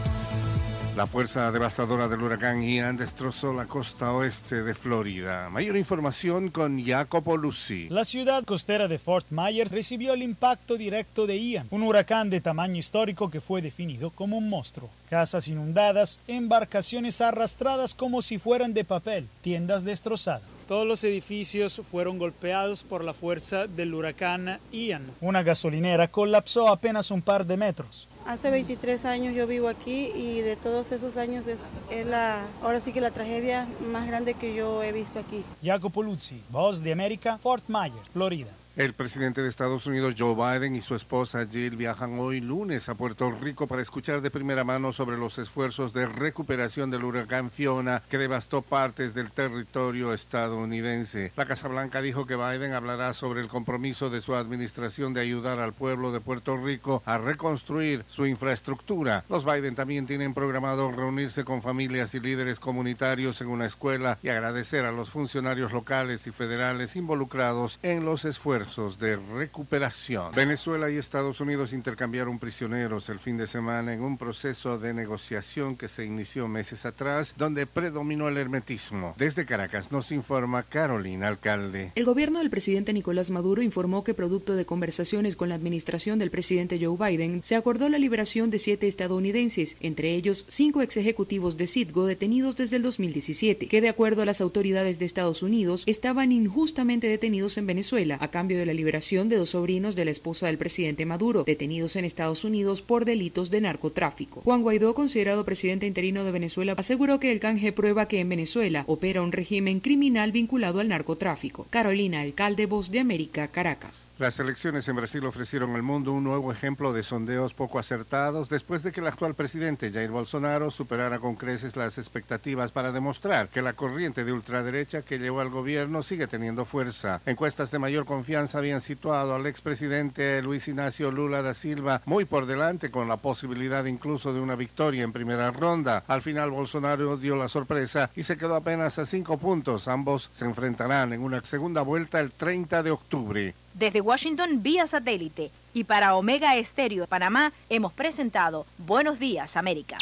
La 0.97 1.07
fuerza 1.07 1.53
devastadora 1.53 2.09
del 2.09 2.22
huracán 2.22 2.61
Ian 2.61 2.97
destrozó 2.97 3.53
la 3.53 3.65
costa 3.65 4.11
oeste 4.11 4.61
de 4.61 4.76
Florida. 4.76 5.49
Mayor 5.49 5.77
información 5.77 6.49
con 6.49 6.84
Jacopo 6.84 7.38
Lucy. 7.38 7.88
La 7.89 8.03
ciudad 8.03 8.43
costera 8.43 8.89
de 8.89 8.99
Fort 8.99 9.27
Myers 9.30 9.72
recibió 9.72 10.13
el 10.13 10.22
impacto 10.22 10.76
directo 10.76 11.26
de 11.26 11.41
Ian, 11.41 11.68
un 11.72 11.84
huracán 11.84 12.30
de 12.30 12.41
tamaño 12.41 12.76
histórico 12.76 13.31
que 13.31 13.39
fue 13.39 13.61
definido 13.61 14.09
como 14.09 14.38
un 14.38 14.49
monstruo. 14.49 14.89
Casas 15.09 15.47
inundadas, 15.47 16.19
embarcaciones 16.27 17.22
arrastradas 17.22 17.95
como 17.95 18.22
si 18.22 18.38
fueran 18.38 18.73
de 18.73 18.84
papel, 18.84 19.30
tiendas 19.41 19.85
destrozadas. 19.85 20.43
Todos 20.68 20.85
los 20.85 21.03
edificios 21.05 21.81
fueron 21.89 22.18
golpeados 22.18 22.84
por 22.84 23.03
la 23.03 23.13
fuerza 23.13 23.65
del 23.68 23.93
huracán 23.93 24.59
Ian. 24.72 25.05
Una 25.22 25.41
gasolinera 25.41 26.09
colapsó 26.09 26.68
apenas 26.68 27.11
un 27.11 27.22
par 27.22 27.45
de 27.45 27.55
metros. 27.57 28.07
Hace 28.26 28.52
23 28.52 29.06
años 29.06 29.35
yo 29.35 29.48
vivo 29.48 29.68
aquí 29.68 30.11
y 30.15 30.41
de 30.41 30.56
todos 30.56 30.91
esos 30.91 31.18
años 31.18 31.48
es, 31.48 31.60
la, 32.06 32.41
ahora 32.61 32.80
sí 32.80 32.93
que 32.93 33.02
la 33.02 33.11
tragedia 33.11 33.68
más 33.91 34.07
grande 34.07 34.35
que 34.35 34.53
yo 34.53 34.84
he 34.84 34.91
visto 34.91 35.19
aquí. 35.19 35.43
Jacopo 35.64 36.03
Luzzi, 36.03 36.41
Voz 36.49 36.81
de 36.81 36.93
América, 36.93 37.38
Fort 37.39 37.64
Myers, 37.68 38.10
Florida. 38.14 38.52
El 38.77 38.93
presidente 38.93 39.41
de 39.41 39.49
Estados 39.49 39.85
Unidos, 39.85 40.15
Joe 40.18 40.34
Biden, 40.34 40.77
y 40.77 40.80
su 40.80 40.95
esposa 40.95 41.45
Jill 41.45 41.76
viajan 41.76 42.18
hoy 42.18 42.39
lunes 42.39 42.88
a 42.88 42.95
Puerto 42.95 43.30
Rico 43.30 43.68
para 43.68 43.81
escuchar 43.81 44.22
de 44.22 44.31
primera 44.31 44.64
mano 44.64 44.93
sobre 44.93 45.18
los 45.18 45.38
esfuerzos 45.39 45.91
de 45.91 46.07
recuperación 46.07 46.89
del 46.89 47.03
huracán 47.03 47.52
Fiona 47.52 48.02
que 48.10 48.18
devastó 48.18 48.61
partes 48.61 49.14
del 49.14 49.30
territorio 49.30 50.14
estadounidense. 50.14 51.34
La 51.35 51.45
Casa 51.45 51.68
Blanca 51.68 52.02
dijo 52.02 52.26
que 52.26 52.38
Biden 52.38 52.72
hablará 52.72 53.11
sobre 53.11 53.41
el 53.41 53.49
compromiso 53.49 54.10
de 54.10 54.22
su 54.22 54.35
administración 54.35 55.14
de 55.14 55.19
ayudar 55.19 55.60
al 55.60 55.73
pueblo 55.73 56.14
de 56.14 56.22
Puerto 56.22 56.56
Rico 56.56 57.03
a 57.06 57.18
reconstruir 57.18 58.06
su 58.07 58.26
infraestructura. 58.26 59.26
Los 59.27 59.43
Biden 59.43 59.76
también 59.76 60.07
tienen 60.07 60.34
programado 60.34 60.93
reunirse 60.93 61.43
con 61.43 61.61
familias 61.61 62.15
y 62.15 62.22
líderes 62.22 62.61
comunitarios 62.61 63.41
en 63.41 63.49
una 63.49 63.65
escuela 63.65 64.18
y 64.23 64.30
agradecer 64.30 64.85
a 64.85 64.93
los 64.93 65.10
funcionarios 65.10 65.73
locales 65.73 66.26
y 66.26 66.31
federales 66.31 66.95
involucrados 66.95 67.77
en 67.84 68.06
los 68.06 68.23
esfuerzos 68.23 68.61
de 69.00 69.18
recuperación. 69.18 70.32
Venezuela 70.36 70.92
y 70.92 70.98
Estados 70.98 71.42
Unidos 71.42 71.74
intercambiaron 71.74 72.38
prisioneros 72.38 73.10
el 73.10 73.18
fin 73.18 73.36
de 73.36 73.48
semana 73.48 73.92
en 73.92 74.02
un 74.02 74.20
proceso 74.20 74.78
de 74.78 74.94
negociación 74.94 75.76
que 75.76 75.88
se 75.88 76.06
inició 76.06 76.48
meses 76.48 76.86
atrás, 76.86 77.34
donde 77.38 77.66
predominó 77.66 78.28
el 78.28 78.38
hermetismo. 78.38 79.16
Desde 79.18 79.48
Caracas 79.48 79.92
nos 79.92 80.12
informa 80.12 80.62
Carolina 80.62 81.28
Alcalde. 81.28 81.92
El 81.96 82.06
gobierno 82.06 82.38
del 82.38 82.52
presidente 82.52 82.94
Nicolás 82.94 83.32
Maduro 83.32 83.64
informó 83.64 84.04
que 84.04 84.14
producto 84.14 84.54
de 84.56 84.66
conversaciones 84.66 85.36
con 85.36 85.50
la 85.50 85.56
administración 85.56 86.20
del 86.20 86.30
presidente 86.30 86.80
Joe 86.80 86.98
Biden, 86.98 87.44
se 87.44 87.56
acordó 87.56 87.90
la 87.90 87.98
liberación 87.98 88.52
de 88.52 88.60
siete 88.60 88.88
estadounidenses, 88.88 89.76
entre 89.80 90.14
ellos 90.14 90.46
cinco 90.50 90.84
ex 90.84 90.98
ejecutivos 90.98 91.58
de 91.58 91.66
Citgo 91.66 92.06
detenidos 92.06 92.58
desde 92.58 92.76
el 92.76 92.84
2017, 92.84 93.68
que 93.68 93.82
de 93.82 93.90
acuerdo 93.90 94.22
a 94.22 94.26
las 94.26 94.40
autoridades 94.40 95.00
de 95.00 95.06
Estados 95.06 95.42
Unidos 95.42 95.84
estaban 95.88 96.32
injustamente 96.32 97.08
detenidos 97.08 97.58
en 97.58 97.66
Venezuela 97.66 98.18
a 98.22 98.28
cambio 98.30 98.51
de 98.57 98.65
la 98.65 98.73
liberación 98.73 99.30
de 99.30 99.38
dos 99.38 99.49
sobrinos 99.49 99.95
de 99.95 100.06
la 100.06 100.11
esposa 100.11 100.48
del 100.48 100.57
presidente 100.57 101.06
Maduro, 101.06 101.44
detenidos 101.44 101.95
en 101.95 102.06
Estados 102.06 102.44
Unidos 102.44 102.82
por 102.82 103.06
delitos 103.06 103.49
de 103.49 103.61
narcotráfico. 103.61 104.41
Juan 104.41 104.61
Guaidó, 104.61 104.94
considerado 104.94 105.45
presidente 105.45 105.88
interino 105.88 106.23
de 106.23 106.32
Venezuela, 106.32 106.76
aseguró 106.78 107.19
que 107.19 107.32
el 107.32 107.40
canje 107.40 107.72
prueba 107.72 108.07
que 108.07 108.19
en 108.19 108.30
Venezuela 108.30 108.84
opera 108.88 109.22
un 109.22 109.32
régimen 109.32 109.80
criminal 109.80 110.32
vinculado 110.32 110.80
al 110.80 110.88
narcotráfico. 110.88 111.68
Carolina, 111.69 112.22
alcalde 112.22 112.65
Voz 112.65 112.91
de 112.91 112.99
América, 112.99 113.48
Caracas. 113.48 114.07
Las 114.18 114.40
elecciones 114.40 114.88
en 114.88 114.95
Brasil 114.95 115.26
ofrecieron 115.26 115.76
al 115.76 115.82
mundo 115.82 116.14
un 116.14 116.23
nuevo 116.23 116.52
ejemplo 116.52 116.94
de 116.94 117.03
sondeos 117.03 117.53
poco 117.53 117.80
acertados 117.80 118.49
después 118.49 118.84
de 118.84 118.91
que 118.91 118.99
el 118.99 119.07
actual 119.07 119.34
presidente 119.34 119.91
Jair 119.91 120.11
Bolsonaro 120.11 120.69
superara 120.69 121.19
con 121.19 121.36
creces 121.36 121.76
las 121.76 121.98
expectativas 121.98 122.72
para 122.72 122.91
demostrar 122.91 123.49
que 123.49 123.61
la 123.61 123.73
corriente 123.73 124.23
de 124.23 124.32
ultraderecha 124.32 125.02
que 125.02 125.18
llevó 125.18 125.40
al 125.40 125.49
gobierno 125.49 126.03
sigue 126.03 126.28
teniendo 126.28 126.65
fuerza. 126.65 127.22
Encuestas 127.26 127.72
de 127.72 127.80
mayor 127.80 128.06
confianza 128.06 128.40
habían 128.55 128.81
situado 128.81 129.35
al 129.35 129.45
expresidente 129.45 130.41
Luis 130.41 130.68
Ignacio 130.68 131.11
Lula 131.11 131.41
da 131.41 131.53
Silva 131.53 132.01
muy 132.05 132.26
por 132.26 132.45
delante 132.45 132.89
con 132.89 133.07
la 133.07 133.18
posibilidad 133.18 133.85
incluso 133.85 134.34
de 134.34 134.39
una 134.39 134.55
victoria 134.55 135.03
en 135.03 135.11
primera 135.11 135.51
ronda. 135.51 136.03
Al 136.07 136.22
final 136.22 136.49
Bolsonaro 136.49 137.18
dio 137.18 137.35
la 137.35 137.47
sorpresa 137.47 138.09
y 138.15 138.23
se 138.23 138.38
quedó 138.38 138.55
apenas 138.55 138.99
a 138.99 139.05
cinco 139.05 139.38
puntos. 139.38 139.88
Ambos 139.88 140.30
se 140.31 140.45
enfrentarán 140.45 141.13
en 141.13 141.22
una 141.22 141.41
segunda 141.41 141.81
vuelta 141.81 142.19
el 142.19 142.31
30 142.31 142.84
de 142.84 142.91
octubre. 142.91 143.53
Desde 143.73 144.01
Washington 144.01 144.63
vía 144.63 144.88
satélite 144.88 145.51
y 145.73 145.84
para 145.85 146.15
Omega 146.15 146.55
Estéreo 146.57 147.01
de 147.03 147.07
Panamá 147.07 147.53
hemos 147.69 147.93
presentado 147.93 148.65
Buenos 148.77 149.19
Días 149.19 149.55
América. 149.55 149.97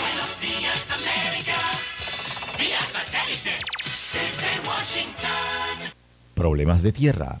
Buenos 0.00 0.40
días 0.40 0.90
América, 0.90 1.56
vía 2.58 2.80
satélite 2.80 3.56
desde 4.12 4.68
Washington. 4.68 5.94
Problemas 6.34 6.82
de 6.82 6.92
tierra 6.92 7.40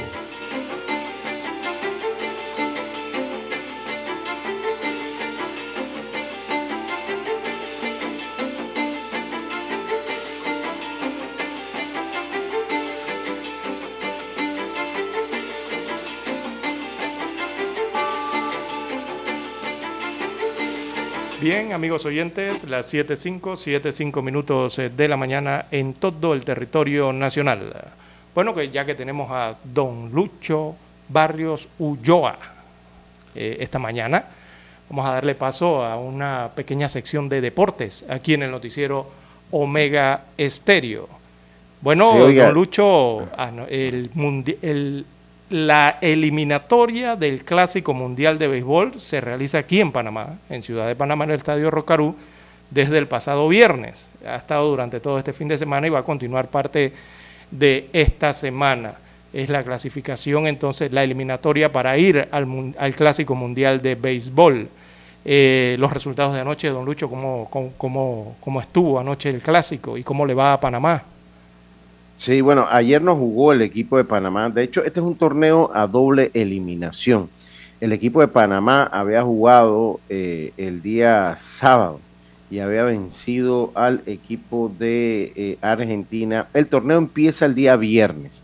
Bien, 21.40 21.72
amigos 21.72 22.04
oyentes, 22.04 22.64
las 22.64 22.92
7.5, 22.92 23.40
7.5 23.40 24.22
minutos 24.22 24.78
eh, 24.78 24.90
de 24.90 25.08
la 25.08 25.16
mañana 25.16 25.64
en 25.70 25.94
todo 25.94 26.34
el 26.34 26.44
territorio 26.44 27.14
nacional. 27.14 27.72
Bueno, 28.34 28.54
que 28.54 28.68
ya 28.68 28.84
que 28.84 28.94
tenemos 28.94 29.30
a 29.30 29.56
don 29.64 30.10
Lucho 30.12 30.76
Barrios 31.08 31.70
Ulloa 31.78 32.36
eh, 33.34 33.56
esta 33.58 33.78
mañana, 33.78 34.22
vamos 34.90 35.06
a 35.06 35.12
darle 35.12 35.34
paso 35.34 35.82
a 35.82 35.96
una 35.96 36.50
pequeña 36.54 36.90
sección 36.90 37.30
de 37.30 37.40
deportes 37.40 38.04
aquí 38.10 38.34
en 38.34 38.42
el 38.42 38.50
noticiero 38.50 39.08
Omega 39.50 40.24
Estéreo. 40.36 41.08
Bueno, 41.80 42.18
don 42.18 42.52
Lucho, 42.52 43.30
ah, 43.38 43.50
el, 43.70 44.10
el 44.60 45.06
la 45.50 45.98
eliminatoria 46.00 47.16
del 47.16 47.44
Clásico 47.44 47.92
Mundial 47.92 48.38
de 48.38 48.46
Béisbol 48.46 48.98
se 49.00 49.20
realiza 49.20 49.58
aquí 49.58 49.80
en 49.80 49.90
Panamá, 49.90 50.38
en 50.48 50.62
Ciudad 50.62 50.86
de 50.86 50.94
Panamá, 50.94 51.24
en 51.24 51.30
el 51.30 51.36
Estadio 51.36 51.70
Rocarú, 51.72 52.14
desde 52.70 52.98
el 52.98 53.08
pasado 53.08 53.48
viernes. 53.48 54.08
Ha 54.24 54.36
estado 54.36 54.68
durante 54.70 55.00
todo 55.00 55.18
este 55.18 55.32
fin 55.32 55.48
de 55.48 55.58
semana 55.58 55.88
y 55.88 55.90
va 55.90 55.98
a 55.98 56.04
continuar 56.04 56.48
parte 56.48 56.92
de 57.50 57.88
esta 57.92 58.32
semana. 58.32 58.94
Es 59.32 59.48
la 59.48 59.64
clasificación, 59.64 60.46
entonces, 60.46 60.92
la 60.92 61.02
eliminatoria 61.02 61.72
para 61.72 61.98
ir 61.98 62.28
al, 62.30 62.94
Clásico 62.94 63.34
Mundial 63.34 63.82
de 63.82 63.96
Béisbol. 63.96 64.68
Eh, 65.24 65.76
los 65.78 65.92
resultados 65.92 66.32
de 66.32 66.40
anoche, 66.40 66.68
don 66.68 66.84
Lucho, 66.84 67.10
¿cómo, 67.10 67.48
cómo, 67.76 68.36
cómo 68.40 68.60
estuvo 68.60 69.00
anoche 69.00 69.30
el 69.30 69.42
Clásico 69.42 69.98
y 69.98 70.04
cómo 70.04 70.24
le 70.24 70.34
va 70.34 70.52
a 70.52 70.60
Panamá? 70.60 71.02
Sí, 72.20 72.42
bueno, 72.42 72.66
ayer 72.70 73.00
nos 73.00 73.16
jugó 73.16 73.54
el 73.54 73.62
equipo 73.62 73.96
de 73.96 74.04
Panamá. 74.04 74.50
De 74.50 74.62
hecho, 74.62 74.84
este 74.84 75.00
es 75.00 75.06
un 75.06 75.16
torneo 75.16 75.70
a 75.72 75.86
doble 75.86 76.30
eliminación. 76.34 77.30
El 77.80 77.94
equipo 77.94 78.20
de 78.20 78.28
Panamá 78.28 78.82
había 78.92 79.22
jugado 79.22 80.00
eh, 80.10 80.52
el 80.58 80.82
día 80.82 81.34
sábado 81.38 81.98
y 82.50 82.58
había 82.58 82.84
vencido 82.84 83.72
al 83.74 84.02
equipo 84.04 84.70
de 84.78 85.32
eh, 85.34 85.58
Argentina. 85.62 86.46
El 86.52 86.66
torneo 86.66 86.98
empieza 86.98 87.46
el 87.46 87.54
día 87.54 87.74
viernes. 87.76 88.42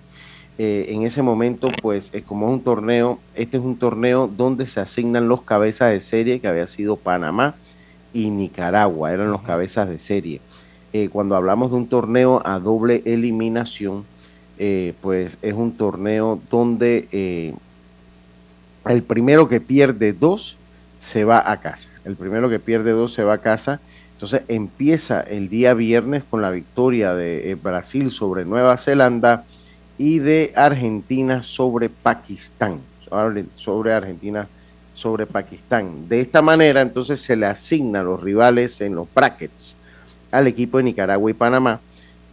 Eh, 0.57 0.86
en 0.89 1.03
ese 1.03 1.20
momento, 1.20 1.69
pues, 1.82 2.11
como 2.24 2.47
es 2.47 2.55
un 2.55 2.62
torneo, 2.62 3.19
este 3.35 3.59
es 3.59 3.62
un 3.62 3.77
torneo 3.77 4.27
donde 4.27 4.66
se 4.66 4.81
asignan 4.81 5.28
los 5.28 5.43
cabezas 5.43 5.90
de 5.90 6.01
serie, 6.01 6.40
que 6.40 6.48
había 6.48 6.66
sido 6.66 6.97
Panamá 6.97 7.55
y 8.15 8.31
Nicaragua, 8.31 9.12
eran 9.12 9.31
los 9.31 9.43
cabezas 9.43 9.86
de 9.90 9.98
serie. 9.98 10.40
Eh, 10.98 11.10
cuando 11.12 11.36
hablamos 11.36 11.73
de 11.73 11.77
un 11.77 11.89
torneo 11.89 12.40
a 12.47 12.59
doble 12.59 13.02
eliminación, 13.05 14.06
eh, 14.56 14.94
pues 15.02 15.36
es 15.43 15.52
un 15.52 15.77
torneo 15.77 16.40
donde 16.51 17.06
eh, 17.12 17.55
el 18.86 19.02
primero 19.02 19.47
que 19.47 19.60
pierde 19.60 20.14
dos 20.14 20.56
se 20.98 21.27
va 21.27 21.52
a 21.52 21.60
casa. 21.60 21.90
El 22.06 22.16
primero 22.16 22.48
que 22.48 22.60
pierde 22.60 22.93
dos 22.93 23.12
se 23.12 23.24
va 23.24 23.35
a 23.35 23.39
casa. 23.43 23.78
Entonces 24.14 24.40
empieza 24.48 25.20
el 25.20 25.51
día 25.51 25.74
viernes 25.74 26.24
con 26.24 26.40
la 26.40 26.51
victoria 26.51 27.14
de 27.14 27.55
Brasil 27.62 28.10
sobre 28.10 28.47
Nueva 28.47 28.78
Zelanda 28.78 29.44
y 29.98 30.20
de 30.20 30.55
Argentina 30.56 31.43
sobre 31.43 31.90
Pakistán. 31.90 32.81
Sobre 33.55 33.93
Argentina 33.93 34.48
sobre 34.94 35.27
Pakistán. 35.27 36.09
De 36.09 36.20
esta 36.20 36.40
manera 36.40 36.81
entonces 36.81 37.20
se 37.20 37.36
le 37.36 37.44
asigna 37.44 38.01
a 38.01 38.05
los 38.05 38.23
rivales 38.23 38.81
en 38.81 38.94
los 38.94 39.06
brackets 39.14 39.77
al 40.31 40.47
equipo 40.47 40.78
de 40.78 40.85
Nicaragua 40.85 41.31
y 41.31 41.35
Panamá, 41.35 41.81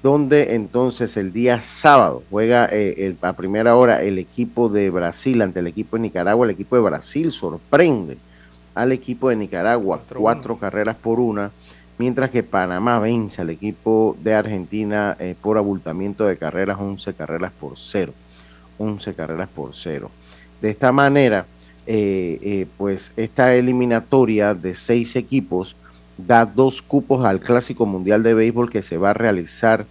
donde 0.01 0.55
entonces 0.55 1.15
el 1.17 1.31
día 1.31 1.61
sábado 1.61 2.23
juega 2.29 2.67
eh, 2.71 3.15
a 3.21 3.33
primera 3.33 3.75
hora 3.75 4.03
el 4.03 4.19
equipo 4.19 4.69
de 4.69 4.89
Brasil 4.89 5.41
ante 5.41 5.59
el 5.59 5.67
equipo 5.67 5.95
de 5.95 6.03
Nicaragua. 6.03 6.45
El 6.45 6.51
equipo 6.51 6.75
de 6.75 6.81
Brasil 6.81 7.31
sorprende 7.31 8.17
al 8.75 8.91
equipo 8.91 9.29
de 9.29 9.35
Nicaragua, 9.35 10.01
cuatro 10.13 10.57
carreras 10.57 10.95
por 10.95 11.19
una, 11.19 11.51
mientras 11.97 12.31
que 12.31 12.43
Panamá 12.43 12.99
vence 12.99 13.41
al 13.41 13.49
equipo 13.49 14.17
de 14.21 14.33
Argentina 14.33 15.15
eh, 15.19 15.35
por 15.39 15.57
abultamiento 15.57 16.25
de 16.25 16.37
carreras, 16.37 16.79
11 16.79 17.13
carreras 17.13 17.51
por 17.51 17.77
cero. 17.77 18.13
11 18.77 19.13
carreras 19.13 19.49
por 19.49 19.75
cero. 19.75 20.09
De 20.61 20.69
esta 20.69 20.91
manera, 20.91 21.45
eh, 21.85 22.39
eh, 22.41 22.67
pues 22.77 23.11
esta 23.17 23.53
eliminatoria 23.55 24.53
de 24.53 24.73
seis 24.73 25.15
equipos 25.15 25.75
da 26.17 26.45
dos 26.45 26.81
cupos 26.81 27.25
al 27.25 27.39
Clásico 27.39 27.85
Mundial 27.85 28.23
de 28.23 28.33
Béisbol 28.33 28.69
que 28.69 28.81
se 28.81 28.97
va 28.97 29.11
a 29.11 29.13
realizar 29.13 29.85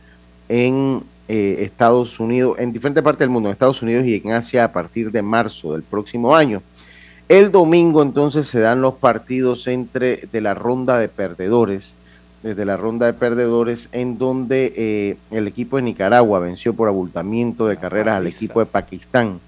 en 0.49 1.03
eh, 1.29 1.59
Estados 1.61 2.21
Unidos, 2.21 2.59
en 2.59 2.73
diferentes 2.73 3.03
partes 3.03 3.21
del 3.21 3.31
mundo, 3.31 3.49
en 3.49 3.53
Estados 3.53 3.83
Unidos 3.83 4.05
y 4.07 4.17
en 4.17 4.33
Asia 4.33 4.65
a 4.65 4.73
partir 4.73 5.11
de 5.11 5.23
marzo 5.23 5.73
del 5.73 5.83
próximo 5.83 6.35
año. 6.35 6.63
El 7.29 7.51
domingo 7.51 8.03
entonces 8.03 8.47
se 8.47 8.61
dan 8.61 8.83
los 8.83 8.95
partidos 8.95 9.67
entre 9.67 10.29
de 10.31 10.41
la 10.41 10.55
ronda 10.55 10.99
de 10.99 11.09
perdedores, 11.09 11.95
desde 12.43 12.65
la 12.65 12.77
ronda 12.77 13.07
de 13.07 13.13
perdedores 13.15 13.89
en 13.93 14.19
donde 14.19 14.75
eh, 14.77 15.17
el 15.31 15.47
equipo 15.47 15.77
de 15.77 15.85
Nicaragua 15.85 16.41
venció 16.41 16.75
por 16.75 16.89
abultamiento 16.89 17.67
de 17.67 17.77
carreras 17.77 18.17
al 18.17 18.27
equipo 18.27 18.61
de 18.61 18.67
Pakistán. 18.67 19.41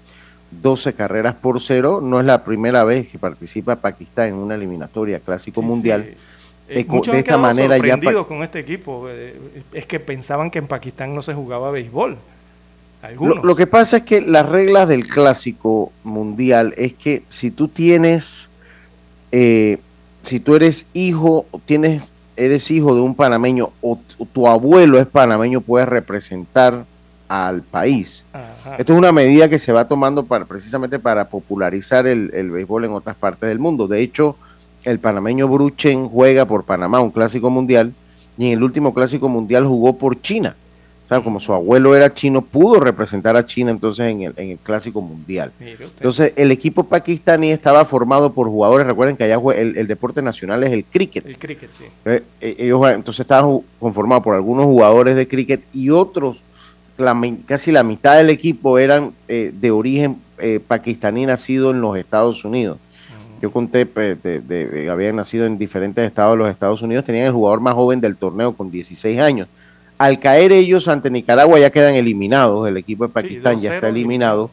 12 0.61 0.93
carreras 0.93 1.35
por 1.35 1.61
cero. 1.61 1.99
No 2.01 2.19
es 2.19 2.25
la 2.25 2.43
primera 2.43 2.83
vez 2.83 3.09
que 3.09 3.19
participa 3.19 3.75
Pakistán 3.75 4.29
en 4.29 4.35
una 4.35 4.55
eliminatoria 4.55 5.19
clásico 5.19 5.61
mundial. 5.61 6.15
Eh, 6.67 6.79
Eh, 6.79 6.85
muchos 6.87 7.11
de 7.13 7.19
han 7.19 7.25
esta 7.25 7.37
manera 7.37 7.77
ya 7.77 7.83
sorprendidos 7.93 8.27
con 8.27 8.43
este 8.43 8.59
equipo. 8.59 9.07
eh, 9.09 9.39
es 9.73 9.85
que 9.85 9.99
pensaban 9.99 10.49
que 10.51 10.59
en 10.59 10.67
Pakistán 10.67 11.13
no 11.13 11.21
se 11.21 11.33
jugaba 11.33 11.71
béisbol. 11.71 12.17
Algunos. 13.01 13.37
Lo, 13.37 13.43
lo 13.43 13.55
que 13.55 13.67
pasa 13.67 13.97
es 13.97 14.03
que 14.03 14.21
las 14.21 14.47
reglas 14.49 14.87
del 14.87 15.07
clásico 15.07 15.91
mundial 16.03 16.73
es 16.75 16.93
que 16.93 17.21
si 17.29 17.51
tú 17.51 17.67
tienes, 17.67 18.49
eh, 19.31 19.77
si 20.23 20.39
tú 20.39 20.55
eres 20.55 20.87
hijo, 20.93 21.45
tienes, 21.67 22.11
eres 22.35 22.71
hijo 22.71 22.95
de 22.95 23.01
un 23.01 23.13
panameño 23.13 23.69
o 23.81 23.99
tu 24.33 24.47
abuelo 24.47 24.97
es 24.99 25.05
panameño, 25.05 25.61
puedes 25.61 25.87
representar 25.87 26.83
al 27.27 27.61
país. 27.61 28.23
Ajá. 28.33 28.75
Esto 28.77 28.93
es 28.93 28.97
una 28.99 29.11
medida 29.11 29.49
que 29.49 29.59
se 29.59 29.71
va 29.71 29.87
tomando 29.87 30.25
para, 30.25 30.45
precisamente 30.45 30.97
para 30.97 31.27
popularizar 31.27 32.07
el, 32.07 32.31
el 32.33 32.49
béisbol 32.49 32.85
en 32.85 32.91
otras 32.91 33.15
partes 33.15 33.47
del 33.49 33.59
mundo. 33.59 33.87
De 33.87 34.01
hecho, 34.01 34.35
el 34.85 34.99
panameño 34.99 35.47
Bruchen 35.47 36.07
juega 36.07 36.45
por 36.45 36.63
Panamá 36.63 36.99
un 37.01 37.11
clásico 37.11 37.49
mundial 37.49 37.91
y 38.37 38.47
en 38.47 38.53
el 38.53 38.63
último 38.63 38.93
clásico 38.93 39.27
mundial 39.27 39.65
jugó 39.65 39.97
por 39.97 40.21
China. 40.21 40.55
O 41.05 41.07
sea, 41.07 41.21
como 41.21 41.39
su 41.39 41.53
abuelo 41.53 41.95
era 41.95 42.11
chino, 42.13 42.41
pudo 42.41 42.79
representar 42.79 43.37
a 43.37 43.45
China 43.45 43.69
entonces 43.69 44.07
en 44.07 44.23
el, 44.23 44.33
en 44.37 44.49
el 44.51 44.57
clásico 44.57 45.01
mundial. 45.01 45.51
Entonces, 45.59 46.33
el 46.35 46.51
equipo 46.51 46.83
pakistaní 46.83 47.51
estaba 47.51 47.85
formado 47.85 48.33
por 48.33 48.47
jugadores, 48.47 48.87
recuerden 48.87 49.15
que 49.15 49.23
allá 49.25 49.39
el, 49.55 49.77
el 49.77 49.85
deporte 49.85 50.23
nacional 50.23 50.63
es 50.63 50.71
el 50.71 50.83
cricket. 50.83 51.23
El 51.27 51.37
cricket, 51.37 51.71
sí. 51.71 51.83
Eh, 52.05 52.23
eh, 52.41 52.55
ellos 52.57 52.79
juegan- 52.79 52.95
entonces 52.95 53.19
estaban 53.19 53.59
conformados 53.79 54.23
por 54.23 54.33
algunos 54.33 54.65
jugadores 54.65 55.15
de 55.15 55.27
cricket 55.27 55.61
y 55.73 55.91
otros, 55.91 56.41
la 56.97 57.15
casi 57.45 57.71
la 57.71 57.83
mitad 57.83 58.15
del 58.17 58.31
equipo 58.31 58.79
eran 58.79 59.11
eh, 59.27 59.51
de 59.53 59.69
origen 59.69 60.17
eh, 60.39 60.59
pakistaní 60.65 61.27
nacido 61.27 61.69
en 61.69 61.81
los 61.81 61.97
Estados 61.99 62.43
Unidos. 62.45 62.77
Yo 63.41 63.51
conté, 63.51 63.85
pues, 63.85 64.21
de- 64.23 64.39
de- 64.41 64.67
de- 64.67 64.89
habían 64.89 65.15
nacido 65.17 65.45
en 65.45 65.57
diferentes 65.57 66.05
estados 66.05 66.33
de 66.33 66.37
los 66.39 66.49
Estados 66.49 66.81
Unidos, 66.81 67.05
tenían 67.05 67.25
el 67.27 67.31
jugador 67.33 67.59
más 67.61 67.73
joven 67.73 68.01
del 68.01 68.15
torneo 68.15 68.53
con 68.53 68.71
16 68.71 69.19
años. 69.19 69.47
Al 69.97 70.19
caer 70.19 70.51
ellos 70.51 70.87
ante 70.87 71.09
Nicaragua 71.09 71.59
ya 71.59 71.69
quedan 71.69 71.95
eliminados, 71.95 72.67
el 72.67 72.77
equipo 72.77 73.07
de 73.07 73.13
Pakistán 73.13 73.57
ya 73.57 73.69
2-0 73.71 73.75
está 73.75 73.89
eliminado. 73.89 74.49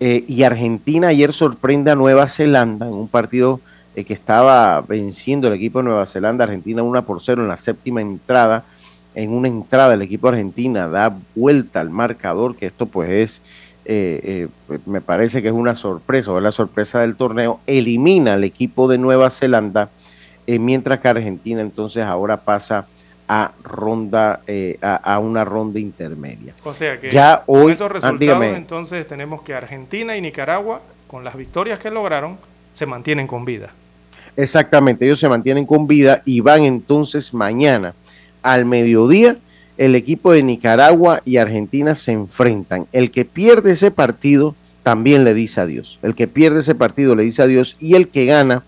Eh, 0.00 0.24
y 0.28 0.42
Argentina 0.42 1.08
ayer 1.08 1.32
sorprende 1.32 1.90
a 1.90 1.94
Nueva 1.94 2.28
Zelanda 2.28 2.86
en 2.86 2.92
un 2.92 3.08
partido 3.08 3.60
eh, 3.94 4.04
que 4.04 4.12
estaba 4.12 4.82
venciendo 4.82 5.48
el 5.48 5.54
equipo 5.54 5.78
de 5.78 5.84
Nueva 5.86 6.04
Zelanda, 6.04 6.44
Argentina 6.44 6.82
1 6.82 7.02
por 7.06 7.22
0 7.22 7.40
en 7.42 7.48
la 7.48 7.56
séptima 7.56 8.02
entrada. 8.02 8.64
En 9.14 9.30
una 9.32 9.48
entrada 9.48 9.94
el 9.94 10.02
equipo 10.02 10.26
de 10.30 10.36
Argentina 10.36 10.86
da 10.88 11.16
vuelta 11.34 11.80
al 11.80 11.88
marcador, 11.88 12.54
que 12.56 12.66
esto 12.66 12.84
pues 12.84 13.08
es, 13.10 13.40
eh, 13.88 14.48
eh, 14.68 14.78
me 14.86 15.00
parece 15.00 15.42
que 15.42 15.48
es 15.48 15.54
una 15.54 15.76
sorpresa, 15.76 16.32
o 16.32 16.38
es 16.38 16.42
la 16.42 16.52
sorpresa 16.52 17.00
del 17.00 17.16
torneo, 17.16 17.60
elimina 17.66 18.34
al 18.34 18.44
equipo 18.44 18.88
de 18.88 18.98
Nueva 18.98 19.30
Zelanda, 19.30 19.90
eh, 20.46 20.58
mientras 20.58 21.00
que 21.00 21.08
Argentina 21.08 21.60
entonces 21.60 22.04
ahora 22.04 22.38
pasa 22.38 22.86
a 23.28 23.52
ronda, 23.62 24.40
a, 24.82 24.94
a 24.96 25.18
una 25.18 25.44
ronda 25.44 25.80
intermedia. 25.80 26.54
O 26.64 26.74
sea 26.74 27.00
que 27.00 27.10
ya 27.10 27.42
con 27.44 27.62
hoy, 27.62 27.72
esos 27.72 27.86
ah, 27.86 27.92
resultados, 27.92 28.20
dígame. 28.20 28.56
entonces 28.56 29.06
tenemos 29.06 29.42
que 29.42 29.54
Argentina 29.54 30.16
y 30.16 30.20
Nicaragua, 30.20 30.80
con 31.06 31.24
las 31.24 31.36
victorias 31.36 31.78
que 31.78 31.90
lograron, 31.90 32.38
se 32.72 32.86
mantienen 32.86 33.26
con 33.26 33.44
vida. 33.44 33.70
Exactamente, 34.36 35.04
ellos 35.04 35.18
se 35.18 35.28
mantienen 35.28 35.64
con 35.64 35.86
vida 35.86 36.22
y 36.24 36.40
van 36.40 36.62
entonces 36.62 37.32
mañana 37.32 37.94
al 38.42 38.64
mediodía. 38.64 39.36
El 39.76 39.94
equipo 39.94 40.32
de 40.32 40.42
Nicaragua 40.42 41.20
y 41.24 41.36
Argentina 41.36 41.94
se 41.94 42.12
enfrentan. 42.12 42.86
El 42.92 43.10
que 43.10 43.24
pierde 43.24 43.72
ese 43.72 43.90
partido 43.90 44.54
también 44.82 45.24
le 45.24 45.34
dice 45.34 45.60
adiós. 45.60 45.98
El 46.02 46.14
que 46.14 46.28
pierde 46.28 46.60
ese 46.60 46.74
partido 46.74 47.14
le 47.14 47.24
dice 47.24 47.42
adiós 47.42 47.76
y 47.78 47.94
el 47.94 48.08
que 48.08 48.24
gana 48.24 48.62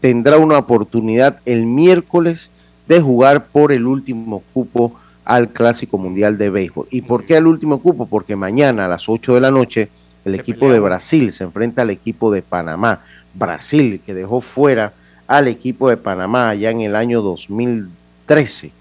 tendrá 0.00 0.38
una 0.38 0.58
oportunidad 0.58 1.40
el 1.44 1.66
miércoles 1.66 2.50
de 2.88 3.00
jugar 3.00 3.46
por 3.46 3.70
el 3.70 3.86
último 3.86 4.42
cupo 4.52 4.94
al 5.24 5.50
Clásico 5.50 5.98
Mundial 5.98 6.38
de 6.38 6.50
Béisbol. 6.50 6.88
¿Y 6.90 7.02
por 7.02 7.24
qué 7.24 7.36
al 7.36 7.46
último 7.46 7.80
cupo? 7.80 8.06
Porque 8.06 8.34
mañana 8.34 8.86
a 8.86 8.88
las 8.88 9.08
8 9.08 9.34
de 9.34 9.40
la 9.40 9.50
noche 9.50 9.90
el 10.24 10.34
equipo 10.34 10.70
de 10.70 10.80
Brasil 10.80 11.32
se 11.32 11.44
enfrenta 11.44 11.82
al 11.82 11.90
equipo 11.90 12.32
de 12.32 12.42
Panamá. 12.42 13.00
Brasil 13.34 14.00
que 14.04 14.14
dejó 14.14 14.40
fuera 14.40 14.92
al 15.26 15.46
equipo 15.46 15.90
de 15.90 15.98
Panamá 15.98 16.48
allá 16.48 16.70
en 16.70 16.80
el 16.80 16.96
año 16.96 17.20
2013. 17.22 18.72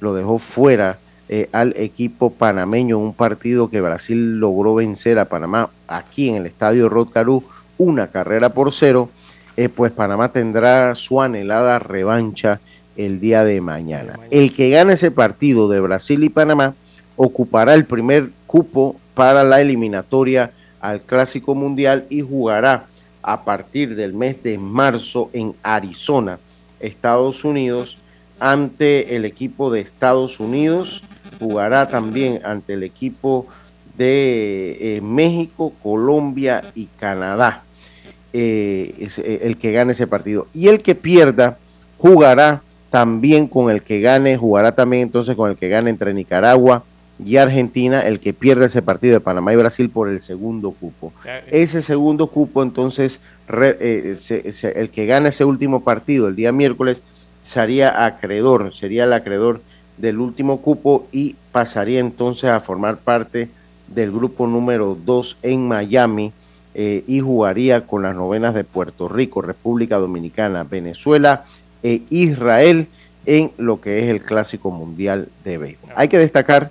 Lo 0.00 0.14
dejó 0.14 0.38
fuera 0.38 0.98
eh, 1.28 1.48
al 1.52 1.74
equipo 1.76 2.30
panameño, 2.30 2.98
un 2.98 3.14
partido 3.14 3.70
que 3.70 3.80
Brasil 3.80 4.38
logró 4.38 4.74
vencer 4.74 5.18
a 5.18 5.24
Panamá 5.24 5.70
aquí 5.88 6.28
en 6.28 6.36
el 6.36 6.46
estadio 6.46 6.88
Rod 6.88 7.08
Caru, 7.08 7.42
una 7.78 8.08
carrera 8.08 8.50
por 8.50 8.72
cero. 8.72 9.08
Eh, 9.56 9.68
pues 9.68 9.92
Panamá 9.92 10.32
tendrá 10.32 10.94
su 10.94 11.22
anhelada 11.22 11.78
revancha 11.78 12.60
el 12.96 13.20
día 13.20 13.44
de 13.44 13.60
mañana. 13.60 14.18
El 14.30 14.52
que 14.52 14.70
gane 14.70 14.94
ese 14.94 15.10
partido 15.10 15.68
de 15.68 15.80
Brasil 15.80 16.22
y 16.24 16.28
Panamá 16.28 16.74
ocupará 17.16 17.74
el 17.74 17.84
primer 17.84 18.30
cupo 18.46 18.96
para 19.14 19.44
la 19.44 19.60
eliminatoria 19.60 20.50
al 20.80 21.00
Clásico 21.00 21.54
Mundial 21.54 22.04
y 22.10 22.20
jugará 22.20 22.86
a 23.22 23.44
partir 23.44 23.96
del 23.96 24.12
mes 24.12 24.42
de 24.42 24.58
marzo 24.58 25.30
en 25.32 25.54
Arizona, 25.62 26.38
Estados 26.80 27.44
Unidos, 27.44 27.96
ante 28.38 29.16
el 29.16 29.24
equipo 29.24 29.70
de 29.70 29.80
Estados 29.80 30.40
Unidos, 30.40 31.02
jugará 31.38 31.88
también 31.88 32.40
ante 32.44 32.74
el 32.74 32.82
equipo 32.82 33.46
de 33.96 34.96
eh, 34.96 35.00
México, 35.00 35.72
Colombia 35.82 36.62
y 36.74 36.86
Canadá. 36.98 37.62
Eh, 38.32 38.94
es, 38.98 39.18
eh, 39.20 39.40
el 39.44 39.56
que 39.56 39.72
gane 39.72 39.92
ese 39.92 40.06
partido. 40.06 40.48
Y 40.52 40.68
el 40.68 40.80
que 40.82 40.94
pierda 40.94 41.56
jugará 41.98 42.62
también 42.90 43.46
con 43.46 43.70
el 43.70 43.82
que 43.82 44.00
gane, 44.00 44.36
jugará 44.36 44.72
también 44.74 45.02
entonces 45.04 45.36
con 45.36 45.50
el 45.50 45.56
que 45.56 45.68
gane 45.68 45.90
entre 45.90 46.12
Nicaragua 46.14 46.82
y 47.24 47.36
Argentina, 47.36 48.00
el 48.00 48.18
que 48.18 48.32
pierda 48.32 48.66
ese 48.66 48.82
partido 48.82 49.14
de 49.14 49.20
Panamá 49.20 49.52
y 49.52 49.56
Brasil 49.56 49.88
por 49.88 50.08
el 50.08 50.20
segundo 50.20 50.72
cupo. 50.72 51.12
Ese 51.52 51.80
segundo 51.82 52.26
cupo 52.26 52.62
entonces, 52.64 53.20
re- 53.46 53.76
eh, 53.80 54.16
se- 54.18 54.52
se- 54.52 54.80
el 54.80 54.90
que 54.90 55.06
gane 55.06 55.28
ese 55.28 55.44
último 55.44 55.84
partido 55.84 56.26
el 56.26 56.34
día 56.34 56.50
miércoles 56.50 57.02
sería 57.44 58.04
acreedor, 58.04 58.74
sería 58.74 59.04
el 59.04 59.12
acreedor 59.12 59.60
del 59.96 60.18
último 60.18 60.60
cupo 60.60 61.06
y 61.12 61.36
pasaría 61.52 62.00
entonces 62.00 62.50
a 62.50 62.60
formar 62.60 62.98
parte 62.98 63.48
del 63.88 64.10
grupo 64.10 64.46
número 64.46 64.96
2 65.04 65.38
en 65.42 65.68
Miami 65.68 66.32
eh, 66.74 67.04
y 67.06 67.20
jugaría 67.20 67.86
con 67.86 68.02
las 68.02 68.16
novenas 68.16 68.54
de 68.54 68.64
Puerto 68.64 69.08
Rico, 69.08 69.42
República 69.42 69.98
Dominicana, 69.98 70.64
Venezuela 70.64 71.44
e 71.82 72.02
Israel 72.10 72.88
en 73.26 73.52
lo 73.58 73.80
que 73.80 74.00
es 74.00 74.06
el 74.06 74.22
Clásico 74.22 74.70
Mundial 74.70 75.28
de 75.44 75.58
Béisbol. 75.58 75.90
Hay 75.94 76.08
que 76.08 76.18
destacar 76.18 76.70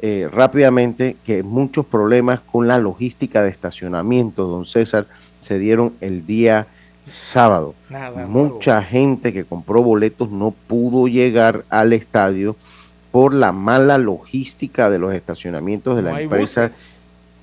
eh, 0.00 0.28
rápidamente 0.30 1.16
que 1.24 1.42
muchos 1.42 1.86
problemas 1.86 2.40
con 2.40 2.66
la 2.66 2.78
logística 2.78 3.42
de 3.42 3.50
estacionamiento, 3.50 4.46
don 4.46 4.66
César, 4.66 5.06
se 5.40 5.58
dieron 5.58 5.92
el 6.00 6.26
día 6.26 6.66
sábado. 7.04 7.74
Nada 7.90 8.26
Mucha 8.26 8.82
gente 8.82 9.32
que 9.32 9.44
compró 9.44 9.82
boletos 9.82 10.30
no 10.30 10.52
pudo 10.66 11.06
llegar 11.08 11.64
al 11.68 11.92
estadio 11.92 12.56
por 13.12 13.32
la 13.32 13.52
mala 13.52 13.98
logística 13.98 14.90
de 14.90 14.98
los 14.98 15.14
estacionamientos 15.14 15.96
de 15.96 16.02
No 16.02 16.10
la 16.10 16.16
hay 16.16 16.24
empresa. 16.24 16.66
buses. 16.66 17.00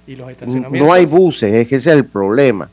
Y 0.08 0.16
los 0.16 0.30
estacionamientos. 0.30 0.88
No 0.88 0.94
hay 0.94 1.06
buses, 1.06 1.54
es 1.54 1.68
que 1.68 1.76
ese 1.76 1.92
es 1.92 1.96
el 1.96 2.06
problema. 2.06 2.70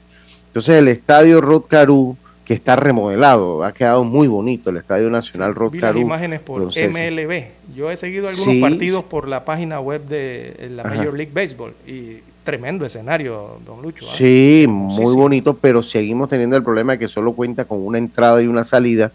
Entonces 0.48 0.76
el 0.76 0.88
estadio 0.88 1.40
Rod 1.40 1.64
Caru, 1.68 2.16
que 2.44 2.54
está 2.54 2.74
remodelado, 2.74 3.62
ha 3.62 3.72
quedado 3.72 4.02
muy 4.04 4.26
bonito 4.26 4.70
el 4.70 4.78
Estadio 4.78 5.10
Nacional 5.10 5.54
Rod 5.54 5.70
Vi 5.72 5.80
las 5.80 5.90
Caru. 5.90 6.00
imágenes 6.00 6.40
por. 6.40 6.62
MLB. 6.62 7.44
Yo 7.76 7.90
he 7.90 7.96
seguido 7.98 8.26
algunos 8.28 8.54
Sí. 8.54 8.60
partidos 8.60 9.04
por 9.04 9.28
la 9.28 9.44
página 9.44 9.78
web 9.78 10.02
de 10.08 10.68
la. 10.74 10.82
Major 10.84 11.14
League 11.14 11.30
Baseball 11.32 11.74
y 11.86 12.20
tremendo 12.48 12.86
escenario, 12.86 13.58
don 13.66 13.82
Lucho. 13.82 14.06
¿ah? 14.08 14.14
Sí, 14.16 14.64
muy 14.66 15.14
bonito, 15.14 15.52
pero 15.52 15.82
seguimos 15.82 16.30
teniendo 16.30 16.56
el 16.56 16.62
problema 16.62 16.92
de 16.92 16.98
que 16.98 17.06
solo 17.06 17.32
cuenta 17.32 17.66
con 17.66 17.84
una 17.84 17.98
entrada 17.98 18.42
y 18.42 18.46
una 18.46 18.64
salida. 18.64 19.12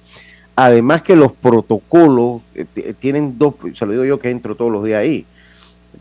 Además 0.55 1.01
que 1.01 1.15
los 1.15 1.31
protocolos 1.31 2.41
eh, 2.53 2.65
t- 2.71 2.93
tienen 2.93 3.39
dos, 3.39 3.55
se 3.73 3.87
lo 3.87 3.93
digo 3.93 4.05
yo 4.05 4.19
que 4.19 4.29
entro 4.29 4.53
todos 4.53 4.71
los 4.71 4.83
días 4.83 4.99
ahí, 4.99 5.25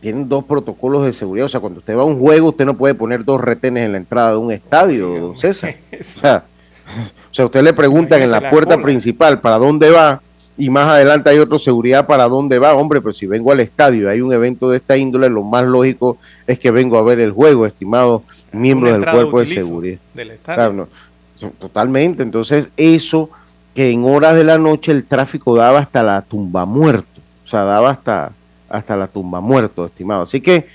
tienen 0.03 0.29
dos 0.29 0.45
protocolos 0.45 1.07
de 1.07 1.13
seguridad. 1.15 1.47
O 1.47 1.49
sea, 1.49 1.61
cuando 1.61 1.79
usted 1.79 1.97
va 1.97 2.03
a 2.03 2.05
un 2.05 2.19
juego, 2.19 2.51
usted 2.51 2.67
no 2.67 2.77
puede 2.77 2.93
poner 2.93 3.25
dos 3.25 3.41
retenes 3.41 3.87
en 3.87 3.93
la 3.93 3.99
entrada 3.99 4.33
de 4.33 4.37
un 4.37 4.53
estadio, 4.53 5.09
don 5.09 5.39
César. 5.39 5.75
O 5.99 6.03
sea, 6.05 6.45
o 7.31 7.35
sea, 7.35 7.47
usted 7.47 7.63
le 7.63 7.73
preguntan 7.73 8.21
en 8.21 8.31
la 8.31 8.51
puerta 8.51 8.77
principal 8.83 9.41
para 9.41 9.57
dónde 9.57 9.89
va 9.91 10.21
y 10.57 10.69
más 10.71 10.89
adelante 10.89 11.31
hay 11.31 11.39
otro 11.39 11.59
seguridad 11.59 12.07
para 12.07 12.29
dónde 12.29 12.59
va. 12.59 12.75
Hombre, 12.75 13.01
pero 13.01 13.13
si 13.13 13.27
vengo 13.27 13.53
al 13.53 13.61
estadio 13.61 14.05
y 14.05 14.07
hay 14.07 14.21
un 14.21 14.33
evento 14.33 14.71
de 14.71 14.77
esta 14.77 14.97
índole, 14.97 15.29
lo 15.29 15.43
más 15.43 15.65
lógico 15.67 16.19
es 16.47 16.59
que 16.59 16.71
vengo 16.71 16.99
a 16.99 17.03
ver 17.03 17.21
el 17.21 17.33
juego, 17.33 17.67
estimados 17.67 18.23
miembros 18.53 18.93
Una 18.93 19.05
del 19.05 19.15
cuerpo 19.15 19.41
de 19.41 19.47
seguridad. 19.47 19.99
Del 20.15 20.31
estadio. 20.33 20.89
Totalmente. 21.59 22.23
Entonces, 22.23 22.69
eso 22.77 23.31
que 23.75 23.91
en 23.91 24.05
horas 24.05 24.35
de 24.35 24.45
la 24.45 24.59
noche 24.59 24.93
el 24.93 25.05
tráfico 25.05 25.57
daba 25.57 25.81
hasta 25.81 26.03
la 26.03 26.23
tumba 26.23 26.65
muerto. 26.67 27.21
O 27.45 27.49
sea, 27.49 27.65
daba 27.65 27.91
hasta, 27.91 28.33
hasta 28.69 28.97
la 28.97 29.09
tumba 29.09 29.41
muerto, 29.41 29.87
estimado. 29.87 30.23
Así 30.23 30.41
que 30.41 30.67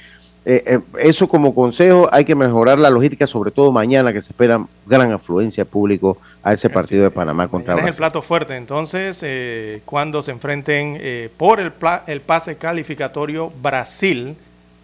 eh, 0.49 0.64
eh, 0.65 0.80
eso 0.99 1.28
como 1.28 1.53
consejo, 1.53 2.07
hay 2.10 2.24
que 2.24 2.34
mejorar 2.34 2.80
la 2.80 2.90
logística, 2.90 3.28
sobre 3.28 3.52
todo 3.52 3.72
mañana 3.74 4.14
que 4.14 4.22
se 4.22 4.32
espera 4.32 4.65
gran 4.86 5.11
afluencia 5.11 5.65
de 5.65 5.69
público 5.69 6.18
a 6.41 6.53
ese 6.53 6.69
partido 6.69 7.03
de 7.03 7.11
Panamá 7.11 7.49
contra 7.49 7.74
Mañana 7.74 7.90
es 7.90 7.95
el 7.95 7.98
Brasil. 7.99 8.11
plato 8.14 8.22
fuerte, 8.22 8.56
entonces, 8.56 9.19
eh, 9.24 9.82
cuando 9.86 10.22
se 10.22 10.32
enfrenten 10.32 10.98
eh, 11.02 11.30
por 11.36 11.60
el, 11.60 11.74
pla- 11.74 12.03
el 12.07 12.22
pase 12.22 12.56
calificatorio 12.56 13.52
Brasil 13.61 14.36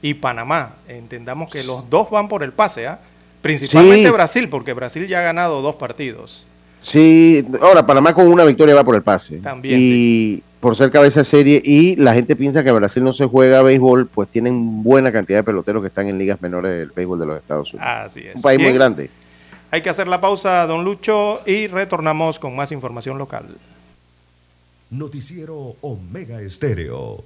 y 0.01 0.15
Panamá. 0.15 0.73
Entendamos 0.89 1.49
que 1.49 1.63
los 1.63 1.89
dos 1.89 2.09
van 2.09 2.27
por 2.27 2.43
el 2.43 2.51
pase, 2.51 2.87
¿ah? 2.87 2.99
Principalmente 3.41 4.07
Sí. 4.07 4.11
Brasil, 4.13 4.49
porque 4.49 4.73
Brasil 4.73 5.07
ya 5.07 5.19
ha 5.19 5.23
ganado 5.23 5.61
dos 5.61 5.75
partidos. 5.75 6.45
Sí, 6.81 7.45
ahora 7.61 7.85
Panamá 7.85 8.13
con 8.13 8.27
una 8.27 8.43
victoria 8.43 8.75
va 8.75 8.83
por 8.83 8.95
el 8.95 9.01
pase. 9.01 9.37
También, 9.37 9.79
Y 9.81 10.43
por 10.63 10.77
ser 10.77 10.91
cabeza 10.91 11.19
de 11.19 11.25
serie 11.25 11.61
y 11.61 11.97
la 11.97 12.13
gente 12.13 12.37
piensa 12.37 12.63
que 12.63 12.71
Brasil 12.71 13.03
no 13.03 13.11
se 13.11 13.25
juega 13.25 13.61
béisbol, 13.61 14.07
pues 14.07 14.29
tienen 14.29 14.81
buena 14.81 15.11
cantidad 15.11 15.39
de 15.39 15.43
peloteros 15.43 15.81
que 15.81 15.89
están 15.89 16.07
en 16.07 16.17
ligas 16.17 16.41
menores 16.41 16.71
del 16.71 16.91
béisbol 16.91 17.19
de 17.19 17.25
los 17.25 17.37
Estados 17.37 17.73
Unidos. 17.73 17.91
Así 17.93 18.21
es. 18.21 18.37
Un 18.37 18.41
país 18.41 18.61
muy 18.61 18.71
grande. 18.71 19.09
Hay 19.71 19.81
que 19.81 19.89
hacer 19.89 20.07
la 20.07 20.21
pausa, 20.21 20.65
don 20.65 20.85
Lucho, 20.85 21.41
y 21.45 21.67
retornamos 21.67 22.39
con 22.39 22.55
más 22.55 22.71
información 22.71 23.17
local. 23.17 23.43
Noticiero 24.89 25.75
Omega 25.81 26.39
Estéreo. 26.39 27.25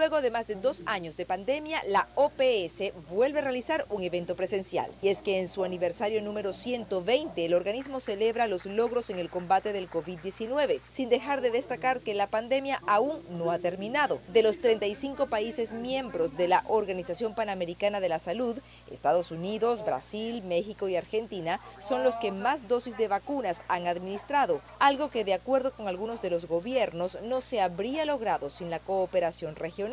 Luego 0.00 0.22
de 0.22 0.30
más 0.30 0.46
de 0.46 0.54
dos 0.54 0.82
años 0.86 1.18
de 1.18 1.26
pandemia, 1.26 1.82
la 1.86 2.08
OPS 2.14 2.94
vuelve 3.10 3.40
a 3.40 3.42
realizar 3.42 3.84
un 3.90 4.02
evento 4.02 4.34
presencial. 4.34 4.90
Y 5.02 5.08
es 5.08 5.20
que 5.20 5.38
en 5.38 5.46
su 5.46 5.62
aniversario 5.62 6.22
número 6.22 6.54
120, 6.54 7.44
el 7.44 7.52
organismo 7.52 8.00
celebra 8.00 8.46
los 8.46 8.64
logros 8.64 9.10
en 9.10 9.18
el 9.18 9.28
combate 9.28 9.74
del 9.74 9.90
COVID-19, 9.90 10.80
sin 10.88 11.10
dejar 11.10 11.42
de 11.42 11.50
destacar 11.50 12.00
que 12.00 12.14
la 12.14 12.28
pandemia 12.28 12.80
aún 12.86 13.18
no 13.28 13.50
ha 13.50 13.58
terminado. 13.58 14.20
De 14.28 14.42
los 14.42 14.62
35 14.62 15.26
países 15.26 15.74
miembros 15.74 16.34
de 16.34 16.48
la 16.48 16.64
Organización 16.66 17.34
Panamericana 17.34 18.00
de 18.00 18.08
la 18.08 18.20
Salud, 18.20 18.58
Estados 18.90 19.30
Unidos, 19.30 19.84
Brasil, 19.84 20.42
México 20.44 20.88
y 20.88 20.96
Argentina 20.96 21.60
son 21.78 22.04
los 22.04 22.16
que 22.16 22.32
más 22.32 22.68
dosis 22.68 22.96
de 22.96 23.06
vacunas 23.06 23.60
han 23.68 23.86
administrado, 23.86 24.62
algo 24.78 25.10
que 25.10 25.24
de 25.24 25.34
acuerdo 25.34 25.72
con 25.72 25.88
algunos 25.88 26.22
de 26.22 26.30
los 26.30 26.46
gobiernos 26.46 27.18
no 27.20 27.42
se 27.42 27.60
habría 27.60 28.06
logrado 28.06 28.48
sin 28.48 28.70
la 28.70 28.78
cooperación 28.78 29.56
regional, 29.56 29.89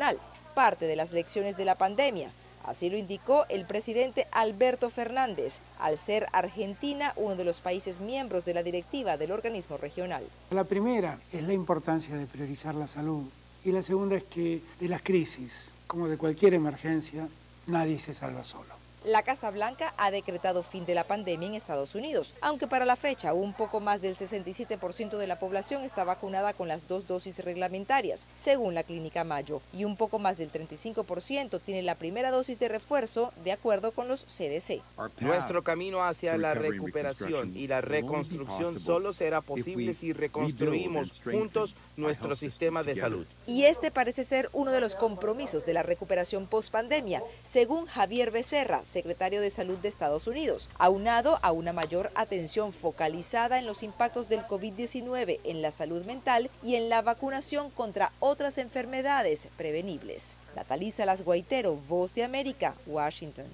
parte 0.54 0.86
de 0.86 0.96
las 0.96 1.12
lecciones 1.12 1.56
de 1.56 1.64
la 1.64 1.74
pandemia. 1.74 2.30
Así 2.64 2.90
lo 2.90 2.98
indicó 2.98 3.46
el 3.48 3.64
presidente 3.64 4.26
Alberto 4.30 4.90
Fernández, 4.90 5.60
al 5.78 5.96
ser 5.96 6.26
Argentina 6.32 7.12
uno 7.16 7.36
de 7.36 7.44
los 7.44 7.60
países 7.60 8.00
miembros 8.00 8.44
de 8.44 8.54
la 8.54 8.62
directiva 8.62 9.16
del 9.16 9.32
organismo 9.32 9.76
regional. 9.76 10.22
La 10.50 10.64
primera 10.64 11.18
es 11.32 11.44
la 11.44 11.54
importancia 11.54 12.16
de 12.16 12.26
priorizar 12.26 12.74
la 12.74 12.86
salud 12.86 13.24
y 13.64 13.72
la 13.72 13.82
segunda 13.82 14.16
es 14.16 14.24
que 14.24 14.60
de 14.80 14.88
las 14.88 15.02
crisis, 15.02 15.70
como 15.86 16.08
de 16.08 16.18
cualquier 16.18 16.54
emergencia, 16.54 17.26
nadie 17.66 17.98
se 17.98 18.12
salva 18.12 18.44
solo. 18.44 18.77
La 19.04 19.22
Casa 19.22 19.50
Blanca 19.50 19.94
ha 19.96 20.10
decretado 20.10 20.64
fin 20.64 20.84
de 20.84 20.94
la 20.94 21.04
pandemia 21.04 21.46
en 21.46 21.54
Estados 21.54 21.94
Unidos, 21.94 22.34
aunque 22.40 22.66
para 22.66 22.84
la 22.84 22.96
fecha 22.96 23.32
un 23.32 23.52
poco 23.52 23.78
más 23.78 24.02
del 24.02 24.16
67% 24.16 25.16
de 25.16 25.26
la 25.28 25.38
población 25.38 25.84
está 25.84 26.02
vacunada 26.02 26.52
con 26.52 26.66
las 26.66 26.88
dos 26.88 27.06
dosis 27.06 27.38
reglamentarias, 27.44 28.26
según 28.34 28.74
la 28.74 28.82
Clínica 28.82 29.22
Mayo, 29.22 29.62
y 29.72 29.84
un 29.84 29.96
poco 29.96 30.18
más 30.18 30.38
del 30.38 30.50
35% 30.50 31.60
tiene 31.60 31.82
la 31.82 31.94
primera 31.94 32.32
dosis 32.32 32.58
de 32.58 32.68
refuerzo, 32.68 33.32
de 33.44 33.52
acuerdo 33.52 33.92
con 33.92 34.08
los 34.08 34.24
CDC. 34.24 34.82
Nuestro 35.20 35.62
camino 35.62 36.04
hacia 36.04 36.36
la 36.36 36.54
recuperación 36.54 37.56
y 37.56 37.68
la 37.68 37.80
reconstrucción 37.80 38.80
solo 38.80 39.12
será 39.12 39.40
posible 39.42 39.94
si 39.94 40.12
reconstruimos 40.12 41.20
juntos 41.22 41.76
nuestro 41.98 42.34
sistema 42.36 42.82
de 42.82 42.96
salud. 42.96 43.26
Y 43.46 43.64
este 43.64 43.90
parece 43.90 44.24
ser 44.24 44.48
uno 44.52 44.70
de 44.70 44.80
los 44.80 44.94
compromisos 44.94 45.66
de 45.66 45.72
la 45.74 45.82
recuperación 45.82 46.46
post-pandemia, 46.46 47.22
según 47.44 47.86
Javier 47.86 48.30
Becerra, 48.30 48.84
secretario 48.84 49.40
de 49.40 49.50
Salud 49.50 49.76
de 49.78 49.88
Estados 49.88 50.26
Unidos, 50.26 50.70
aunado 50.78 51.38
a 51.42 51.52
una 51.52 51.72
mayor 51.72 52.10
atención 52.14 52.72
focalizada 52.72 53.58
en 53.58 53.66
los 53.66 53.82
impactos 53.82 54.28
del 54.28 54.40
COVID-19 54.42 55.40
en 55.44 55.62
la 55.62 55.72
salud 55.72 56.04
mental 56.04 56.50
y 56.62 56.76
en 56.76 56.88
la 56.88 57.02
vacunación 57.02 57.70
contra 57.70 58.12
otras 58.20 58.58
enfermedades 58.58 59.48
prevenibles. 59.56 60.36
Natalisa 60.54 61.04
Las 61.04 61.22
Guaitero, 61.22 61.76
Voz 61.88 62.14
de 62.14 62.24
América, 62.24 62.74
Washington. 62.86 63.46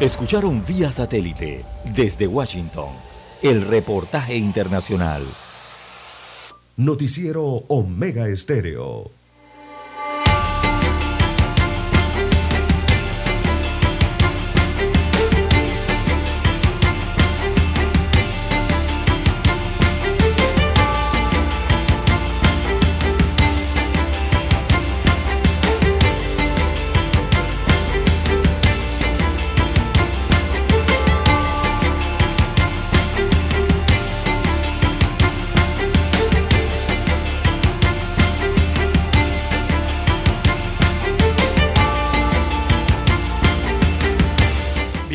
Escucharon 0.00 0.64
vía 0.64 0.90
satélite 0.90 1.62
desde 1.94 2.26
Washington 2.26 3.09
el 3.42 3.62
reportaje 3.62 4.36
internacional. 4.36 5.22
Noticiero 6.76 7.44
Omega 7.68 8.28
Estéreo. 8.28 9.10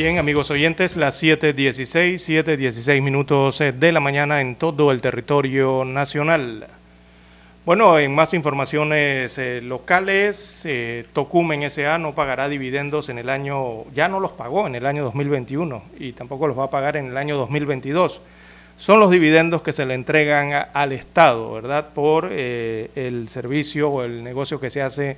Bien, 0.06 0.20
amigos 0.20 0.52
oyentes, 0.52 0.98
las 0.98 1.24
7.16, 1.24 2.46
7.16 2.46 3.02
minutos 3.02 3.60
eh, 3.60 3.72
de 3.72 3.92
la 3.92 4.00
mañana 4.00 4.40
en 4.40 4.56
todo 4.56 4.92
el 4.92 5.02
territorio 5.02 5.84
nacional. 5.84 6.68
Bueno, 7.66 7.98
en 7.98 8.14
más 8.14 8.36
informaciones 8.36 9.36
eh, 9.40 9.62
locales, 9.64 10.62
eh, 10.68 11.08
Tocumen 11.12 11.64
S.A. 11.64 11.98
no 11.98 12.14
pagará 12.14 12.48
dividendos 12.48 13.10
en 13.10 13.18
el 13.18 13.30
año, 13.30 13.86
ya 13.96 14.08
no 14.08 14.20
los 14.20 14.30
pagó 14.34 14.68
en 14.68 14.76
el 14.76 14.86
año 14.86 15.04
2021 15.06 15.82
y 15.98 16.12
tampoco 16.12 16.46
los 16.46 16.60
va 16.60 16.66
a 16.66 16.70
pagar 16.70 16.98
en 16.98 17.08
el 17.08 17.18
año 17.18 17.36
2022. 17.38 18.22
Son 18.78 19.00
los 19.00 19.10
dividendos 19.10 19.64
que 19.64 19.74
se 19.74 19.88
le 19.88 19.96
entregan 19.96 20.68
al 20.72 20.92
Estado, 20.92 21.54
¿verdad? 21.54 21.88
Por 21.96 22.32
el 22.32 23.28
servicio 23.28 23.90
o 23.90 24.04
el 24.04 24.24
negocio 24.24 24.60
que 24.60 24.70
se 24.70 24.84
hace 24.84 25.18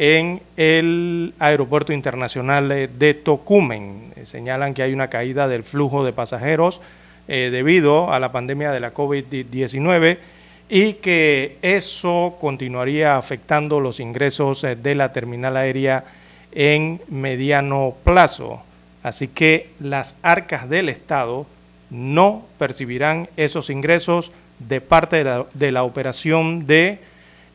en 0.00 0.40
el 0.56 1.34
Aeropuerto 1.40 1.92
Internacional 1.92 2.68
de, 2.68 3.14
Tocumen. 3.14 4.12
Eh, 4.14 4.26
señalan 4.26 4.72
que 4.72 4.84
hay 4.84 4.92
una 4.92 5.10
caída 5.10 5.48
del 5.48 5.64
flujo 5.64 6.04
de 6.04 6.12
pasajeros 6.12 6.80
eh, 7.26 7.48
debido 7.50 8.12
a 8.12 8.20
la 8.20 8.30
pandemia 8.30 8.70
de 8.70 8.78
la 8.78 8.94
COVID-19 8.94 10.18
y 10.68 10.92
que 10.94 11.56
eso 11.62 12.36
continuaría 12.40 13.16
afectando 13.16 13.80
los 13.80 13.98
ingresos 13.98 14.62
eh, 14.62 14.76
de 14.76 14.94
la 14.94 15.12
terminal 15.12 15.56
aérea 15.56 16.04
en 16.52 17.00
mediano 17.08 17.92
plazo. 18.04 18.62
Así 19.02 19.26
que 19.26 19.70
las 19.80 20.14
arcas 20.22 20.68
del 20.68 20.90
Estado 20.90 21.44
no 21.90 22.46
percibirán 22.56 23.28
esos 23.36 23.68
ingresos 23.68 24.30
de 24.60 24.80
parte 24.80 25.16
de 25.16 25.24
la, 25.24 25.46
de 25.54 25.72
la 25.72 25.82
operación 25.82 26.68
de 26.68 27.00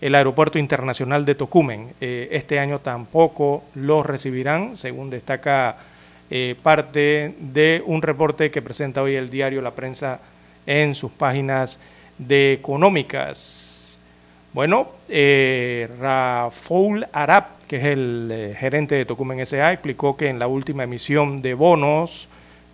el 0.03 0.13
Aeropuerto 0.15 0.59
Internacional 0.59 1.25
de 1.25 1.35
Tocumen. 1.35 1.93
Eh, 2.01 2.27
este 2.31 2.59
año 2.59 2.79
tampoco 2.79 3.63
los 3.73 4.05
recibirán, 4.05 4.75
según 4.75 5.09
destaca 5.09 5.77
eh, 6.29 6.57
parte 6.61 7.35
de 7.39 7.81
un 7.85 8.01
reporte 8.01 8.51
que 8.51 8.61
presenta 8.61 9.01
hoy 9.01 9.15
el 9.15 9.29
diario 9.29 9.61
La 9.61 9.71
Prensa 9.71 10.19
en 10.65 10.93
sus 10.93 11.09
páginas 11.11 11.79
de 12.17 12.51
económicas. 12.51 14.01
Bueno, 14.51 14.89
eh, 15.07 15.87
Rafaul 15.99 17.07
Arab, 17.13 17.45
que 17.67 17.77
es 17.77 17.85
el 17.85 18.29
eh, 18.31 18.55
gerente 18.59 18.95
de 18.95 19.05
Tocumen 19.05 19.39
S.A., 19.39 19.71
explicó 19.71 20.17
que 20.17 20.27
en 20.27 20.37
la 20.37 20.47
última 20.47 20.83
emisión 20.83 21.41
de 21.41 21.53
bonos 21.53 22.27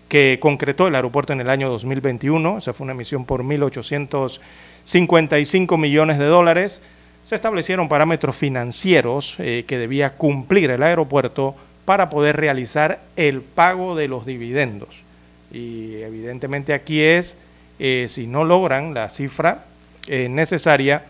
que 0.08 0.40
concretó 0.42 0.88
el 0.88 0.96
aeropuerto 0.96 1.34
en 1.34 1.42
el 1.42 1.52
año 1.52 1.70
2021, 1.70 2.58
esa 2.58 2.74
fue 2.74 2.86
una 2.86 2.94
emisión 2.94 3.26
por 3.26 3.44
1.855 3.44 5.78
millones 5.78 6.18
de 6.18 6.26
dólares, 6.26 6.82
se 7.30 7.36
establecieron 7.36 7.88
parámetros 7.88 8.36
financieros 8.36 9.36
eh, 9.38 9.64
que 9.68 9.78
debía 9.78 10.16
cumplir 10.16 10.72
el 10.72 10.82
aeropuerto 10.82 11.56
para 11.86 12.10
poder 12.10 12.38
realizar 12.38 13.02
el 13.18 13.44
pago 13.44 13.96
de 13.96 14.08
los 14.08 14.26
dividendos. 14.26 15.04
Y 15.52 15.98
evidentemente 15.98 16.74
aquí 16.74 17.02
es, 17.02 17.38
eh, 17.78 18.08
si 18.10 18.26
no 18.26 18.46
logran 18.46 18.96
la 18.96 19.12
cifra 19.12 19.66
eh, 20.08 20.28
necesaria 20.28 21.04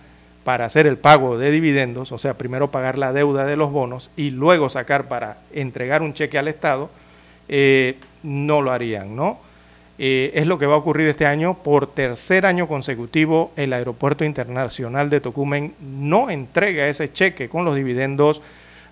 para 0.44 0.66
hacer 0.66 0.88
el 0.88 0.98
pago 0.98 1.38
de 1.38 1.52
dividendos, 1.52 2.12
o 2.12 2.18
sea, 2.18 2.34
primero 2.34 2.70
pagar 2.70 2.98
la 2.98 3.14
deuda 3.14 3.46
de 3.46 3.56
los 3.56 3.72
bonos 3.72 4.10
y 4.18 4.32
luego 4.32 4.68
sacar 4.68 5.08
para 5.08 5.38
entregar 5.54 6.02
un 6.02 6.14
cheque 6.14 6.38
al 6.38 6.50
Estado, 6.50 6.90
no 8.24 8.62
lo 8.62 8.74
harían, 8.74 9.16
¿no? 9.16 9.40
Eh, 10.02 10.32
es 10.34 10.48
lo 10.48 10.58
que 10.58 10.66
va 10.66 10.76
a 10.76 10.78
ocurrir 10.78 11.10
este 11.10 11.26
año. 11.26 11.56
Por 11.56 11.86
tercer 11.88 12.46
año 12.46 12.70
consecutivo, 12.70 13.52
el 13.58 13.74
Aeropuerto 13.74 14.24
Internacional 14.24 15.10
de 15.10 15.20
Tocumen 15.20 15.74
no 15.82 16.30
entrega 16.30 16.88
ese 16.88 17.12
cheque 17.12 17.50
con 17.50 17.66
los 17.66 17.76
dividendos 17.76 18.42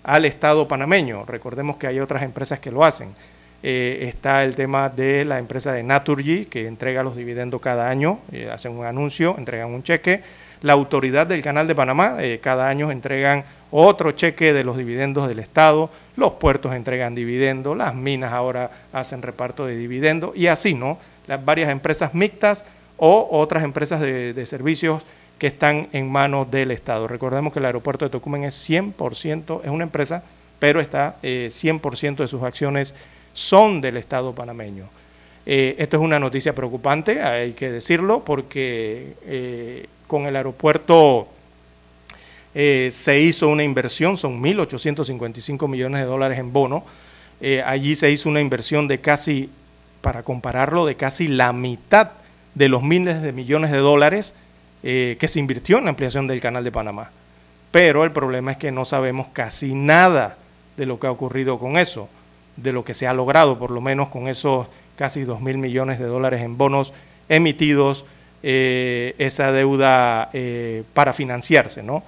al 0.03 0.25
Estado 0.25 0.67
panameño. 0.67 1.23
Recordemos 1.23 1.77
que 1.77 1.87
hay 1.87 2.01
otras 2.01 2.23
empresas 2.23 2.59
que 2.59 2.71
lo 2.71 2.83
hacen. 2.83 3.15
Eh, 3.63 3.99
está 4.01 4.43
el 4.43 4.57
tema 4.57 4.89
de 4.89 5.23
la 5.23 5.39
empresa 5.39 5.71
de 5.71 5.81
Naturgy, 5.81 6.45
que 6.45 6.67
entrega 6.67 7.03
los 7.03 7.15
dividendos 7.15 7.61
cada 7.61 7.89
año, 7.89 8.19
eh, 8.33 8.49
hacen 8.51 8.73
un 8.73 8.85
anuncio, 8.85 9.35
entregan 9.37 9.69
un 9.69 9.83
cheque. 9.83 10.21
La 10.61 10.73
autoridad 10.73 11.25
del 11.25 11.41
Canal 11.41 11.67
de 11.67 11.75
Panamá, 11.75 12.17
cada 12.41 12.67
año 12.67 12.91
entregan 12.91 13.45
otro 13.71 14.11
cheque 14.11 14.53
de 14.53 14.63
los 14.63 14.75
dividendos 14.75 15.29
del 15.29 15.39
Estado, 15.39 15.89
los 16.17 16.33
puertos 16.33 16.73
entregan 16.73 17.15
dividendos, 17.15 17.77
las 17.77 17.95
minas 17.95 18.33
ahora 18.33 18.71
hacen 18.91 19.21
reparto 19.21 19.67
de 19.67 19.77
dividendos 19.77 20.35
y 20.35 20.47
así, 20.47 20.73
¿no? 20.73 20.97
Las 21.27 21.45
varias 21.45 21.69
empresas 21.69 22.13
mixtas 22.13 22.65
o 22.97 23.27
otras 23.31 23.63
empresas 23.63 24.01
de, 24.01 24.45
servicios 24.47 25.03
que 25.37 25.47
están 25.47 25.87
en 25.93 26.11
manos 26.11 26.49
del 26.49 26.71
Estado. 26.71 27.07
Recordemos 27.07 27.53
que 27.53 27.59
el 27.59 27.65
aeropuerto 27.65 28.03
de 28.03 28.09
Tocumen 28.09 28.43
es 28.43 28.69
100%, 28.69 29.61
es 29.63 29.69
una 29.69 29.83
empresa, 29.83 30.23
pero 30.57 30.79
está 30.79 31.17
eh, 31.21 31.49
100% 31.51 32.15
de 32.17 32.27
sus 32.27 32.41
acciones 32.41 32.95
son 33.33 33.79
del 33.79 33.97
Estado 33.97 34.33
panameño. 34.33 34.85
Eh, 35.45 35.75
esto 35.77 35.97
es 35.97 36.03
una 36.03 36.19
noticia 36.19 36.55
preocupante, 36.55 37.21
hay 37.21 37.53
que 37.53 37.69
decirlo, 37.69 38.21
porque 38.25 39.13
eh, 39.25 39.85
con 40.07 40.25
el 40.25 40.35
aeropuerto 40.35 41.27
eh, 42.59 42.89
se 42.91 43.19
hizo 43.19 43.49
una 43.49 43.63
inversión, 43.63 44.17
son 44.17 44.41
1.855 44.41 45.67
millones 45.67 46.01
de 46.01 46.07
dólares 46.07 46.39
en 46.39 46.51
bono. 46.51 46.83
Eh, 47.39 47.61
allí 47.63 47.95
se 47.95 48.09
hizo 48.09 48.29
una 48.29 48.41
inversión 48.41 48.87
de 48.87 48.99
casi, 48.99 49.51
para 50.01 50.23
compararlo, 50.23 50.87
de 50.87 50.95
casi 50.95 51.27
la 51.27 51.53
mitad 51.53 52.13
de 52.55 52.67
los 52.67 52.81
miles 52.81 53.21
de 53.21 53.31
millones 53.31 53.69
de 53.69 53.77
dólares 53.77 54.33
eh, 54.81 55.17
que 55.19 55.27
se 55.27 55.39
invirtió 55.39 55.77
en 55.77 55.83
la 55.83 55.91
ampliación 55.91 56.25
del 56.25 56.41
canal 56.41 56.63
de 56.63 56.71
Panamá. 56.71 57.11
Pero 57.69 58.03
el 58.03 58.11
problema 58.11 58.53
es 58.53 58.57
que 58.57 58.71
no 58.71 58.85
sabemos 58.85 59.27
casi 59.33 59.75
nada 59.75 60.35
de 60.77 60.87
lo 60.87 60.99
que 60.99 61.05
ha 61.05 61.11
ocurrido 61.11 61.59
con 61.59 61.77
eso, 61.77 62.09
de 62.55 62.71
lo 62.71 62.83
que 62.83 62.95
se 62.95 63.05
ha 63.05 63.13
logrado, 63.13 63.59
por 63.59 63.69
lo 63.69 63.81
menos 63.81 64.09
con 64.09 64.27
esos 64.27 64.65
casi 64.95 65.25
2 65.25 65.41
mil 65.41 65.59
millones 65.59 65.99
de 65.99 66.05
dólares 66.05 66.41
en 66.41 66.57
bonos 66.57 66.91
emitidos, 67.29 68.05
esa 68.41 69.51
deuda 69.51 70.31
para 70.95 71.13
financiarse, 71.13 71.83
¿no? 71.83 72.03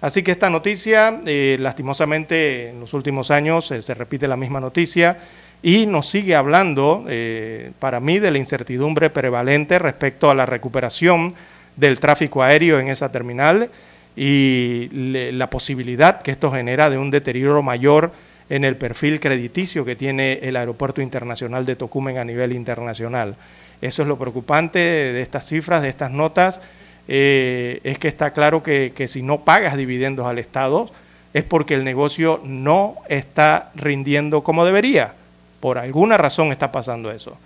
Así 0.00 0.22
que 0.22 0.30
esta 0.30 0.48
noticia, 0.48 1.20
eh, 1.26 1.56
lastimosamente, 1.60 2.70
en 2.70 2.80
los 2.80 2.94
últimos 2.94 3.30
años 3.30 3.70
eh, 3.70 3.82
se 3.82 3.94
repite 3.94 4.26
la 4.26 4.36
misma 4.36 4.58
noticia 4.58 5.18
y 5.62 5.84
nos 5.84 6.08
sigue 6.08 6.34
hablando, 6.34 7.04
eh, 7.08 7.72
para 7.78 8.00
mí, 8.00 8.18
de 8.18 8.30
la 8.30 8.38
incertidumbre 8.38 9.10
prevalente 9.10 9.78
respecto 9.78 10.30
a 10.30 10.34
la 10.34 10.46
recuperación 10.46 11.34
del 11.76 12.00
tráfico 12.00 12.42
aéreo 12.42 12.78
en 12.78 12.88
esa 12.88 13.12
terminal 13.12 13.70
y 14.16 14.88
la 15.32 15.48
posibilidad 15.50 16.20
que 16.22 16.32
esto 16.32 16.50
genera 16.50 16.90
de 16.90 16.98
un 16.98 17.10
deterioro 17.10 17.62
mayor 17.62 18.10
en 18.48 18.64
el 18.64 18.76
perfil 18.76 19.20
crediticio 19.20 19.84
que 19.84 19.96
tiene 19.96 20.40
el 20.42 20.56
Aeropuerto 20.56 21.00
Internacional 21.00 21.64
de 21.64 21.76
Tocumen 21.76 22.18
a 22.18 22.24
nivel 22.24 22.52
internacional. 22.52 23.36
Eso 23.80 24.02
es 24.02 24.08
lo 24.08 24.18
preocupante 24.18 24.78
de 24.78 25.22
estas 25.22 25.46
cifras, 25.46 25.82
de 25.82 25.88
estas 25.90 26.10
notas 26.10 26.60
eh, 27.08 27.80
es 27.84 27.98
que 27.98 28.08
está 28.08 28.32
claro 28.32 28.62
que, 28.62 28.92
que, 28.94 29.08
si 29.08 29.22
no 29.22 29.40
pagas 29.40 29.76
dividendos 29.76 30.26
al 30.26 30.38
Estado 30.38 30.90
es 31.32 31.44
porque 31.44 31.74
el 31.74 31.84
negocio 31.84 32.40
no 32.44 32.96
está 33.08 33.70
rindiendo 33.74 34.42
como 34.42 34.64
debería. 34.64 35.14
Por 35.60 35.78
alguna 35.78 36.16
razón 36.16 36.52
está 36.52 36.72
pasando 36.72 37.10
eso. 37.10 37.36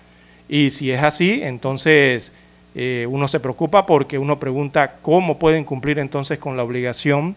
Y 0.48 0.70
si 0.70 0.90
es 0.90 1.02
así, 1.02 1.40
entonces 1.42 2.32
eh, 2.74 3.06
uno 3.08 3.28
se 3.28 3.40
preocupa 3.40 3.86
porque 3.86 4.18
uno 4.18 4.38
pregunta 4.38 4.96
cómo 5.02 5.38
pueden 5.38 5.64
cumplir 5.64 5.98
entonces 5.98 6.38
con 6.38 6.56
la 6.56 6.64
obligación 6.64 7.36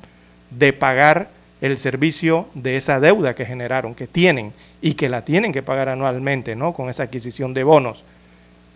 de 0.49 0.73
pagar 0.73 1.30
el 1.61 1.77
servicio 1.77 2.48
de 2.53 2.77
esa 2.77 2.99
deuda 2.99 3.35
que 3.35 3.45
generaron, 3.45 3.95
que 3.95 4.07
tienen 4.07 4.53
y 4.81 4.94
que 4.94 5.10
la 5.10 5.23
tienen 5.23 5.53
que 5.53 5.64
pagar 5.64 5.89
anualmente, 5.89 6.56
¿no? 6.56 6.73
Con 6.73 6.89
esa 6.89 7.03
adquisición 7.03 7.53
de 7.53 7.64
bonos. 7.64 8.03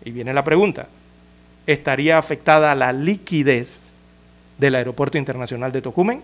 Y 0.04 0.10
viene 0.10 0.34
la 0.34 0.44
pregunta, 0.44 0.88
estaría 1.66 2.18
afectada 2.18 2.74
la 2.74 2.92
liquidez 2.92 3.92
del 4.58 4.74
Aeropuerto 4.74 5.18
Internacional 5.18 5.72
de 5.72 5.82
Tocumen? 5.82 6.22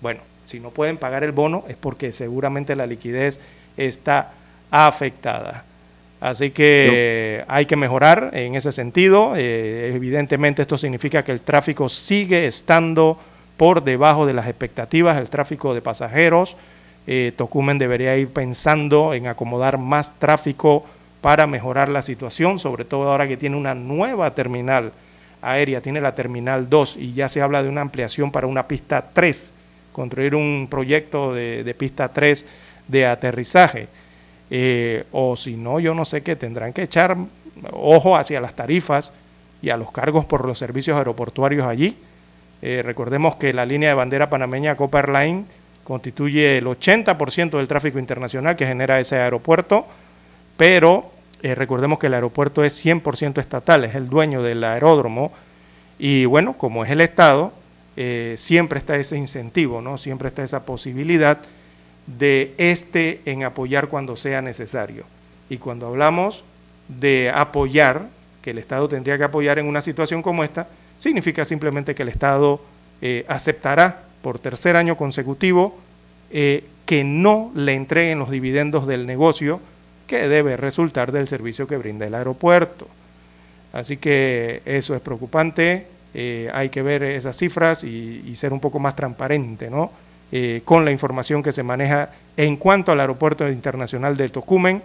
Bueno, 0.00 0.20
si 0.46 0.60
no 0.60 0.70
pueden 0.70 0.98
pagar 0.98 1.24
el 1.24 1.32
bono 1.32 1.64
es 1.68 1.76
porque 1.76 2.12
seguramente 2.12 2.76
la 2.76 2.86
liquidez 2.86 3.40
está 3.76 4.32
afectada. 4.70 5.64
Así 6.20 6.50
que 6.50 7.44
no. 7.46 7.52
hay 7.52 7.66
que 7.66 7.76
mejorar 7.76 8.30
en 8.32 8.54
ese 8.54 8.70
sentido. 8.70 9.34
Eh, 9.36 9.92
evidentemente 9.94 10.62
esto 10.62 10.78
significa 10.78 11.24
que 11.24 11.32
el 11.32 11.40
tráfico 11.40 11.88
sigue 11.88 12.46
estando 12.46 13.18
por 13.56 13.82
debajo 13.82 14.26
de 14.26 14.32
las 14.32 14.46
expectativas, 14.46 15.18
el 15.18 15.30
tráfico 15.30 15.74
de 15.74 15.82
pasajeros. 15.82 16.56
Eh, 17.06 17.32
Tocumen 17.36 17.78
debería 17.78 18.16
ir 18.16 18.28
pensando 18.28 19.14
en 19.14 19.26
acomodar 19.26 19.78
más 19.78 20.18
tráfico 20.18 20.84
para 21.22 21.46
mejorar 21.46 21.88
la 21.88 22.02
situación, 22.02 22.58
sobre 22.58 22.84
todo 22.84 23.10
ahora 23.10 23.28
que 23.28 23.38
tiene 23.38 23.56
una 23.56 23.74
nueva 23.74 24.34
terminal 24.34 24.92
aérea, 25.40 25.80
tiene 25.80 26.00
la 26.00 26.14
terminal 26.16 26.68
2 26.68 26.96
y 26.96 27.14
ya 27.14 27.28
se 27.28 27.40
habla 27.40 27.62
de 27.62 27.68
una 27.68 27.80
ampliación 27.80 28.32
para 28.32 28.48
una 28.48 28.66
pista 28.66 29.08
3, 29.12 29.52
construir 29.92 30.34
un 30.34 30.66
proyecto 30.68 31.32
de, 31.32 31.74
pista 31.78 32.08
3 32.08 32.44
de 32.88 33.06
aterrizaje. 33.06 33.86
Eh, 34.50 35.04
o 35.12 35.36
si 35.36 35.56
no, 35.56 35.78
yo 35.78 35.94
no 35.94 36.04
sé 36.04 36.22
qué, 36.22 36.34
tendrán 36.34 36.72
que 36.72 36.82
echar 36.82 37.16
ojo 37.70 38.16
hacia 38.16 38.40
las 38.40 38.54
tarifas 38.54 39.12
y 39.62 39.70
a 39.70 39.76
los 39.76 39.92
cargos 39.92 40.24
por 40.24 40.44
los 40.44 40.58
servicios 40.58 40.96
aeroportuarios 40.96 41.66
allí. 41.66 41.96
Eh, 42.62 42.82
recordemos 42.84 43.36
que 43.36 43.52
la 43.52 43.64
línea 43.64 43.90
de 43.90 43.94
bandera 43.94 44.28
panameña 44.28 44.76
Copa 44.76 44.98
Airline 44.98 45.46
constituye 45.84 46.58
el 46.58 46.66
80% 46.66 47.56
del 47.56 47.68
tráfico 47.68 48.00
internacional 48.00 48.56
que 48.56 48.66
genera 48.66 48.98
ese 48.98 49.16
aeropuerto 49.16 49.86
pero 50.56 51.12
eh, 51.42 51.56
recordemos 51.56 51.98
que 51.98 52.06
el 52.06 52.14
aeropuerto 52.14 52.62
es 52.62 52.84
100% 52.84 53.40
estatal, 53.40 53.84
es 53.84 53.96
el 53.96 54.08
dueño 54.08 54.42
del 54.42 54.62
aeródromo 54.62 55.32
y 55.98 56.24
bueno, 56.24 56.52
como 56.52 56.84
es 56.84 56.90
el 56.90 57.00
Estado, 57.00 57.52
eh, 57.96 58.36
siempre 58.38 58.78
está 58.78 58.96
ese 58.96 59.16
incentivo, 59.18 59.80
¿no? 59.80 59.98
siempre 59.98 60.28
está 60.28 60.44
esa 60.44 60.64
posibilidad 60.64 61.38
de 62.06 62.54
este 62.58 63.20
en 63.26 63.42
apoyar 63.42 63.88
cuando 63.88 64.16
sea 64.16 64.40
necesario. 64.40 65.04
Y 65.50 65.58
cuando 65.58 65.88
hablamos 65.88 66.44
de 66.88 67.32
apoyar, 67.34 68.06
que 68.40 68.50
el 68.50 68.58
Estado 68.58 68.88
tendría 68.88 69.18
que 69.18 69.24
apoyar 69.24 69.58
en 69.58 69.66
una 69.66 69.82
situación 69.82 70.22
como 70.22 70.44
esta, 70.44 70.68
significa 70.98 71.44
simplemente 71.44 71.94
que 71.94 72.02
el 72.02 72.08
Estado 72.08 72.60
eh, 73.00 73.24
aceptará 73.28 74.02
por 74.22 74.38
tercer 74.38 74.76
año 74.76 74.96
consecutivo 74.96 75.76
que 76.30 77.04
no 77.04 77.52
le 77.54 77.74
entreguen 77.74 78.18
los 78.18 78.30
dividendos 78.30 78.86
del 78.86 79.06
negocio 79.06 79.60
que 80.06 80.28
debe 80.28 80.56
resultar 80.56 81.12
del 81.12 81.28
servicio 81.28 81.66
que 81.66 81.76
brinda 81.76 82.06
el 82.06 82.14
aeropuerto. 82.14 82.86
Así 83.72 83.96
que 83.96 84.62
eso 84.64 84.94
es 84.94 85.00
preocupante, 85.00 85.86
eh, 86.14 86.50
hay 86.52 86.68
que 86.68 86.82
ver 86.82 87.02
esas 87.02 87.36
cifras 87.36 87.84
y, 87.84 88.34
ser 88.36 88.52
un 88.52 88.60
poco 88.60 88.78
más 88.78 88.94
transparente 88.94 89.70
¿no? 89.70 89.90
Eh, 90.30 90.62
con 90.64 90.84
la 90.84 90.90
información 90.90 91.42
que 91.42 91.52
se 91.52 91.62
maneja 91.62 92.10
en 92.36 92.56
cuanto 92.56 92.92
al 92.92 93.00
aeropuerto 93.00 93.48
internacional 93.48 94.16
de 94.16 94.28
Tocumen. 94.28 94.82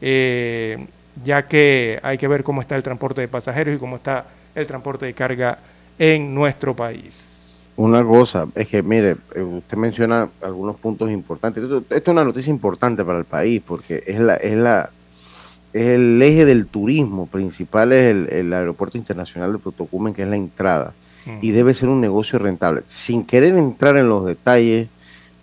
Eh, 0.00 0.86
ya 1.24 1.46
que 1.46 1.98
hay 2.02 2.18
que 2.18 2.28
ver 2.28 2.42
cómo 2.44 2.60
está 2.60 2.76
el 2.76 2.82
transporte 2.82 3.20
de 3.20 3.28
pasajeros 3.28 3.74
y 3.74 3.78
cómo 3.78 3.96
está 3.96 4.24
el 4.54 4.66
transporte 4.66 5.06
de 5.06 5.14
carga 5.14 5.58
en 5.98 6.34
nuestro 6.34 6.74
país. 6.74 7.37
Una 7.78 8.04
cosa, 8.04 8.46
es 8.56 8.66
que 8.66 8.82
mire, 8.82 9.16
eh, 9.36 9.40
usted 9.42 9.76
menciona 9.76 10.28
algunos 10.42 10.74
puntos 10.76 11.10
importantes. 11.12 11.62
Esto, 11.62 11.78
esto 11.78 11.94
es 11.94 12.08
una 12.08 12.24
noticia 12.24 12.50
importante 12.50 13.04
para 13.04 13.18
el 13.20 13.24
país 13.24 13.62
porque 13.64 14.02
es 14.04 14.18
la, 14.18 14.34
es 14.34 14.56
la, 14.56 14.90
es 15.72 15.86
el 15.86 16.20
eje 16.20 16.44
del 16.44 16.66
turismo 16.66 17.26
principal, 17.26 17.92
es 17.92 18.10
el, 18.10 18.28
el 18.30 18.52
aeropuerto 18.52 18.98
internacional 18.98 19.52
de 19.52 19.58
Tocumen, 19.70 20.12
que 20.12 20.22
es 20.24 20.28
la 20.28 20.36
entrada, 20.36 20.92
y 21.42 21.52
debe 21.52 21.72
ser 21.72 21.88
un 21.88 22.00
negocio 22.00 22.38
rentable. 22.40 22.82
Sin 22.84 23.22
querer 23.24 23.54
entrar 23.56 23.96
en 23.96 24.08
los 24.08 24.26
detalles 24.26 24.88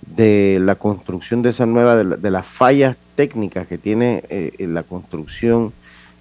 de 0.06 0.60
la 0.62 0.76
construcción 0.76 1.41
de 1.41 1.52
esa 1.52 1.66
nueva, 1.66 1.95
de, 1.95 2.03
la- 2.03 2.18
de 2.18 2.32
las 2.32 2.45
fallas 2.45 2.98
técnicas 3.16 3.66
que 3.68 3.78
tiene 3.78 4.24
eh, 4.30 4.52
en 4.57 4.74
la 4.74 4.84
construcción 4.84 5.72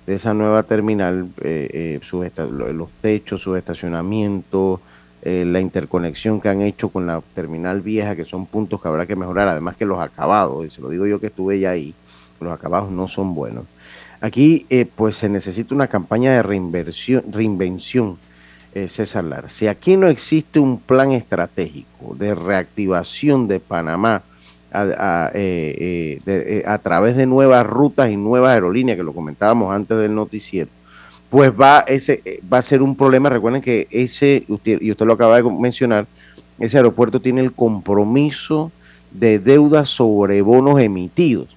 de 0.07 0.15
esa 0.15 0.33
nueva 0.33 0.63
terminal, 0.63 1.29
eh, 1.43 1.99
eh, 2.03 2.73
los 2.73 2.89
techos, 3.01 3.43
su 3.43 3.57
estacionamiento, 3.57 4.81
eh, 5.25 5.45
la 5.47 5.59
interconexión 5.61 6.41
que 6.41 6.49
han 6.49 6.61
hecho 6.61 6.91
con 6.91 7.07
la 7.07 7.21
terminal 7.35 7.81
vieja, 7.81 8.15
que 8.15 8.25
son 8.25 8.47
puntos 8.47 8.81
que 8.81 8.89
habrá 8.89 9.07
que 9.07 9.17
mejorar, 9.17 9.49
además 9.49 9.77
que 9.77 9.85
los 9.85 9.99
acabados, 9.99 10.67
y 10.67 10.71
se 10.71 10.81
lo 10.81 10.89
digo 10.91 11.07
yo 11.07 11.19
que 11.19 11.27
estuve 11.27 11.59
ya 11.59 11.71
ahí, 11.71 11.95
los 12.41 12.53
acabados 12.53 12.91
no 12.91 13.09
son 13.09 13.35
buenos. 13.35 13.65
Aquí 14.21 14.67
eh, 14.71 14.87
pues 14.87 15.17
se 15.17 15.29
necesita 15.29 15.75
una 15.75 15.89
campaña 15.89 16.33
de 16.33 16.43
reinversión, 16.43 17.25
reinvención, 17.33 18.17
eh, 18.75 18.89
César 18.89 19.25
Lara. 19.25 19.49
Si 19.49 19.67
aquí 19.67 19.97
no 19.97 20.07
existe 20.07 20.59
un 20.61 20.79
plan 20.79 21.13
estratégico 21.13 22.15
de 22.17 22.35
reactivación 22.35 23.49
de 23.49 23.61
Panamá 23.61 24.23
a, 24.75 25.31
eh, 25.35 26.21
eh, 26.27 26.27
eh, 26.27 26.65
a 26.67 26.79
través 26.79 27.17
de 27.17 27.27
nuevas 27.27 27.65
rutas 27.67 28.11
y 28.11 28.17
nuevas 28.17 28.53
aerolíneas, 28.53 28.97
que 28.97 29.05
lo 29.05 29.13
comentábamos 29.13 29.73
antes 29.73 29.97
del 29.97 30.15
noticiero, 30.15 30.71
pues 31.35 31.51
va, 31.51 31.81
ese, 31.89 32.23
eh, 32.25 32.39
va 32.53 32.59
a 32.59 32.63
ser 32.63 32.81
un 32.81 32.95
problema. 32.95 33.29
Recuerden 33.29 33.61
que 33.61 33.89
ese, 33.91 34.45
usted, 34.47 34.81
y 34.81 34.93
usted 34.93 35.05
lo 35.05 35.15
acaba 35.15 35.35
de 35.37 35.43
mencionar, 35.51 36.07
ese 36.61 36.77
aeropuerto 36.77 37.19
tiene 37.19 37.41
el 37.41 37.51
compromiso 37.51 38.71
de 39.11 39.41
deuda 39.41 39.85
sobre 39.85 40.43
bonos 40.43 40.81
emitidos. 40.81 41.49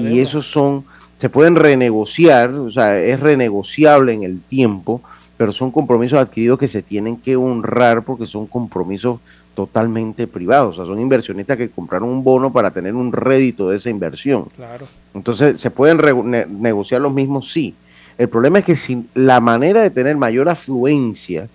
Y 0.00 0.18
esos 0.18 0.50
son, 0.50 0.84
se 1.16 1.28
pueden 1.30 1.54
renegociar, 1.54 2.50
o 2.50 2.72
sea, 2.72 2.98
es 2.98 3.20
renegociable 3.20 4.12
en 4.14 4.24
el 4.24 4.40
tiempo, 4.40 5.00
pero 5.36 5.52
son 5.52 5.70
compromisos 5.70 6.18
adquiridos 6.18 6.58
que 6.58 6.66
se 6.66 6.82
tienen 6.82 7.16
que 7.16 7.36
honrar 7.36 8.02
porque 8.02 8.26
son 8.26 8.48
compromisos 8.48 9.20
totalmente 9.54 10.26
privados. 10.26 10.76
O 10.76 10.82
sea, 10.82 10.92
son 10.92 11.00
inversionistas 11.00 11.56
que 11.56 11.68
compraron 11.70 12.08
un 12.08 12.24
bono 12.24 12.52
para 12.52 12.72
tener 12.72 12.96
un 12.96 13.12
rédito 13.12 13.70
de 13.70 13.76
esa 13.76 13.90
inversión. 13.90 14.46
Claro. 14.56 14.88
Entonces, 15.14 15.60
¿se 15.60 15.70
pueden 15.70 15.98
re- 15.98 16.14
ne- 16.14 16.46
negociar 16.46 17.00
los 17.00 17.12
mismos? 17.14 17.52
Sí. 17.52 17.76
El 18.20 18.28
problema 18.28 18.58
es 18.58 18.66
que 18.66 18.98
la 19.14 19.40
manera 19.40 19.80
de 19.80 19.88
tener 19.88 20.14
mayor 20.14 20.50
afluencia 20.50 21.48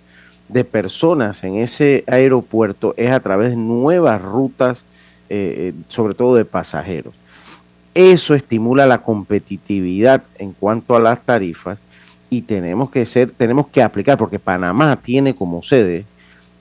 de 0.48 0.64
personas 0.64 1.44
en 1.44 1.54
ese 1.54 2.02
aeropuerto 2.08 2.92
es 2.96 3.12
a 3.12 3.20
través 3.20 3.50
de 3.50 3.56
nuevas 3.56 4.20
rutas, 4.20 4.84
eh, 5.28 5.72
eh, 5.72 5.72
sobre 5.86 6.14
todo 6.14 6.34
de 6.34 6.44
pasajeros. 6.44 7.14
Eso 7.94 8.34
estimula 8.34 8.84
la 8.84 8.98
competitividad 8.98 10.24
en 10.38 10.50
cuanto 10.54 10.96
a 10.96 11.00
las 11.00 11.22
tarifas 11.22 11.78
y 12.30 12.42
tenemos 12.42 12.90
que 12.90 13.06
ser, 13.06 13.30
tenemos 13.30 13.68
que 13.68 13.80
aplicar, 13.80 14.18
porque 14.18 14.40
Panamá 14.40 14.96
tiene 14.96 15.36
como 15.36 15.62
sede, 15.62 16.04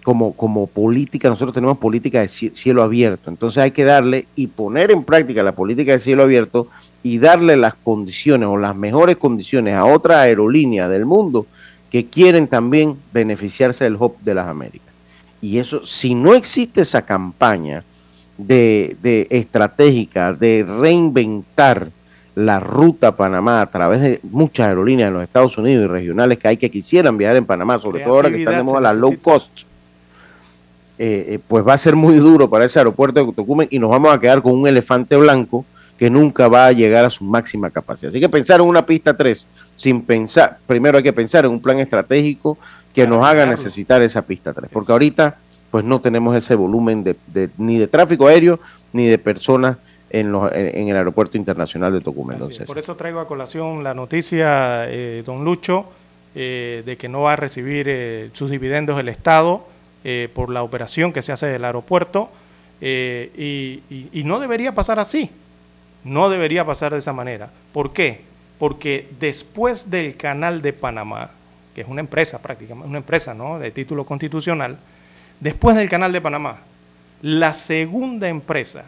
como, 0.04 0.34
como 0.34 0.68
política, 0.68 1.30
nosotros 1.30 1.56
tenemos 1.56 1.80
política 1.80 2.20
de 2.20 2.28
cie- 2.28 2.54
cielo 2.54 2.84
abierto, 2.84 3.32
entonces 3.32 3.58
hay 3.58 3.72
que 3.72 3.86
darle 3.86 4.28
y 4.36 4.46
poner 4.46 4.92
en 4.92 5.04
práctica 5.04 5.42
la 5.42 5.54
política 5.54 5.94
de 5.94 6.00
cielo 6.00 6.22
abierto 6.22 6.68
y 7.06 7.20
darle 7.20 7.56
las 7.56 7.76
condiciones 7.76 8.50
o 8.50 8.58
las 8.58 8.76
mejores 8.76 9.18
condiciones 9.18 9.76
a 9.76 9.86
otras 9.86 10.18
aerolíneas 10.18 10.90
del 10.90 11.06
mundo 11.06 11.46
que 11.92 12.08
quieren 12.08 12.48
también 12.48 12.98
beneficiarse 13.14 13.84
del 13.84 13.94
Hub 13.94 14.18
de 14.22 14.34
las 14.34 14.48
Américas. 14.48 14.92
Y 15.40 15.60
eso, 15.60 15.86
si 15.86 16.16
no 16.16 16.34
existe 16.34 16.82
esa 16.82 17.04
campaña 17.04 17.84
de, 18.40 18.98
de 19.04 19.28
estratégica 19.30 20.34
de 20.34 20.66
reinventar 20.68 21.90
la 22.34 22.60
ruta 22.60 23.10
a 23.10 23.16
Panamá 23.16 23.62
a 23.62 23.68
través 23.68 24.02
de 24.02 24.20
muchas 24.24 24.70
aerolíneas 24.70 25.10
en 25.10 25.14
los 25.14 25.22
Estados 25.22 25.56
Unidos 25.60 25.86
y 25.86 25.88
regionales 25.88 26.40
que 26.40 26.48
hay 26.48 26.58
que 26.58 26.72
quisieran 26.72 27.20
viajar 27.20 27.38
en 27.38 27.46
Panamá, 27.46 27.78
sobre 27.78 28.04
todo 28.04 28.16
ahora 28.16 28.32
que 28.32 28.40
están 28.40 28.56
de 28.56 28.64
moda 28.64 28.82
las 28.82 28.96
low 28.96 29.16
cost, 29.22 29.60
eh, 30.98 31.26
eh, 31.28 31.40
pues 31.48 31.64
va 31.68 31.76
a 31.76 31.78
ser 31.78 31.96
muy 31.96 32.16
duro 32.16 32.50
para 32.50 32.66
ese 32.66 32.80
aeropuerto 32.80 33.24
de 33.24 33.32
Tocumen 33.32 33.68
y 33.70 33.78
nos 33.78 33.92
vamos 33.92 34.12
a 34.12 34.20
quedar 34.20 34.42
con 34.42 34.54
un 34.54 34.68
elefante 34.68 35.16
blanco 35.16 35.66
que 35.98 36.10
nunca 36.10 36.48
va 36.48 36.68
a 36.68 36.72
llegar 36.72 37.06
a 37.06 37.10
su 37.10 37.24
máxima 37.24 37.70
capacidad. 37.70 38.10
Así 38.10 38.20
que 38.20 38.28
pensar 38.30 38.60
en 38.60 38.66
una 38.68 38.86
pista 38.86 39.16
3 39.16 39.48
sin 39.76 40.02
pensar, 40.02 40.58
primero 40.68 40.98
hay 40.98 41.04
que 41.04 41.14
pensar 41.14 41.46
en 41.46 41.52
un 41.52 41.62
plan 41.62 41.80
estratégico 41.80 42.58
que 42.94 43.08
nos 43.08 43.26
haga 43.26 43.46
necesitar 43.46 44.02
esa 44.02 44.22
pista 44.22 44.54
3, 44.54 44.70
porque 44.72 44.92
ahorita 44.92 45.38
pues 45.72 45.84
no 45.84 46.00
tenemos 46.00 46.36
ese 46.38 46.56
volumen 46.56 47.04
de, 47.04 47.16
de- 47.28 47.50
ni 47.58 47.78
de 47.78 47.88
tráfico 47.88 48.28
aéreo 48.28 48.60
ni 48.94 49.08
de 49.08 49.18
personas 49.18 49.78
en, 50.10 50.32
los, 50.32 50.50
en, 50.54 50.88
el 50.88 50.96
aeropuerto 50.96 51.38
internacional 51.38 51.92
de 51.92 52.00
Tocumen. 52.00 52.42
César. 52.46 52.66
Por 52.68 52.78
eso 52.78 52.96
traigo 52.96 53.20
a 53.20 53.28
colación 53.28 53.84
la 53.84 53.94
noticia, 53.94 54.86
eh, 54.90 55.24
don 55.26 55.44
Lucho, 55.44 55.86
eh, 56.36 56.84
de 56.86 56.96
que 56.98 57.10
no 57.10 57.22
va 57.22 57.34
a 57.34 57.36
recibir 57.36 57.88
eh, 57.90 58.30
sus 58.34 58.50
dividendos 58.50 58.98
el 59.00 59.10
Estado 59.10 59.66
eh, 60.06 60.30
por 60.34 60.50
la 60.50 60.64
operación 60.64 61.12
que 61.12 61.22
se 61.22 61.34
hace 61.34 61.48
del 61.48 61.66
aeropuerto 61.66 62.30
eh, 62.80 63.32
y, 63.38 63.94
y- 63.94 64.10
y 64.14 64.24
no 64.24 64.40
debería 64.40 64.74
pasar 64.76 65.00
así, 65.00 65.30
no 66.06 66.30
debería 66.30 66.64
pasar 66.66 66.94
de 66.94 67.00
esa 67.00 67.12
manera. 67.12 67.50
¿Por 67.74 67.92
qué? 67.92 68.22
Porque 68.58 69.10
después 69.20 69.90
del 69.90 70.16
canal 70.16 70.62
de 70.62 70.72
Panamá, 70.72 71.32
que 71.74 71.82
es 71.82 71.88
una 71.88 72.00
empresa 72.00 72.42
prácticamente, 72.42 72.88
una 72.88 73.00
empresa 73.00 73.34
¿no? 73.34 73.60
de 73.60 73.72
título 73.72 74.06
constitucional, 74.06 74.78
después 75.42 75.76
del 75.76 75.90
canal 75.90 76.14
de 76.14 76.22
Panamá, 76.22 76.60
la 77.22 77.54
segunda 77.54 78.30
empresa 78.30 78.86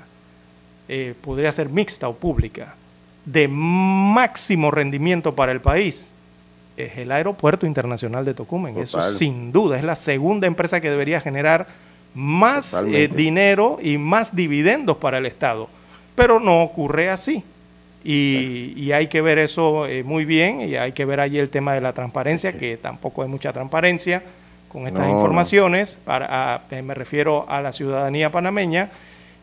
eh, 0.87 1.15
podría 1.21 1.51
ser 1.51 1.69
mixta 1.69 2.07
o 2.07 2.15
pública, 2.15 2.75
de 3.25 3.49
máximo 3.49 4.71
rendimiento 4.71 5.35
para 5.35 5.51
el 5.51 5.59
país, 5.59 6.13
es 6.77 6.97
el 6.97 7.11
Aeropuerto 7.11 7.65
Internacional 7.65 8.23
de 8.23 8.35
Tocumen. 8.35 8.77
Eso 8.77 9.01
sin 9.01 9.51
duda 9.51 9.77
es 9.77 9.83
la 9.83 9.95
segunda 9.95 10.47
empresa 10.47 10.79
que 10.79 10.89
debería 10.89 11.19
generar 11.19 11.67
más 12.13 12.83
eh, 12.87 13.09
dinero 13.13 13.79
y 13.81 13.97
más 13.97 14.35
dividendos 14.35 14.97
para 14.97 15.17
el 15.17 15.25
Estado. 15.25 15.67
Pero 16.17 16.41
no 16.41 16.63
ocurre 16.63 17.09
así. 17.09 17.43
Y, 18.03 18.73
y 18.75 18.91
hay 18.91 19.07
que 19.07 19.21
ver 19.21 19.37
eso 19.37 19.85
eh, 19.85 20.03
muy 20.03 20.25
bien 20.25 20.61
y 20.61 20.75
hay 20.75 20.91
que 20.93 21.05
ver 21.05 21.19
allí 21.19 21.39
el 21.39 21.49
tema 21.49 21.73
de 21.73 21.81
la 21.81 21.93
transparencia, 21.93 22.53
que 22.57 22.77
tampoco 22.77 23.21
hay 23.21 23.29
mucha 23.29 23.53
transparencia 23.53 24.23
con 24.69 24.87
estas 24.87 25.05
No, 25.07 25.11
informaciones, 25.11 25.97
para, 26.05 26.27
a- 26.55 26.61
eh, 26.71 26.81
me 26.81 26.93
refiero 26.93 27.45
a 27.49 27.61
la 27.61 27.71
ciudadanía 27.71 28.31
panameña, 28.31 28.89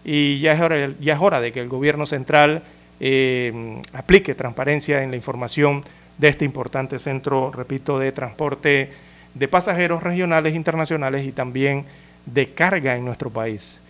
y 0.05 0.40
ya 0.40 0.52
es 0.52 0.60
hora, 0.60 0.90
ya 1.01 1.14
es 1.14 1.20
hora 1.20 1.40
de 1.40 1.52
que 1.52 1.60
el 1.60 1.68
gobierno 1.68 2.06
central 2.06 2.62
eh, 3.01 3.80
aplique 3.92 4.34
transparencia 4.34 5.02
en 5.02 5.10
la 5.10 5.16
información 5.16 5.82
de 6.18 6.28
este 6.28 6.44
importante 6.44 6.98
centro, 6.98 7.51
repito, 7.51 7.98
de 7.98 8.12
transporte 8.12 8.90
de 9.34 9.48
pasajeros 9.48 10.02
regionales, 10.02 10.55
internacionales 10.55 11.26
y 11.26 11.32
también 11.32 11.84
de 12.26 12.51
carga 12.51 12.96
en 12.96 13.05
nuestro 13.05 13.30
país. 13.30 13.80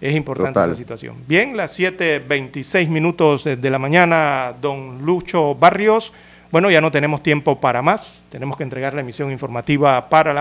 Es 0.00 0.14
importante 0.14 0.54
Total. 0.54 0.70
esa 0.70 0.78
situación. 0.78 1.16
Bien, 1.26 1.56
las 1.56 1.78
7.26 1.78 2.88
minutos 2.88 3.44
de 3.44 3.56
de 3.56 3.70
la 3.70 3.78
mañana, 3.78 4.54
don 4.60 5.04
Lucho 5.04 5.54
Barrios. 5.54 6.12
Bueno, 6.52 6.70
ya 6.70 6.80
no 6.80 6.92
tenemos 6.92 7.22
tiempo 7.22 7.60
para 7.60 7.82
más. 7.82 8.24
Tenemos 8.30 8.56
que 8.56 8.62
entregar 8.62 8.94
la 8.94 9.00
emisión 9.00 9.32
informativa 9.32 10.08
para 10.08 10.32
la 10.32 10.34